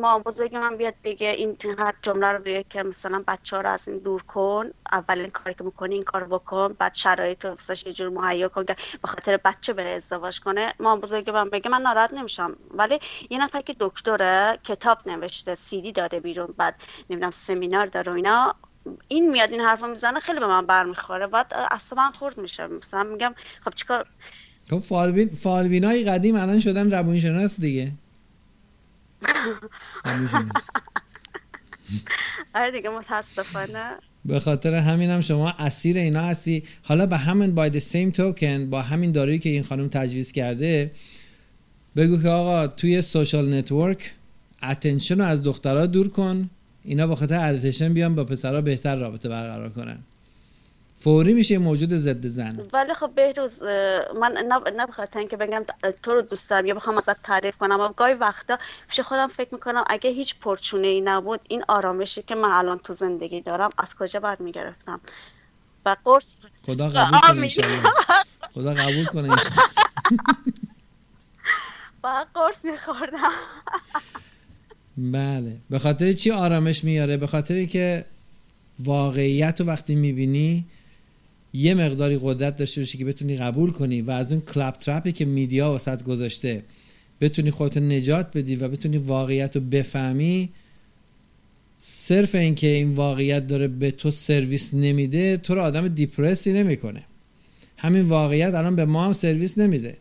ما 0.00 0.18
بزرگ 0.18 0.56
من 0.56 0.76
بیاد 0.76 0.94
بگه 1.04 1.28
این 1.28 1.56
هر 1.78 1.94
جمله 2.02 2.26
رو 2.26 2.38
بگه 2.42 2.64
که 2.70 2.82
مثلا 2.82 3.24
بچه 3.28 3.56
ها 3.56 3.62
رو 3.62 3.70
از 3.70 3.88
این 3.88 3.98
دور 3.98 4.22
کن 4.22 4.66
اولین 4.92 5.28
کاری 5.28 5.54
که 5.54 5.64
می‌کنی 5.64 5.94
این 5.94 6.04
کار 6.04 6.24
بکن 6.24 6.74
بعد 6.78 6.94
شرایط 6.94 7.44
رو 7.44 7.56
یه 7.86 7.92
جور 7.92 8.08
مهیا 8.08 8.48
کن 8.48 8.64
که 8.64 8.76
به 9.02 9.08
خاطر 9.08 9.36
بچه 9.44 9.72
بره 9.72 9.90
ازدواج 9.90 10.40
کنه. 10.40 10.72
ما 10.80 10.96
بزرگ 10.96 11.30
من 11.30 11.50
بگه 11.50 11.70
من 11.70 11.82
ناراحت 11.82 12.12
نمیشم. 12.12 12.56
ولی 12.70 12.98
یه 13.30 13.38
نفر 13.44 13.60
که 13.60 13.74
دکتره 13.80 14.58
کتاب 14.64 14.98
نوشته. 15.06 15.37
سیدی 15.54 15.92
داده 15.92 16.20
بیرون 16.20 16.54
بعد 16.56 16.74
نمی‌دونم 17.10 17.30
سمینار 17.30 17.86
داره 17.86 18.12
و 18.12 18.14
اینا. 18.14 18.54
این 19.08 19.30
میاد 19.30 19.50
این 19.50 19.60
حرفو 19.60 19.86
می‌زنه 19.86 20.20
خیلی 20.20 20.40
به 20.40 20.46
من 20.46 20.66
برمیخوره. 20.66 21.26
بعد 21.26 21.54
اعصاب 21.70 22.02
من 22.02 22.10
خورد 22.10 22.38
میشه. 22.38 22.66
مثلا 22.66 23.02
میگم 23.02 23.34
خب 23.64 23.74
چیکار؟ 23.74 24.06
خب 24.70 24.78
فالبین 24.78 25.28
فالبینای 25.28 26.04
قدیم 26.04 26.36
الان 26.36 26.60
شدن 26.60 26.90
روانشناس 26.90 27.60
دیگه. 27.60 27.92
آره 32.54 32.70
دیگه 32.70 32.88
متاسفانه. 32.88 33.90
به 34.24 34.40
خاطر 34.40 34.74
همین 34.74 35.10
هم 35.10 35.20
شما 35.20 35.50
اسیر 35.58 35.98
اینا 35.98 36.20
هستی. 36.20 36.62
حالا 36.82 37.06
به 37.06 37.16
همین 37.16 37.54
by 37.56 37.72
the 37.72 37.80
same 37.80 38.16
token 38.16 38.64
با 38.70 38.82
همین 38.82 39.12
دارویی 39.12 39.38
که 39.38 39.48
این 39.48 39.62
خانم 39.62 39.88
تجویز 39.88 40.32
کرده 40.32 40.90
بگو 41.96 42.22
که 42.22 42.28
آقا 42.28 42.66
توی 42.66 43.02
social 43.02 43.54
network 43.54 44.10
attention 44.62 45.18
رو 45.18 45.24
از 45.24 45.42
دخترها 45.42 45.86
دور 45.86 46.08
کن. 46.08 46.50
اینا 46.84 47.06
به 47.06 47.16
خاطر 47.16 47.54
attention 47.54 47.94
بیان 47.94 48.14
با 48.14 48.24
پسرها 48.24 48.60
بهتر 48.60 48.96
رابطه 48.96 49.28
برقرار 49.28 49.70
کنن. 49.70 49.98
فوری 50.96 51.32
میشه 51.32 51.58
موجود 51.58 51.92
ضد 51.92 52.26
زن. 52.26 52.66
ولی 52.72 52.94
خب 52.94 53.10
بهروز 53.14 53.62
من 54.20 54.32
نه 54.48 54.70
نه 54.76 54.86
بخاطر 54.86 55.18
اینکه 55.18 55.36
بگم 55.36 55.64
تو 56.02 56.12
رو 56.12 56.22
دوست 56.22 56.50
دارم 56.50 56.66
یا 56.66 56.74
بخوام 56.74 56.98
ازت 56.98 57.22
تعریف 57.22 57.56
کنم. 57.56 57.72
اما 57.72 57.88
گاهی 57.96 58.14
وقتا 58.14 58.58
پیش 58.88 59.00
خودم 59.00 59.26
فکر 59.26 59.54
می‌کنم 59.54 59.84
اگه 59.86 60.10
هیچ 60.10 60.34
پرچونه 60.40 60.86
ای 60.86 61.00
نبود 61.00 61.40
این 61.48 61.64
آرامشی 61.68 62.22
که 62.22 62.34
من 62.34 62.48
الان 62.48 62.78
تو 62.78 62.92
زندگی 62.92 63.40
دارم 63.40 63.70
از 63.78 63.94
کجا 63.94 64.20
باید 64.20 64.40
می‌گرفتم؟ 64.40 65.00
و 65.86 65.96
قرص 66.04 66.34
خدا 66.66 66.88
قبول 66.88 67.20
کنه 67.20 67.48
خدا 68.54 68.74
قبول 68.74 69.04
کنه 69.04 69.36
و 72.04 72.24
قرص 72.34 72.64
میخوردم. 72.64 73.18
بله. 74.98 75.56
به 75.70 75.78
خاطر 75.78 76.12
چی 76.12 76.30
آرامش 76.30 76.84
میاره؟ 76.84 77.16
به 77.16 77.26
خاطر 77.26 77.64
که 77.64 78.04
واقعیت 78.78 79.60
رو 79.60 79.66
وقتی 79.66 79.94
می‌بینی 79.94 80.64
یه 81.52 81.74
مقداری 81.74 82.18
قدرت 82.22 82.56
داشته 82.56 82.80
باشی 82.80 82.98
که 82.98 83.04
بتونی 83.04 83.36
قبول 83.36 83.70
کنی 83.70 84.02
و 84.02 84.10
از 84.10 84.32
اون 84.32 84.40
claptrap 84.40 84.74
ی 84.74 85.12
که 85.12 85.24
media 85.24 85.72
وسط 85.72 86.02
گذاشته 86.02 86.62
بتونی 87.20 87.50
خودت 87.50 87.76
نجات 87.76 88.36
بدی 88.36 88.56
و 88.56 88.68
بتونی 88.68 88.98
واقعیت 88.98 89.56
رو 89.56 89.62
بفهمی 89.62 90.50
صرف 91.78 92.34
اینکه 92.34 92.66
این 92.66 92.94
واقعیت 92.94 93.46
داره 93.46 93.68
به 93.68 93.90
تو 93.90 94.10
سرویس 94.10 94.74
نمیده 94.74 95.36
تو 95.36 95.54
رو 95.54 95.60
آدم 95.62 95.88
depress 95.88 96.44
ی 96.44 96.52
نمی‌کنه. 96.52 97.04
همین 97.76 98.02
واقعیت 98.02 98.54
الان 98.54 98.76
به 98.76 98.84
ما 98.84 99.04
هم 99.04 99.12
سرویس 99.12 99.58
نمیده. 99.58 99.96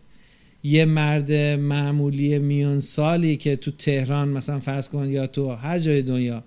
یه 0.64 0.86
مرد 0.86 1.32
معمولی 1.60 2.40
میون 2.40 2.80
سالی 2.80 3.36
که 3.36 3.56
تو 3.56 3.72
تهران 3.72 4.28
مثلا 4.28 4.60
فرض 4.60 4.90
کن 4.90 5.12
یا 5.12 5.28
تو 5.28 5.52
هر 5.52 5.80
جای 5.80 6.02
دنیا 6.02 6.44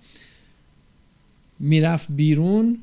می‌رفت 1.58 2.06
بیرون 2.10 2.78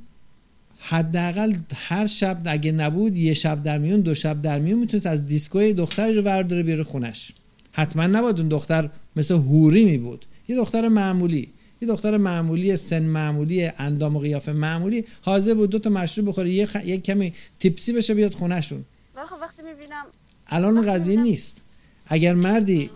حداقل 0.77 1.53
هر 1.75 2.07
شب 2.07 2.41
اگه 2.45 2.71
نبود 2.71 3.17
یه 3.17 3.33
شب 3.33 3.63
در 3.63 3.77
میون 3.77 4.01
دو 4.01 4.15
شب 4.15 4.41
در 4.41 4.59
میون 4.59 4.79
می‌تونست 4.79 5.05
از 5.05 5.25
دیسکوی 5.25 5.73
دختری 5.73 6.13
رو 6.13 6.21
ورداره 6.21 6.63
بیاره 6.63 6.83
خونش. 6.83 7.31
حتما 7.71 8.07
نباید 8.07 8.39
اون 8.39 8.47
دختر 8.47 8.89
مثل 9.15 9.33
هوری 9.35 9.85
می 9.85 9.97
بود 9.97 10.25
یه 10.47 10.55
دختر 10.55 10.87
معمولی 10.87 11.49
یه 11.81 11.87
دختر 11.87 12.17
معمولی 12.17 12.77
سن 12.77 13.03
معمولی 13.03 13.69
اندام 13.77 14.15
و 14.15 14.19
قیافه 14.19 14.51
معمولی 14.51 15.05
حاضر 15.21 15.53
بود 15.53 15.69
دو 15.69 15.79
تا 15.79 15.89
مشروب 15.89 16.27
بخوره 16.27 16.49
یه, 16.49 16.65
خ... 16.65 16.75
یه 16.85 16.97
کمی 16.97 17.33
tipsy 17.59 17.93
بشه 17.93 18.13
بیاد 18.13 18.33
خونهشون. 18.33 18.85
خب 19.15 19.35
وقتی 19.41 19.61
می‌بینم 19.61 20.05
الان 20.49 20.81
قضیه 20.81 21.21
نیست. 21.21 21.61
اگر 22.07 22.33
مردی 22.33 22.89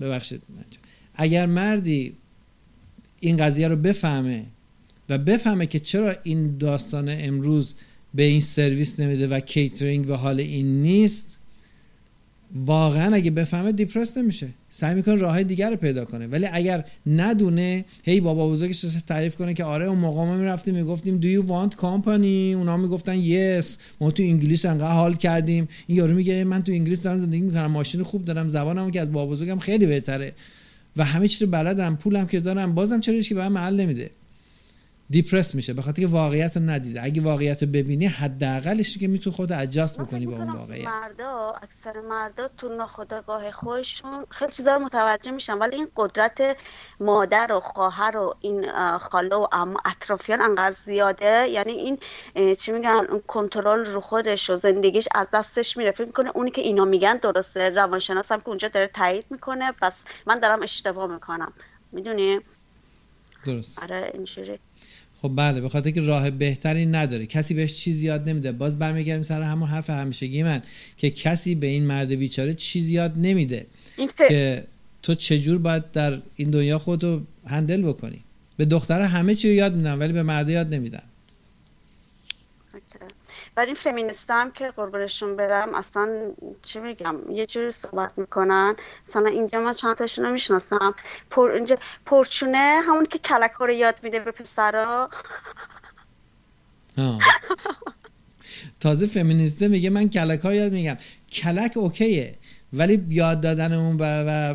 ببخشید 0.00 0.42
اگر 1.14 1.46
مردی 1.46 2.16
این 3.20 3.36
قضیه 3.36 3.68
رو 3.68 3.76
بفهمه 3.76 4.46
و 5.08 5.18
بفهمه 5.18 5.66
که 5.66 5.80
چرا 5.80 6.14
این 6.22 6.58
داستان 6.58 7.08
امروز 7.08 7.74
به 8.14 8.22
این 8.22 8.40
سرویس 8.40 9.00
نمیده 9.00 9.26
و 9.26 9.40
کیترینگ 9.40 10.06
به 10.06 10.16
حال 10.16 10.40
این 10.40 10.82
نیست 10.82 11.38
واقعا 12.54 13.14
اگه 13.14 13.30
بفهمه 13.30 13.72
depress 13.72 14.16
نمیشه. 14.16 14.48
سعی 14.70 14.94
می‌کنه 14.94 15.14
راه 15.14 15.42
دیگر 15.42 15.70
رو 15.70 15.76
پیدا 15.76 16.04
کنه. 16.04 16.26
ولی 16.26 16.46
اگر 16.52 16.84
ندونه 17.06 17.84
هی 18.04 18.20
بابا 18.20 18.48
بزرگش 18.48 18.84
رو 18.84 18.90
تعریف 19.06 19.36
کنه 19.36 19.54
که 19.54 19.64
آره 19.64 19.84
اون 19.84 19.98
موقع 19.98 20.24
ما 20.24 20.36
می‌رفتیم 20.36 20.74
می‌گفتیم 20.74 21.20
do 21.20 21.24
you 21.24 21.48
want 21.48 21.80
company? 21.80 22.54
اونا 22.54 22.76
می‌گفتن 22.76 23.22
yes. 23.22 23.66
ما 24.00 24.10
تو 24.10 24.22
انگلیس 24.22 24.64
انقدر 24.64 24.92
حال 24.92 25.14
کردیم. 25.14 25.68
این 25.86 25.98
یارو 25.98 26.14
میگه 26.14 26.44
من 26.44 26.62
تو 26.62 26.72
انگلیس 26.72 27.02
دارم 27.02 27.18
زندگی 27.18 27.40
می‌کنم 27.40 27.66
ماشین 27.66 28.02
خوب 28.02 28.24
دارم 28.24 28.48
زبانم 28.48 28.90
که 28.90 29.00
از 29.00 29.12
بابا 29.12 29.32
بزرگم 29.32 29.58
خیلی 29.58 29.86
بهتره. 29.86 30.32
و 30.96 31.04
همه 31.04 31.28
چی 31.28 31.44
رو 31.44 31.50
بلدم 31.50 31.96
پولم 31.96 32.26
که 32.26 32.40
دارم 32.40 32.74
بازم 32.74 33.00
چرا 33.00 33.20
که 33.20 33.34
به 33.34 33.48
محل 33.48 33.80
نمیده. 33.80 34.10
دیپرس 35.10 35.54
میشه. 35.54 35.72
به 35.72 35.82
خاطر 35.82 36.02
که 36.02 36.08
واقعیت 36.08 36.56
رو 36.56 36.62
ندیده. 36.62 37.02
اگه 37.02 37.22
واقعیت 37.22 37.62
رو 37.62 37.68
ببینی 37.68 38.06
حداقلش 38.06 38.98
که 38.98 39.08
می‌تونی 39.08 39.36
خود 39.36 39.52
ادجاست 39.52 39.98
من 39.98 40.06
بکنی 40.06 40.26
با 40.26 40.36
اون 40.36 40.50
واقعیت. 40.50 40.88
مردا 40.88 41.54
اکثر 41.62 42.00
مردا 42.00 42.48
تو 42.48 42.68
ناخودآگاه 42.68 43.50
خودشون 43.50 44.26
خیلی 44.30 44.52
چیزا 44.52 44.74
رو 44.74 44.80
متوجه 44.80 45.30
میشن. 45.30 45.58
ولی 45.58 45.76
این 45.76 45.88
قدرت 45.96 46.56
مادر 47.00 47.52
و 47.52 47.60
خواهر 47.60 48.16
و 48.16 48.34
این 48.40 48.72
خاله 48.98 49.36
و 49.36 49.46
عمو 49.52 49.76
اطرافیان 49.84 50.40
انقدر 50.40 50.76
زیاده. 50.84 51.48
یعنی 51.48 51.72
این 51.72 51.98
چی 52.54 52.72
میگن 52.72 53.06
اون 53.10 53.22
کنترل 53.26 53.84
رو 53.84 54.00
خودش 54.00 54.50
و 54.50 54.56
زندگیش 54.56 55.08
از 55.14 55.26
دستش 55.34 55.76
میره. 55.76 55.90
فکر 55.90 56.06
می‌کنه 56.06 56.30
اونی 56.34 56.50
که 56.50 56.60
اینا 56.60 56.84
میگن 56.84 57.16
درسته. 57.16 57.68
روانشناس 57.68 58.32
هم 58.32 58.40
که 58.40 58.48
اونجا 58.48 58.68
داره 58.68 58.86
تایید 58.86 59.24
می‌کنه. 59.30 59.72
پس 59.82 60.00
من 60.26 60.40
دارم 60.40 60.62
اشتباه 60.62 61.12
می‌کنم. 61.12 61.52
می‌دونی؟ 61.92 62.40
درست. 63.44 63.82
آره 63.82 64.10
اینجوری. 64.14 64.58
خب 65.22 65.32
بله 65.36 65.60
به 65.60 65.68
خاطر 65.68 65.90
که 65.90 66.00
راه 66.00 66.30
بهتری 66.30 66.86
نداره. 66.86 67.26
کسی 67.26 67.54
بهش 67.54 67.74
چیز 67.74 68.02
یاد 68.02 68.28
نمیده. 68.28 68.52
باز 68.52 68.78
برمیگردیم 68.78 69.22
سر 69.22 69.42
همون 69.42 69.68
حرف 69.68 69.90
همیشگی 69.90 70.42
من 70.42 70.62
که 70.96 71.10
کسی 71.10 71.54
به 71.54 71.66
این 71.66 71.84
مرد 71.86 72.08
بیچاره 72.08 72.54
چیز 72.54 72.88
یاد 72.88 73.12
نمیده. 73.16 73.66
که 74.28 74.64
تو 75.02 75.14
چجور 75.14 75.58
باید 75.58 75.90
در 75.90 76.18
این 76.36 76.50
دنیا 76.50 76.78
خودتو 76.78 77.20
هندل 77.46 77.82
بکنی. 77.82 78.24
به 78.56 78.64
دختره 78.64 79.06
همه 79.06 79.34
چی 79.34 79.48
رو 79.48 79.54
یاد 79.54 79.76
میدن 79.76 79.98
ولی 79.98 80.12
به 80.12 80.22
مرد 80.22 80.48
یاد 80.48 80.74
نمیدن. 80.74 81.02
این 83.66 83.74
فمینیست 83.74 84.30
هم 84.30 84.50
که 84.50 84.68
قربونشون 84.68 85.36
برم 85.36 85.74
اصلا 85.74 86.08
چی 86.62 86.78
میگم 86.78 87.16
یه 87.30 87.46
جوری 87.46 87.70
صحبت 87.70 88.12
می‌کنن. 88.16 88.76
مثلا 89.08 89.26
اینجا 89.26 89.60
من 89.60 89.74
چند 89.74 89.96
تاشون 89.96 90.24
رو 90.24 90.32
می‌شناسم. 90.32 90.94
پر 91.30 91.50
اینجا 91.50 91.76
پرچونه 92.06 92.80
همون 92.88 93.06
که 93.06 93.18
کلک 93.18 93.50
ها 93.50 93.64
رو 93.64 93.72
یاد 93.72 93.94
میده 94.02 94.20
به 94.20 94.30
پسرا. 94.30 95.10
تازه 98.80 99.06
فمینیسته 99.06 99.68
میگه 99.68 99.90
من 99.90 100.08
کلک 100.08 100.40
ها 100.40 100.54
یاد 100.54 100.72
میگم 100.72 100.96
کلک 101.32 101.72
اوکیه 101.76 102.34
ولی 102.72 103.06
یاد 103.08 103.40
دادن 103.40 103.72
اون 103.72 103.96
و, 103.96 104.04
و 104.04 104.54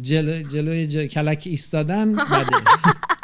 جلو 0.00 0.42
جلوی 0.42 0.86
جل... 0.86 1.06
کلک 1.06 1.42
ایستادن 1.46 2.16
بده. 2.16 2.56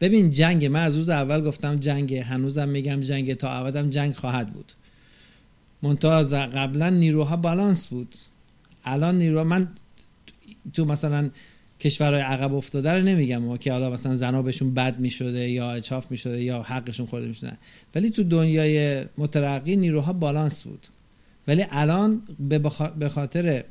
ببین 0.00 0.30
جنگ 0.30 0.64
من 0.64 0.82
از 0.82 0.96
روز 0.96 1.08
اول 1.08 1.40
گفتم 1.40 1.76
جنگ 1.76 2.14
هنوزم 2.14 2.68
میگم 2.68 3.00
جنگ 3.00 3.34
تا 3.34 3.50
ابدم 3.50 3.90
جنگ 3.90 4.14
خواهد 4.14 4.52
بود. 4.52 4.72
منتها 5.82 6.22
قبلا 6.46 6.90
نیروها 6.90 7.36
بالانس 7.36 7.86
بود. 7.86 8.16
الان 8.84 9.18
نیروها 9.18 9.44
من 9.44 9.68
تو 10.72 10.84
مثلا 10.84 11.30
کشورهای 11.80 12.22
عقب 12.22 12.54
افتاده 12.54 12.92
رو 12.92 13.02
نمیگم 13.02 13.56
که 13.56 13.72
حالا 13.72 13.90
مثلا 13.90 14.16
زنا 14.16 14.42
بهشون 14.42 14.74
بد 14.74 14.98
می‌شده 14.98 15.50
یا 15.50 15.72
اچاف 15.72 16.10
می‌شده 16.10 16.42
یا 16.42 16.62
حقشون 16.62 17.06
خورده 17.06 17.26
می‌شدن 17.26 17.56
ولی 17.94 18.10
تو 18.10 18.24
دنیای 18.24 19.04
مترقی 19.18 19.76
نیروها 19.76 20.12
بالانس 20.12 20.62
بود. 20.62 20.86
ولی 21.48 21.64
الان 21.70 22.22
به 22.98 23.08
خاطر 23.08 23.64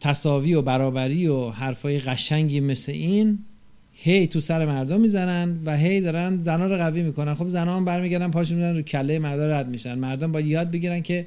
تساوی 0.00 0.54
و 0.54 0.62
برابری 0.62 1.26
و 1.26 1.50
حرفای 1.50 1.98
قشنگی 1.98 2.60
مثل 2.60 2.92
این 2.92 3.38
هی 4.02 4.26
تو 4.26 4.40
سر 4.40 4.66
مردم 4.66 5.00
می‌زنن 5.00 5.58
و 5.64 5.76
هی 5.76 6.00
دارن 6.00 6.38
زنا 6.42 6.66
رو 6.66 6.76
قوی 6.76 7.02
می‌کنن. 7.02 7.34
خب 7.34 7.48
زنا 7.48 7.76
هم 7.76 7.84
برمیگردن 7.84 8.30
پاشون 8.30 8.56
می‌زنن 8.56 8.76
رو 8.76 8.82
کله 8.82 9.18
مردا 9.18 9.46
رد 9.46 9.68
میشن. 9.68 9.94
مردم 9.98 10.32
باید 10.32 10.46
یاد 10.46 10.70
بگیرن 10.70 11.00
که 11.00 11.26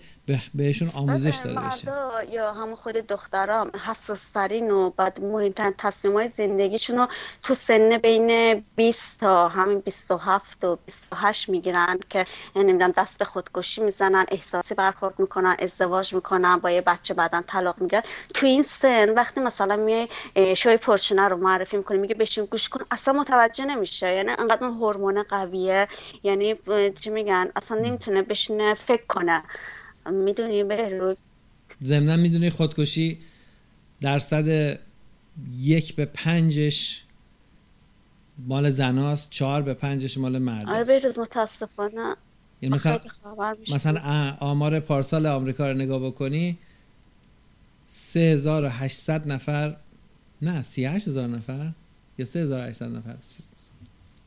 بهشون 0.54 0.90
آموزش 0.90 1.38
بعد 1.38 1.56
داده 1.56 1.68
بشه. 1.68 2.34
یا 2.34 2.54
همون 2.54 2.76
خود 2.76 2.94
دخترام 2.94 3.72
حساس 3.86 4.26
ترین 4.34 4.72
و 4.72 4.90
بعد 4.90 5.22
مهمترین 5.22 5.74
تصمیم 5.78 6.14
های 6.14 6.28
زندگیشون 6.28 6.98
رو 6.98 7.08
تو 7.44 7.54
سن 7.54 7.98
بین 7.98 8.64
20 8.76 9.20
تا 9.20 9.48
همین 9.48 9.80
27 9.80 10.64
و 10.64 10.78
28 10.86 11.50
می‌گیرن 11.50 12.00
که 12.10 12.26
نمی‌دونم 12.56 12.92
دست 12.92 13.20
به 13.20 13.26
خودکشی 13.26 13.82
می‌زنن 13.82 14.26
احساسی 14.32 14.76
برخورد 14.76 15.20
می‌کنن 15.20 15.56
ازدواج 15.60 16.14
می‌کنن 16.14 16.58
با 16.58 16.72
یه 16.72 16.82
بچه 16.82 17.14
بعدا 17.14 17.42
طلاق 17.48 17.82
می‌گیرن. 17.82 18.04
تو 18.34 18.46
این 18.46 18.64
سن 18.64 19.10
وقتی 19.10 19.40
مثلا 19.40 19.76
میای 19.76 20.08
شوی 20.56 20.78
پرچونه 20.78 21.28
رو 21.28 21.38
معرفی 21.38 21.78
می‌کنی 21.78 21.98
میگه 21.98 22.16
بشین 22.16 22.46
گوش 22.46 22.70
کن 22.70 22.86
اصلا 22.92 23.14
متوجه 23.14 23.66
نمیشه. 23.66 24.16
یعنی 24.16 24.32
انقدر 24.32 24.64
اون 24.64 24.78
هورمون 24.78 25.24
قویه. 25.24 25.88
یعنی 26.24 26.56
چی 27.00 27.10
میگن؟ 27.10 27.52
اصلا 27.56 27.80
نمی‌تونه 27.80 28.22
بشینه 28.22 28.74
فکر 28.74 29.06
کنه. 29.08 29.44
می‌دونی 30.12 30.64
بهروز 30.64 31.24
ضمنا 31.84 32.18
می‌دونی 32.18 32.50
خودکشی 32.50 33.20
درصد 34.02 34.80
یک 35.58 35.96
به 35.96 36.06
پنجش 36.06 37.04
مال 38.38 38.70
زناست 38.70 39.30
چهار 39.30 39.62
به 39.62 39.74
پنجش 39.74 40.18
مال 40.18 40.40
مرد 40.40 40.70
آره. 40.70 40.84
بهروز 40.84 41.20
متاسفانه 41.20 42.16
یعنی 42.62 42.76
مثلا. 42.76 43.00
مثلا 43.72 44.36
آمار 44.40 44.80
پارسال 44.80 45.26
آمریکا 45.26 45.72
رو 45.72 45.78
نگاه 45.78 46.00
بکنی 46.00 46.58
3800 47.86 49.32
نفر 49.32 49.78
نه 50.42 50.62
38000 50.62 51.28
نفر 51.28 51.72
یا 52.18 52.26
3800 52.26 52.96
نفر 52.96 53.18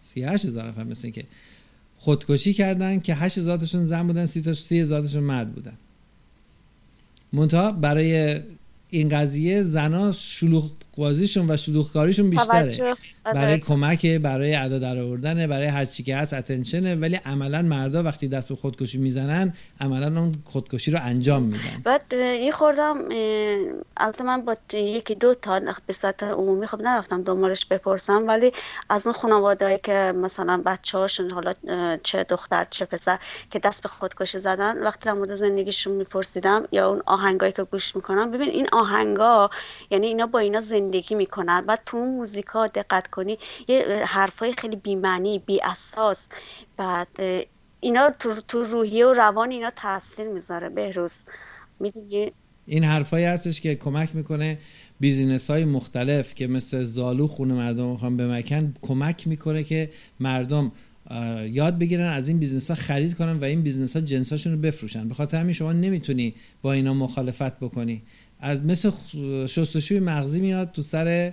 38000 0.02 0.68
نفر 0.68 0.84
مثل 0.84 1.10
که 1.10 1.24
خودکشی 1.96 2.54
کردن 2.54 3.00
که 3.00 3.14
8000 3.14 3.56
تاشون 3.56 3.86
زن 3.86 4.06
بودن 4.06 4.26
30 4.26 4.42
تاش 4.42 4.62
30000 4.62 5.02
تاشون 5.02 5.22
مرد 5.22 5.52
بودن. 5.52 5.78
منتها 7.32 7.72
برای 7.72 8.40
این 8.90 9.08
قضیه 9.08 9.62
زنا 9.62 10.12
شلوغ 10.12 10.70
بازیشون 10.96 11.50
و 11.50 11.56
شلوغ 11.56 11.92
کاریشون 11.92 12.30
بیشتره 12.30 12.62
توجه. 12.62 12.94
آره. 13.26 13.34
برای 13.34 13.58
کمک 13.58 14.06
برای 14.06 14.54
ادا 14.54 14.78
در 14.78 14.98
آوردن 14.98 15.46
برای 15.46 15.66
هر 15.66 15.84
چی 15.84 16.02
که 16.02 16.16
هست 16.16 16.34
اتنشنه 16.34 16.94
ولی 16.94 17.16
عملا 17.16 17.62
مردا 17.62 18.02
وقتی 18.02 18.28
دست 18.28 18.48
به 18.48 18.56
خودکشی 18.56 18.98
می‌زنن 18.98 19.52
عملا 19.80 20.20
اون 20.20 20.32
خودکشی 20.44 20.90
رو 20.90 20.98
انجام 21.02 21.42
میدن 21.42 21.82
بعد 21.84 22.02
اه، 22.10 22.20
یه 22.20 22.52
خوردم 22.52 22.96
البته 23.96 24.24
من 24.24 24.44
با 24.44 24.56
یکی 24.72 25.14
دو 25.14 25.34
تا 25.34 25.60
به 25.86 25.92
صورت 25.92 26.22
عمومی 26.22 26.66
خب 26.66 26.80
نرفتم 26.80 27.22
دنبالش 27.22 27.66
بپرسم 27.66 28.24
ولی 28.26 28.52
از 28.88 29.06
اون 29.06 29.16
خانوادهایی 29.16 29.78
که 29.82 30.12
مثلا 30.16 30.62
بچه 30.66 30.98
هاشون 30.98 31.30
حالا 31.30 31.54
چه 32.02 32.24
دختر 32.24 32.66
چه 32.70 32.84
پسر 32.84 33.18
که 33.50 33.58
دست 33.58 33.82
به 33.82 33.88
خودکشی 33.88 34.40
زدن 34.40 34.82
وقتی 34.82 35.04
در 35.04 35.12
مورد 35.12 35.34
زندگیشون 35.34 35.92
میپرسیدم 35.92 36.68
یا 36.72 36.88
اون 36.90 37.02
آهنگایی 37.06 37.52
که 37.52 37.62
گوش 37.62 37.96
می‌کنم 37.96 38.30
ببین 38.30 38.48
این 38.48 38.68
آهنگا 38.72 39.50
یعنی 39.90 40.06
اینا 40.06 40.26
با 40.26 40.38
اینا 40.38 40.60
زندگی 40.60 40.85
می‌کنن 41.10 41.60
بعد 41.60 41.80
تو 41.86 41.96
اون 41.96 42.16
موزیکا 42.16 42.66
دقت 42.66 43.06
کنی 43.06 43.38
یه 43.68 44.04
حرفای 44.06 44.52
خیلی 44.52 44.76
بی‌معنی 44.76 45.38
بی 45.38 45.60
اساس 45.62 46.26
بعد 46.76 47.08
اینا 47.80 48.10
تو, 48.18 48.34
تو 48.48 48.62
روحیه 48.62 49.06
و 49.06 49.12
روان 49.12 49.50
اینا 49.50 49.70
تاثیر 49.76 50.28
می‌ذاره 50.28 50.68
بهروز. 50.68 51.12
می‌دونی؟ 51.80 52.32
این 52.66 52.84
حرفایی 52.84 53.24
هستش 53.24 53.60
که 53.60 53.74
کمک 53.74 54.16
می‌کنه 54.16 54.58
بیزینس 55.00 55.50
های 55.50 55.64
مختلف 55.64 56.34
که 56.34 56.46
مثل 56.46 56.84
زالو 56.84 57.26
خونه 57.26 57.54
مردم 57.54 57.86
می‌خوان 57.86 58.16
بمکن 58.16 58.74
کمک 58.82 59.28
می‌کنه 59.28 59.64
که 59.64 59.90
مردم 60.20 60.72
یاد 61.44 61.78
بگیرن 61.78 62.12
از 62.12 62.28
این 62.28 62.38
business 62.38 62.70
ها 62.70 62.74
خرید 62.76 63.14
کنن 63.14 63.36
و 63.38 63.44
این 63.44 63.62
business 63.62 63.96
ها 63.96 64.02
جنساشون 64.02 64.52
رو 64.52 64.58
بفروشن. 64.58 65.08
به 65.08 65.14
خاطر 65.14 65.36
همین 65.36 65.52
شما 65.52 65.72
نمی‌تونی 65.72 66.34
با 66.62 66.72
اینا 66.72 66.94
مخالفت 66.94 67.58
بکنی. 67.58 68.02
از 68.40 68.62
مثل 68.62 68.90
شستشوی 69.46 70.00
مغزی 70.00 70.40
میاد 70.40 70.72
تو 70.72 70.82
سر 70.82 71.32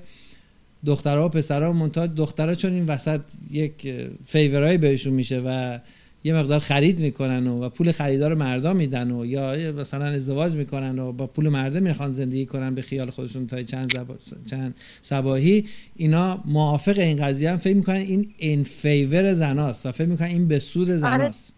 دخترها 0.86 1.26
و 1.26 1.30
پسرها 1.30 1.74
منتها 1.74 2.08
دخترها 2.08 2.56
چون 2.56 2.74
این 2.74 2.86
وسط 2.86 3.22
یک 3.52 3.94
favor 4.26 4.63
ایی 4.63 4.78
بهشون 4.78 5.14
میشه 5.14 5.42
و 5.46 5.80
یه 6.24 6.34
مقدار 6.34 6.60
خرید 6.60 7.00
می‌کنن 7.00 7.48
و, 7.48 7.64
و 7.64 7.70
پول 7.70 7.92
خریدار 7.92 8.32
رو 8.32 8.38
مردا 8.38 8.74
میدن 8.74 9.12
و 9.12 9.26
یا 9.26 9.72
مثلا 9.72 10.06
ازدواج 10.06 10.56
می‌کنن 10.56 11.00
و 11.00 11.12
با 11.12 11.28
پول 11.28 11.50
مرده 11.50 11.80
می‌خوان 11.80 12.12
زندگی 12.12 12.46
کنن 12.46 12.76
به 12.76 12.82
خیال 12.82 13.10
خودشون 13.10 13.48
تا 13.48 13.64
چند 13.64 13.94
زبا... 13.94 14.16
چند 14.50 14.76
سباهی 15.02 15.66
اینا 15.96 16.44
موافق 16.46 17.00
این 17.00 17.26
قضیه 17.26 17.52
هم. 17.52 17.58
فکر 17.58 17.76
می‌کنن 17.76 17.96
این 17.96 18.30
این 18.38 18.64
فیور 18.64 19.34
زناست 19.34 19.86
و 19.86 19.92
فکر 19.92 20.08
می‌کنن 20.08 20.28
این 20.28 20.48
به 20.48 20.60
سود 20.60 20.90
زناست. 20.90 21.54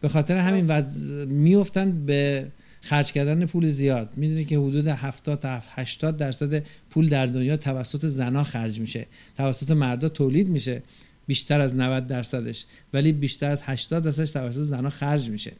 به 0.00 0.08
خاطر 0.08 0.36
همین 0.36 0.66
وضع 0.66 1.24
میفتن 1.24 2.06
به 2.06 2.46
خرج 2.86 3.12
کردن 3.12 3.46
پول 3.46 3.68
زیاد. 3.68 4.12
می‌دونی 4.16 4.44
که 4.44 4.58
حدود 4.58 4.86
70 4.86 5.40
تا 5.40 5.62
80 5.68 6.16
درصد 6.16 6.66
پول 6.90 7.08
در 7.08 7.26
دنیا 7.26 7.56
توسط 7.56 8.06
زنا 8.06 8.44
خرج 8.44 8.80
میشه. 8.80 9.06
توسط 9.36 9.70
مردا 9.70 10.08
تولید 10.08 10.48
میشه. 10.48 10.82
بیشتر 11.26 11.60
از 11.60 11.74
90 11.74 12.06
درصدش. 12.06 12.64
ولی 12.92 13.12
بیشتر 13.12 13.50
از 13.50 13.62
80 13.62 14.04
درصدش 14.04 14.30
توسط 14.30 14.60
زنا 14.62 14.90
خرج 14.90 15.30
میشه. 15.30 15.52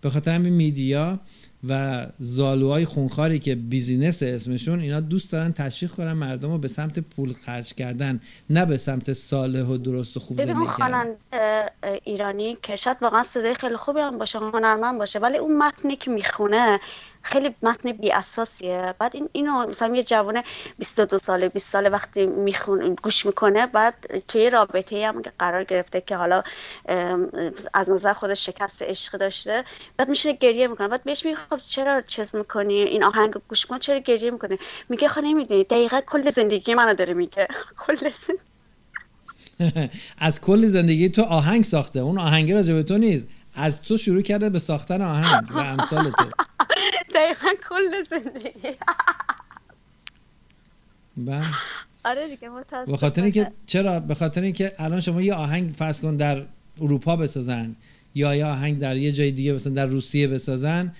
به 0.00 0.10
خاطر 0.10 0.32
همین 0.34 0.52
میدیا 0.52 1.20
و 1.68 2.06
زالوهای 2.18 2.84
خونخاری 2.84 3.38
که 3.38 3.54
بیزینس 3.54 4.22
اسمشون 4.22 4.80
اینا 4.80 5.00
دوست 5.00 5.32
دارن 5.32 5.52
تشویق 5.52 5.92
کنن 5.92 6.12
مردم 6.12 6.50
رو 6.52 6.58
به 6.58 6.68
سمت 6.68 6.98
پول 6.98 7.32
خرج 7.32 7.74
کردن 7.74 8.20
نه 8.50 8.66
به 8.66 8.76
سمت 8.76 9.12
صالح 9.12 9.62
و 9.62 9.76
درست 9.76 10.16
و 10.16 10.20
خوب 10.20 10.42
زندگی 10.42 10.66
کردن. 10.78 11.06
ایرانی 12.04 12.58
که 12.62 12.76
شاید 12.76 12.96
واقعا 13.02 13.22
صدای 13.22 13.54
خیلی 13.54 13.76
خوبی 13.76 14.00
هم 14.00 14.18
باشه 14.18 14.38
هنرمند 14.38 14.98
باشه 14.98 15.18
ولی 15.18 15.38
اون 15.38 15.58
متنی 15.58 15.96
که 15.96 16.10
می‌خونه 16.10 16.80
خیلی 17.22 17.54
متن 17.62 17.92
بی 17.92 18.12
اساسیه 18.12 18.94
بعد 18.98 19.10
این 19.16 19.28
اینو 19.32 19.66
مثلا 19.66 19.96
یه 19.96 20.02
جوان 20.02 20.42
22 20.78 21.18
ساله 21.18 21.48
20 21.48 21.72
ساله 21.72 21.88
وقتی 21.88 22.26
میخون 22.26 22.94
گوش 23.02 23.26
می‌کنه 23.26 23.66
بعد 23.66 24.22
توی 24.28 24.50
رابطه 24.50 25.06
هم 25.08 25.22
که 25.22 25.32
قرار 25.38 25.64
گرفته 25.64 26.00
که 26.00 26.16
حالا 26.16 26.42
از 27.74 27.90
نظر 27.90 28.12
خودش 28.12 28.46
شکست 28.46 28.82
عشق 28.82 29.18
داشته 29.18 29.64
بعد 29.96 30.08
میشه 30.08 30.32
گریه 30.32 30.66
می‌کنه. 30.66 30.88
بعد 30.88 31.04
بهش 31.04 31.24
میگه 31.24 31.36
خب 31.50 31.58
چرا 31.68 32.00
چیز 32.00 32.34
می‌کنی؟ 32.34 32.74
این 32.74 33.04
آهنگ 33.04 33.34
گوش 33.48 33.66
کن 33.66 33.78
چرا 33.78 33.98
گریه 33.98 34.30
می‌کنی؟ 34.30 34.58
میگه 34.88 35.08
خب 35.08 35.20
نمی‌دونی. 35.24 35.64
دقیقا 35.64 36.00
کل 36.00 36.30
زندگی 36.30 36.74
منو 36.74 36.94
داره 36.94 37.14
میگه. 37.14 37.48
کل 37.86 38.10
از 40.18 40.40
کل 40.40 40.66
زندگی 40.66 41.08
تو 41.08 41.22
آهنگ 41.22 41.64
ساخته. 41.64 42.00
اون 42.00 42.18
آهنگ 42.18 42.52
راجع 42.52 42.74
به 42.74 42.82
تو 42.82 42.98
نیست. 42.98 43.26
از 43.54 43.82
تو 43.82 43.96
شروع 43.96 44.22
کرده 44.22 44.50
به 44.50 44.58
ساختن 44.58 45.02
آهنگ 45.02 45.56
و 45.56 45.58
امثال 45.58 46.10
تو. 46.10 46.24
دقیقا 47.14 47.48
کل 47.68 48.02
زندگی. 48.10 48.76
بله. 51.16 51.44
آره 52.04 52.28
دیگه 52.28 52.48
متاسفانه. 52.48 52.86
به 52.86 52.96
خاطر 52.96 53.22
اینکه 53.22 53.52
چرا؟ 53.66 54.00
به 54.00 54.14
خاطر 54.14 54.42
اینکه 54.42 54.72
الان 54.78 55.00
شما 55.00 55.22
یه 55.22 55.34
آهنگ 55.34 55.70
فرض 55.70 56.00
کن 56.00 56.16
در 56.16 56.42
اروپا 56.80 57.16
بسازن 57.16 57.76
یا 58.14 58.36
یه 58.36 58.46
آهنگ 58.46 58.78
در 58.78 58.96
یه 58.96 59.12
جای 59.12 59.30
دیگه 59.30 59.52
مثلا 59.52 59.72
در 59.72 59.86
روسیه 59.86 60.28
بسازن 60.28 60.92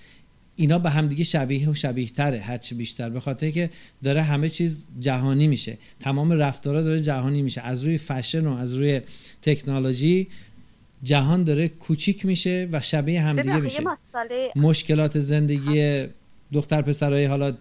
اینا 0.57 0.79
به 0.79 0.91
همدیگه 0.91 1.25
شبیه 1.25 1.71
و 1.71 1.75
شبیه 1.75 2.09
تره 2.09 2.41
هرچی 2.41 2.75
بیشتر. 2.75 3.11
به 3.11 3.21
خاطر 3.21 3.51
که 3.51 3.71
داره 4.03 4.23
همه 4.23 4.49
چیز 4.49 4.79
جهانی 5.01 5.47
میشه. 5.47 5.79
تمام 6.01 6.33
رفتارا 6.33 6.83
داره 6.83 7.03
جهانی 7.03 7.43
میشه. 7.43 7.61
از 7.61 7.85
روی 7.85 7.99
فشن 7.99 8.47
و 8.47 8.55
از 8.55 8.75
روی 8.75 9.01
تکنولوژی 9.43 10.29
جهان 11.03 11.45
داره 11.45 11.69
کوچیک 11.69 12.27
میشه 12.27 12.69
و 12.73 12.81
شبیه 12.81 13.21
همدیگه 13.21 13.57
میشه. 13.57 13.83
مسئله 13.83 14.51
مشکلات 14.57 15.19
زندگی 15.21 16.07
دختر 16.53 16.83
پسرای 16.83 17.25
حالا 17.25 17.53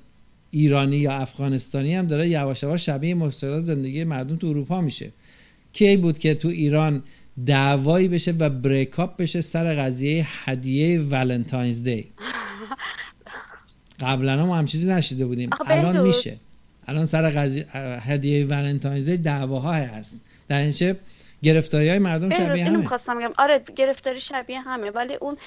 ایرانی 0.51 0.97
یا 0.97 1.11
افغانستانی 1.11 1.95
هم 1.95 2.05
داره 2.05 2.27
یواش 2.27 2.63
یواش 2.63 2.85
شبیه 2.85 3.15
مشکلات 3.15 3.63
زندگی 3.63 4.03
مردم 4.03 4.35
تو 4.35 4.47
اروپا 4.47 4.81
میشه. 4.81 5.11
کی 5.73 5.97
بود 5.97 6.19
که 6.19 6.35
تو 6.35 6.47
ایران 6.47 7.03
دعوایی 7.45 8.07
بشه 8.07 8.31
و 8.31 8.49
breakup 8.49 9.17
بشه 9.17 9.41
سر 9.41 9.75
قضیه 9.75 10.27
هدیه 10.45 10.99
Valentine's 10.99 11.83
Day؟ 11.83 12.07
قبلا 13.99 14.45
ما 14.45 14.55
هم 14.57 14.65
چیزی 14.65 14.87
نشنیده 14.87 15.25
بودیم. 15.25 15.49
الان. 15.65 16.07
میشه. 16.07 16.37
الان 16.85 17.05
سر 17.05 17.29
قضیه 17.29 17.65
هدیه 17.75 18.45
Valentine's 18.45 19.09
Day 19.09 19.17
دعواها 19.17 19.73
هست. 19.73 20.19
در 20.47 20.61
نتیجه 20.61 20.95
گرفتاری 21.43 21.89
های 21.89 21.99
مردم 21.99 22.29
بهروز، 22.29 22.47
شبیه 22.47 22.55
اینو 22.55 22.69
همه. 22.69 22.81
می‌خواستم 22.81 23.19
بگم. 23.19 23.33
آره 23.37 23.61
گرفتاری 23.75 24.19
شبیه 24.19 24.59
همه. 24.59 24.89
ولی 24.89 25.15
اون 25.15 25.37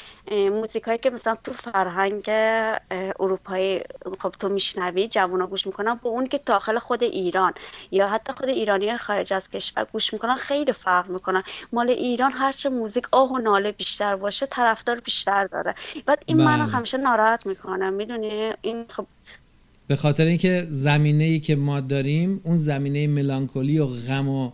موزیک 0.50 0.82
هایی 0.82 0.98
که 0.98 1.10
مثلا 1.10 1.36
تو 1.44 1.52
فرهنگ 1.52 2.24
اروپایی 3.20 3.80
خب 4.18 4.34
تو 4.38 4.48
میشنوی 4.48 5.08
جوونا 5.08 5.46
گوش 5.46 5.66
می‌کنن 5.66 5.94
با 5.94 6.10
اون 6.10 6.26
که 6.26 6.40
داخل 6.46 6.78
خود 6.78 7.02
ایران 7.02 7.52
یا 7.90 8.08
حتی 8.08 8.32
خود 8.32 8.48
ایرانی 8.48 8.96
خارج 8.96 9.32
از 9.32 9.50
کشور 9.50 9.86
گوش 9.92 10.12
می‌کنن 10.12 10.34
خیلی 10.34 10.72
فرق 10.72 11.08
می‌کنن 11.08 11.42
مال 11.72 11.90
ایران 11.90 12.32
هرچه 12.32 12.68
موزیک 12.68 13.04
آه 13.12 13.32
و 13.32 13.38
ناله 13.38 13.72
بیشتر 13.72 14.16
باشه 14.16 14.46
طرفدار 14.46 15.00
بیشتر 15.00 15.46
داره. 15.46 15.74
بعد 16.06 16.22
این 16.26 16.36
منو 16.36 16.64
بله. 16.64 16.72
همیشه 16.72 16.98
ناراحت 16.98 17.46
می‌کنه. 17.46 17.90
می‌دونی؟ 17.90 18.52
این 18.62 18.84
خب 18.88 19.06
به 19.86 19.96
خاطر 19.96 20.24
اینکه 20.24 20.66
زمینه 20.70 21.24
ای 21.24 21.40
که 21.40 21.56
ما 21.56 21.80
داریم 21.80 22.40
اون 22.44 22.56
زمینه 22.56 23.06
ملانکولی 23.06 23.78
و 23.78 23.86
غم 23.86 24.28
و 24.28 24.50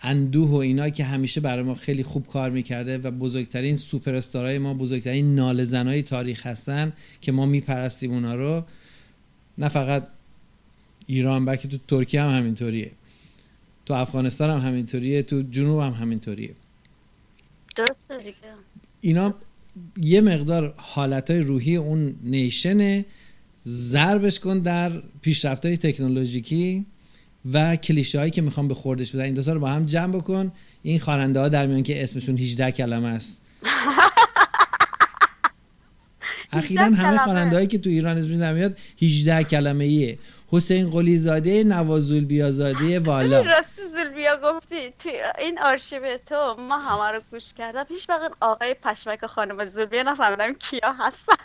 اندوه 0.00 0.50
و 0.50 0.54
اینا 0.54 0.88
که 0.88 1.04
همیشه 1.04 1.40
برای 1.40 1.62
ما 1.62 1.74
خیلی 1.74 2.02
خوب 2.02 2.26
کار 2.26 2.50
می‌کرده 2.50 2.98
و 2.98 3.10
بزرگترین 3.10 3.76
سوپر 3.76 4.14
استارای 4.14 4.58
ما 4.58 4.74
بزرگترین 4.74 5.34
نال 5.34 5.64
زنای 5.64 6.02
تاریخ 6.02 6.46
هستن 6.46 6.92
که 7.20 7.32
ما 7.32 7.46
میپرستیم 7.46 8.12
اونا 8.12 8.34
رو. 8.34 8.64
نه 9.58 9.68
فقط 9.68 10.08
ایران 11.06 11.44
بلکه 11.44 11.68
تو 11.68 11.78
ترکیه 11.88 12.22
هم 12.22 12.38
همینطوریه. 12.38 12.92
تو 13.86 13.94
افغانستان 13.94 14.50
هم 14.50 14.68
همینطوریه 14.68 15.22
تو 15.22 15.42
جنوب 15.42 15.80
هم 15.80 15.92
همینطوریه. 15.92 16.54
درسته 17.76 18.18
دیگه. 18.18 18.36
اینا 19.00 19.34
یه 20.00 20.20
مقدار 20.20 20.74
حالتهای 20.76 21.40
روحی 21.40 21.76
اون 21.76 22.14
نیشنه. 22.22 23.06
ضربش 23.66 24.40
کن 24.40 24.58
در 24.58 25.02
پیشرفت 25.20 25.66
های 25.66 25.76
تکنولوژیکی. 25.76 26.86
و 27.52 27.76
کلیشه 27.76 28.18
هایی 28.18 28.30
که 28.30 28.42
می‌خوام 28.42 28.68
به 28.68 28.74
خوردش 28.74 29.12
بدن. 29.12 29.24
این 29.24 29.34
دوتا 29.34 29.52
رو 29.52 29.60
با 29.60 29.68
هم 29.68 29.86
جمع 29.86 30.12
بکن. 30.16 30.52
این 30.82 30.98
خواننده 30.98 31.40
ها 31.40 31.48
در 31.48 31.66
میان 31.66 31.82
که 31.82 32.02
اسمشون 32.02 32.38
18 32.38 32.70
کلمه 32.70 33.08
است. 33.08 33.42
اخیرا 36.52 36.84
همه. 36.84 37.18
خواننده 37.18 37.56
هایی 37.56 37.68
که 37.68 37.78
تو 37.78 37.90
ایران 37.90 38.18
اسمشون 38.18 38.38
در 38.38 38.52
میاد 38.52 38.78
18 39.02 39.44
کلمه 39.44 39.84
ایه 39.84 40.18
حسین 40.48 40.90
قلی 40.90 41.18
زاده 41.18 41.64
نوازول 41.64 42.24
بیازاده 42.24 43.00
والا 43.00 43.40
راستی 43.40 43.82
زلبیا 43.96 44.40
گفتی. 44.44 44.92
توی 44.98 45.12
این 45.38 45.58
آرشیو 45.58 46.18
تو 46.28 46.56
ما 46.68 46.78
همه 46.78 47.16
رو 47.16 47.20
گوش 47.30 47.52
کردم. 47.58 47.84
هیچ 47.88 48.08
وقت 48.08 48.32
آقای 48.40 48.74
پشمک 48.82 49.26
خانم 49.26 49.66
زلبیا 49.66 50.02
نفهمیدم 50.02 50.52
کیا 50.52 50.92
هستن. 50.98 51.36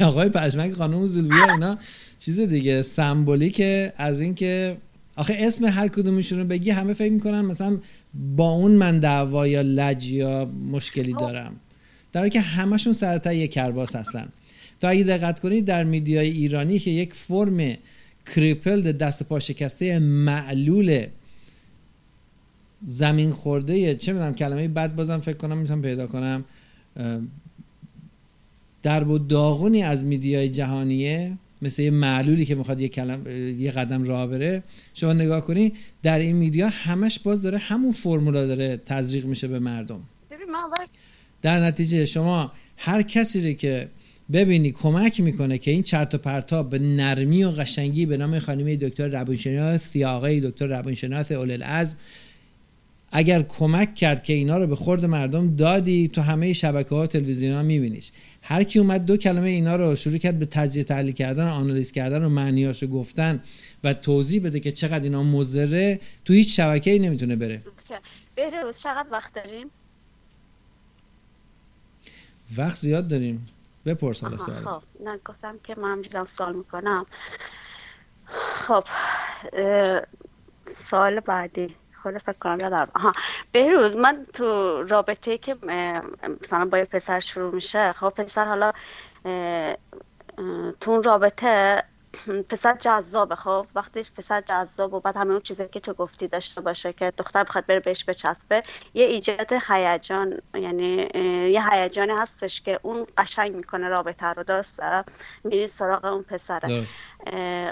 آقای 0.08 0.28
پشمک 0.28 0.72
خانم 0.72 1.06
زولبیا 1.06 1.52
اینا. 1.52 1.78
چیز 2.20 2.40
دیگه 2.40 2.82
سمبولیکه 2.82 3.92
از 3.96 4.20
اینکه 4.20 4.76
آخه 5.16 5.36
اسم 5.38 5.64
هر 5.64 5.88
کدومشون 5.88 6.38
رو 6.38 6.44
بگی 6.44 6.70
همه 6.70 6.94
فکر 6.94 7.12
می‌کنن 7.12 7.40
مثلا 7.40 7.78
با 8.36 8.50
اون 8.50 8.72
من 8.72 8.98
دعوا 8.98 9.46
یا 9.46 9.62
لج 9.62 10.10
یا 10.10 10.44
مشکلی 10.44 11.12
دارم. 11.12 11.56
در 12.12 12.20
حالی 12.20 12.30
که 12.30 12.40
همشون 12.40 12.92
سرتا 12.92 13.32
یک 13.32 13.50
کرباس 13.50 13.96
هستن. 13.96 14.28
تا 14.80 14.88
اگه 14.88 15.04
دقت 15.04 15.40
کنید 15.40 15.64
در 15.64 15.84
میدیای 15.84 16.30
ایرانی 16.30 16.78
که 16.78 16.90
یک 16.90 17.14
فرم 17.14 17.76
کریپلد 18.34 18.98
دست 18.98 19.22
پا 19.22 19.40
شکسته 19.40 19.98
معلول 19.98 21.06
زمین 22.88 23.32
خورده 23.32 23.96
چه 23.96 24.12
می‌دونم 24.12 24.34
کلمه 24.34 24.68
بد 24.68 24.94
بازم 24.94 25.20
فکر 25.20 25.36
کنم 25.36 25.58
می‌تونم 25.58 25.82
پیدا 25.82 26.06
کنم 26.06 26.44
درب 28.82 29.10
و 29.10 29.18
داغونی 29.18 29.82
از 29.82 30.04
میدیای 30.04 30.48
جهانیه. 30.48 31.38
مثل 31.62 31.82
یه 31.82 31.90
معلولی 31.90 32.44
که 32.44 32.54
می‌خواد 32.54 32.80
یه 32.80 32.88
کلم 32.88 33.26
یه 33.58 33.70
قدم 33.70 34.04
راه 34.04 34.26
بره. 34.26 34.62
شما 34.94 35.12
نگاه 35.12 35.40
کنی 35.40 35.72
در 36.02 36.18
این 36.18 36.36
میدیا 36.36 36.68
همش 36.68 37.18
باز 37.18 37.42
داره 37.42 37.58
همون 37.58 37.92
فرمولا 37.92 38.46
داره 38.46 38.76
تزریق 38.86 39.26
میشه 39.26 39.48
به 39.48 39.58
مردم. 39.58 40.00
در 41.42 41.64
نتیجه 41.64 42.06
شما 42.06 42.52
هر 42.76 43.02
کسی 43.02 43.48
رو 43.48 43.52
که 43.52 43.88
ببینی 44.32 44.70
کمک 44.70 45.20
می‌کنه 45.20 45.58
که 45.58 45.70
این 45.70 45.82
چرت 45.82 46.14
و 46.14 46.18
پرتا 46.18 46.62
به 46.62 46.78
نرمی 46.78 47.44
و 47.44 47.50
قشنگی 47.50 48.06
به 48.06 48.16
نام 48.16 48.38
خانم 48.38 48.74
دکتر 48.74 49.08
روانشناس 49.08 49.96
یا 49.96 50.10
آقای 50.10 50.40
دکتر 50.40 50.66
روانشناس 50.66 51.32
اولوالعزم 51.32 51.96
اگر 53.12 53.42
کمک 53.42 53.94
کرد 53.94 54.22
که 54.22 54.32
اینا 54.32 54.58
رو 54.58 54.66
به 54.66 54.76
خورد 54.76 55.04
مردم 55.04 55.56
دادی 55.56 56.08
تو 56.08 56.20
همه 56.20 56.52
شبکه 56.52 56.94
ها 56.94 57.02
و 57.02 57.06
تلویزیون 57.06 57.54
ها 57.54 57.62
میبینیش. 57.62 58.10
هر 58.42 58.62
کی 58.62 58.78
اومد 58.78 59.04
دو 59.04 59.16
کلمه 59.16 59.48
اینا 59.48 59.76
رو 59.76 59.96
شروع 59.96 60.18
کرد 60.18 60.38
به 60.38 60.46
تجزیه 60.46 60.84
تحلیل 60.84 61.12
کردن 61.12 61.48
و 61.48 61.50
آنالیز 61.50 61.92
کردن 61.92 62.24
و 62.24 62.28
معنیاشو 62.28 62.86
گفتن 62.86 63.42
و 63.84 63.94
توضیح 63.94 64.44
بده 64.44 64.60
که 64.60 64.72
چقدر 64.72 65.02
اینا 65.02 65.22
مضره 65.22 66.00
تو 66.24 66.32
هیچ 66.32 66.56
شبکه‌ای 66.56 66.98
نمی‌تونه 66.98 67.36
بره. 67.36 67.62
بهروز 68.34 68.78
چقدر 68.78 69.06
وقت 69.10 69.34
داریم؟ 69.34 69.70
وقت 72.56 72.76
زیاد 72.76 73.08
داریم. 73.08 73.46
بپرس 73.86 74.24
حالا 74.24 74.38
سوالت. 74.38 74.64
خب 74.64 74.82
نه 75.04 75.18
گفتم 75.24 75.58
که 75.64 75.74
من 75.74 76.04
هم 76.14 76.24
سوال 76.36 76.56
می‌کنم. 76.56 77.06
خب 78.66 78.84
اه، 79.52 80.02
سوال 80.76 81.20
بعدی. 81.20 81.74
خود 82.02 82.18
فکر 82.18 82.38
کنم 82.38 82.58
یادم. 82.60 82.88
آها. 82.94 83.12
بهروز 83.52 83.96
من 83.96 84.26
تو 84.34 84.82
رابطه 84.82 85.38
که 85.38 85.56
مثلا 86.42 86.64
با 86.64 86.78
یه 86.78 86.84
پسر 86.84 87.20
شروع 87.20 87.54
میشه 87.54 87.92
خب 87.92 88.08
پسر 88.10 88.44
حالا 88.44 88.72
تو 90.80 90.90
اون 90.90 91.02
رابطه 91.02 91.84
پسر 92.48 92.76
جذابه 92.76 93.34
خب؟ 93.34 93.66
وقتی 93.74 94.02
پسر 94.16 94.40
جذاب 94.40 94.94
و 94.94 95.00
بعد 95.00 95.16
همه 95.16 95.30
اون 95.30 95.40
چیزایی 95.40 95.68
که 95.68 95.80
تو 95.80 95.92
گفتی 95.92 96.28
داشته 96.28 96.60
باشه 96.60 96.92
که 96.92 97.12
دختر 97.18 97.44
بخواد 97.44 97.66
بره 97.66 97.80
بهش 97.80 98.04
بچسبه 98.04 98.62
یه 98.94 99.06
ایجاد 99.06 99.52
هیجان 99.68 100.38
یعنی 100.54 101.08
یه 101.52 101.72
هیجانی 101.72 102.12
هستش 102.12 102.60
که 102.60 102.80
اون 102.82 103.06
قشنگ 103.18 103.54
می‌کنه 103.56 103.88
رابطه 103.88 104.26
رو 104.26 104.42
درسته؟ 104.42 105.04
میری 105.44 105.68
سراغ 105.68 106.04
اون 106.04 106.22
پسره. 106.22 106.86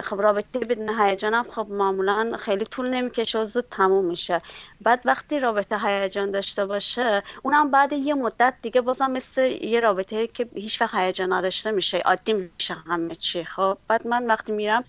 خب 0.03 0.21
رابطه 0.21 0.59
بدون 0.59 1.01
هیجان 1.01 1.35
هم 1.35 1.47
خب 1.51 1.67
معمولا 1.71 2.37
خیلی 2.39 2.65
طول 2.65 2.91
نمی‌کشه 2.91 3.39
و 3.39 3.47
زود 3.47 3.65
تموم 3.71 4.05
میشه. 4.05 4.43
بعد 4.81 5.03
وقتی 5.05 5.39
رابطه 5.39 5.79
هیجان 5.79 6.31
داشته 6.31 6.67
باشه 6.67 7.23
اونم 7.43 7.71
بعد 7.71 7.93
یه 7.93 8.15
مدت 8.15 8.55
دیگه 8.63 8.81
بازم 8.81 9.11
مثل 9.11 9.43
یه 9.63 9.81
رابطه 9.81 10.27
که 10.27 10.49
هیچ 10.55 10.83
وقت 10.83 10.95
هیجان 10.95 11.33
نداشته 11.33 11.71
میشه 11.71 11.99
عادی 11.99 12.33
میشه 12.33 12.75
همه 12.75 13.15
چی 13.15 13.45
خب؟ 13.45 13.79
بعد 13.89 14.07
من 14.07 14.28
وقتی 14.29 14.53
میرم 14.53 14.85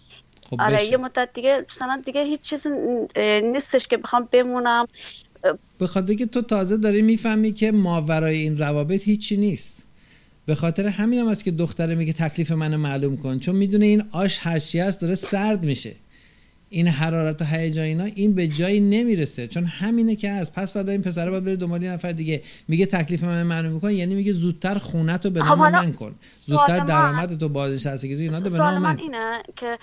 خب 0.50 0.62
آره. 0.62 0.86
یه 0.86 0.98
مدت 0.98 1.30
دیگه 1.34 1.66
مثلا 1.76 2.02
دیگه 2.06 2.24
هیچ 2.24 2.42
چیزی 2.42 2.70
اه، 3.16 3.42
نیستش 3.42 3.88
که 3.88 3.98
بخوام 3.98 4.28
بمونم 4.32 4.88
به 5.80 5.88
خاطر 5.88 6.14
که 6.14 6.26
تو 6.26 6.42
تازه 6.42 6.78
داری 6.78 7.02
می‌فهمی 7.02 7.54
که 7.54 7.72
ماورای 7.72 8.38
این 8.38 8.58
روابط 8.58 9.04
هیچی 9.04 9.38
نیست 9.38 9.86
به 10.46 10.56
خاطر 10.56 10.88
همین 10.88 11.20
هم 11.20 11.28
است 11.28 11.44
که 11.44 11.52
دختره 11.52 11.96
میگه 11.96 12.14
تکلیف 12.14 12.52
منو 12.52 12.78
معلوم 12.78 13.18
کن 13.18 13.40
چون 13.40 13.56
می‌دونه 13.56 13.86
این 13.86 14.04
آش 14.12 14.38
هرچی 14.42 14.80
هست 14.80 15.02
داره 15.02 15.16
سرد 15.16 15.64
میشه 15.64 15.96
این 16.70 16.88
حرارت 16.88 17.42
و 17.42 17.46
هیجان 17.46 17.84
اینا 17.84 18.04
این 18.04 18.36
به 18.36 18.48
جایی 18.48 18.80
نمی‌رسه. 18.80 19.48
چون 19.48 19.66
همینه 19.66 20.16
که 20.16 20.32
هست. 20.32 20.54
پس 20.54 20.74
فردا 20.74 20.92
این 20.92 21.02
پسره 21.02 21.32
باید 21.32 21.44
بره 21.44 21.56
دنبال 21.56 21.84
یه 21.84 21.92
نفر 21.92 22.12
دیگه. 22.12 22.42
میگه 22.68 22.86
تکلیف 22.86 23.24
من 23.24 23.44
معلوم 23.44 23.72
میکن 23.72 23.92
یعنی 23.92 24.16
میگه 24.16 24.32
زودتر 24.34 24.78
خونت 24.78 25.26
رو 25.26 25.32
به 25.32 25.44
خب 25.44 25.48
نام 25.48 25.72
من 25.72 25.92
کن. 25.94 26.12
زودتر 26.46 26.80
درآمد 26.80 27.40
تو 27.40 27.50
بازنشستگی 27.50 28.16
تو 28.16 28.22
اینا 28.22 28.38
رو 28.38 28.50
به 28.50 28.58
نام 28.58 28.74
من 28.74 28.82
من 28.82 29.00
اینه 29.00 29.44
که 29.56 29.78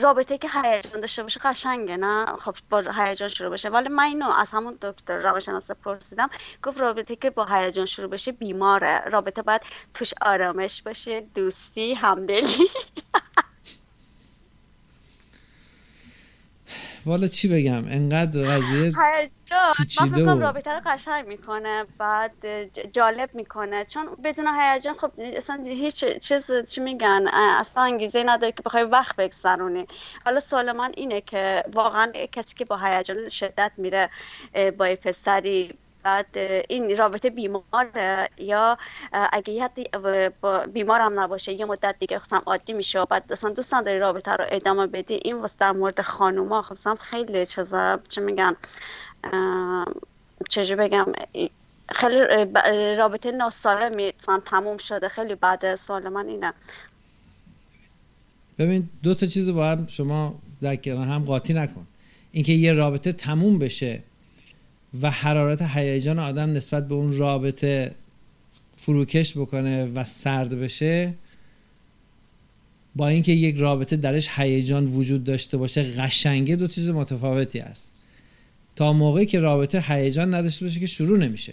رابطه 0.00 0.38
که 0.38 0.48
هیجان 0.48 1.00
داشته 1.00 1.22
باشه 1.22 1.40
قشنگه 1.44 1.96
نه؟ 1.96 2.26
خب 2.38 2.54
با 2.70 2.82
هیجان 2.96 3.28
شروع 3.28 3.50
بشه. 3.50 3.68
ولی 3.68 3.88
من 3.88 4.04
اینو 4.04 4.30
از 4.30 4.48
همون 4.52 4.78
دکتر 4.82 5.18
روانشناس 5.22 5.70
پرسیدم. 5.70 6.30
گفت 6.62 6.80
رابطه 6.80 7.16
که 7.16 7.30
با 7.30 7.46
هیجان 7.50 7.86
شروع 7.86 8.10
بشه 8.10 8.32
بیماره. 8.32 9.00
رابطه 9.12 9.42
باید 9.42 9.60
توش 9.94 10.14
آرامش 10.20 10.82
باشه 10.82 11.22
دوستی 11.34 11.94
همدلی. 11.94 12.46
والا 17.06 17.26
چی 17.26 17.48
بگم 17.48 17.84
انقدر 17.88 18.40
قضیه 18.42 18.92
من 19.50 19.72
پیچیده 19.76 20.24
و- 20.24 20.40
رابطه 20.40 20.70
رو 20.70 20.80
قشنگ 20.86 21.26
می‌کنه 21.26 21.84
بعد 21.98 22.34
جالب 22.92 23.30
می‌کنه. 23.34 23.84
چون 23.84 24.16
بدون 24.24 24.46
هیجان 24.60 24.94
خب 24.94 25.12
اصلا 25.36 25.64
هیچ 25.66 26.04
چیز 26.04 26.50
چی 26.70 26.80
میگن 26.80 27.26
اصلا 27.32 27.82
انگیزه 27.82 28.22
نداره 28.26 28.52
که 28.52 28.62
بخوای 28.62 28.82
وقت 28.84 29.16
بگذرونی. 29.16 29.86
حالا 30.24 30.40
سوال 30.40 30.72
من 30.72 30.92
اینه 30.96 31.20
که 31.20 31.62
واقعا 31.74 32.12
کسی 32.32 32.54
که 32.56 32.64
با 32.64 32.76
هیجان 32.78 33.28
شدت 33.28 33.72
میره 33.76 34.10
با 34.78 34.96
پسری 35.02 35.78
بعد 36.06 36.38
این 36.68 36.96
رابطه 36.96 37.30
بیماره 37.30 38.28
یا 38.38 38.78
اگه 39.12 39.52
یه 39.52 39.64
حتی 39.64 39.84
بیمار 40.72 41.00
هم 41.00 41.20
نباشه 41.20 41.52
یه 41.52 41.64
مدت 41.64 41.96
دیگه 42.00 42.20
مثلا 42.22 42.42
عادی 42.46 42.72
میشه 42.72 43.04
بعد 43.04 43.32
مثلا 43.32 43.50
دوست 43.50 43.74
نداری 43.74 43.98
رابطه 43.98 44.30
رو 44.30 44.44
ادامه 44.48 44.86
بدی 44.86 45.20
این 45.24 45.40
واسه 45.40 45.54
در 45.58 45.72
مورد 45.72 46.00
خانوما 46.00 46.64
مثلا 46.70 46.94
خیلی 46.94 47.46
چیزا 47.46 48.00
چه 48.08 48.20
میگن 48.20 48.56
چجوری 50.48 50.74
بگم 50.74 51.06
خیلی 51.88 52.20
رابطه 52.94 53.30
ناسالمی 53.30 54.12
تموم 54.44 54.78
شده 54.78 55.08
خیلی 55.08 55.34
بعد 55.34 55.74
سوال 55.74 56.08
من 56.08 56.28
اینه 56.28 56.52
ببین 58.58 58.88
دو 59.02 59.14
تا 59.14 59.26
چیز 59.26 59.50
با 59.50 59.66
هم 59.66 59.86
شما 59.86 60.34
در 60.62 60.76
هم 60.86 61.24
قاطی 61.24 61.54
نکن 61.54 61.86
اینکه 62.32 62.52
یه 62.52 62.72
رابطه 62.72 63.12
تموم 63.12 63.58
بشه 63.58 64.02
و 65.02 65.10
حرارت 65.10 65.62
هیجان 65.62 66.18
آدم 66.18 66.52
نسبت 66.52 66.88
به 66.88 66.94
اون 66.94 67.16
رابطه 67.16 67.94
فروکش 68.76 69.36
بکنه 69.36 69.84
و 69.84 70.04
سرد 70.04 70.60
بشه 70.60 71.14
با 72.96 73.08
اینکه 73.08 73.32
یک 73.32 73.56
رابطه 73.56 73.96
درش 73.96 74.28
هیجان 74.30 74.84
وجود 74.86 75.24
داشته 75.24 75.56
باشه 75.56 75.82
قشنگه 75.82 76.56
دو 76.56 76.66
چیز 76.66 76.90
متفاوتی 76.90 77.58
است 77.60 77.92
تا 78.76 78.92
موقعی 78.92 79.26
که 79.26 79.40
رابطه 79.40 79.80
هیجان 79.80 80.34
نداشته 80.34 80.64
باشه 80.64 80.80
که 80.80 80.86
شروع 80.86 81.18
نمیشه. 81.18 81.52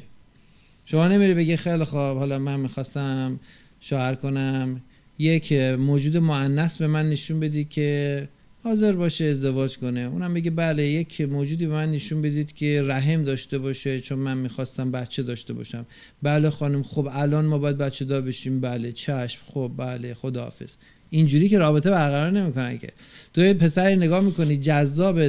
شما 0.85 1.07
نمیری 1.07 1.33
بگی 1.33 1.57
خیلی 1.57 1.83
خوب 1.83 1.99
حالا 1.99 2.39
من 2.39 2.59
می‌خواستم 2.59 3.39
شوهر 3.79 4.15
کنم. 4.15 4.81
یک 5.19 5.53
موجود 5.53 6.17
معنس 6.17 6.77
به 6.77 6.87
من 6.87 7.09
نشون 7.09 7.39
بدی 7.39 7.63
که 7.63 8.29
حاضر 8.64 8.91
باشه 8.91 9.26
ازدواج 9.26 9.77
کنه. 9.77 9.99
اونم 9.99 10.34
بگه 10.34 10.52
بله 10.52 10.84
یک 10.84 11.22
موجودی 11.22 11.65
به 11.65 11.73
من 11.73 11.91
نشون 11.91 12.22
بدید 12.22 12.53
که 12.53 12.81
رحم 12.81 13.23
داشته 13.23 13.57
باشه 13.57 14.02
چون 14.02 14.19
من 14.19 14.38
می‌خواستم 14.38 14.91
بچه 14.91 15.23
داشته 15.23 15.53
باشم. 15.53 15.85
بله 16.22 16.49
خانم 16.49 16.84
خب 16.84 17.10
الان 17.11 17.45
ما 17.45 17.57
باید 17.57 17.77
بچه 17.77 18.06
دار 18.06 18.22
بشیم. 18.22 18.61
بله 18.61 18.91
چشم 18.91 19.41
خب 19.45 19.72
بله 19.77 20.14
خداحافظ. 20.14 20.76
اینجوری 21.10 21.49
که 21.49 21.57
رابطه 21.57 21.91
برقرار 21.91 22.31
نمی‌کنن 22.31 22.77
که. 22.77 22.90
تو 23.34 23.41
یه 23.41 23.53
پسری 23.53 23.95
نگاه 23.95 24.23
می‌کنی 24.23 24.57
جذاب 24.57 25.19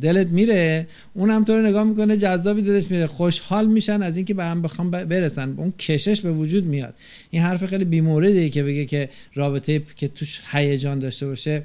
دلت 0.00 0.26
میره 0.26 0.86
اونم 1.14 1.44
تو 1.44 1.52
رو 1.52 1.66
نگاه 1.66 1.84
می‌کنه 1.84 2.16
جذابی 2.16 2.62
دلش 2.62 2.90
میره. 2.90 3.06
خوشحال 3.06 3.66
میشن 3.66 4.02
از 4.02 4.16
اینکه 4.16 4.34
به 4.34 4.44
هم 4.44 4.62
بخوام 4.62 4.90
برسن. 4.90 5.54
اون 5.56 5.72
کشش 5.78 6.20
به 6.20 6.32
وجود 6.32 6.64
میاد. 6.64 6.94
این 7.30 7.42
حرف 7.42 7.66
خیلی 7.66 7.84
بیموردیه 7.84 8.48
که 8.48 8.62
بگه 8.62 8.84
که 8.84 9.08
رابطه 9.34 9.82
که 9.96 10.08
توش 10.08 10.40
هیجان 10.52 10.98
داشته 10.98 11.26
باشه 11.26 11.62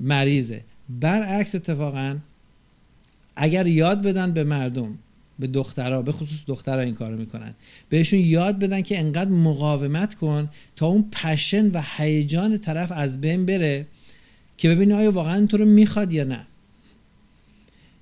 مریضه. 0.00 0.64
برعکس 0.88 1.54
اتفاقا 1.54 2.18
اگر 3.36 3.66
یاد 3.66 4.02
بدن 4.02 4.32
به 4.32 4.44
مردم 4.44 4.98
به 5.38 5.46
دخترها 5.46 6.02
به 6.02 6.12
خصوص 6.12 6.38
دخترها 6.46 6.80
این 6.80 6.94
کارو 6.94 7.16
می‌کنن. 7.16 7.54
بهشون 7.88 8.18
یاد 8.18 8.58
بدن 8.58 8.80
که 8.80 8.98
انقدر 8.98 9.30
مقاومت 9.30 10.14
کن 10.14 10.48
تا 10.76 10.86
اون 10.86 11.10
پشن 11.12 11.70
و 11.70 11.82
هیجان 11.96 12.58
طرف 12.58 12.92
از 12.92 13.20
بین 13.20 13.46
بره 13.46 13.86
که 14.56 14.68
ببینی 14.68 14.92
آیا 14.92 15.10
واقعا 15.10 15.46
تو 15.46 15.56
رو 15.56 15.64
می‌خواد 15.64 16.12
یا 16.12 16.24
نه. 16.24 16.46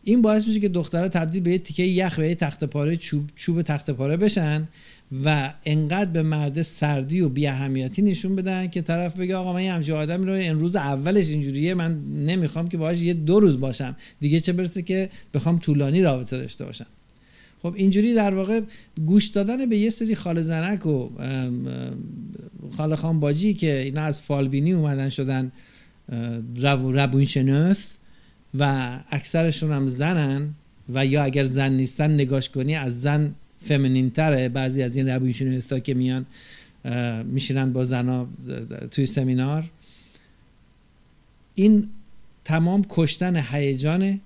این 0.04 0.22
باعث 0.22 0.46
میشه 0.46 0.60
که 0.60 0.68
دخترها 0.68 1.08
تبدیل 1.08 1.42
به 1.42 1.50
یه 1.50 1.58
تیکه 1.58 1.82
یخ 1.82 2.18
به 2.18 2.28
یه 2.28 2.34
تخت 2.34 2.64
پاره 2.64 2.96
چوب 2.96 3.30
چوب 3.36 3.62
تخت 3.62 3.90
پاره 3.90 4.16
بشن 4.16 4.68
و 5.24 5.52
انقدر 5.64 6.10
به 6.10 6.22
مرد 6.22 6.62
سردی 6.62 7.20
و 7.20 7.28
بی 7.28 7.46
اهمیتی 7.46 8.02
نشون 8.02 8.36
بدن 8.36 8.66
که 8.66 8.82
طرف 8.82 9.18
بگه 9.18 9.36
آقا 9.36 9.52
من 9.52 9.62
یه 9.62 9.72
همچین 9.72 9.94
آدمی 9.94 10.26
رو 10.26 10.32
این 10.32 10.60
روز 10.60 10.76
اولش 10.76 11.28
اینجوریه 11.28 11.74
من 11.74 12.04
نمی‌خوام 12.26 12.68
که 12.68 12.76
باهاش 12.76 12.98
یه 12.98 13.14
دو 13.14 13.40
روز 13.40 13.60
باشم. 13.60 13.96
دیگه 14.20 14.40
چه 14.40 14.52
برسه 14.52 14.82
که 14.82 15.10
بخوام 15.34 15.58
طولانی 15.58 16.02
رابطه 16.02 16.38
داشته 16.38 16.64
باشم. 16.64 16.86
خب 17.62 17.74
اینجوری 17.76 18.14
در 18.14 18.34
واقع 18.34 18.60
گوش 19.06 19.26
دادن 19.26 19.68
به 19.68 19.76
یه 19.76 19.90
سری 19.90 20.14
خاله 20.14 20.42
زنک 20.42 20.86
و 20.86 20.90
ام، 20.90 21.20
ام، 21.20 21.66
خاله 22.76 22.96
خان 22.96 23.20
باجی 23.20 23.54
که 23.54 23.78
اینا 23.78 24.02
از 24.02 24.20
فالبینی 24.20 24.72
اومدن 24.72 25.08
شدن 25.08 25.52
رو 26.56 26.92
روانشناس 26.92 27.94
و 28.58 28.92
اکثرشون 29.10 29.72
هم 29.72 29.86
زنن 29.86 30.54
و 30.94 31.06
یا 31.06 31.22
اگر 31.22 31.44
زن 31.44 31.72
نیستن 31.72 32.10
نگاش 32.10 32.48
کنی 32.48 32.74
از 32.74 33.00
زن 33.00 33.34
فمینین 33.64 34.10
تره 34.10 34.48
بعضی 34.48 34.82
از 34.82 34.96
این 34.96 35.08
روانشناسا 35.08 35.78
که 35.78 35.94
میان 35.94 36.26
میشینن 37.24 37.72
با 37.72 37.84
زنا 37.84 38.28
توی 38.90 39.06
سمینار. 39.06 39.70
این 41.54 41.88
تمام 42.44 42.84
کشتن 42.88 43.36
هیجان 43.36 44.20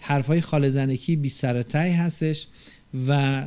حرفای 0.00 0.40
خاله 0.40 0.68
زنکی 0.68 1.16
بی 1.16 1.28
سر 1.28 1.56
و 1.56 1.62
ته 1.62 1.78
هستش 1.78 2.46
و 3.08 3.46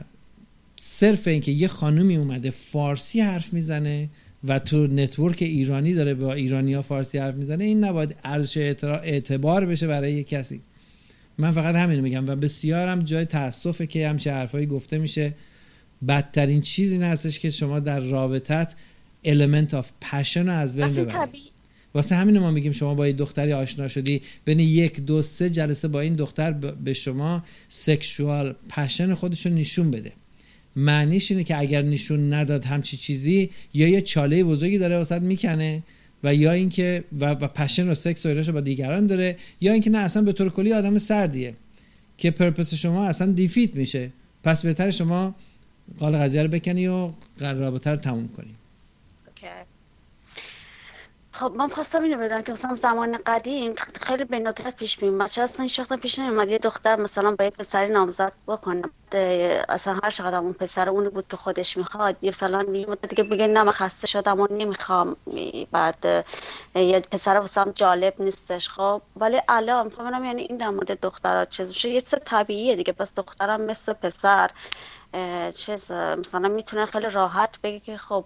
صرف 0.76 1.28
اینکه 1.28 1.52
یه 1.52 1.68
خانومی 1.68 2.18
اومده 2.18 2.50
فارسی 2.50 3.22
حرف 3.22 3.54
می‌زنه 3.54 4.10
و 4.44 4.60
تو 4.60 4.88
نتورک 4.88 5.42
ایرانی 5.42 5.94
داره 5.94 6.14
با 6.14 6.34
ایرانی 6.34 6.74
ها 6.74 6.82
فارسی 6.82 7.18
حرف 7.18 7.36
می‌زنه 7.36 7.64
این 7.64 7.84
نباید 7.84 8.16
ارزش 8.24 8.58
اعتبار 8.58 9.66
بشه 9.66 9.88
برای 9.88 10.14
یه 10.14 10.24
کسی. 10.24 10.62
من 11.38 11.52
فقط 11.52 11.76
همین 11.76 12.00
میگم 12.00 12.28
و 12.28 12.36
بسیارم 12.36 13.04
جای 13.04 13.26
تاسفه 13.26 13.88
که 13.88 14.10
همچه 14.10 14.32
حرفایی 14.32 14.66
گفته 14.66 14.98
میشه. 14.98 15.36
بدترین 16.08 16.62
چیزی 16.62 16.94
این 16.94 17.04
هستش 17.04 17.40
که 17.40 17.50
شما 17.50 17.80
در 17.80 18.00
رابطت 18.00 18.76
element 19.26 19.72
of 19.72 19.86
passion 20.06 20.38
رو 20.38 20.52
از 20.52 20.76
بین 20.76 20.88
ببرید. 20.88 21.58
واسه 21.94 22.16
همین 22.16 22.40
ما 22.40 22.52
میگیم 22.52 22.72
شما 22.72 22.96
با 22.96 23.08
یه 23.08 23.14
دختری 23.14 23.54
آشنا 23.54 23.88
شدی 23.88 24.22
بین 24.46 24.60
یک 24.60 25.00
دو 25.00 25.22
سه 25.22 25.50
جلسه 25.50 25.88
با 25.88 26.02
این 26.02 26.16
دختر 26.16 26.52
به 26.84 26.94
شما 26.94 27.44
sexual 27.68 28.56
passion 28.70 29.14
خودش 29.14 29.46
رو 29.46 29.54
نشون 29.54 29.92
بده. 29.92 30.12
معنیش 30.76 31.32
اینه 31.32 31.44
که 31.44 31.58
اگر 31.58 31.82
نشون 31.82 32.34
نداد 32.34 32.64
همچی 32.66 32.98
چیزی 32.98 33.50
یا 33.74 33.88
یه 33.88 34.02
چاله 34.02 34.44
بزرگی 34.44 34.78
داره 34.78 34.98
واست 34.98 35.22
می‌کنه. 35.22 35.84
و 36.24 36.36
یا 36.36 36.52
اینکه 36.52 37.04
و, 37.20 37.26
و 37.26 37.48
passion 37.48 37.90
و 37.90 37.96
سکس 37.96 38.26
و 38.26 38.52
با 38.52 38.62
دیگران 38.62 39.08
داره 39.08 39.36
یا 39.62 39.74
اینکه 39.74 39.90
نه 39.90 39.98
اصلا 39.98 40.22
به 40.22 40.32
طور 40.32 40.50
کلی 40.50 40.74
آدم 40.74 40.98
سردیه 40.98 41.54
که 42.18 42.32
purpose 42.32 42.74
شما 42.74 43.06
اصلا 43.06 43.32
defeat 43.32 43.76
میشه 43.76 44.10
پس 44.44 44.66
بهتر 44.66 44.92
شما 44.92 45.36
قال 45.98 46.18
قضیه 46.18 46.44
رو 46.44 46.50
بکنی 46.50 46.88
و 46.88 47.10
رابطه 47.40 47.90
رو 47.90 47.98
تموم 47.98 48.28
کنی. 48.28 48.57
خب 51.38 51.54
من 51.58 51.70
خواستم 51.70 52.04
اینو 52.04 52.18
بدم 52.20 52.44
که 52.44 52.54
مثلا 52.54 52.76
زمان 52.76 53.20
قدیم 53.28 53.76
خیلی 54.04 54.26
به 54.26 54.40
ندرت 54.40 54.78
پیش 54.78 55.04
میومد 55.04 55.30
چرا 55.30 55.46
اصلا 55.46 55.64
هیچ 55.64 55.80
وقت 55.80 55.94
پیش 55.94 56.20
نمیومد 56.20 56.50
یه 56.52 56.60
دختر 56.60 56.98
مثلا 56.98 57.36
با 57.40 57.46
یه 57.46 57.52
پسری 57.52 57.94
نامزد 57.94 58.34
بکنه 58.48 58.84
ده- 59.12 59.66
اصلا 59.70 60.00
هر 60.04 60.12
چقدر 60.12 60.40
اون 60.40 60.54
پسر 60.54 60.90
اونی 60.90 61.10
بود 61.10 61.28
که 61.28 61.38
خودش 61.38 61.78
می‌خواد 61.78 62.18
یه 62.26 62.32
مثلا 62.32 62.60
مدت 62.64 63.08
دیگه 63.10 63.26
بگه 63.26 63.48
نه 63.48 63.64
من 63.64 63.74
خسته 63.74 64.08
شدم 64.08 64.42
و 64.42 64.48
نمی‌خوام. 64.52 65.18
بعد 65.74 66.26
یه 66.76 67.02
پسر 67.12 67.38
واسم 67.38 67.72
جالب 67.72 68.16
نیستش. 68.20 68.70
خب 68.70 69.04
ولی 69.18 69.42
الان 69.50 69.86
می‌خوام 69.86 70.26
یعنی 70.26 70.44
این 70.44 70.58
در 70.58 70.70
مورد 70.72 71.02
دخترها 71.02 71.46
چیز 71.46 71.70
میشه. 71.70 71.90
یه 71.90 72.02
چیز 72.02 72.16
طبیعیه 72.26 72.78
دیگه. 72.78 72.94
پس 72.94 73.16
دخترم 73.16 73.62
مثل 73.62 73.94
پسر 73.94 74.52
چیز 75.56 75.92
مثلا 75.92 76.50
می‌تونه 76.50 76.88
خیلی 76.88 77.10
راحت 77.10 77.62
بگه 77.64 77.80
که 77.82 77.98
خب 77.98 78.26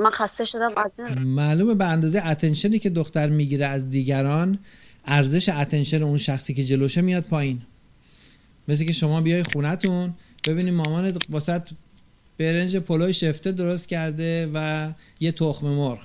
من 0.00 0.10
خسته 0.10 0.44
شدم 0.44 0.72
از 0.76 1.00
این 1.00 1.18
معلومه 1.18 1.74
به 1.74 1.84
اندازه 1.84 2.26
attention 2.26 2.73
ی 2.73 2.78
که 2.78 2.90
دختر 2.90 3.28
می‌گیره 3.28 3.66
از 3.66 3.90
دیگران 3.90 4.58
ارزش 5.04 5.48
attention 5.48 6.02
اون 6.02 6.18
شخصی 6.18 6.54
که 6.54 6.64
جلوشه 6.64 7.00
میاد 7.00 7.24
پایین. 7.24 7.62
مثل 8.68 8.84
که 8.84 8.92
شما 8.92 9.20
بیای 9.20 9.42
خونتون 9.42 10.14
ببینی 10.46 10.70
مامانت 10.70 11.16
واست 11.30 11.62
برنج 12.38 12.76
پلوی 12.76 13.12
شفته 13.12 13.52
درست 13.52 13.88
کرده 13.88 14.50
و 14.54 14.92
یه 15.20 15.32
تخم 15.32 15.66
مرغ. 15.66 16.00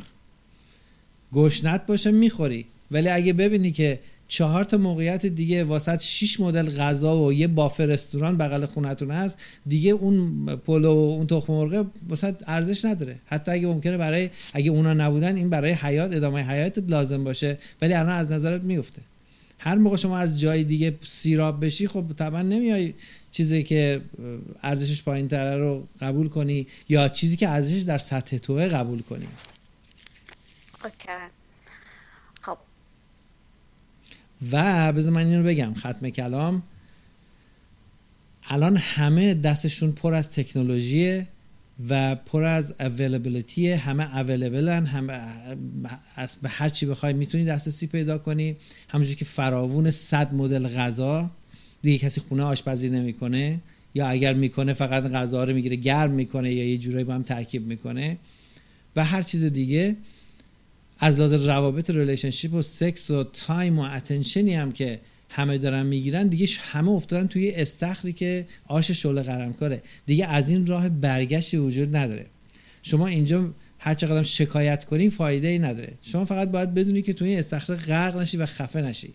گشنت 1.34 1.86
باشه 1.86 2.12
می‌خوری. 2.12 2.66
ولی 2.92 3.10
اگه 3.10 3.34
ببینی 3.34 3.72
که 3.72 4.00
چهار 4.28 4.64
تا 4.64 4.78
موقعیت 4.78 5.26
دیگه 5.26 5.64
واست 5.64 6.02
شش 6.02 6.40
مدل 6.40 6.70
غذا 6.70 7.18
و 7.18 7.34
یه 7.34 7.48
بافه 7.48 7.86
رستوران 7.86 8.38
بغل 8.38 8.66
خونتون 8.66 9.12
هست 9.12 9.38
دیگه 9.66 9.92
اون 9.92 10.46
پلو 10.56 10.94
و 10.94 11.14
اون 11.14 11.28
تخم 11.28 11.54
مرغ 11.54 11.86
واسط 12.10 12.44
ارزش 12.48 12.86
نداره. 12.86 13.20
حتی 13.26 13.52
اگه 13.52 13.68
ممکنه 13.68 13.98
برای 13.98 14.30
اگه 14.54 14.72
اونا 14.72 14.94
نبودن 14.94 15.36
این 15.36 15.50
برای 15.50 15.72
حیات 15.72 16.14
ادامه 16.14 16.42
حیاتت 16.42 16.92
لازم 16.92 17.24
باشه. 17.24 17.58
ولی 17.82 17.94
الان 17.94 18.16
از 18.16 18.32
نظرت 18.32 18.62
میفته. 18.62 19.02
هر 19.60 19.76
موقع 19.76 19.98
شما 19.98 20.18
از 20.18 20.40
جای 20.40 20.64
دیگه 20.64 20.96
سیراب 21.02 21.66
بشی 21.66 21.88
خب 21.88 22.06
طبعا 22.18 22.42
نمیای 22.42 22.94
چیزی 23.32 23.64
که 23.64 24.02
ارزشش 24.62 25.04
پایین 25.04 25.28
تره 25.28 25.58
رو 25.58 25.88
قبول 26.02 26.30
کنی 26.30 26.68
یا 26.90 27.10
چیزی 27.10 27.38
که 27.38 27.50
ارزشش 27.50 27.82
در 27.82 27.98
سطح 27.98 28.38
توه 28.38 28.68
قبول 28.68 29.02
کنی. 29.02 29.28
اوکی 30.84 30.96
خب 32.42 32.58
و 34.52 34.94
بذار 34.94 35.12
من 35.12 35.26
اینو 35.28 35.44
بگم 35.44 35.74
ختم 35.74 36.10
کلام. 36.10 36.64
الان 38.50 38.78
همه 38.78 39.34
دستشون 39.34 39.92
پر 39.92 40.14
از 40.14 40.32
تکنولوژیه 40.32 41.28
و 41.90 42.16
پر 42.16 42.44
از 42.44 42.74
availability 42.80 43.72
همه 43.72 44.18
available 44.18 44.79
ن 44.79 44.86
همه 44.86 45.22
از 46.16 46.38
به 46.42 46.50
هر 46.50 46.70
چی 46.70 46.86
بخوای 46.86 47.14
می‌تونی 47.14 47.46
دسترسی 47.46 47.88
پیدا 47.88 48.18
کنی. 48.18 48.56
همونجوری 48.90 49.16
که 49.16 49.26
فراوون 49.26 49.92
صد 49.92 50.34
مدل 50.34 50.68
غذا 50.68 51.32
دیگه 51.82 51.98
کسی 51.98 52.22
خونه 52.22 52.44
آشپزی 52.44 52.90
نمی‌کنه. 52.90 53.62
یا 53.94 54.08
اگر 54.08 54.34
می‌کنه 54.34 54.74
فقط 54.74 55.04
غذا 55.04 55.44
رو 55.44 55.54
می‌گیره 55.54 55.76
گرم 55.76 56.12
می‌کنه 56.12 56.54
یا 56.54 56.70
یه 56.70 56.78
جورایی 56.78 57.04
با 57.04 57.14
هم 57.14 57.24
ترکیب 57.24 57.68
می‌کنه. 57.68 58.18
و 58.96 59.04
هر 59.04 59.22
چیز 59.22 59.44
دیگه. 59.44 59.96
از 61.00 61.20
لحاظ 61.20 61.34
روابط 61.34 61.90
relationship 61.90 62.54
و 62.54 62.62
سکس 62.62 63.12
و 63.12 63.24
time 63.24 63.80
و 63.80 63.82
attention 63.82 64.46
ی 64.46 64.54
هم 64.54 64.72
که 64.72 65.00
همه 65.30 65.58
دارن 65.58 65.86
می‌گیرن 65.86 66.28
دیگه 66.28 66.48
همه 66.60 66.90
افتادن 66.90 67.28
توی 67.28 67.52
استخری 67.52 68.14
که 68.14 68.48
آش 68.68 68.92
شعله 68.92 69.22
قرمکاره. 69.22 69.82
دیگه 70.06 70.28
از 70.28 70.50
این 70.50 70.68
راه 70.68 70.90
برگشتی 70.90 71.58
وجود 71.58 71.96
نداره. 71.96 72.26
شما 72.82 73.08
اینجا 73.08 73.54
هر 73.80 73.94
چقدر 73.94 74.24
شکایت 74.24 74.86
کنی 74.86 75.10
فایده 75.10 75.48
ای 75.48 75.60
نداره. 75.60 75.94
شما 76.02 76.26
فقط 76.26 76.52
باید 76.52 76.74
بدونی 76.74 77.02
که 77.02 77.14
توی 77.14 77.30
این 77.30 77.40
استخر 77.40 77.76
غرق 77.76 78.18
نشی 78.18 78.38
و 78.38 78.46
خفه 78.46 78.82
نشی. 78.82 79.14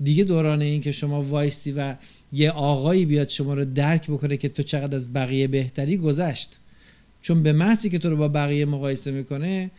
دیگه 0.00 0.24
دوران 0.24 0.62
این 0.62 0.80
که 0.80 0.92
شما 0.92 1.22
وایستی 1.22 1.72
و 1.72 1.96
یه 2.32 2.50
آقایی 2.50 3.04
بیاد 3.04 3.28
شما 3.28 3.54
رو 3.54 3.64
درک 3.64 4.10
بکنه 4.10 4.36
که 4.36 4.48
تو 4.48 4.62
چقدر 4.62 4.96
از 4.96 5.12
بقیه 5.12 5.48
بهتری 5.48 5.96
گذشت. 5.96 6.58
چون 7.22 7.42
به 7.42 7.52
محضی 7.52 7.90
که 7.90 7.98
تو 7.98 8.10
رو 8.10 8.16
با 8.16 8.28
بقیه 8.28 8.64
مقایسه 8.64 9.10
می‌کنه 9.10 9.70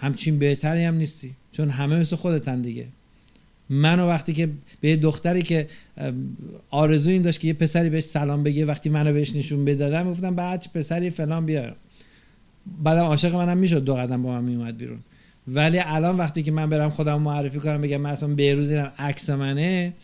همچین 0.00 0.38
بهتری 0.38 0.84
هم 0.84 0.94
نیستی. 0.94 1.30
چون 1.52 1.70
همه 1.70 1.96
مثل 1.96 2.16
خودتن 2.16 2.60
دیگه. 2.60 2.86
منو 3.70 4.08
وقتی 4.08 4.32
که 4.32 4.48
به 4.80 4.88
یه 4.88 4.96
دختری 4.96 5.42
که 5.42 5.66
آرزو 6.70 7.10
این 7.10 7.22
داشت 7.22 7.40
که 7.40 7.48
یه 7.48 7.54
پسری 7.54 7.90
بهش 7.90 8.04
سلام 8.04 8.42
بگه 8.42 8.64
وقتی 8.64 8.88
منو 8.88 9.12
بهش 9.12 9.36
نشون 9.36 9.64
بدادم 9.64 10.10
گفتم 10.10 10.34
بعد 10.34 10.66
پسری 10.74 11.10
فلان 11.10 11.46
بیار. 11.46 11.76
بعدم 12.84 13.02
عاشق 13.02 13.34
منم 13.34 13.58
می‌شد 13.58 13.84
دو 13.84 13.94
قدم 13.94 14.22
با 14.22 14.30
من 14.32 14.44
میومد 14.44 14.76
بیرون. 14.76 14.98
ولی 15.48 15.78
الان 15.78 16.16
وقتی 16.16 16.42
که 16.42 16.52
من 16.52 16.70
برم 16.70 16.90
خودم 16.90 17.22
معرفی 17.22 17.58
کنم 17.58 17.80
بگم 17.80 17.96
من 17.96 18.10
اصلا 18.10 18.34
اینم 18.36 18.92
عکس 18.98 19.30
منه 19.30 19.94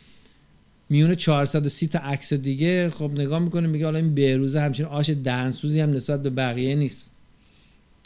میونه 0.90 1.14
430 1.14 1.86
تا 1.86 1.98
عکس 1.98 2.32
دیگه 2.32 2.90
خب 2.90 3.10
نگاه 3.14 3.38
می‌کنه 3.38 3.66
میگه 3.66 3.84
حالا 3.84 3.98
این 3.98 4.14
بهروزه 4.14 4.60
همچین 4.60 4.86
آش 4.86 5.10
دهنسوزی 5.10 5.80
هم 5.80 5.90
نسبت 5.90 6.22
به 6.22 6.30
بقیه 6.30 6.74
نیست. 6.74 7.10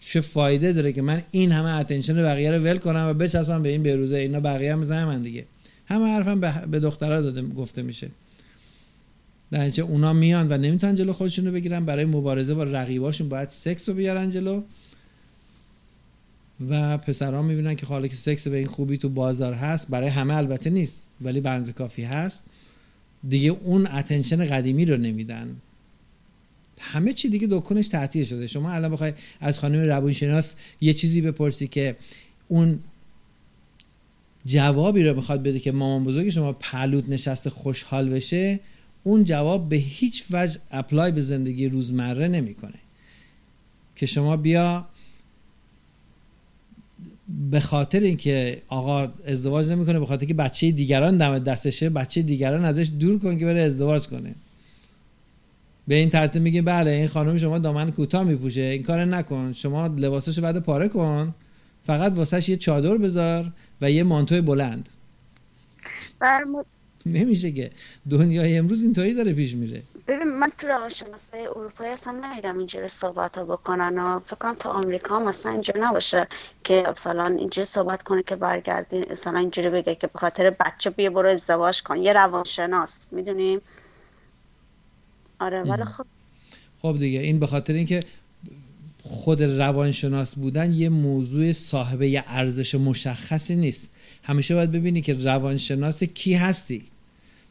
چه 0.00 0.20
فایده 0.20 0.72
داره 0.72 0.92
که 0.92 1.02
من 1.02 1.22
این 1.30 1.52
همه 1.52 1.68
attention 1.68 2.22
بقیه 2.22 2.50
رو 2.50 2.64
ول 2.64 2.78
کنم 2.78 3.06
و 3.10 3.14
بچسبم 3.14 3.62
به 3.62 3.68
این 3.68 3.82
بهروزه 3.82 4.16
اینا 4.16 4.40
بقیه 4.40 4.72
هم 4.72 4.78
مثل 4.78 5.04
من 5.04 5.22
دیگه. 5.22 5.46
همه 5.86 6.06
حرفم 6.06 6.40
به, 6.70 6.80
دخترها 6.80 7.20
داده 7.20 7.42
گفته 7.42 7.82
میشه. 7.82 8.10
در 9.50 9.80
اونا 9.80 10.12
میان 10.12 10.52
و 10.52 10.56
نمی‌تونن 10.56 10.94
جلو 10.94 11.12
خودشون 11.12 11.46
رو 11.46 11.52
بگیرن. 11.52 11.84
برای 11.84 12.04
مبارزه 12.04 12.54
با 12.54 12.62
رقیباشون 12.62 13.28
باید 13.28 13.48
سکس 13.48 13.88
رو 13.88 13.94
بیارن 13.94 14.30
جلو. 14.30 14.62
و 16.68 16.98
پسرها 16.98 17.42
می‌بینن 17.42 17.74
که 17.74 17.86
حالا 17.86 18.08
که 18.08 18.16
سکس 18.16 18.48
به 18.48 18.56
این 18.56 18.66
خوبی 18.66 18.98
تو 18.98 19.08
بازار 19.08 19.54
هست 19.54 19.88
برای 19.88 20.08
همه 20.08 20.36
البته 20.36 20.70
نیست 20.70 21.06
ولی 21.20 21.40
بنز 21.40 21.70
کافی 21.70 22.02
هست. 22.02 22.42
دیگه 23.28 23.50
اون 23.50 23.86
attention 23.86 24.44
قدیمی 24.44 24.84
رو 24.84 24.96
نمیدن. 24.96 25.56
همه 26.80 27.12
چی 27.12 27.28
دیگه 27.28 27.46
دکونش 27.50 27.88
تعطیل 27.88 28.24
شده. 28.24 28.46
شما 28.46 28.70
الان 28.70 28.90
بخوای 28.92 29.12
از 29.40 29.58
خانم 29.58 29.80
روانشناس 29.80 30.54
یه 30.80 30.94
چیزی 30.94 31.20
بپرسی 31.20 31.68
که 31.68 31.96
اون 32.48 32.78
جوابی 34.44 35.02
رو 35.02 35.14
بخواد 35.14 35.42
بده 35.42 35.58
که 35.58 35.72
مامان 35.72 36.04
بزرگ 36.04 36.30
شما 36.30 36.52
پلوت 36.52 37.08
نشسته 37.08 37.50
خوشحال 37.50 38.08
بشه 38.08 38.60
اون 39.02 39.24
جواب 39.24 39.68
به 39.68 39.76
هیچ 39.76 40.24
وجه 40.30 40.60
اپلای 40.70 41.12
به 41.12 41.20
زندگی 41.20 41.68
روزمره 41.68 42.28
نمی‌کنه. 42.28 42.78
که 43.96 44.06
شما 44.06 44.36
بیا 44.36 44.86
به 47.50 47.60
خاطر 47.60 48.00
اینکه 48.00 48.62
آقا 48.68 49.12
ازدواج 49.26 49.68
نمی‌کنه 49.68 49.98
به 49.98 50.06
خاطر 50.06 50.26
که 50.26 50.34
بچه 50.34 50.70
دیگران 50.70 51.18
دم 51.18 51.38
دستشه 51.38 51.90
بچه 51.90 52.22
دیگران 52.22 52.64
ازش 52.64 52.90
دور 52.98 53.18
کن 53.18 53.38
که 53.38 53.44
بره 53.44 53.60
ازدواج 53.60 54.06
کنه. 54.06 54.34
به 55.90 55.96
این 55.96 56.10
ترتیب 56.10 56.42
میگه 56.42 56.62
بله 56.62 56.90
این 56.90 57.08
خانم 57.08 57.38
شما 57.38 57.58
دامن 57.58 57.90
کوتاه 57.90 58.22
میپوشه. 58.24 58.60
این 58.60 58.82
کار 58.82 59.04
نکن. 59.04 59.52
شما 59.52 59.86
لباساشو 59.86 60.42
بعد 60.42 60.62
پاره 60.62 60.88
کن. 60.88 61.34
فقط 61.82 62.12
واسهش 62.12 62.48
یه 62.48 62.56
چادر 62.56 62.96
بذار 62.96 63.52
و 63.80 63.90
یه 63.90 64.02
مانتوی 64.02 64.40
بلند. 64.40 64.88
بر 66.18 66.44
م- 66.44 66.64
نمیشه 67.06 67.52
که. 67.52 67.70
دنیای 68.10 68.58
امروز 68.58 68.82
اینطوری 68.82 69.14
داره 69.14 69.32
پیش 69.32 69.54
میره. 69.54 69.82
ببین 70.08 70.28
من 70.28 70.52
تو 70.58 70.66
روانشناسی 70.66 71.36
اروپایی 71.56 71.90
اصلا 71.90 72.12
ندیدم 72.22 72.58
اینجوری 72.58 72.88
صحبت 72.88 73.38
ها 73.38 73.44
بکنن 73.44 73.98
و 73.98 74.18
فکر 74.18 74.36
کنم 74.36 74.54
تو 74.54 74.68
آمریکا 74.68 75.16
هم 75.20 75.26
اصلا 75.26 75.52
اینجوری 75.52 75.80
نباشه 75.80 76.28
که 76.64 76.84
مثلا 76.96 77.26
اینجوری 77.26 77.64
صحبت 77.64 78.02
کنه 78.02 78.22
که 78.22 78.36
برگردی 78.36 79.04
مثلا 79.10 79.38
اینجوری 79.38 79.70
بگه 79.70 79.94
که 79.94 80.06
به 80.06 80.18
خاطر 80.18 80.50
بچه 80.50 80.90
بیا 80.90 81.10
برو 81.10 81.28
ازدواج 81.28 81.82
کن. 81.82 81.96
یه 81.96 82.12
روانشناس 82.12 82.96
می‌دونیم 83.10 83.60
آره 85.40 85.62
ولی 85.62 85.84
خب. 85.84 86.06
خب 86.82 86.96
دیگه 86.98 87.20
این 87.20 87.38
به 87.38 87.46
خاطر 87.46 87.72
اینکه 87.72 88.00
خود 89.02 89.42
روانشناس 89.42 90.34
بودن 90.34 90.72
یه 90.72 90.88
موضوع 90.88 91.52
صاحب 91.52 92.02
یه 92.02 92.24
ارزش 92.26 92.74
مشخصی 92.74 93.56
نیست. 93.56 93.90
همیشه 94.22 94.54
باید 94.54 94.72
ببینی 94.72 95.00
که 95.00 95.14
روانشناس 95.14 96.02
کی 96.04 96.34
هستی 96.34 96.84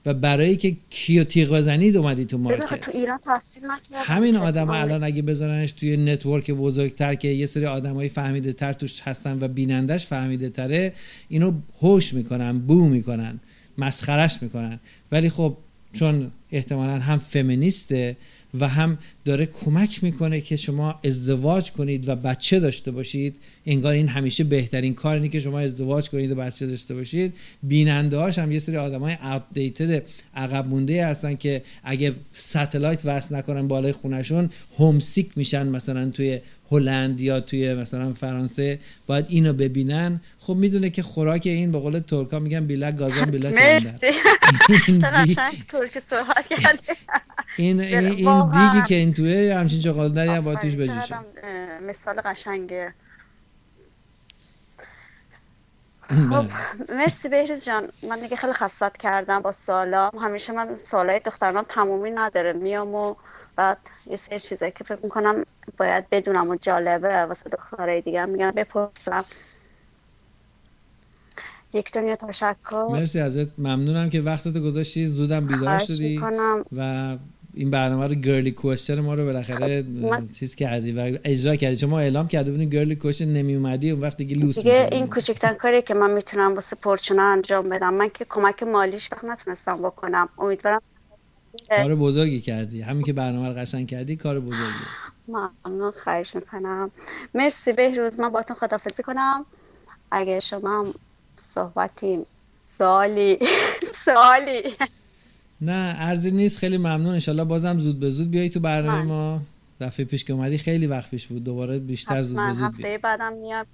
و 0.05 0.13
برای 0.13 0.55
که 0.55 0.77
کیو 0.89 1.23
تیغ 1.23 1.55
بزنید 1.55 1.97
اومدی 1.97 2.25
تو 2.25 2.37
خب 2.37 2.43
market. 2.43 2.81
تو 2.81 2.97
ایران 2.97 3.19
همین 3.93 4.35
آدم. 4.35 4.69
الان 4.69 5.03
اگه 5.03 5.21
بذارنش 5.21 5.71
توی 5.71 5.97
network 5.97 6.51
بزرگتر 6.51 7.15
که 7.15 7.27
یه 7.27 7.45
سری 7.45 7.65
آدمای 7.65 8.09
فهمیده 8.09 8.53
تر 8.53 8.73
توش 8.73 9.01
هستن 9.01 9.37
و 9.41 9.47
بینندش 9.47 10.05
فهمیده 10.05 10.49
تره 10.49 10.93
اینو 11.29 11.53
هوش 11.81 12.13
می‌کنن 12.13 12.59
بو 12.59 12.89
می‌کنن 12.89 13.39
مسخرش 13.77 14.37
می‌کنن. 14.41 14.79
ولی 15.11 15.29
خب 15.29 15.57
چون 15.93 16.31
احتمالا 16.51 16.99
هم 16.99 17.17
فمینیسته 17.17 18.17
و 18.59 18.67
هم 18.67 18.97
داره 19.25 19.45
کمک 19.45 20.03
می‌کنه 20.03 20.41
که 20.41 20.55
شما 20.55 20.99
ازدواج 21.03 21.71
کنید 21.71 22.09
و 22.09 22.15
بچه 22.15 22.59
داشته 22.59 22.91
باشید. 22.91 23.35
انگار 23.65 23.93
این 23.93 24.07
همیشه 24.07 24.43
بهترین 24.43 24.93
کار 24.93 25.15
اینه 25.15 25.29
که 25.29 25.39
شما 25.39 25.59
ازدواج 25.59 26.09
کنید 26.09 26.31
و 26.31 26.35
بچه 26.35 26.67
داشته 26.67 26.93
باشید. 26.93 27.33
بیننده 27.63 28.17
هاش 28.17 28.39
هم 28.39 28.51
یه 28.51 28.59
سری 28.59 28.77
آدم 28.77 28.99
های 28.99 29.15
outdated 29.15 30.01
عقب 30.35 30.67
مونده 30.67 31.05
هستن 31.05 31.35
که 31.35 31.61
اگه 31.83 32.13
ستلایت 32.33 33.01
وصل 33.05 33.35
نکنن 33.35 33.67
بالای 33.67 33.91
خونشون 33.91 34.49
هومسیک 34.77 35.29
میشن 35.35 35.67
مثلا 35.67 36.09
توی 36.09 36.39
هلند 36.71 37.21
یا 37.21 37.39
توی 37.39 37.73
مثلا 37.73 38.13
فرانسه 38.13 38.79
باید 39.07 39.25
اینو 39.29 39.53
ببینن. 39.53 40.21
خب 40.39 40.55
می‌دونه 40.55 40.89
که 40.89 41.03
خوراک 41.03 41.41
این 41.45 41.71
به 41.71 41.79
قول 41.79 41.99
ترکا 41.99 42.39
میگن 42.39 42.65
بیلک 42.65 42.95
گازان 42.95 43.31
بیلک 43.31 43.53
این 47.57 47.79
این. 47.81 48.51
دیگی 48.51 48.81
که 48.87 48.95
این 48.95 49.13
توه 49.13 49.55
همچین 49.59 49.79
چقدری 49.79 50.29
هم 50.29 50.43
باید 50.43 50.59
توش 50.59 50.75
بجوشه. 50.75 51.15
مثال 51.87 52.21
قشنگه. 52.25 52.93
بله. 56.09 56.47
مرسی 56.89 57.29
بهروز 57.29 57.65
جان. 57.65 57.89
من 58.09 58.19
دیگه 58.19 58.35
خیلی 58.35 58.53
خستت 58.53 58.97
کردم 58.97 59.39
با 59.39 59.51
سالام 59.51 60.11
همیشه 60.21 60.53
من 60.53 60.75
سالای 60.75 61.19
دختران 61.19 61.65
تمومی 61.69 62.11
نداره. 62.11 62.53
میام 62.53 62.95
و 62.95 63.15
بعد 63.55 63.77
یه 64.09 64.15
سری 64.15 64.39
چیزایی 64.39 64.71
که 64.71 64.83
فکر 64.83 64.99
می‌کنم 65.03 65.45
باید 65.77 66.09
بدونم 66.09 66.49
و 66.49 66.55
جالبه 66.55 67.15
واسه 67.15 67.49
دخترای 67.49 68.01
دیگه 68.01 68.21
هم 68.21 68.29
میگم 68.29 68.51
بپرسم. 68.51 69.25
یک 71.73 71.91
دنیا 71.91 72.15
تشکر. 72.15 72.87
مرسی 72.91 73.19
ازت. 73.19 73.59
ممنونم 73.59 74.09
که 74.09 74.21
وقتتو 74.21 74.59
گذاشتی. 74.59 75.07
زودم 75.07 75.47
بیدار 75.47 75.79
شدی. 75.79 76.09
می‌کنم. 76.09 76.65
و 76.77 77.17
این 77.53 77.71
برنامه 77.71 78.07
رو 78.07 78.13
گرلی 78.13 78.51
کوشن 78.51 78.99
ما 78.99 79.13
رو 79.13 79.25
بالاخره 79.25 79.83
من- 79.83 80.27
چیز 80.27 80.55
کردی 80.55 80.91
و 80.91 81.17
اجرا 81.23 81.55
کردی. 81.55 81.75
چون 81.75 81.89
ما 81.89 81.99
اعلام 81.99 82.27
کرده 82.27 82.51
بودیم 82.51 82.69
گرلی 82.69 82.95
کوشن 82.95 83.25
نمی 83.25 83.55
اومدی 83.55 83.91
اون 83.91 84.01
وقت 84.01 84.17
دیگه 84.17 84.35
لوس 84.37 84.57
دیگه. 84.57 84.89
این 84.91 85.07
کوچکترین 85.07 85.57
کاری 85.57 85.81
که 85.81 85.93
من 85.93 86.11
می‌تونم 86.11 86.55
واسه 86.55 86.75
پرچونه 86.75 87.21
انجام 87.21 87.69
بدم. 87.69 87.93
من 87.93 88.09
که 88.09 88.25
کمک 88.29 88.63
مالیش 88.63 89.11
وقت 89.11 89.25
نتونستم 89.25 89.77
بکنم. 89.77 90.29
امیدوارم 90.37 90.81
کار 91.69 91.95
بزرگی 91.95 92.41
کردی. 92.41 92.81
همین 92.81 93.03
که 93.03 93.13
برنامه 93.13 93.47
رو 93.47 93.53
قشنگ 93.53 93.87
کردی 93.87 94.15
کار 94.15 94.39
بزرگی 94.39 94.85
ممنون 95.27 95.93
خواهش 96.03 96.35
می‌کنم. 96.35 96.91
مرسی 97.33 97.73
بهروز. 97.73 98.19
من 98.19 98.29
باتون 98.29 98.55
خدافزی 98.55 99.03
کنم. 99.03 99.45
اگه 100.11 100.39
شما 100.39 100.93
صحبتی 101.37 102.19
سوالی 102.57 103.39
سوالی. 104.05 104.63
نه 105.61 105.95
ارزی 105.99 106.31
نیست. 106.31 106.57
خیلی 106.57 106.77
ممنون. 106.77 107.13
انشالله 107.13 107.43
بازم 107.43 107.79
زود 107.79 107.99
به 107.99 108.09
زود 108.09 108.31
بیای 108.31 108.49
تو 108.49 108.59
برنامه. 108.59 109.01
ما. 109.03 109.41
دفعه 109.81 110.05
پیش 110.05 110.23
که 110.23 110.33
اومدی 110.33 110.57
خیلی 110.57 110.87
وقت 110.87 111.11
پیش 111.11 111.27
بود. 111.27 111.43
دوباره 111.43 111.79
بیشتر 111.79 112.21
زود 112.21 112.37
به 112.37 112.53
زود 112.53 112.77
بیای 112.77 112.93
هفته 112.93 113.03
بعدم 113.03 113.33
میاد. 113.33 113.67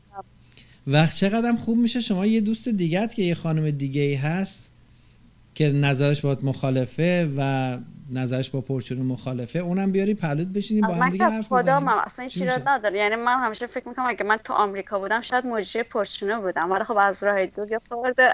وقت 0.88 1.15
چقدرم 1.15 1.57
خوب 1.57 1.77
میشه. 1.77 1.99
شما 1.99 2.26
یه 2.26 2.41
دوست 2.41 2.68
دیگت 2.69 3.14
که 3.14 3.22
یه 3.22 3.35
خانم 3.35 3.72
دیگه 3.72 4.02
ای 4.02 4.15
هست. 4.15 4.72
که 5.56 5.69
نظرش 5.69 6.22
با 6.22 6.38
مخالفه 6.44 7.30
و 7.38 7.77
نظرش 8.11 8.49
با 8.49 8.61
پرچونه 8.61 9.02
مخالفه 9.02 9.60
اونم 9.60 9.91
بیاری 9.91 10.14
پلوت 10.14 10.48
بشینیم 10.48 10.88
با 10.88 10.94
هم 10.94 10.99
من 10.99 11.10
دیگه 11.10 11.26
حرف 11.26 11.52
بزنیم. 11.52 11.88
اصلا 11.88 12.27
چی 12.27 12.40
چیز 12.40 12.44
میشه؟ 12.44 12.69
نداره 12.69 12.98
یعنی 12.98 13.15
من 13.15 13.40
همیشه 13.40 13.68
فکر 13.68 13.90
می‌کنم 13.90 14.06
اگه 14.06 14.23
من 14.23 14.38
تو 14.38 14.53
آمریکا 14.53 14.99
بودم 14.99 15.22
شاید 15.22 15.45
مجری 15.45 15.84
پرچونه 15.84 16.40
بودم. 16.40 16.72
ولی 16.72 16.84
خب 16.84 16.98
از 16.98 17.23
راه 17.23 17.45
دور 17.45 17.80
خورده. 17.90 18.30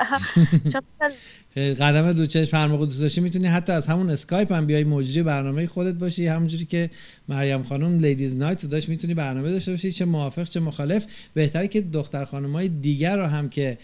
قدم 1.79 2.13
دو 2.13 2.25
چشم 2.25 2.57
هر 2.57 2.67
موقع 2.67 2.85
دوست 2.85 3.01
داشتی 3.01 3.21
می‌تونی 3.21 3.47
حتی 3.47 3.71
از 3.71 3.87
همون 3.87 4.09
اسکایپ 4.09 4.53
هم 4.53 4.65
بیای 4.65 4.83
مجری 4.83 5.23
برنامه 5.23 5.67
خودت 5.67 5.95
باشی. 5.95 6.27
همونجوری 6.27 6.65
که 6.65 6.89
مریم 7.29 7.63
خانم 7.63 7.99
Ladies 7.99 8.37
Night 8.37 8.65
داشت 8.65 8.89
می‌تونی 8.89 9.13
برنامه 9.13 9.51
داشته 9.51 9.71
باشی. 9.71 9.91
چه 9.91 10.05
موافق 10.05 10.43
چه 10.43 10.59
مخالف. 10.59 11.05
بهتره 11.33 11.67
که 11.67 11.81
دختر 11.81 12.25
خانم 12.25 12.53
های 12.53 12.67
دیگر 12.67 13.17
رو 13.17 13.25
هم 13.25 13.49
که 13.49 13.77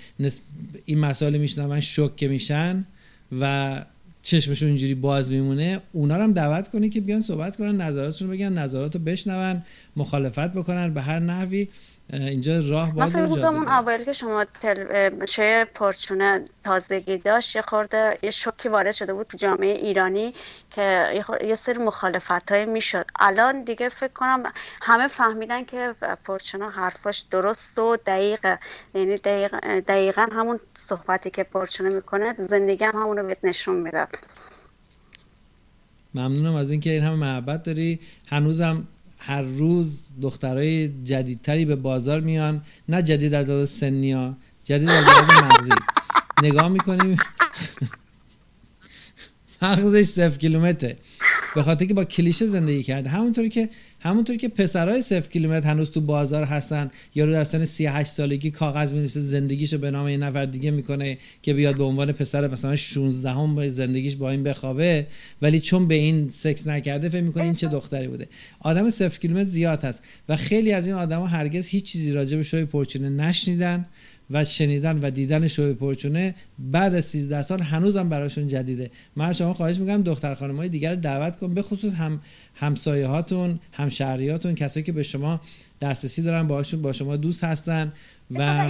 این 0.86 1.00
مسائل 1.00 1.38
میشنون 1.38 1.80
شوکه 1.80 2.28
میشن 2.28 2.86
و 3.42 3.84
چشمشون 4.22 4.68
اینجوری 4.68 4.96
باز 4.96 5.32
میمونه 5.32 5.82
اونا 5.92 6.18
رو 6.18 6.24
هم 6.24 6.34
دعوت 6.34 6.68
کنی 6.68 6.90
که 6.90 7.02
بیان 7.02 7.22
صحبت 7.22 7.56
کنن 7.56 7.82
نظراتشون 7.82 8.30
بگن 8.30 8.54
نظرات 8.54 8.96
رو 8.96 9.02
بشنون 9.02 9.64
مخالفت 9.96 10.52
بکنن 10.52 10.94
به 10.94 11.02
هر 11.02 11.20
نحوی. 11.20 11.68
اینجا 12.14 12.62
راه 12.70 12.92
باز 12.92 13.14
جاده 13.14 13.78
اوایل 13.78 14.04
که 14.04 14.12
شما 14.12 14.46
تل... 14.62 15.26
چه 15.26 15.68
پرچونه 15.74 16.46
تازگی 16.64 17.18
داشت 17.18 17.56
یه 17.56 17.62
خورده 17.62 18.18
یه 18.24 18.32
شوکی 18.32 18.70
وارد 18.70 18.92
شده 18.92 19.14
بود 19.14 19.28
تو 19.28 19.38
جامعه 19.38 19.72
ایرانی 19.72 20.34
که 20.72 21.12
یه, 21.16 21.22
خور... 21.22 21.44
یه 21.44 21.56
سری 21.56 21.78
مخالفت 21.78 22.52
های 22.52 22.66
می‌شد. 22.66 23.06
الان 23.20 23.64
دیگه 23.64 23.90
فکر 23.90 24.14
کنم 24.14 24.44
همه 24.82 25.08
فهمیدن 25.08 25.66
که 25.66 25.96
پرچونه 26.26 26.70
حرفاش 26.70 27.26
درست 27.32 27.80
و 27.80 27.98
دقیقه 28.06 28.60
یعنی 28.96 29.16
دقیق... 29.16 29.80
دقیقا 29.80 30.28
همون 30.32 30.60
صحبتی 30.74 31.30
که 31.30 31.44
پرچونه 31.44 31.90
می‌کنه 31.90 32.36
زندگی 32.40 32.84
هم 32.84 32.96
همون 32.96 33.18
رو 33.18 33.28
بهت 33.28 33.40
نشون 33.44 33.76
میده 33.76 34.08
ممنونم 36.16 36.56
از 36.56 36.72
اینکه 36.72 36.90
این 36.90 37.04
همه 37.04 37.16
محبت 37.16 37.64
داری. 37.64 38.00
هنوزم 38.30 38.88
هر 39.28 39.42
روز 39.42 40.02
دخترای 40.22 40.90
جدیدتری 41.04 41.66
به 41.66 41.76
بازار 41.76 42.22
میان 42.22 42.62
نه 42.90 43.02
جدید 43.02 43.34
از 43.34 43.50
لحاظ 43.50 43.70
سنی 43.70 44.12
ها 44.12 44.38
جدید 44.64 44.90
از 44.90 45.06
لحاظ 45.06 45.44
مغزی. 45.44 45.72
نگاه 46.44 46.68
می‌کنیم. 46.68 47.18
مغزش 49.62 50.04
صفر 50.04 50.38
کیلومتره. 50.38 50.96
به 51.56 51.64
خاطر 51.64 51.86
که 51.86 51.94
با 51.94 52.04
کلیشه 52.04 52.46
زندگی 52.46 52.84
کرده. 52.84 53.10
همونطوری 53.10 53.50
که 53.50 53.70
همونطوری 54.00 54.40
که 54.40 54.48
پسرای 54.48 55.02
صفر 55.02 55.30
کیلومتر 55.30 55.70
هنوز 55.70 55.92
تو 55.92 56.02
بازار 56.02 56.44
هستن 56.44 56.92
یارو 57.16 57.32
در 57.32 57.44
سن 57.44 57.66
38 57.66 58.10
سالگی 58.10 58.52
کاغذ 58.52 58.94
می‌نویسه 58.94 59.20
زندگیشو 59.20 59.78
به 59.78 59.92
نام 59.92 60.10
یه 60.10 60.18
نفر 60.18 60.46
دیگه 60.46 60.72
می‌کنه 60.72 61.18
که 61.42 61.54
بیاد 61.54 61.78
به 61.78 61.84
عنوان 61.84 62.12
پسر 62.12 62.48
مثلا 62.48 62.76
16 62.76 63.32
هم 63.32 63.70
زندگیش 63.70 64.16
با 64.16 64.30
این 64.30 64.44
بخوابه. 64.44 65.08
ولی 65.42 65.60
چون 65.60 65.88
به 65.88 65.96
این 65.96 66.28
سکس 66.28 66.68
نکرده 66.68 67.10
فکر 67.10 67.22
می‌کنه 67.22 67.44
این 67.44 67.54
چه 67.54 67.68
دختری 67.68 68.08
بوده. 68.08 68.28
آدم 68.60 68.90
صفر 68.90 69.20
کیلومتر 69.20 69.50
زیاد 69.50 69.84
هست 69.84 70.04
و 70.30 70.36
خیلی 70.36 70.72
از 70.72 70.86
این 70.86 70.96
آدما 70.96 71.28
هرگز 71.28 71.68
هیچ 71.68 71.86
چیزی 71.86 72.12
راجع 72.12 72.38
به 72.38 72.44
شوی 72.44 72.66
پرچونه 72.66 73.10
نشنیدن. 73.10 73.86
و 74.32 74.46
شنیدن 74.46 75.00
و 75.00 75.10
دیدن 75.10 75.48
شوی 75.48 75.74
پرچونه 75.74 76.36
بعد 76.60 76.96
از 76.96 77.06
13 77.06 77.42
سال 77.42 77.62
هنوزم 77.62 78.10
براشون 78.10 78.48
جدیده. 78.48 78.92
من 79.16 79.34
شما 79.34 79.54
خواهش 79.54 79.78
می‌کنم 79.78 80.02
دختر 80.02 80.36
خانم 80.36 80.56
های 80.56 80.70
دیگر 80.70 80.90
رو 80.90 80.96
دعوت 80.96 81.36
کن 81.36 81.54
به 81.54 81.62
خصوص 81.62 81.94
هم 81.94 82.22
همسایه 82.56 83.08
هاتون 83.08 83.60
همشهریاتون 83.72 84.56
کسایی 84.56 84.84
که 84.84 84.92
به 84.92 85.04
شما 85.04 85.42
دسترسی 85.82 86.22
دارن 86.22 86.48
باهاشون 86.48 86.82
با 86.82 86.94
شما 86.94 87.18
دوست 87.18 87.44
هستن 87.44 87.94
و 88.32 88.70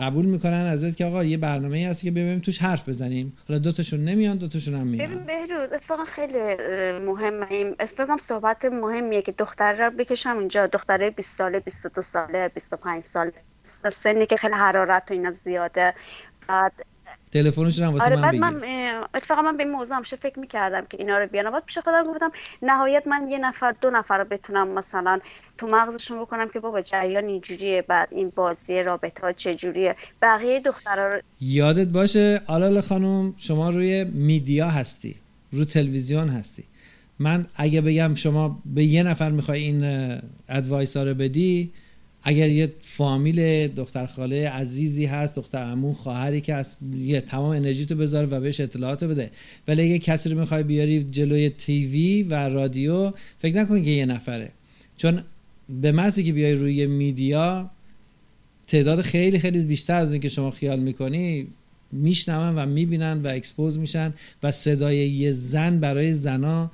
قبول 0.00 0.26
می‌کنن 0.26 0.52
ازت 0.52 0.96
که 0.96 1.04
آقا 1.04 1.24
یه 1.24 1.36
برنامه 1.36 1.78
ای 1.78 1.84
هست 1.84 2.02
که 2.02 2.10
ببینیم 2.10 2.38
توش 2.38 2.58
حرف 2.58 2.88
بزنیم. 2.88 3.32
حالا 3.48 3.58
دوتاشون 3.58 4.00
نمیان 4.00 4.36
دوتاشون 4.36 4.74
هم 4.74 4.92
ببین 4.92 5.08
میان 5.08 5.24
بهروز 5.24 5.72
اتفاقا 5.72 6.04
خیلی 6.04 6.38
مهمه. 7.06 7.46
این 7.50 7.74
اتفاقا 7.80 8.16
صحبت 8.16 8.64
مهمیه 8.64 9.22
که 9.22 9.32
دختر 9.32 9.72
رو 9.72 9.90
بکشم 9.90 10.36
اونجا 10.36 10.66
دختره 10.66 11.10
20 11.10 11.36
ساله 11.38 11.60
22 11.60 12.02
ساله 12.02 12.48
25 12.48 13.04
ساله. 13.04 13.32
سنی 13.90 14.26
که 14.26 14.36
خیلی 14.36 14.54
حرارت 14.54 15.02
و 15.10 15.12
اینا 15.12 15.30
زیاده. 15.30 15.94
بعد 16.48 16.72
تلفنشون 17.32 17.86
هم 17.86 17.92
واسه 17.92 18.04
آره 18.04 18.38
من 18.38 18.54
من 18.54 19.04
اتفاقا 19.14 19.42
من 19.42 19.56
به 19.56 19.62
این 19.62 19.72
موضوع 19.72 19.96
همیشه 19.96 20.16
فکر 20.16 20.38
می‌کردم 20.38 20.86
که 20.86 20.96
اینا 21.00 21.18
رو 21.18 21.26
بیارم 21.26 21.52
بعد 21.52 21.64
پیش 21.64 21.78
خودم 21.78 22.12
گفتم 22.12 22.30
نهایت 22.62 23.06
من 23.06 23.28
یه 23.28 23.38
نفر 23.38 23.74
دو 23.80 23.90
نفر 23.90 24.18
رو 24.18 24.24
بتونم 24.24 24.68
مثلا 24.68 25.20
تو 25.58 25.66
مغزشون 25.66 26.20
بکنم 26.20 26.48
که 26.48 26.60
بابا 26.60 26.80
جریان 26.80 27.24
اینجوریه 27.24 27.82
بعد 27.82 28.08
این 28.10 28.32
بازی 28.34 28.82
رابطه 28.82 29.22
ها 29.22 29.32
چجوریه 29.32 29.96
بقیه 30.22 30.60
دخترها 30.60 31.06
رو 31.06 31.20
یادت 31.40 31.88
باشه 31.88 32.40
آلال 32.46 32.80
خانم 32.80 33.34
شما 33.36 33.70
روی 33.70 34.04
میدیا 34.04 34.68
هستی 34.68 35.16
رو 35.52 35.64
تلویزیون 35.64 36.28
هستی. 36.28 36.64
من 37.18 37.46
اگه 37.56 37.80
بگم 37.80 38.14
شما 38.14 38.62
به 38.66 38.84
یه 38.84 39.02
نفر 39.02 39.30
می‌خوای 39.30 39.60
این 39.62 39.84
ادوایس 40.48 40.96
ها 40.96 41.04
رو 41.04 41.14
بدی 41.14 41.72
اگر 42.22 42.48
یه 42.48 42.72
فامیل 42.80 43.68
دختر 43.68 44.06
خاله 44.06 44.48
عزیزی 44.48 45.04
هست 45.04 45.34
دختر 45.34 45.58
عمو 45.58 45.92
خواهری 45.92 46.40
که 46.40 46.54
هست 46.54 46.76
یه 47.04 47.20
تمام 47.20 47.50
انرژی 47.50 47.86
تو 47.86 47.94
بذار 47.94 48.28
و 48.30 48.40
بهش 48.40 48.60
اطلاعات 48.60 49.04
بده. 49.04 49.30
ولی 49.68 49.82
اگه 49.82 49.98
کسی 49.98 50.28
رو 50.28 50.40
می‌خوای 50.40 50.62
بیاری 50.62 51.02
جلوی 51.02 51.50
تیوی 51.50 52.22
و 52.22 52.34
رادیو 52.34 53.12
فکر 53.38 53.56
نکن 53.56 53.82
که 53.82 53.90
یه 53.90 54.06
نفره. 54.06 54.50
چون 54.96 55.24
به 55.80 55.92
محضی 55.92 56.24
که 56.24 56.32
بیای 56.32 56.54
روی 56.54 56.86
media 56.86 57.70
تعداد 58.66 59.00
خیلی 59.00 59.38
خیلی 59.38 59.64
بیشتر 59.64 59.94
از 59.94 60.10
اون 60.10 60.20
که 60.20 60.28
شما 60.28 60.50
خیال 60.50 60.80
می‌کنی 60.80 61.46
میشنون 61.92 62.58
و 62.58 62.66
می‌بینن 62.66 63.22
و 63.22 63.26
expose 63.26 63.78
میشن 63.78 64.14
و 64.42 64.50
صدای 64.50 65.08
یه 65.08 65.32
زن 65.32 65.80
برای 65.80 66.14
زنا 66.14 66.70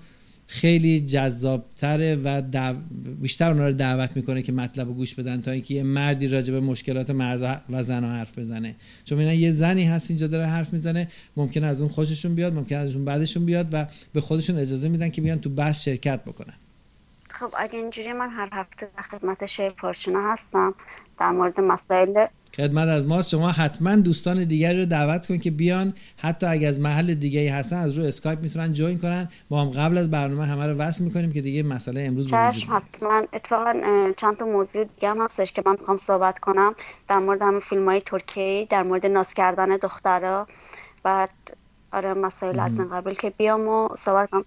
خیلی 0.47 1.01
جذابتره 1.01 2.21
و 2.25 2.43
دو... 2.43 2.73
بیشتر 3.21 3.51
اونا 3.51 3.67
رو 3.67 3.73
دعوت 3.73 4.17
می‌کنه 4.17 4.43
که 4.43 4.53
مطلب 4.53 4.89
رو 4.89 4.95
گوش 4.95 5.15
بدن 5.15 5.41
تا 5.41 5.51
اینکه 5.51 5.75
یه 5.75 5.83
مردی 5.83 6.29
راجع 6.29 6.53
به 6.53 6.61
مشکلات 6.61 7.11
مرد 7.11 7.65
و 7.71 7.83
زنها 7.83 8.11
حرف 8.11 8.39
بزنه. 8.39 8.77
چون 9.05 9.19
اینا 9.19 9.33
یه 9.33 9.51
زنی 9.51 9.85
هست 9.85 10.11
اینجا 10.11 10.27
داره 10.27 10.47
حرف 10.47 10.73
می‌زنه 10.73 11.09
ممکن 11.37 11.65
از 11.65 11.81
اون 11.81 11.89
خوششون 11.89 12.35
بیاد 12.35 12.55
ممکن 12.55 12.77
ازشون 12.77 13.05
بعدشون 13.05 13.47
بیاد 13.47 13.69
و 13.73 13.87
به 14.13 14.21
خودشون 14.21 14.59
اجازه 14.59 14.89
میدن 14.89 15.09
که 15.09 15.23
بیان 15.23 15.41
تو 15.41 15.51
بحث 15.51 15.85
شرکت 15.85 16.25
بکنن. 16.25 16.55
خب 17.31 17.51
اگه 17.59 17.79
اینجوری 17.79 18.13
من 18.13 18.31
هر 18.31 18.49
هفته 18.53 18.89
در 18.97 19.03
خدمت 19.03 19.47
شیر 19.47 19.71
پارچونا 19.71 20.33
هستم 20.33 20.75
در 21.21 21.31
مورد 21.31 21.61
مسائل 21.61 22.27
خدمت 22.57 22.89
از 22.89 23.07
ماست 23.07 23.31
شما 23.31 23.51
حتما 23.51 23.97
دوستان 23.97 24.45
دیگری 24.45 24.79
رو 24.79 24.87
دعوت 24.87 25.27
کن 25.27 25.39
که 25.39 25.51
بیان. 25.51 25.95
حتی 26.17 26.47
اگه 26.47 26.69
از 26.69 26.81
محل 26.81 27.15
دیگه 27.15 27.55
هستن 27.55 27.77
از 27.77 27.99
رو 27.99 28.05
اسکایپ 28.05 28.43
می‌تونن 28.43 28.73
جوین 28.73 28.99
کنن. 28.99 29.29
ما 29.51 29.61
هم 29.61 29.71
قبل 29.71 29.99
از 29.99 30.11
برنامه 30.11 30.47
همه 30.47 30.67
رو 30.67 30.75
وصل 30.75 31.05
می‌کنیم 31.05 31.33
که 31.33 31.41
دیگه 31.41 31.63
مسئله 31.63 32.03
امروز 32.03 32.27
چشم. 32.27 32.73
حتما. 32.73 33.23
اتفاقا 33.33 33.75
چند 34.17 34.37
تا 34.37 34.45
موضوع 34.45 34.85
دیگه 34.85 35.09
هم 35.09 35.25
هستش 35.25 35.53
که 35.53 35.63
من 35.67 35.77
می‌خوام 35.81 35.97
صحبت 35.97 36.39
کنم. 36.39 36.75
در 37.09 37.19
مورد 37.19 37.43
همین 37.43 37.61
فیلم 37.61 37.85
های 37.85 38.01
ترکیه 38.01 38.67
در 38.71 38.83
مورد 38.83 39.07
ناز 39.07 39.35
کردن 39.35 39.77
دخترها 39.77 40.47
بعد 41.03 41.31
آره 41.93 42.15
مسائل 42.15 42.61
از 42.61 42.79
این 42.79 42.89
قبل 42.89 43.15
که 43.15 43.31
بیام 43.31 43.69
و 43.69 43.89
صحبت 43.97 44.31
کنم. 44.31 44.45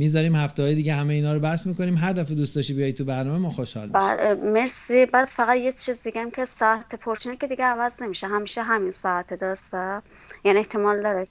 می‌ذاریم 0.00 0.36
هفته 0.36 0.62
های 0.62 0.74
دیگه 0.74 0.94
همه 0.94 1.14
اینا 1.14 1.34
رو 1.34 1.40
بحث 1.40 1.66
می‌کنیم. 1.66 1.94
هر 1.94 2.12
دفعه 2.12 2.34
دوست 2.34 2.54
داشتی 2.54 2.74
بیای 2.74 2.92
تو 2.92 3.04
برنامه 3.04 3.38
ما 3.38 3.50
خوشحال 3.50 3.96
اه، 3.96 4.34
مرسی. 4.34 5.06
بعد 5.06 5.28
فقط 5.28 5.56
یه 5.56 5.72
چیز 5.72 6.02
دیگه 6.02 6.30
که 6.30 6.44
ساعت 6.44 6.94
پرچینه 6.94 7.36
که 7.36 7.46
دیگه 7.46 7.64
عوض 7.64 8.02
نمیشه. 8.02 8.26
همیشه 8.26 8.62
همین 8.62 8.90
ساعت 8.90 9.34
درسته؟ 9.34 10.02
یعنی 10.44 10.58
احتمال 10.58 11.02
داره. 11.02 11.26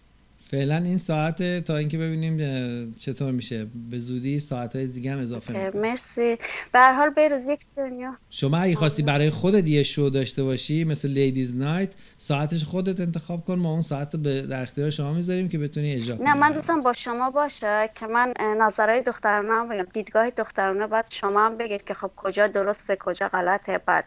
فعلا 0.51 0.76
این 0.76 0.97
ساعت 0.97 1.63
تا 1.63 1.77
اینکه 1.77 1.97
ببینیم 1.97 2.95
چطور 2.99 3.31
میشه. 3.31 3.67
به 3.89 3.99
زودی 3.99 4.39
ساعت 4.39 4.76
های 4.76 4.88
دیگه 4.88 5.11
هم 5.11 5.19
اضافه 5.19 5.53
که 5.53 5.59
می‌کنیم. 5.59 5.81
مرسی. 5.81 6.38
به 6.71 6.80
هر 6.80 6.93
حال 6.93 7.09
بیروز 7.09 7.45
یک 7.45 7.59
دنیا؟ 7.77 8.17
شما 8.30 8.57
اگه 8.57 8.76
خواستی 8.76 9.03
برای 9.03 9.30
خودت 9.30 9.67
یه 9.67 9.84
شو 9.84 10.09
داشته 10.13 10.43
باشی 10.43 10.84
مثل 10.84 11.09
لیدیز 11.09 11.55
نایت 11.55 11.89
ساعتش 12.17 12.63
خودت 12.63 12.99
انتخاب 12.99 13.45
کن 13.45 13.55
ما 13.55 13.71
اون 13.71 13.81
ساعت 13.81 14.13
رو 14.13 14.21
به 14.21 14.41
در 14.41 14.61
اختیار 14.61 14.89
شما 14.89 15.13
می‌ذاریم 15.13 15.49
که 15.49 15.57
بتونی 15.57 15.93
اجرا 15.93 16.15
کنی. 16.15 16.26
نه 16.26 16.34
من 16.34 16.53
دوستم 16.53 16.81
با 16.81 16.93
شما 16.93 17.30
باشه 17.30 17.89
که 17.95 18.07
من 18.07 18.34
نظرهای 18.59 19.01
دخترانه 19.01 19.53
هم 19.53 19.69
بگم. 19.69 19.88
دیدگاه 19.93 20.30
دخترانه 20.30 20.88
بعد 20.88 21.05
شما 21.09 21.45
هم 21.45 21.57
بگید 21.57 21.84
که 21.84 21.93
خب 21.93 22.11
کجا 22.15 22.47
درسته 22.47 22.97
کجا 22.99 23.27
غلطه. 23.27 23.77
بعد 23.77 24.05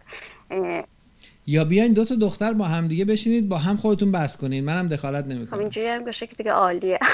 یا 1.47 1.65
بیاین 1.65 1.93
دو 1.93 2.05
تا 2.05 2.15
دختر 2.15 2.53
با 2.53 2.65
هم 2.65 2.89
دیگه 2.89 3.05
بشینید 3.05 3.49
با 3.49 3.59
هم 3.59 3.77
خودتون 3.77 4.13
بحث 4.13 4.37
کنین. 4.37 4.65
منم 4.65 4.89
دخالت 4.89 5.25
خب 5.25 5.31
نمی‌کنم 5.31 5.61
اینجوری 5.61 5.87
هم 5.87 6.05
باشه 6.05 6.27
که 6.27 6.37
دیگه 6.37 6.53
عالیه. 6.53 6.99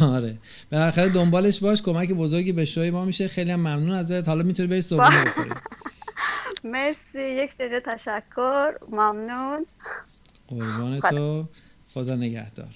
آره. 0.00 0.38
بالاخره 0.72 1.08
دنبالش 1.08 1.60
باش 1.60 1.82
کمک 1.82 2.12
بزرگی 2.12 2.52
به 2.52 2.64
شوی 2.64 2.90
ما 2.90 3.04
میشه. 3.04 3.28
خیلی 3.28 3.50
هم 3.50 3.60
ممنون 3.60 3.90
ازت. 3.90 4.28
حالا 4.28 4.42
می‌تونی 4.42 4.68
بری 4.68 4.80
صبحونه 4.80 5.24
بخوری. 5.26 5.50
مرسی. 6.64 7.20
یک 7.22 7.56
دنیا 7.56 7.80
تشکر. 7.80 8.72
ممنون. 8.90 9.66
قربان. 10.48 11.00
تو. 11.00 11.44
خدا 11.94 12.16
نگهدار. 12.16 12.74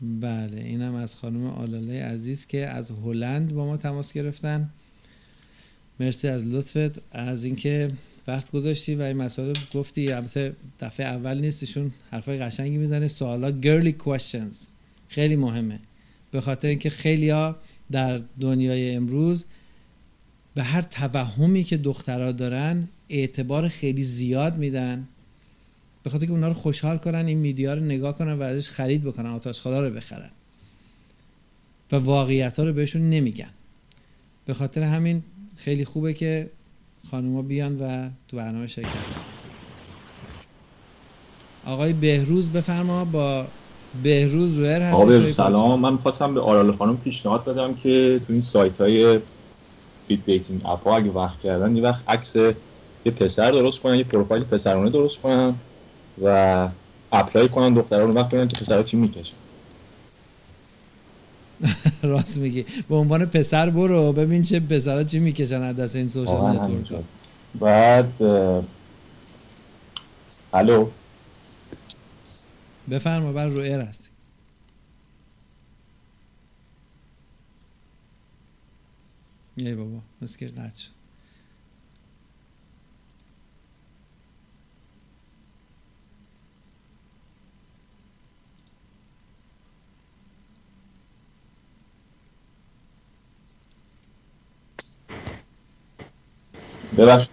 بله 0.00 0.56
اینم 0.60 0.94
از 0.94 1.14
خانم 1.14 1.46
آلاله 1.46 2.04
عزیز 2.04 2.46
که 2.46 2.66
از 2.66 2.90
هلند 2.90 3.54
با 3.54 3.66
ما 3.66 3.76
تماس 3.76 4.12
گرفتن. 4.12 4.70
مرسی 6.00 6.28
از 6.28 6.46
لطفت 6.46 7.00
از 7.12 7.44
اینکه 7.44 7.88
وقت 8.26 8.50
گذاشتی 8.50 8.94
و 8.94 9.02
این 9.02 9.16
مسائل 9.16 9.48
رو 9.48 9.80
گفتی. 9.80 10.12
البته 10.12 10.56
دفعه 10.80 11.06
اول 11.06 11.40
نیست 11.40 11.62
ایشون 11.62 11.92
حرفای 12.10 12.38
قشنگی 12.38 12.78
می‌زنه. 12.78 13.08
سوالا 13.08 13.50
girly 13.62 13.92
questions 14.04 14.54
خیلی 15.08 15.36
مهمه. 15.36 15.80
به 16.30 16.40
خاطر 16.40 16.68
اینکه 16.68 16.90
خیلیا 16.90 17.56
در 17.90 18.20
دنیای 18.40 18.94
امروز 18.94 19.44
به 20.54 20.62
هر 20.62 20.82
توهمی 20.82 21.64
که 21.64 21.76
دخترها 21.76 22.32
دارن 22.32 22.88
اعتبار 23.08 23.68
خیلی 23.68 24.04
زیاد 24.04 24.56
میدن. 24.56 25.08
به 26.02 26.10
خاطر 26.10 26.26
که 26.26 26.32
اونا 26.32 26.48
رو 26.48 26.54
خوشحال 26.54 26.96
کنن 26.96 27.26
این 27.26 27.38
میدیا 27.38 27.74
رو 27.74 27.84
نگاه 27.84 28.18
کنن 28.18 28.32
و 28.32 28.42
ازش 28.42 28.68
خرید 28.70 29.02
بکنن 29.02 29.30
آتاش 29.30 29.60
خدا 29.60 29.88
رو 29.88 29.94
بخرن. 29.94 30.30
و 31.92 31.96
واقعیت 31.96 32.56
ها 32.56 32.64
رو 32.64 32.72
بهشون 32.72 33.10
نمیگن. 33.10 33.50
به 34.46 34.54
خاطر 34.54 34.82
همین 34.82 35.22
خیلی 35.58 35.84
خوبه 35.84 36.12
که 36.12 36.50
خانوما 37.10 37.42
بیان 37.42 37.80
و 37.80 38.08
تو 38.28 38.36
برنامه 38.36 38.66
شرکت 38.66 39.06
کنن. 39.06 39.24
آقای 41.66 41.92
بهروز 41.92 42.50
بفرما 42.50 43.04
با 43.04 43.46
بهروز 44.02 44.60
آقا 44.60 45.10
شوی 45.10 45.32
سلام. 45.32 45.80
من 45.80 45.92
می‌خواستم 45.92 46.34
به 46.34 46.40
آلاله 46.40 46.76
خانم 46.76 46.96
پیشنهاد 46.96 47.44
بدم 47.44 47.74
که 47.74 48.20
تو 48.26 48.32
این 48.32 48.42
سایت 48.42 48.80
های 48.80 49.20
فید 50.08 50.24
dating 50.24 50.66
app 50.66 50.88
ها 50.88 50.96
اگه 50.96 51.10
وقت 51.10 51.40
کردن 51.40 51.76
یه 51.76 51.82
وقت 51.82 52.08
عکس 52.08 52.36
یه 53.04 53.12
پسر 53.16 53.50
درست 53.50 53.80
کنن 53.80 53.96
یه 53.96 54.04
پروفایل 54.04 54.44
پسرانه 54.44 54.90
درست 54.90 55.20
کنن 55.20 55.54
و 56.24 56.68
apply 57.12 57.48
کنن 57.48 57.74
دخترها 57.74 58.04
رو 58.04 58.12
وقت 58.12 58.28
ببینن 58.28 58.48
که 58.48 58.56
پسرها 58.60 58.82
چی 58.82 58.96
می‌کشن. 58.96 59.37
راست 62.02 62.38
میگی. 62.38 62.64
به 62.88 62.94
عنوان 62.94 63.26
پسر 63.26 63.70
برو 63.70 64.12
ببین 64.12 64.42
چه 64.42 64.60
پسرها 64.60 65.04
چی 65.04 65.18
می‌کشن 65.18 65.62
از 65.62 65.76
دست 65.76 65.96
این 65.96 66.08
social 66.08 66.56
network. 66.56 67.04
بعد 67.60 68.22
الو. 70.52 70.88
بفرما 72.90 73.32
بر 73.32 73.46
رو 73.46 73.60
ایر 73.60 73.80
هستی. 73.80 74.08
ای 79.56 79.74
بابا 79.74 79.98
که 80.38 80.46
قطع 80.46 80.80
شد. 80.80 80.97
ببخش 96.96 97.26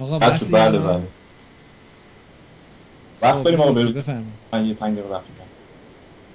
آقا 0.00 0.18
وصلی 0.18 0.52
بله؟ 0.52 0.78
بله 0.78 1.02
وقت 3.22 3.34
خب، 3.34 3.42
داریم 3.42 3.60
آقا 3.60 3.72
بریم 3.72 3.92
بفرما 3.92 4.22
من 4.52 4.66
یه 4.66 4.74
پنج 4.74 4.98
دقیقه 4.98 5.14
وقت. 5.14 5.24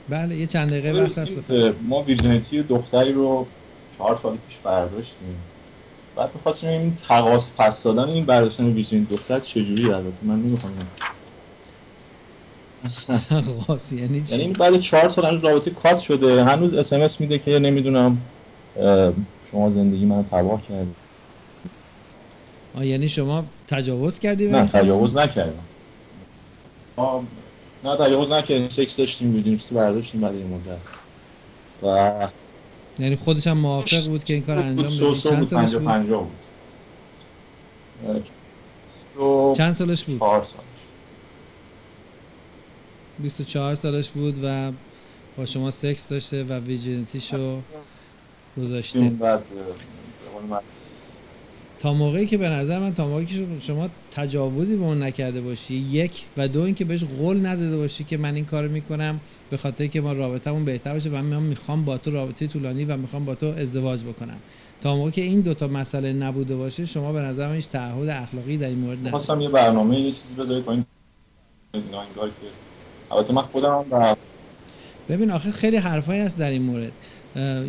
بله 0.10 0.36
یه 0.36 0.48
چند 0.48 0.70
دقیقه 0.70 1.04
وقت 1.04 1.18
هست 1.18 1.36
بفرما 1.36 1.74
ما 1.82 2.02
ویرجینیتی 2.02 2.64
دختری 2.64 3.14
رو 3.14 3.48
چهار 3.98 4.20
سال 4.24 4.38
پیش 4.48 4.58
برداشتیم. 4.64 5.38
بعد 6.16 6.30
می‌خواستیم 6.36 6.70
این 6.70 6.96
تقاس 7.08 7.52
پس 7.58 7.84
دادن 7.84 8.04
این 8.10 8.26
برداشتن 8.26 8.66
ویرجینیتی 8.66 9.16
دختر 9.16 9.40
چجوری 9.40 9.92
البته 9.92 10.14
من 10.24 10.36
نمی‌خوام 10.36 10.74
قاسی 13.68 13.96
یعنی 13.96 14.08
یعنی 14.14 14.28
چی؟ 14.28 14.42
این 14.42 14.54
بعد 14.54 14.80
چهار 14.80 15.10
سال 15.10 15.26
هنوز 15.26 15.44
رابطه 15.44 15.72
کات 15.72 16.00
شده. 16.00 16.44
هنوز 16.44 16.74
اس 16.74 17.22
میده 17.22 17.40
که 17.40 17.60
نمی‌دونم 17.60 18.18
شما 19.52 19.70
زندگی 19.70 20.06
منو 20.06 20.24
تباه 20.24 20.62
کردی 20.62 20.96
آه، 22.76 22.86
یعنی 22.88 23.10
شما 23.10 23.46
تجاوز 23.68 24.20
کردی 24.20 24.48
نه؟ 24.48 24.68
تجاوز 24.68 25.18
نکردم. 25.18 25.54
ما 26.98 27.24
نه 27.84 27.98
تجاوز 27.98 28.30
نکردیم. 28.32 28.70
سکس 28.70 28.96
داشتیم 28.98 29.36
ویدیوستی 29.36 29.76
برداشتیم 29.76 30.22
بعد 30.22 30.36
این 30.36 30.48
مدت. 30.48 30.78
و 31.84 32.28
یعنی 33.00 33.16
خودش 33.16 33.48
هم 33.48 33.58
موافق 33.58 34.08
بود 34.08 34.24
که 34.24 34.34
این 34.34 34.44
کار 34.44 34.58
انجام 34.58 35.12
بده. 35.12 35.22
چند 35.22 35.46
سالش 35.48 35.74
بود؟ 35.76 35.84
پنجاه 35.86 36.24
بود. 36.24 36.32
و 39.26 39.54
چند 39.58 39.74
سالش 39.74 40.04
بود؟ 40.04 40.20
چهار 40.20 40.44
سال. 40.44 40.64
24 43.20 43.76
سالش 43.76 44.10
بود 44.10 44.40
و 44.44 44.72
با 45.38 45.46
شما 45.46 45.72
سکس 45.72 46.08
داشته 46.08 46.44
و 46.44 46.54
ویژنتیشو 46.60 47.60
گذاشته 48.58 49.00
این 49.00 49.18
بعد 49.18 49.34
اه، 49.34 49.40
به 49.46 49.54
قول 50.34 50.44
من- 50.50 50.60
تا 51.84 51.94
موقعی 51.94 52.26
که 52.26 52.38
به 52.38 52.50
نظر 52.50 52.80
من 52.80 52.94
تا 52.94 53.08
موقعی 53.08 53.26
که 53.26 53.46
شما 53.60 53.90
تجاوزی 54.12 54.76
به 54.76 54.84
اون 54.84 55.04
نکرده 55.04 55.42
باشی 55.42 55.74
یک 55.74 56.24
و 56.38 56.48
دو 56.48 56.62
اینکه 56.62 56.86
بهش 56.86 57.04
قول 57.04 57.46
نداده 57.46 57.78
باشی 57.78 58.04
که 58.04 58.18
من 58.18 58.36
این 58.36 58.46
کارو 58.46 58.72
می‌کنم 58.72 59.20
به 59.50 59.58
خاطر 59.58 59.88
که 59.88 60.02
ما 60.02 60.14
رابطمون 60.14 60.66
بهتر 60.66 60.94
باشه 60.94 61.10
و 61.10 61.16
من 61.16 61.42
می‌خوام 61.42 61.86
با 61.86 61.98
تو 61.98 62.12
رابطه 62.12 62.48
طولانی 62.48 62.86
و 62.86 62.98
می‌خوام 62.98 63.26
با 63.26 63.36
تو 63.36 63.46
ازدواج 63.46 64.04
بکنم. 64.04 64.38
تا 64.82 64.96
موقعی 64.96 65.12
که 65.12 65.22
این 65.22 65.42
دوتا 65.42 65.68
مسئله 65.68 66.14
نبوده 66.14 66.56
باشه 66.56 66.86
شما 66.86 67.14
به 67.14 67.20
نظر 67.20 67.48
من 67.48 67.56
هیچ 67.56 67.70
تعهد 67.70 68.10
اخلاقی 68.10 68.58
در 68.58 68.68
این 68.68 68.80
مورد 68.80 68.98
نداری 68.98 69.12
خواستم 69.12 69.42
یه 69.42 69.50
برنامه 69.50 70.00
یه 70.00 70.12
چیزی 70.12 70.34
بذارید 70.34 70.66
با 70.66 70.72
این 70.72 70.86
انگار 71.74 72.30
که 72.30 73.16
البته 73.16 73.34
من 73.34 73.42
خودم 73.42 73.86
و 73.92 74.16
ببین 75.10 75.32
آخه 75.32 75.52
خیلی 75.52 75.78
حرفایی 75.78 76.22
هست 76.22 76.38
در 76.38 76.52
این 76.52 76.62
مورد. 76.62 76.92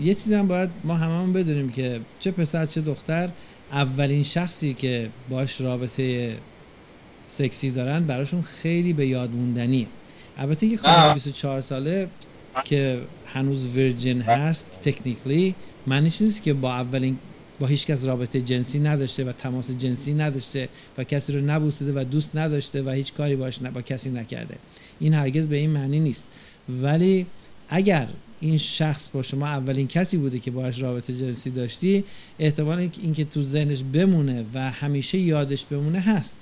یه 0.03 0.15
چیزی 0.15 0.35
هم 0.35 0.49
باید 0.49 0.71
ما 0.85 0.95
هممون 0.95 1.33
بدونیم 1.33 1.69
که 1.69 2.01
چه 2.21 2.31
پسر 2.31 2.67
چه 2.67 2.81
دختر 2.81 3.29
اولین 3.75 4.23
شخصی 4.23 4.75
که 4.75 5.11
باش 5.31 5.61
رابطه 5.61 6.37
سکسی 7.29 7.71
دارن 7.71 8.05
براشون 8.05 8.43
خیلی 8.43 8.93
به 8.93 9.07
یاد 9.07 9.31
موندنیه. 9.31 9.87
البته 10.37 10.69
که 10.69 10.77
خانم 10.77 11.07
نه. 11.07 11.15
24 11.15 11.61
ساله 11.61 12.09
که 12.65 13.01
هنوز 13.27 13.67
ویرجن 13.67 14.21
هست 14.21 14.81
تکنیکلی 14.85 15.55
معنیش 15.87 16.23
نیست 16.23 16.43
که 16.43 16.53
با 16.55 16.73
اولین 16.73 17.19
با 17.61 17.67
هیچ 17.67 17.87
کس 17.87 18.05
رابطه 18.05 18.41
جنسی 18.41 18.79
نداشته 18.79 19.25
و 19.25 19.33
تماس 19.33 19.71
جنسی 19.71 20.15
نداشته 20.15 20.69
و 20.99 21.05
کسی 21.05 21.33
رو 21.33 21.41
نبوسیده 21.41 21.93
و 22.01 22.05
دوست 22.05 22.37
نداشته 22.37 22.83
و 22.83 22.91
هیچ 22.91 23.13
کاری 23.13 23.37
باش 23.37 23.59
با 23.59 23.83
کسی 23.83 24.11
نکرده. 24.11 24.57
این 25.01 25.15
هرگز 25.15 25.49
به 25.49 25.57
این 25.57 25.71
معنی 25.71 26.01
نیست. 26.01 26.29
ولی 26.69 27.27
اگر 27.69 28.09
این 28.45 28.59
شخص 28.59 29.09
با 29.09 29.23
شما 29.23 29.47
اولین 29.47 29.89
کسی 29.89 30.17
بوده 30.17 30.39
که 30.39 30.51
باش 30.51 30.83
رابطه 30.83 31.15
جنسی 31.15 31.51
داشتی 31.51 32.05
احتمال 32.39 32.91
اینکه 33.03 33.25
تو 33.25 33.43
ذهنش 33.43 33.83
بمونه 33.93 34.45
و 34.55 34.71
همیشه 34.71 35.19
یادش 35.19 35.65
بمونه 35.65 36.01
هست. 36.01 36.41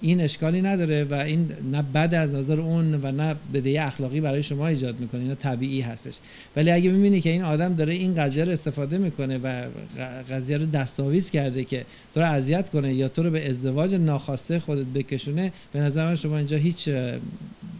این 0.00 0.20
اشکالی 0.20 0.62
نداره 0.62 1.04
و 1.04 1.14
این 1.14 1.48
نه 1.72 1.82
بد 1.82 2.14
از 2.14 2.30
نظر 2.30 2.60
اون 2.60 2.94
و 3.02 3.12
نه 3.12 3.36
بدهی 3.54 3.78
اخلاقی 3.78 4.20
برای 4.20 4.42
شما 4.42 4.66
ایجاد 4.66 5.00
می‌کنه 5.00 5.20
اینا 5.20 5.34
طبیعی 5.34 5.80
هستش 5.80 6.18
ولی 6.56 6.70
اگه 6.70 6.90
می‌بینی 6.90 7.20
که 7.20 7.30
این 7.30 7.42
آدم 7.42 7.74
داره 7.74 7.92
این 7.92 8.14
قضیه 8.14 8.44
رو 8.44 8.52
استفاده 8.52 8.98
می‌کنه 8.98 9.38
و 9.38 9.66
قضیه 10.30 10.56
رو 10.56 10.66
دستاویز 10.66 11.30
کرده 11.30 11.64
که 11.64 11.84
تو 12.14 12.20
رو 12.20 12.26
اذیت 12.26 12.68
کنه 12.68 12.94
یا 12.94 13.08
تو 13.08 13.22
رو 13.22 13.30
به 13.30 13.48
ازدواج 13.48 13.94
ناخواسته 13.94 14.60
خودت 14.60 14.86
بکشونه 14.86 15.52
به 15.72 15.80
نظر 15.80 16.04
من 16.04 16.16
شما 16.16 16.38
اینجا 16.38 16.56
هیچ 16.56 16.88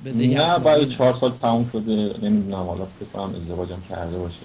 بدهی 0.05 0.35
نه 0.35 0.59
بعد. 0.59 0.89
چهار 0.89 1.17
سال 1.21 1.33
تموم 1.33 1.71
شده 1.73 2.15
نمی‌دونم 2.23 2.63
حالا 2.63 2.85
فکر 2.85 3.09
کنم 3.13 3.35
ازدواجم 3.35 3.79
کرده 3.89 4.19
باشه 4.19 4.37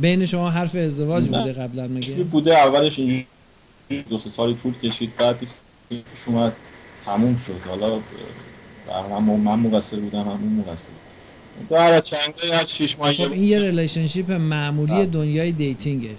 بین 0.00 0.26
شما 0.26 0.50
حرف 0.50 0.74
ازدواج. 0.74 1.24
بوده 1.24 1.52
قبلا 1.52 1.88
مگه 1.88 2.14
بوده 2.14 2.58
اولش 2.58 2.98
اینجوری 2.98 3.26
دو 4.10 4.18
سه 4.18 4.30
سالی 4.30 4.54
طول 4.54 4.74
کشید 4.78 5.16
بعد 5.16 5.36
پیش 5.90 6.02
اومد 6.26 6.52
تموم 7.04 7.36
شد. 7.36 7.60
حالا 7.68 7.98
در 8.88 9.16
هم 9.16 9.22
من 9.22 9.58
مقصر 9.58 9.96
بودم 9.96 10.20
هم 10.20 10.28
اون 10.28 10.64
مقصر 10.66 10.88
از 11.74 12.06
چند 12.06 12.34
از 12.52 12.72
شیش 12.72 12.98
ماهی 12.98 13.14
خب 13.14 13.32
این 13.32 13.42
یه 13.42 13.58
relationship 13.58 14.30
معمولی 14.30 14.92
بله. 14.92 15.06
دنیای 15.06 15.52
dating 15.52 15.91
ش. 15.91 16.10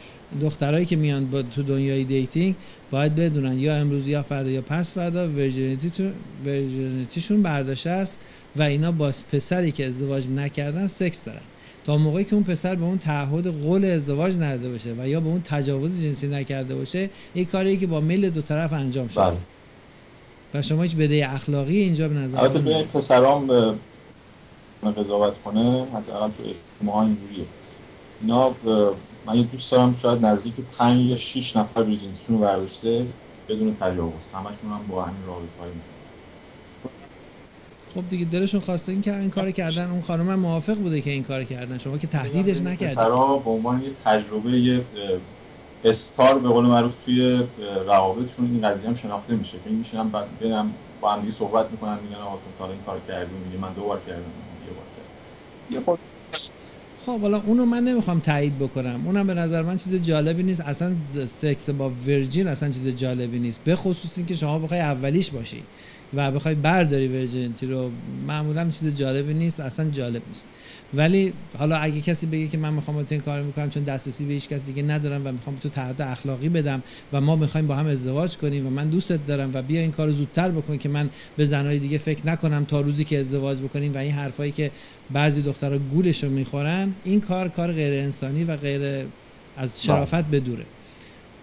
دخترایی 0.42 0.86
که 0.86 0.96
میان 0.96 1.26
با 1.26 1.42
تو 1.42 1.64
دنیای 1.64 2.04
dating 2.04 2.56
باید 2.92 3.16
بدونن 3.16 3.60
یا 3.60 3.76
امروز 3.76 4.08
یا 4.08 4.24
فردا 4.24 4.50
یا 4.50 4.62
پس 4.62 4.94
فردا 4.94 5.28
virginity 6.46 7.13
شون 7.13 7.44
برداشته 7.44 7.90
است 7.90 8.20
و 8.56 8.62
اینا 8.62 8.92
با 8.92 9.12
پسری 9.32 9.72
که 9.72 9.86
ازدواج 9.86 10.28
نکردن 10.30 10.88
سکس 10.88 11.24
دارن. 11.24 11.42
تا 11.86 11.98
موقعی 11.98 12.24
که 12.24 12.34
اون 12.34 12.44
پسر 12.44 12.76
به 12.76 12.86
اون 12.86 12.98
تعهد 12.98 13.48
قول 13.48 13.86
ازدواج 13.86 14.36
نداده 14.36 14.70
باشه 14.70 14.94
و 14.98 15.08
یا 15.08 15.20
به 15.20 15.28
اون 15.30 15.42
تجاوز 15.42 16.02
جنسی 16.04 16.28
نکرده 16.28 16.76
باشه 16.76 17.10
این 17.34 17.46
کاریه 17.46 17.78
که 17.78 17.88
با 17.88 18.00
میل 18.00 18.30
دو 18.30 18.42
طرف 18.42 18.74
انجام 18.74 19.08
شده. 19.08 19.24
بله. 19.24 19.38
و 20.54 20.62
شما 20.62 20.84
هیچ 20.84 20.96
بدهی 20.96 21.24
اخلاقی 21.24 21.78
اینجا 21.78 22.08
به 22.08 22.16
نظر 22.16 22.40
البته 22.40 22.60
به. 22.60 22.84
پسرام 22.84 23.48
قضاوت 24.98 25.34
کنه 25.46 25.86
حداقل 25.96 26.30
تو 26.30 26.44
ما 26.82 27.04
اینجوریه. 27.04 27.46
اینا 28.22 28.52
من 29.26 29.36
یه 29.36 29.44
دوست 29.44 29.72
دارم 29.72 29.98
شاید 30.02 30.26
نزدیک 30.26 30.54
پنج 30.78 31.06
یا 31.06 31.18
شیش 31.18 31.56
نفر 31.56 31.84
ریزینشون 31.84 32.16
رو 32.28 32.38
برداشته 32.38 33.06
بدون 33.50 33.76
تجاوز. 33.80 34.14
همشون 34.34 34.72
هم 34.72 34.80
با 34.90 35.04
همین 35.04 35.26
رابطه 35.28 35.60
های 35.62 35.70
خب 37.96 38.08
دیگه 38.08 38.26
دلشون 38.26 38.60
خواسته 38.60 38.92
این 38.92 39.02
که 39.02 39.20
این 39.20 39.30
کار 39.30 39.52
کردن. 39.52 39.92
اون 39.92 40.02
خانم 40.02 40.30
هم 40.30 40.40
موافق 40.40 40.76
بوده 40.76 41.02
که 41.02 41.10
این 41.10 41.24
کار 41.24 41.44
کردن. 41.44 41.78
شما 41.78 41.98
که 41.98 42.08
تهدیدش 42.08 42.62
نکردید. 42.62 42.98
به 43.44 43.50
عنوان 43.50 43.82
یه 43.82 43.90
تجربه 44.06 44.52
یه 44.52 44.82
استار 45.86 46.40
به 46.40 46.50
قول 46.50 46.66
معروف 46.66 46.94
توی 47.06 47.44
روابطشون 47.86 48.46
این 48.46 48.70
قضیه 48.70 48.90
هم 48.90 48.96
شناخته 48.96 49.36
میشه. 49.36 49.52
که 49.64 49.70
میشینم 49.70 50.10
بعد 50.10 50.40
ببینم 50.40 50.74
با 51.02 51.14
هم 51.14 51.22
دیگه 51.22 51.34
صحبت 51.34 51.72
می‌کنن 51.72 51.98
میگن 52.04 52.22
آقا 52.22 52.38
تو 52.60 52.64
این 52.64 52.80
کار 52.86 53.00
کردی 53.08 53.32
میگه 53.46 53.62
من 53.62 53.74
دو 53.74 53.82
بار 53.82 54.02
کردم 54.08 54.20
یه 54.20 54.74
بار 54.76 54.86
کردم. 54.96 55.76
یه 55.76 55.86
خود 55.86 56.00
خب 57.06 57.22
حالا 57.22 57.42
اونو 57.46 57.66
من 57.66 57.84
نمی‌خوام 57.84 58.20
تایید 58.20 58.60
بکنم. 58.60 59.02
اونم 59.06 59.28
به 59.28 59.34
نظر 59.34 59.62
من 59.62 59.78
چیز 59.78 59.96
جالبی 60.02 60.44
نیست. 60.44 60.62
اصلا 60.62 60.96
سکس 61.26 61.70
با 61.70 61.90
ورجین 61.90 62.48
اصلا 62.48 62.70
چیز 62.70 62.88
جالبی 62.88 63.40
نیست. 63.40 63.64
به 63.64 63.76
خصوص 63.76 64.18
اینکه 64.18 64.36
شما 64.36 64.60
بخوای 64.60 64.80
اولیش 64.80 65.32
باشی 65.32 65.64
و 66.14 66.32
بخوای 66.32 66.56
برداری 66.56 67.08
ورجینیتی 67.08 67.66
رو 67.66 67.92
معمولا 68.28 68.70
چیز 68.70 68.96
جالبی 68.96 69.34
نیست 69.34 69.60
اصلا 69.60 69.90
جالب 69.90 70.22
نیست. 70.28 70.48
ولی 70.94 71.34
حالا 71.58 71.76
اگه 71.76 72.02
کسی 72.02 72.26
بگه 72.26 72.48
که 72.48 72.58
من 72.58 72.74
می‌خوام 72.74 72.98
با 72.98 73.04
تو 73.04 73.16
این 73.16 73.22
کار 73.22 73.42
می‌کنم 73.42 73.70
چون 73.70 73.84
دسترسی 73.84 74.26
به 74.26 74.34
هیچ 74.34 74.50
کس 74.50 74.66
دیگه 74.66 74.84
ندارم 74.84 75.22
و 75.26 75.32
می‌خوام 75.32 75.56
تو 75.56 75.70
تعهد 75.70 76.02
اخلاقی 76.02 76.50
بدم 76.50 76.84
و 77.14 77.22
ما 77.22 77.36
می‌خوایم 77.36 77.68
با 77.68 77.76
هم 77.76 77.88
ازدواج 77.88 78.38
کنیم 78.38 78.68
و 78.68 78.70
من 78.70 78.90
دوستت 78.90 79.26
دارم 79.26 79.52
و 79.54 79.62
بیا 79.62 79.82
این 79.82 79.92
کارو 79.92 80.12
زودتر 80.12 80.52
بکن 80.52 80.78
که 80.78 80.90
من 80.90 81.10
به 81.38 81.46
زنهای 81.46 81.80
دیگه 81.80 81.98
فکر 81.98 82.28
نکنم 82.28 82.66
تا 82.66 82.82
روزی 82.82 83.04
که 83.04 83.20
ازدواج 83.20 83.62
بکنیم 83.62 83.94
و 83.94 83.98
این 83.98 84.12
حرفایی 84.12 84.52
که 84.52 84.72
بعضی 85.12 85.42
دخترها 85.42 85.78
گولش 85.78 86.24
رو 86.24 86.30
می‌خورن 86.30 86.94
این 87.04 87.22
کار 87.22 87.50
کار 87.50 87.72
غیر 87.72 88.04
انسانی 88.04 88.44
و 88.44 88.58
غیر 88.58 89.06
از 89.58 89.84
شرافت 89.84 90.26
بدوره. 90.26 90.66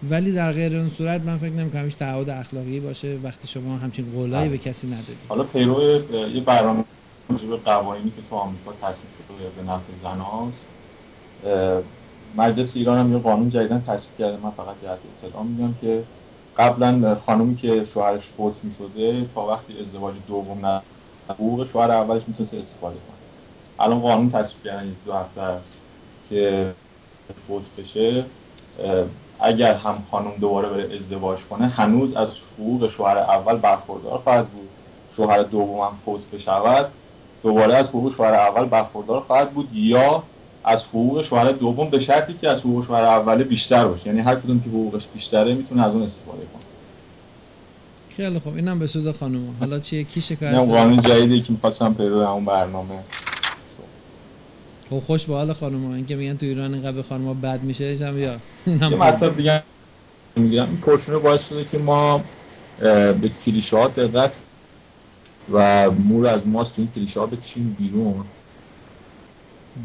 ولی 0.09 0.31
در 0.31 0.51
غیر 0.51 0.77
اون 0.77 0.89
صورت 0.89 1.21
من 1.21 1.37
فکر 1.37 1.53
نمی‌کنم 1.53 1.85
هیچ 1.85 1.95
تعهد 1.95 2.29
اخلاقی 2.29 2.79
باشه 2.79 3.17
وقتی 3.23 3.47
شما 3.47 3.77
همچین 3.77 4.11
قولایی 4.11 4.49
به 4.49 4.57
کسی 4.57 4.87
ندادید 4.87 5.17
حالا 5.29 5.43
پیرو 5.43 6.01
یه 6.33 6.41
برنامه 6.41 6.83
به 7.29 7.57
قوانینی 7.57 8.09
که 8.09 8.21
تو 8.29 8.35
آمریکا 8.35 8.73
تصویب 8.81 9.18
شده 9.29 9.49
به 9.49 9.63
نفع 9.63 9.93
زن 10.03 10.19
هاست. 10.19 10.65
مجلس 12.37 12.75
ایران 12.75 12.97
هم 12.97 13.13
یه 13.13 13.19
قانون 13.19 13.49
جدیدن 13.49 13.83
تصویب 13.87 14.17
کرده. 14.17 14.37
من 14.37 14.51
فقط 14.51 14.81
جهت 14.81 14.99
اطلاع 15.05 15.43
میگم 15.43 15.73
که 15.81 16.03
قبلا 16.55 17.15
خانومی 17.15 17.55
که 17.55 17.85
شوهرش 17.85 18.25
فوت 18.25 18.53
می‌شده 18.63 19.25
تا 19.35 19.47
وقتی 19.47 19.79
ازدواج 19.79 20.15
دوم 20.27 20.65
نه 20.65 20.81
حقوق 21.29 21.67
شوهر 21.67 21.91
اولش 21.91 22.27
می‌تونست 22.27 22.53
استفاده 22.53 22.95
کنه. 22.95 23.17
الان 23.79 23.99
قانون 23.99 24.29
تصویب 24.29 24.63
کردن 24.63 24.95
دو 25.05 25.13
هفته 25.13 25.59
که 26.29 26.73
فوت 27.47 27.63
بشه. 27.77 28.25
اگر 29.39 29.73
هم 29.73 30.03
خانم 30.11 30.31
دوباره 30.39 30.69
بره 30.69 30.95
ازدواج 30.95 31.39
کنه 31.49 31.67
هنوز 31.67 32.13
از 32.13 32.39
حقوق 32.53 32.87
شوهر 32.87 33.17
اول 33.17 33.57
برخوردار 33.57 34.17
خواهد 34.17 34.47
بود. 34.49 34.69
شوهر 35.15 35.39
هم 35.39 35.97
فوت 36.05 36.21
بشود. 36.33 36.91
دوباره 37.43 37.75
از 37.75 37.87
حقوق 37.87 38.13
شوهر 38.13 38.33
اول 38.33 38.65
برخوردار 38.65 39.21
خواهد 39.21 39.51
بود 39.51 39.69
یا 39.73 40.23
از 40.63 40.83
حقوق 40.83 41.21
شوهر 41.21 41.51
دوم 41.51 41.89
به 41.89 41.99
شرطی 41.99 42.33
که 42.33 42.49
از 42.49 42.59
حقوق 42.59 42.85
شوهر 42.85 43.03
اول 43.03 43.43
بیشتر 43.43 43.85
باشه. 43.85 44.07
یعنی 44.07 44.19
هر 44.19 44.35
کدوم 44.35 44.59
که 44.59 44.69
حقوقش 44.69 45.03
بیشتره 45.13 45.53
می‌تونه 45.53 45.85
از 45.85 45.93
اون 45.93 46.03
استفاده 46.03 46.37
کنه. 46.37 46.61
خیلی 48.17 48.39
خب 48.39 48.55
اینم 48.55 48.79
به 48.79 48.87
سود 48.87 49.11
خانم. 49.11 49.55
حالا 49.59 49.79
چیه؟ 49.79 50.03
کی 50.03 50.21
شکایت 50.21 50.51
داره؟ 50.51 50.67
قانون 50.67 51.01
جدیدی 51.01 51.41
که 51.41 51.51
می‌خواستم 51.51 51.93
پیرو 51.93 52.25
همون 52.25 52.45
برنامه. 52.45 52.99
خب 54.89 54.99
خوش 54.99 55.25
به 55.25 55.33
حال 55.33 55.53
خانم. 55.53 55.91
این 55.91 56.05
که 56.05 56.15
میگن 56.15 56.37
تو 56.37 56.45
ایران 56.45 56.73
اینقدر 56.73 56.91
به 56.91 57.03
خانم 57.03 57.41
بد 57.41 57.63
میشه 57.63 57.97
هم 58.01 58.19
یا 58.19 58.35
اینم 58.65 58.93
مطلب 58.93 59.37
دیگه 59.37 59.63
میگم. 60.35 60.63
این 60.63 60.77
پرشونه 60.77 61.17
باعث 61.17 61.49
شده 61.49 61.65
که 61.71 61.77
ما 61.77 62.21
به 62.79 63.31
کلیشه 63.45 63.77
ها 63.77 63.87
دقت 63.87 64.33
و 65.51 65.91
مور 65.91 66.27
از 66.27 66.47
ماست 66.47 66.75
تو 66.75 66.81
این 66.81 66.91
کلیشه 66.95 67.19
ها 67.19 67.25
بکشیم 67.25 67.75
بیرون. 67.79 68.25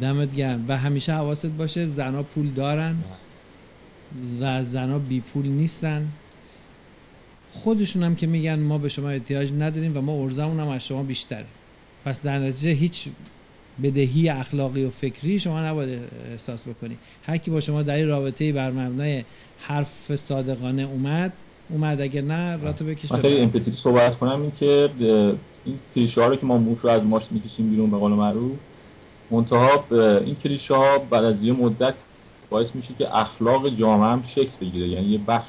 دمت 0.00 0.36
گرم. 0.36 0.64
و 0.68 0.76
همیشه 0.76 1.12
حواست 1.12 1.46
باشه 1.46 1.86
زنا 1.86 2.22
پول 2.22 2.48
دارن 2.48 2.96
و 4.40 4.64
زنا 4.64 4.98
بی 4.98 5.20
پول 5.20 5.46
نیستن. 5.46 6.08
خودشون 7.52 8.02
هم 8.02 8.14
که 8.14 8.26
میگن 8.26 8.58
ما 8.60 8.78
به 8.78 8.88
شما 8.88 9.10
احتیاج 9.10 9.52
نداریم 9.52 9.96
و 9.96 10.00
ما 10.00 10.22
ارزمون 10.22 10.60
هم 10.60 10.68
از 10.68 10.86
شما 10.86 11.02
بیشتره. 11.02 11.46
پس 12.04 12.22
در 12.22 12.38
نتیجه 12.38 12.70
هیچ 12.70 13.08
بدهی 13.82 14.28
اخلاقی 14.28 14.84
و 14.84 14.90
فکری 14.90 15.38
شما 15.38 15.66
نباید 15.66 16.00
احساس 16.30 16.62
بکنی. 16.62 16.98
هر 17.22 17.36
کی 17.36 17.50
با 17.50 17.60
شما 17.60 17.82
در 17.82 17.94
این 17.94 18.08
رابطه 18.08 18.52
بر 18.52 18.70
مبنای 18.70 19.24
حرف 19.60 20.16
صادقانه 20.16 20.82
اومد 20.82 21.32
اومد. 21.68 22.00
اگر 22.00 22.20
نه 22.20 22.56
راتو 22.56 22.84
بکش 22.84 23.12
خیلی. 23.12 23.40
امپتیتی 23.40 23.72
صحبت 23.72 24.18
کنم 24.18 24.42
این 24.42 24.52
که 24.60 24.90
این 25.64 25.78
کلیشه 25.94 26.20
ها 26.20 26.26
رو 26.26 26.36
که 26.36 26.46
ما 26.46 26.56
موش 26.56 26.78
رو 26.78 26.90
از 26.90 27.02
ماش 27.02 27.22
می‌کشیم 27.30 27.70
بیرون 27.70 27.90
به 27.90 27.96
قول 27.96 28.12
معروف 28.12 28.58
منتها 29.30 29.84
این 29.90 30.34
کلیشه 30.34 30.74
ها 30.74 30.98
بعد 30.98 31.24
از 31.24 31.42
یه 31.42 31.52
مدت 31.52 31.94
باعث 32.50 32.68
میشه 32.74 32.94
که 32.98 33.16
اخلاق 33.16 33.68
جامعه 33.68 34.08
هم 34.08 34.24
شکل 34.26 34.50
بگیره 34.60 34.88
یعنی 34.88 35.06
یه 35.06 35.18
بخش 35.18 35.48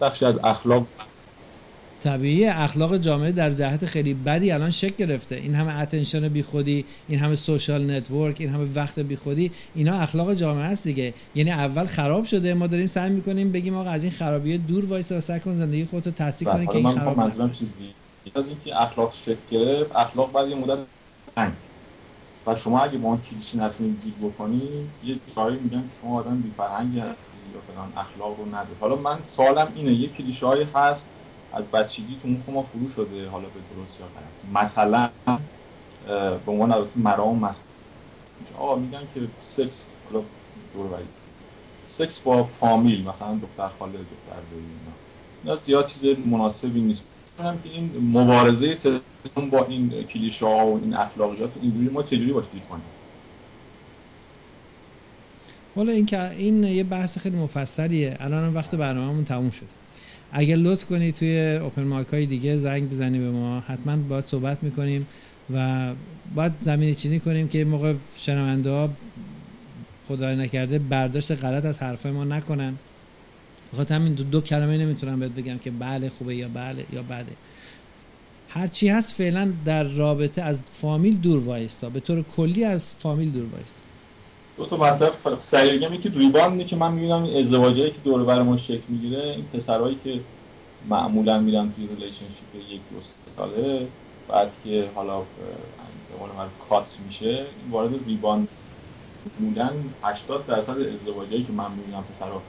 بخشی 0.00 0.24
از 0.24 0.34
اخلاق. 0.44 0.86
طبیعی 2.00 2.46
اخلاق 2.46 2.96
جامعه 2.96 3.32
در 3.32 3.50
جهت 3.50 3.86
خیلی 3.86 4.14
بدی 4.14 4.50
الان 4.50 4.70
شکل 4.70 5.06
گرفته. 5.06 5.34
این 5.34 5.54
همه 5.54 5.80
attention 5.80 6.28
بی 6.28 6.42
خودی 6.42 6.84
این 7.08 7.18
همه 7.18 7.36
social 7.36 7.90
network 7.90 8.36
این 8.40 8.50
همه 8.50 8.64
وقت 8.74 8.98
بی 8.98 9.16
خودی 9.16 9.50
اینا 9.74 9.94
اخلاق 9.94 10.34
جامعه 10.34 10.64
است 10.64 10.84
دیگه. 10.84 11.14
یعنی 11.34 11.50
اول 11.50 11.84
خراب 11.86 12.24
شده 12.24 12.54
ما 12.54 12.66
داریم 12.66 12.86
سعی 12.86 13.10
می‌کنیم 13.10 13.52
بگیم 13.52 13.76
آقا 13.76 13.90
از 13.90 14.02
این 14.02 14.12
خرابی 14.12 14.58
دور 14.58 14.84
وایسا 14.84 15.16
و 15.16 15.20
سعی 15.20 15.40
کن 15.40 15.54
زندگی 15.54 15.84
خودت 15.84 16.06
رو 16.06 16.12
تصدیق 16.12 16.52
کنی 16.52 16.66
که 16.66 16.76
این 16.76 16.90
خراب 16.90 17.52
چیز 17.52 17.68
از 18.34 18.48
اینکه 18.48 18.82
اخلاق 18.82 19.12
شکل 19.14 19.42
گرفت 19.50 19.96
اخلاق 19.96 20.32
بعد 20.32 20.48
یه 20.48 20.56
مدت 20.56 20.88
تنگ. 21.36 21.56
و 22.46 22.56
شما 22.56 22.80
اگه 22.80 22.98
با 22.98 23.08
اون 23.08 23.22
کلیشه 23.22 23.58
نتونید 23.58 24.00
دیل 24.00 24.18
بکنی 24.18 24.96
یه 25.02 25.20
کاری 25.34 25.60
میگن 25.60 25.88
که 25.88 25.94
شما 26.00 26.20
آدم 26.20 26.42
بی 26.42 26.54
هستی 27.00 27.50
یا 27.54 27.60
فلان 27.60 27.92
اخلاق 27.96 28.38
رو 28.40 28.46
نداری 28.46 28.76
حالا 28.80 28.96
من 28.96 29.22
سوالم 29.22 29.72
اینه 29.74 29.92
یه 29.94 30.08
کلیشه 30.08 30.46
هایی 30.46 30.64
هست 30.74 31.14
از 31.52 31.70
بچگی 31.70 32.18
تو 32.18 32.28
مخ 32.28 32.48
ما 32.48 32.62
فرو 32.62 32.88
شده 32.88 33.28
حالا 33.28 33.50
به 33.50 33.60
درست 33.60 34.00
یا 34.00 34.06
غلط. 34.08 34.44
مثلا 34.44 35.10
به 36.46 36.52
عنوان 36.52 36.72
البته 36.72 37.00
مرام 37.00 37.38
مست 37.38 37.74
آقا 38.58 38.76
میگن 38.76 39.08
که 39.14 39.20
سکس 39.40 39.84
حالا 40.04 40.24
دور 40.72 41.08
سکس 41.84 42.20
با 42.20 42.44
فامیل 42.44 43.08
مثلا 43.08 43.38
دختر 43.38 43.68
خاله 43.68 43.98
دختر 44.04 44.42
اینا. 44.52 45.00
اینا 45.42 45.56
زیاد 45.56 45.86
چیز 45.86 46.18
مناسبی 46.18 46.80
نیست. 46.80 47.02
کنم 47.38 47.58
که 47.64 47.70
این 47.70 47.90
مبارزه 48.12 48.74
تلویزیون 48.74 49.50
با 49.50 49.66
این 49.66 49.90
کلیشه 50.02 50.46
ها 50.46 50.66
و 50.66 50.80
این 50.84 50.94
اخلاقیات 50.94 51.50
اینجوری 51.62 51.88
ما 51.88 52.02
چجوری 52.02 52.32
باش 52.32 52.44
دید 52.52 52.64
کنیم؟ 52.64 52.82
والا 55.76 55.92
این 55.92 56.06
که 56.06 56.30
این 56.30 56.64
یه 56.64 56.84
بحث 56.84 57.18
خیلی 57.18 57.36
مفصلیه. 57.36 58.16
الان 58.20 58.44
هم 58.44 58.54
وقت 58.54 58.74
برنامه‌مون 58.74 59.24
تموم 59.24 59.50
شد. 59.50 59.66
اگر 60.32 60.56
لطف 60.56 60.84
کنی 60.84 61.12
توی 61.12 61.58
اوپن 61.62 61.82
مایک 61.84 62.08
های 62.08 62.26
دیگه 62.26 62.56
زنگ 62.56 62.90
بزنی 62.90 63.18
به 63.18 63.30
ما. 63.30 63.60
حتما 63.60 63.96
باید 63.96 64.26
صحبت 64.26 64.62
می‌کنیم 64.62 65.06
و 65.54 65.90
باید 66.34 66.52
زمینه 66.60 66.94
چینی 66.94 67.20
کنیم 67.20 67.48
که 67.48 67.58
این 67.58 67.68
موقع 67.68 67.94
شنونده 68.16 68.70
ها 68.70 68.90
خدای 70.08 70.36
نکرده 70.36 70.78
برداشت 70.78 71.44
غلط 71.44 71.64
از 71.64 71.82
حرفای 71.82 72.12
ما 72.12 72.24
نکنن. 72.24 72.74
بخاطر 73.72 73.94
همین 73.94 74.14
دو, 74.14 74.22
دو 74.24 74.40
کلمه 74.40 74.78
نمی‌تونم 74.78 75.20
بهت 75.20 75.30
بگم 75.30 75.58
که 75.58 75.70
بله 75.70 76.08
خوبه 76.08 76.36
یا 76.36 76.48
بله 76.54 76.84
یا 76.92 77.02
بده. 77.02 77.32
هرچی 78.48 78.88
هست 78.88 79.14
فعلا 79.14 79.52
در 79.64 79.84
رابطه 79.84 80.42
از 80.42 80.62
فامیل 80.72 81.16
دور 81.16 81.38
وایستا. 81.38 81.90
به 81.90 82.00
طور 82.00 82.24
کلی 82.36 82.64
از 82.64 82.94
فامیل 82.94 83.30
دور 83.30 83.44
وایستا. 83.52 83.82
دو 84.56 84.66
تا 84.66 84.76
مطلب 84.76 85.12
سریع 85.40 85.76
بگم. 85.76 85.94
یکی 85.94 86.08
rebound 86.08 86.57
ی 86.57 86.64
که 86.64 86.76
من 86.76 86.92
می‌بینم 86.92 87.22
این 87.22 87.40
ازدواجایی 87.44 87.90
که 87.90 87.98
دور 88.04 88.24
بر 88.24 88.42
ما 88.42 88.56
شکل 88.56 88.82
می‌گیره 88.88 89.22
این 89.22 89.44
پسرهایی 89.52 89.98
که 90.04 90.20
معمولا 90.88 91.40
میرن 91.40 91.72
توی 91.72 91.86
relationship 91.86 92.70
یک 92.70 92.80
دو 92.92 93.00
ساله 93.36 93.86
بعد 94.28 94.52
که 94.64 94.88
حالا 94.94 95.18
به 95.18 95.24
قول 96.18 96.30
cut 96.68 96.96
میشه 97.06 97.44
وارد 97.70 97.90
rebound 98.06 98.48
معمولا 99.40 99.70
80 100.02 100.46
درصد 100.46 100.70
ازدواجایی 100.70 101.44
که 101.44 101.52
من 101.52 101.70
می‌بینم 101.72 102.04
پسرها 102.12 102.42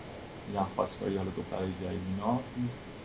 میگن 0.50 0.66
خواستگاری 0.66 1.18
حالا 1.18 1.32
دخترای 1.32 1.74
جدید 1.76 2.08
اینا 2.08 2.50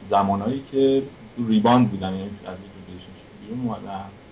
زمانایی 0.02 0.62
که 0.62 1.12
rebound 1.38 1.90
بودن 1.90 2.14
یعنی 2.14 2.40
از 2.46 2.58
relationship 2.88 3.30
بیرون 3.40 3.60
اومدن. 3.60 4.23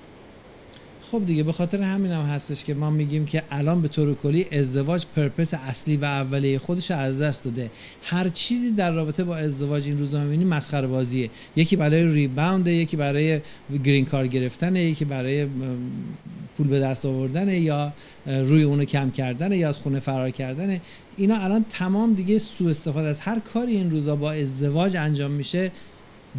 خب 1.12 1.26
دیگه 1.26 1.42
به 1.42 1.52
خاطر 1.52 1.82
همین 1.82 2.12
هم 2.12 2.22
هستش 2.22 2.64
که 2.64 2.74
ما 2.74 2.90
میگیم 2.90 3.26
که 3.26 3.42
الان 3.50 3.82
به 3.82 3.88
طور 3.88 4.14
کلی 4.14 4.46
ازدواج 4.52 5.04
purpose 5.16 5.54
اصلی 5.54 5.96
و 5.96 6.04
اولیه 6.04 6.58
خودش 6.58 6.90
از 6.90 7.20
دست 7.20 7.44
داده. 7.44 7.70
هر 8.02 8.28
چیزی 8.28 8.70
در 8.70 8.90
رابطه 8.90 9.24
با 9.24 9.36
ازدواج 9.36 9.86
این 9.86 9.98
روزا 9.98 10.24
می‌بینی 10.24 10.44
مسخره 10.44 10.86
بازیه. 10.86 11.30
یکی 11.56 11.76
برای 11.76 12.06
rebound 12.06 12.68
یکی 12.68 12.96
برای 12.96 13.40
green 13.84 14.04
card 14.04 14.26
گرفتن 14.26 14.76
یکی 14.76 15.04
برای 15.04 15.46
پول 16.56 16.66
به 16.66 16.80
دست 16.80 17.06
آوردن 17.06 17.48
یا 17.48 17.92
روی 18.26 18.62
اونو 18.62 18.84
کم 18.84 19.10
کردن 19.10 19.52
یا 19.52 19.68
از 19.68 19.78
خونه 19.78 20.00
فرار 20.00 20.30
کردن. 20.30 20.80
اینا 21.16 21.36
الان 21.36 21.64
تمام 21.68 22.14
دیگه 22.14 22.38
سوء 22.38 22.70
استفاده 22.70 23.08
از 23.08 23.20
هر 23.20 23.38
کاری 23.38 23.76
این 23.76 23.90
روزا 23.90 24.16
با 24.16 24.32
ازدواج 24.32 24.96
انجام 24.96 25.30
میشه 25.30 25.72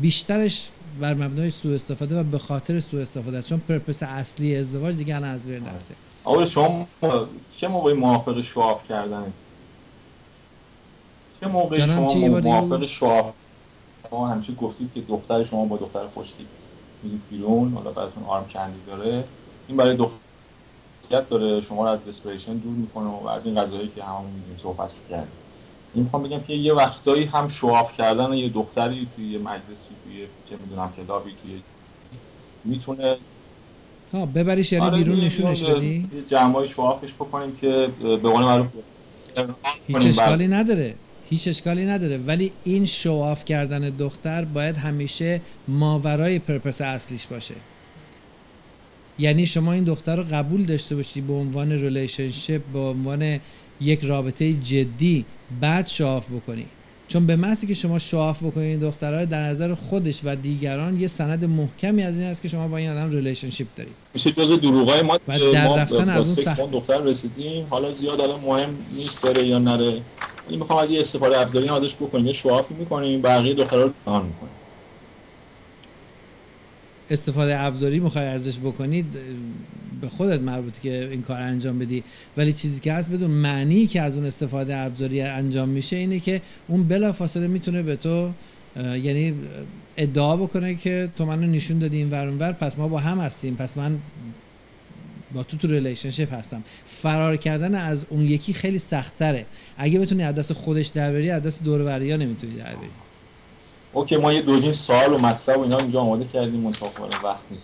بیشترش 0.01 0.69
بر 0.99 1.13
مبنای 1.13 1.51
سوء 1.51 1.75
استفاده 1.75 2.19
و 2.19 2.23
به 2.23 2.37
خاطر 2.37 2.79
سوء 2.79 3.01
استفاده 3.01 3.37
است. 3.37 3.49
چون 3.49 3.59
پرپس 3.59 4.03
اصلی 4.03 4.57
ازدواج 4.57 4.97
دیگه 4.97 5.15
الان 5.15 5.29
از 5.29 5.45
بین 5.47 5.65
رفته. 5.65 5.95
آقا 6.23 6.45
شما 6.45 6.87
چه 7.57 7.67
موقعی 7.67 7.93
موافق 7.93 8.41
شواف 8.41 8.87
کردنه 8.89 9.31
چه 11.39 11.47
موقعی 11.47 11.87
شما 11.87 12.39
موافق. 12.39 12.85
شواف 12.85 13.33
شما 14.09 14.27
همیشه 14.27 14.53
گفتید 14.53 14.93
که 14.93 15.01
دختر 15.01 15.43
شما 15.43 15.65
با 15.65 15.77
دختر 15.77 16.07
خوشتیپ 16.13 16.47
میرید 17.03 17.21
بیرون 17.29 17.73
حالا 17.73 17.91
براتون 17.91 18.23
آرم 18.23 18.47
کندی 18.47 18.79
داره. 18.87 19.23
این 19.67 19.77
برای 19.77 19.97
دختریت 19.97 21.29
داره 21.29 21.61
شما 21.61 21.83
رو 21.83 21.89
از 21.89 21.99
دسپریشن 22.07 22.53
دور 22.53 22.73
می‌کنه 22.73 23.05
و 23.05 23.27
از 23.27 23.45
این 23.45 23.61
قضایی 23.61 23.91
که 23.95 24.03
همون 24.03 24.25
می‌دونیم 24.25 24.59
صحبت 24.63 24.89
کردیم 25.09 25.27
این 25.93 26.03
می‌خوام 26.03 26.23
بگم 26.23 26.39
که 26.39 26.53
یه 26.53 26.73
وقتایی 26.73 27.25
هم 27.25 27.47
شواف 27.47 27.97
کردن 27.97 28.33
یه 28.33 28.49
دختری 28.49 29.07
توی 29.15 29.31
یه 29.31 29.39
مجلسی 29.39 29.89
توی 30.03 30.25
چه 30.49 30.55
می‌دونم 30.63 30.93
کلابی 30.97 31.31
توی 31.43 31.61
می‌تونه 32.65 33.17
ها 34.13 34.25
ببریش 34.25 34.73
یعنی 34.73 34.85
آره 34.85 34.97
بیرون 34.97 35.19
نشونش 35.19 35.63
بدی؟ 35.63 36.09
یه 36.15 36.21
جمعای 36.29 36.67
شوافش 36.67 37.13
بکنیم 37.13 37.55
که 37.61 37.89
به 38.01 38.17
قول 38.17 38.43
معروف 38.43 38.67
هیچ 39.87 40.05
اشکالی 40.05 40.47
نداره. 40.47 40.95
هیچ 41.29 41.47
اشکالی 41.47 41.85
نداره. 41.85 42.17
ولی 42.17 42.51
این 42.63 42.85
شواف 42.85 43.45
کردن 43.45 43.79
دختر 43.79 44.45
باید 44.45 44.77
همیشه 44.77 45.41
ماورای 45.67 46.39
purpose 46.39 46.81
اصلیش 46.81 47.27
باشه. 47.27 47.55
یعنی 49.19 49.45
شما 49.45 49.73
این 49.73 49.83
دختر 49.83 50.15
رو 50.15 50.23
قبول 50.23 50.65
داشته 50.65 50.95
باشی 50.95 51.21
به 51.21 51.33
عنوان 51.33 51.71
relationship 51.71 52.61
به 52.73 52.79
عنوان 52.79 53.39
یک 53.81 54.03
رابطه 54.03 54.53
جدی. 54.53 55.25
بعد 55.61 55.87
show 55.87 56.12
off 56.12 56.31
بکنی. 56.31 56.65
چون 57.07 57.25
به 57.25 57.35
محضی 57.35 57.67
که 57.67 57.73
شما 57.73 57.99
show 57.99 58.24
off 58.24 58.43
بکنی 58.43 58.63
این 58.63 58.79
دختر 58.79 59.19
رو 59.19 59.25
در 59.25 59.43
نظر 59.43 59.73
خودش 59.73 60.21
و 60.23 60.35
دیگران 60.35 60.99
یه 60.99 61.07
سند 61.07 61.45
محکمی 61.45 62.03
از 62.03 62.19
این 62.19 62.27
است 62.27 62.41
که 62.41 62.47
شما 62.47 62.67
با 62.67 62.77
این 62.77 62.89
آدم 62.89 63.11
relationship 63.11 63.65
دارید. 63.75 63.93
میشه 64.13 64.31
جز 64.31 64.61
دروغای 64.61 65.01
ما 65.01 65.19
و 65.27 65.39
در 65.53 65.75
رفتن 65.75 66.09
از 66.09 66.25
اون 66.25 66.35
سخته. 66.35 66.65
دختر 66.65 67.01
رسیدیم 67.01 67.67
حالا 67.69 67.93
زیاد 67.93 68.21
الان 68.21 68.39
مهم 68.39 68.77
نیست 68.93 69.21
بره 69.21 69.47
یا 69.47 69.59
نره. 69.59 70.01
این 70.49 70.59
می‌خوام 70.59 70.79
از 70.79 70.89
یه 70.89 71.01
استفاده 71.01 71.39
ابزاری 71.39 71.69
ازش 71.69 71.95
بکنیم. 71.95 72.27
یه 72.27 72.33
show 72.33 72.53
off 72.53 72.68
ی 72.68 72.73
می‌کنیم 72.73 73.21
بقیه 73.21 73.53
دخترها 73.53 73.81
رو 73.81 73.91
on 74.05 74.25
می‌کنیم. 74.25 74.53
استفاده 77.09 77.59
ابزاری 77.59 77.99
می‌خوای 77.99 78.25
ازش 78.25 78.57
بکنید 78.57 79.17
به 80.03 80.09
خودت 80.09 80.41
مربوطه 80.41 80.81
که 80.81 81.09
این 81.11 81.21
کار 81.21 81.41
انجام 81.41 81.79
بدی. 81.79 82.03
ولی 82.37 82.53
چیزی 82.53 82.79
که 82.79 82.93
هست 82.93 83.11
بدون 83.11 83.31
معنی 83.31 83.87
که 83.87 84.01
از 84.01 84.17
اون 84.17 84.25
استفاده 84.25 84.77
ابزاری 84.77 85.21
انجام 85.21 85.69
میشه 85.69 85.95
اینه 85.95 86.19
که 86.19 86.41
اون 86.67 86.83
بلافاصله 86.83 87.47
می‌تونه 87.47 87.81
به 87.81 87.95
تو 87.95 88.31
یعنی 88.75 89.33
ادعا 89.97 90.37
بکنه 90.37 90.75
که 90.75 91.09
تو 91.17 91.25
منو 91.25 91.47
نشون 91.47 91.79
دادی 91.79 91.97
این 91.97 92.09
ور 92.09 92.27
ور 92.27 92.51
پس 92.51 92.77
ما 92.77 92.87
با 92.87 92.99
هم 92.99 93.19
هستیم. 93.19 93.55
پس 93.55 93.77
من 93.77 93.99
با 95.33 95.43
تو 95.43 95.57
تو 95.57 95.67
relationship 95.67 96.33
هستم. 96.33 96.63
فرار 96.85 97.37
کردن 97.37 97.75
از 97.75 98.05
اون 98.09 98.21
یکی 98.21 98.53
خیلی 98.53 98.79
سختره 98.79 99.45
اگه 99.77 99.99
بتونی 99.99 100.23
از 100.23 100.35
دست 100.35 100.53
خودش 100.53 100.87
در 100.87 101.11
بری 101.11 101.29
از 101.29 101.43
دست 101.43 101.63
دور 101.63 101.81
و 101.81 101.85
بریا 101.85 102.17
نمی‌تونی 102.17 102.53
در 102.53 102.63
بری. 102.63 102.89
okay 103.93 104.17
ما 104.17 104.33
یه 104.33 104.41
دوجین 104.41 104.73
سوال 104.73 105.13
و 105.13 105.17
مطلب 105.17 105.57
و 105.57 105.61
اینا 105.61 105.77
اینجا 105.77 106.01
آماده 106.01 106.25
کردیم. 106.33 106.59
منتها 106.59 106.89
خب 106.89 107.23
وقت 107.23 107.39
نیست. 107.51 107.63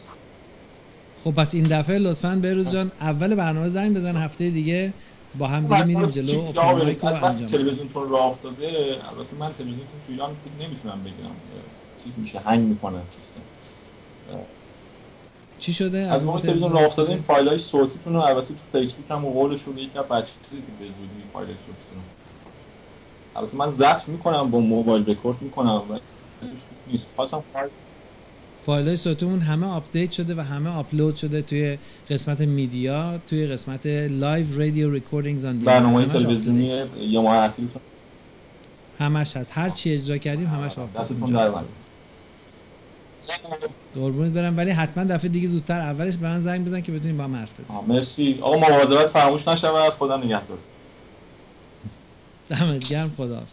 خب 1.23 1.31
پس 1.31 1.55
این 1.55 1.63
دفعه 1.63 1.97
لطفا 1.97 2.39
بهروز 2.41 2.71
جان 2.71 2.91
اول 3.01 3.35
برنامه 3.35 3.67
زنگ 3.67 3.95
بزن 3.97 4.17
هفته 4.17 4.49
دیگه 4.49 4.93
با 5.37 5.47
هم 5.47 5.67
دیگه 5.67 5.85
میریم 5.85 6.05
جلو 6.05 6.39
open 6.39 6.61
mic 6.61 6.99
رو 6.99 7.07
انجام 7.07 7.31
بدیم. 7.33 7.47
تلویزیونتون 7.47 8.09
راه 8.09 8.25
افتاده 8.25 8.67
البته 9.09 9.35
من 9.39 9.53
تلویزیون 9.57 9.79
تو 10.07 10.13
ایران 10.13 10.29
نمی‌تونم 10.59 10.99
بگیرم. 11.03 11.35
چیز 12.03 12.13
میشه 12.17 12.39
hang 12.39 12.67
می‌کنه 12.67 12.99
سیستم. 13.21 13.39
چی 15.59 15.73
شده؟ 15.73 15.97
از 15.97 16.23
موقع 16.23 16.39
تلویزیون 16.39 16.71
راه 16.71 16.83
افتاده 16.83 17.09
این 17.09 17.21
فایل 17.21 17.47
های 17.47 17.57
صوتیتون 17.57 18.13
رو 18.13 18.19
البته 18.19 18.47
تو 18.47 18.79
فیسبوک 18.79 19.11
هم 19.11 19.25
و 19.25 19.33
قولشون 19.33 19.77
یکی 19.77 19.97
از 19.99 20.05
بچه 20.05 20.27
چیزی 20.49 20.61
که 20.61 20.71
به 20.79 20.85
زودی 20.85 21.23
فایل 21.33 21.47
صوتیتون. 21.47 22.03
البته 23.35 23.57
من 23.57 23.71
ضبط 23.71 24.07
می‌کنم 24.07 24.51
با 24.51 24.59
موبایل 24.59 25.09
رکورد 25.09 25.41
می‌کنم 25.41 25.81
ولی 25.89 25.99
نیست. 26.91 27.05
خواستم 27.15 27.43
فایل 27.53 27.69
فایل 28.69 28.87
های 28.87 28.95
صوتمون 28.95 29.41
همه 29.41 29.67
update 29.67 30.11
شده 30.11 30.35
و 30.35 30.41
همه 30.41 30.69
آپلود 30.69 31.15
شده 31.15 31.41
توی 31.41 31.77
قسمت 32.09 32.41
media 32.41 33.19
توی 33.27 33.47
قسمت 33.47 33.85
live 33.85 34.45
radio 34.59 34.91
recordings 34.91 35.45
آن 35.45 35.59
برنامه 35.59 36.05
تلویزیونی 36.05 36.85
یه 37.01 37.19
ماه 37.19 37.53
همش 38.99 39.37
هست. 39.37 39.57
هر 39.57 39.69
چی 39.69 39.93
اجرا 39.93 40.17
کردیم 40.17 40.47
همش 40.47 40.73
شده. 40.73 40.85
قربونت 43.95 44.31
برم 44.31 44.57
ولی 44.57 44.71
حتما 44.71 45.03
دفعه 45.03 45.29
دیگه 45.29 45.47
زودتر 45.47 45.79
اولش 45.81 46.15
به 46.15 46.27
من 46.27 46.41
زنگ 46.41 46.65
بزن 46.65 46.81
که 46.81 46.91
بتونیم 46.91 47.17
با 47.17 47.23
هم 47.23 47.35
حرف 47.35 47.59
بزنیم. 47.59 47.81
مرسی. 47.87 48.39
آقا 48.41 48.57
مواظبت 48.57 49.09
فراموش 49.09 49.47
نشود. 49.47 49.93
خدا 49.93 50.17
نگهدار. 50.17 50.57
دمت 52.49 52.89
گرم 52.89 53.11
خدا 53.17 53.43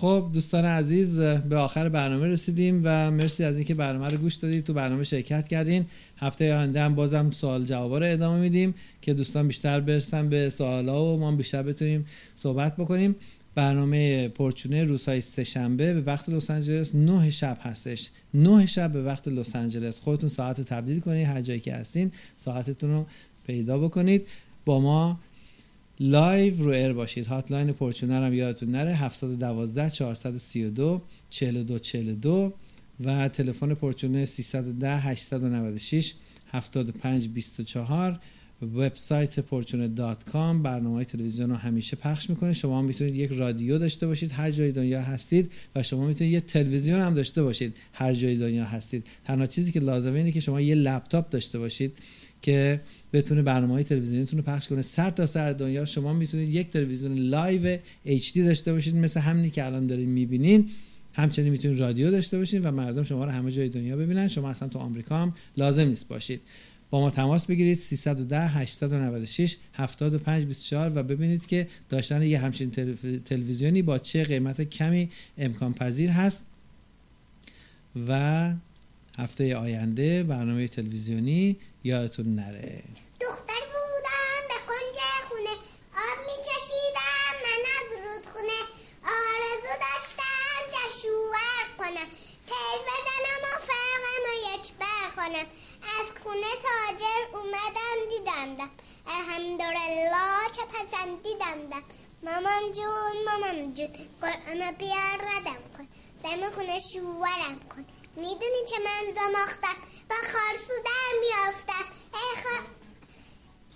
خب 0.00 0.30
دوستان 0.32 0.64
عزیز 0.64 1.20
به 1.20 1.56
آخر 1.56 1.88
برنامه 1.88 2.26
رسیدیم 2.26 2.80
و 2.84 3.10
مرسی 3.10 3.44
از 3.44 3.56
اینکه 3.56 3.74
برنامه 3.74 4.08
رو 4.08 4.18
گوش 4.18 4.34
دادید. 4.34 4.64
تو 4.64 4.72
برنامه 4.72 5.04
شرکت 5.04 5.48
کردین. 5.48 5.86
هفته 6.16 6.54
آینده 6.54 6.80
هم 6.80 6.94
بازم 6.94 7.30
سوال 7.30 7.64
جوابا 7.64 7.98
رو 7.98 8.12
ادامه 8.12 8.40
میدیم 8.40 8.74
که 9.00 9.14
دوستان 9.14 9.46
بیشتر 9.46 9.80
برسن 9.80 10.28
به 10.28 10.50
سوالا 10.50 11.04
و 11.04 11.16
ما 11.16 11.32
بیشتر 11.32 11.62
بتونیم 11.62 12.06
صحبت 12.34 12.76
بکنیم. 12.76 13.16
برنامه 13.54 14.28
پرچونه 14.28 14.84
روزهای 14.84 15.20
سه 15.20 15.44
شنبه 15.44 15.94
به 15.94 16.00
وقت 16.00 16.28
لس 16.28 16.50
آنجلس 16.50 16.94
9 16.94 17.30
شب 17.30 17.58
هستش. 17.60 18.10
9 18.34 18.66
شب 18.66 18.92
به 18.92 19.02
وقت 19.02 19.28
لس 19.28 19.56
آنجلس. 19.56 20.00
خودتون 20.00 20.28
ساعت 20.28 20.60
تبدیل 20.60 21.00
کنید 21.00 21.26
هر 21.26 21.40
جایی 21.40 21.60
که 21.60 21.74
هستین 21.74 22.12
ساعتتون 22.36 22.90
رو 22.90 23.06
پیدا 23.46 23.78
بکنید. 23.78 24.28
با 24.64 24.80
ما 24.80 25.20
لایو 26.00 26.62
رو 26.62 26.70
ایر 26.70 26.92
باشید. 26.92 27.26
hotline 27.26 27.72
پرچونه 27.72 28.14
هم 28.14 28.34
یادتون 28.34 28.70
نره. 28.70 28.94
712 28.94 29.90
432 29.90 31.02
42 31.30 31.78
42 31.78 32.52
و 33.04 33.28
تلفن 33.28 33.74
پرچونه 33.74 34.24
310 34.24 34.96
896 34.96 36.14
75 36.46 37.28
24 37.28 38.20
وبسایت 38.62 39.40
پرچونه 39.40 39.88
dot 39.88 40.24
com 40.24 40.62
برنامه 40.62 41.04
تلویزیون 41.04 41.50
رو 41.50 41.56
همیشه 41.56 41.96
پخش 41.96 42.30
می‌کنه. 42.30 42.54
شما 42.54 42.82
می‌تونید 42.82 43.16
یک 43.16 43.30
رادیو 43.32 43.78
داشته 43.78 44.06
باشید. 44.06 44.32
هر 44.32 44.50
جای 44.50 44.72
دنیا 44.72 45.02
هستید 45.02 45.52
و 45.74 45.82
شما 45.82 46.06
می‌تونید 46.06 46.32
یه 46.32 46.40
تلویزیون 46.40 47.00
هم 47.00 47.14
داشته 47.14 47.42
باشید. 47.42 47.76
هر 47.92 48.14
جای 48.14 48.36
دنیا 48.36 48.64
هستید. 48.64 49.06
تنها 49.24 49.46
چیزی 49.46 49.72
که 49.72 49.80
لازمه 49.80 50.18
اینه 50.18 50.32
که 50.32 50.40
شما 50.40 50.60
یه 50.60 50.74
لپتاپ 50.74 51.30
داشته 51.30 51.58
باشید. 51.58 51.98
که 52.42 52.80
بتونه 53.12 53.42
برنامه 53.42 53.72
های 53.72 53.84
تلویزیونتون 53.84 54.38
رو 54.38 54.44
پخش 54.44 54.68
کنه. 54.68 54.82
سر 54.82 55.10
تا 55.10 55.26
سر 55.26 55.52
دنیا 55.52 55.84
شما 55.84 56.12
می‌تونید 56.12 56.48
یک 56.48 56.70
تلویزیون 56.70 57.18
live 57.18 57.78
HD 58.06 58.36
داشته 58.36 58.72
باشید 58.72 58.96
مثل 58.96 59.20
همینی 59.20 59.50
که 59.50 59.64
الان 59.64 59.86
دارین 59.86 60.08
می‌بینین. 60.08 60.70
همچنین 61.14 61.52
می‌تونید 61.52 61.80
رادیو 61.80 62.10
داشته 62.10 62.38
باشید 62.38 62.64
و 62.64 62.70
مردم 62.70 63.04
شما 63.04 63.24
رو 63.24 63.30
همه 63.30 63.52
جای 63.52 63.68
دنیا 63.68 63.96
ببینن. 63.96 64.28
شما 64.28 64.50
اصلا 64.50 64.68
تو 64.68 64.78
آمریکا 64.78 65.16
هم 65.16 65.34
لازم 65.56 65.84
نیست 65.88 66.08
باشید. 66.08 66.40
با 66.90 67.00
ما 67.00 67.10
تماس 67.10 67.46
بگیرید 67.46 67.76
310 67.76 68.40
896 68.40 69.56
75 69.74 70.44
24 70.44 70.92
و 70.94 71.02
ببینید 71.02 71.46
که 71.46 71.66
داشتن 71.88 72.22
یه 72.22 72.38
همچین 72.38 72.70
تلویزیونی 73.24 73.82
با 73.82 73.98
چه 73.98 74.24
قیمت 74.24 74.62
کمی 74.62 75.08
امکان 75.38 75.74
پذیر 75.74 76.10
هست. 76.10 76.44
و 78.08 78.54
هفته 79.18 79.56
آینده 79.56 80.22
برنامه 80.22 80.68
تلویزیونی 80.68 81.56
یادتون 81.86 82.28
نره. 82.28 82.82
دختر 83.20 83.62
بودم 83.72 84.40
به 84.48 84.58
کنج 84.68 84.96
خونه 85.28 85.54
آب 86.06 86.18
میچشیدم 86.28 87.34
من 87.44 87.62
از 87.78 87.88
رودخونه 88.04 88.58
آرزو 89.20 89.72
داشتم 89.84 90.58
جشوور 90.74 91.64
کنم. 91.78 92.08
تل 92.48 92.78
بزنم 92.88 93.42
و 93.44 93.52
فرقم 93.68 94.24
و 94.26 94.34
یک 94.54 94.72
بر 94.80 95.06
کنم. 95.16 95.46
از 95.98 96.22
خونه 96.22 96.52
تاجر 96.66 97.22
اومدم 97.36 97.98
دیدم 98.10 98.54
دم. 98.54 98.70
الحمدلله 99.06 100.50
که 100.56 100.62
پسندیدم 100.72 101.70
دم. 101.70 101.84
مامان 102.22 102.72
جون 102.72 103.16
مامان 103.26 103.74
جون 103.74 103.90
قرآن 104.22 104.72
بیار 104.78 105.18
ردم 105.30 105.62
کن. 105.76 105.88
دم 106.24 106.50
خونه 106.50 106.78
شوورم 106.92 107.60
کن. 107.70 107.84
می‌دونی 108.16 108.64
که 108.68 108.78
من 108.78 109.14
زماختم 109.14 109.76
با 110.10 110.16
خارسو 110.16 110.72
در 110.84 111.10
میافتم. 111.20 111.84
خ... 112.42 112.44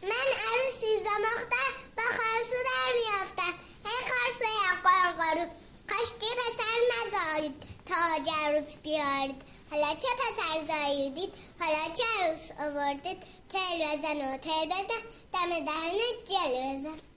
من 0.02 0.26
عروسی 0.46 1.04
زماختم 1.04 1.70
با 1.96 2.02
خارسو 2.02 2.58
در 2.70 2.92
میافتم. 2.94 3.54
ای 3.84 3.98
خارسو 4.10 4.50
قارقارو 4.84 5.50
کاشکی 5.88 6.26
پسر 6.26 6.78
نزایید 6.92 7.62
تا 7.86 7.96
عروس 8.44 8.76
بیارید. 8.76 9.42
حالا 9.70 9.94
چه 9.94 10.08
پسر 10.18 10.66
زاییدید؟ 10.68 11.32
حالا 11.60 11.94
چه 11.96 12.04
عروس 12.20 12.50
آوردید؟ 12.60 13.22
تل 13.50 13.78
بزن 13.78 14.34
و 14.34 14.38
تل 14.38 14.66
بزن 14.66 15.02
دم 15.32 15.64
دهن 15.64 15.98
جل 16.28 16.78
بزن. 16.78 17.09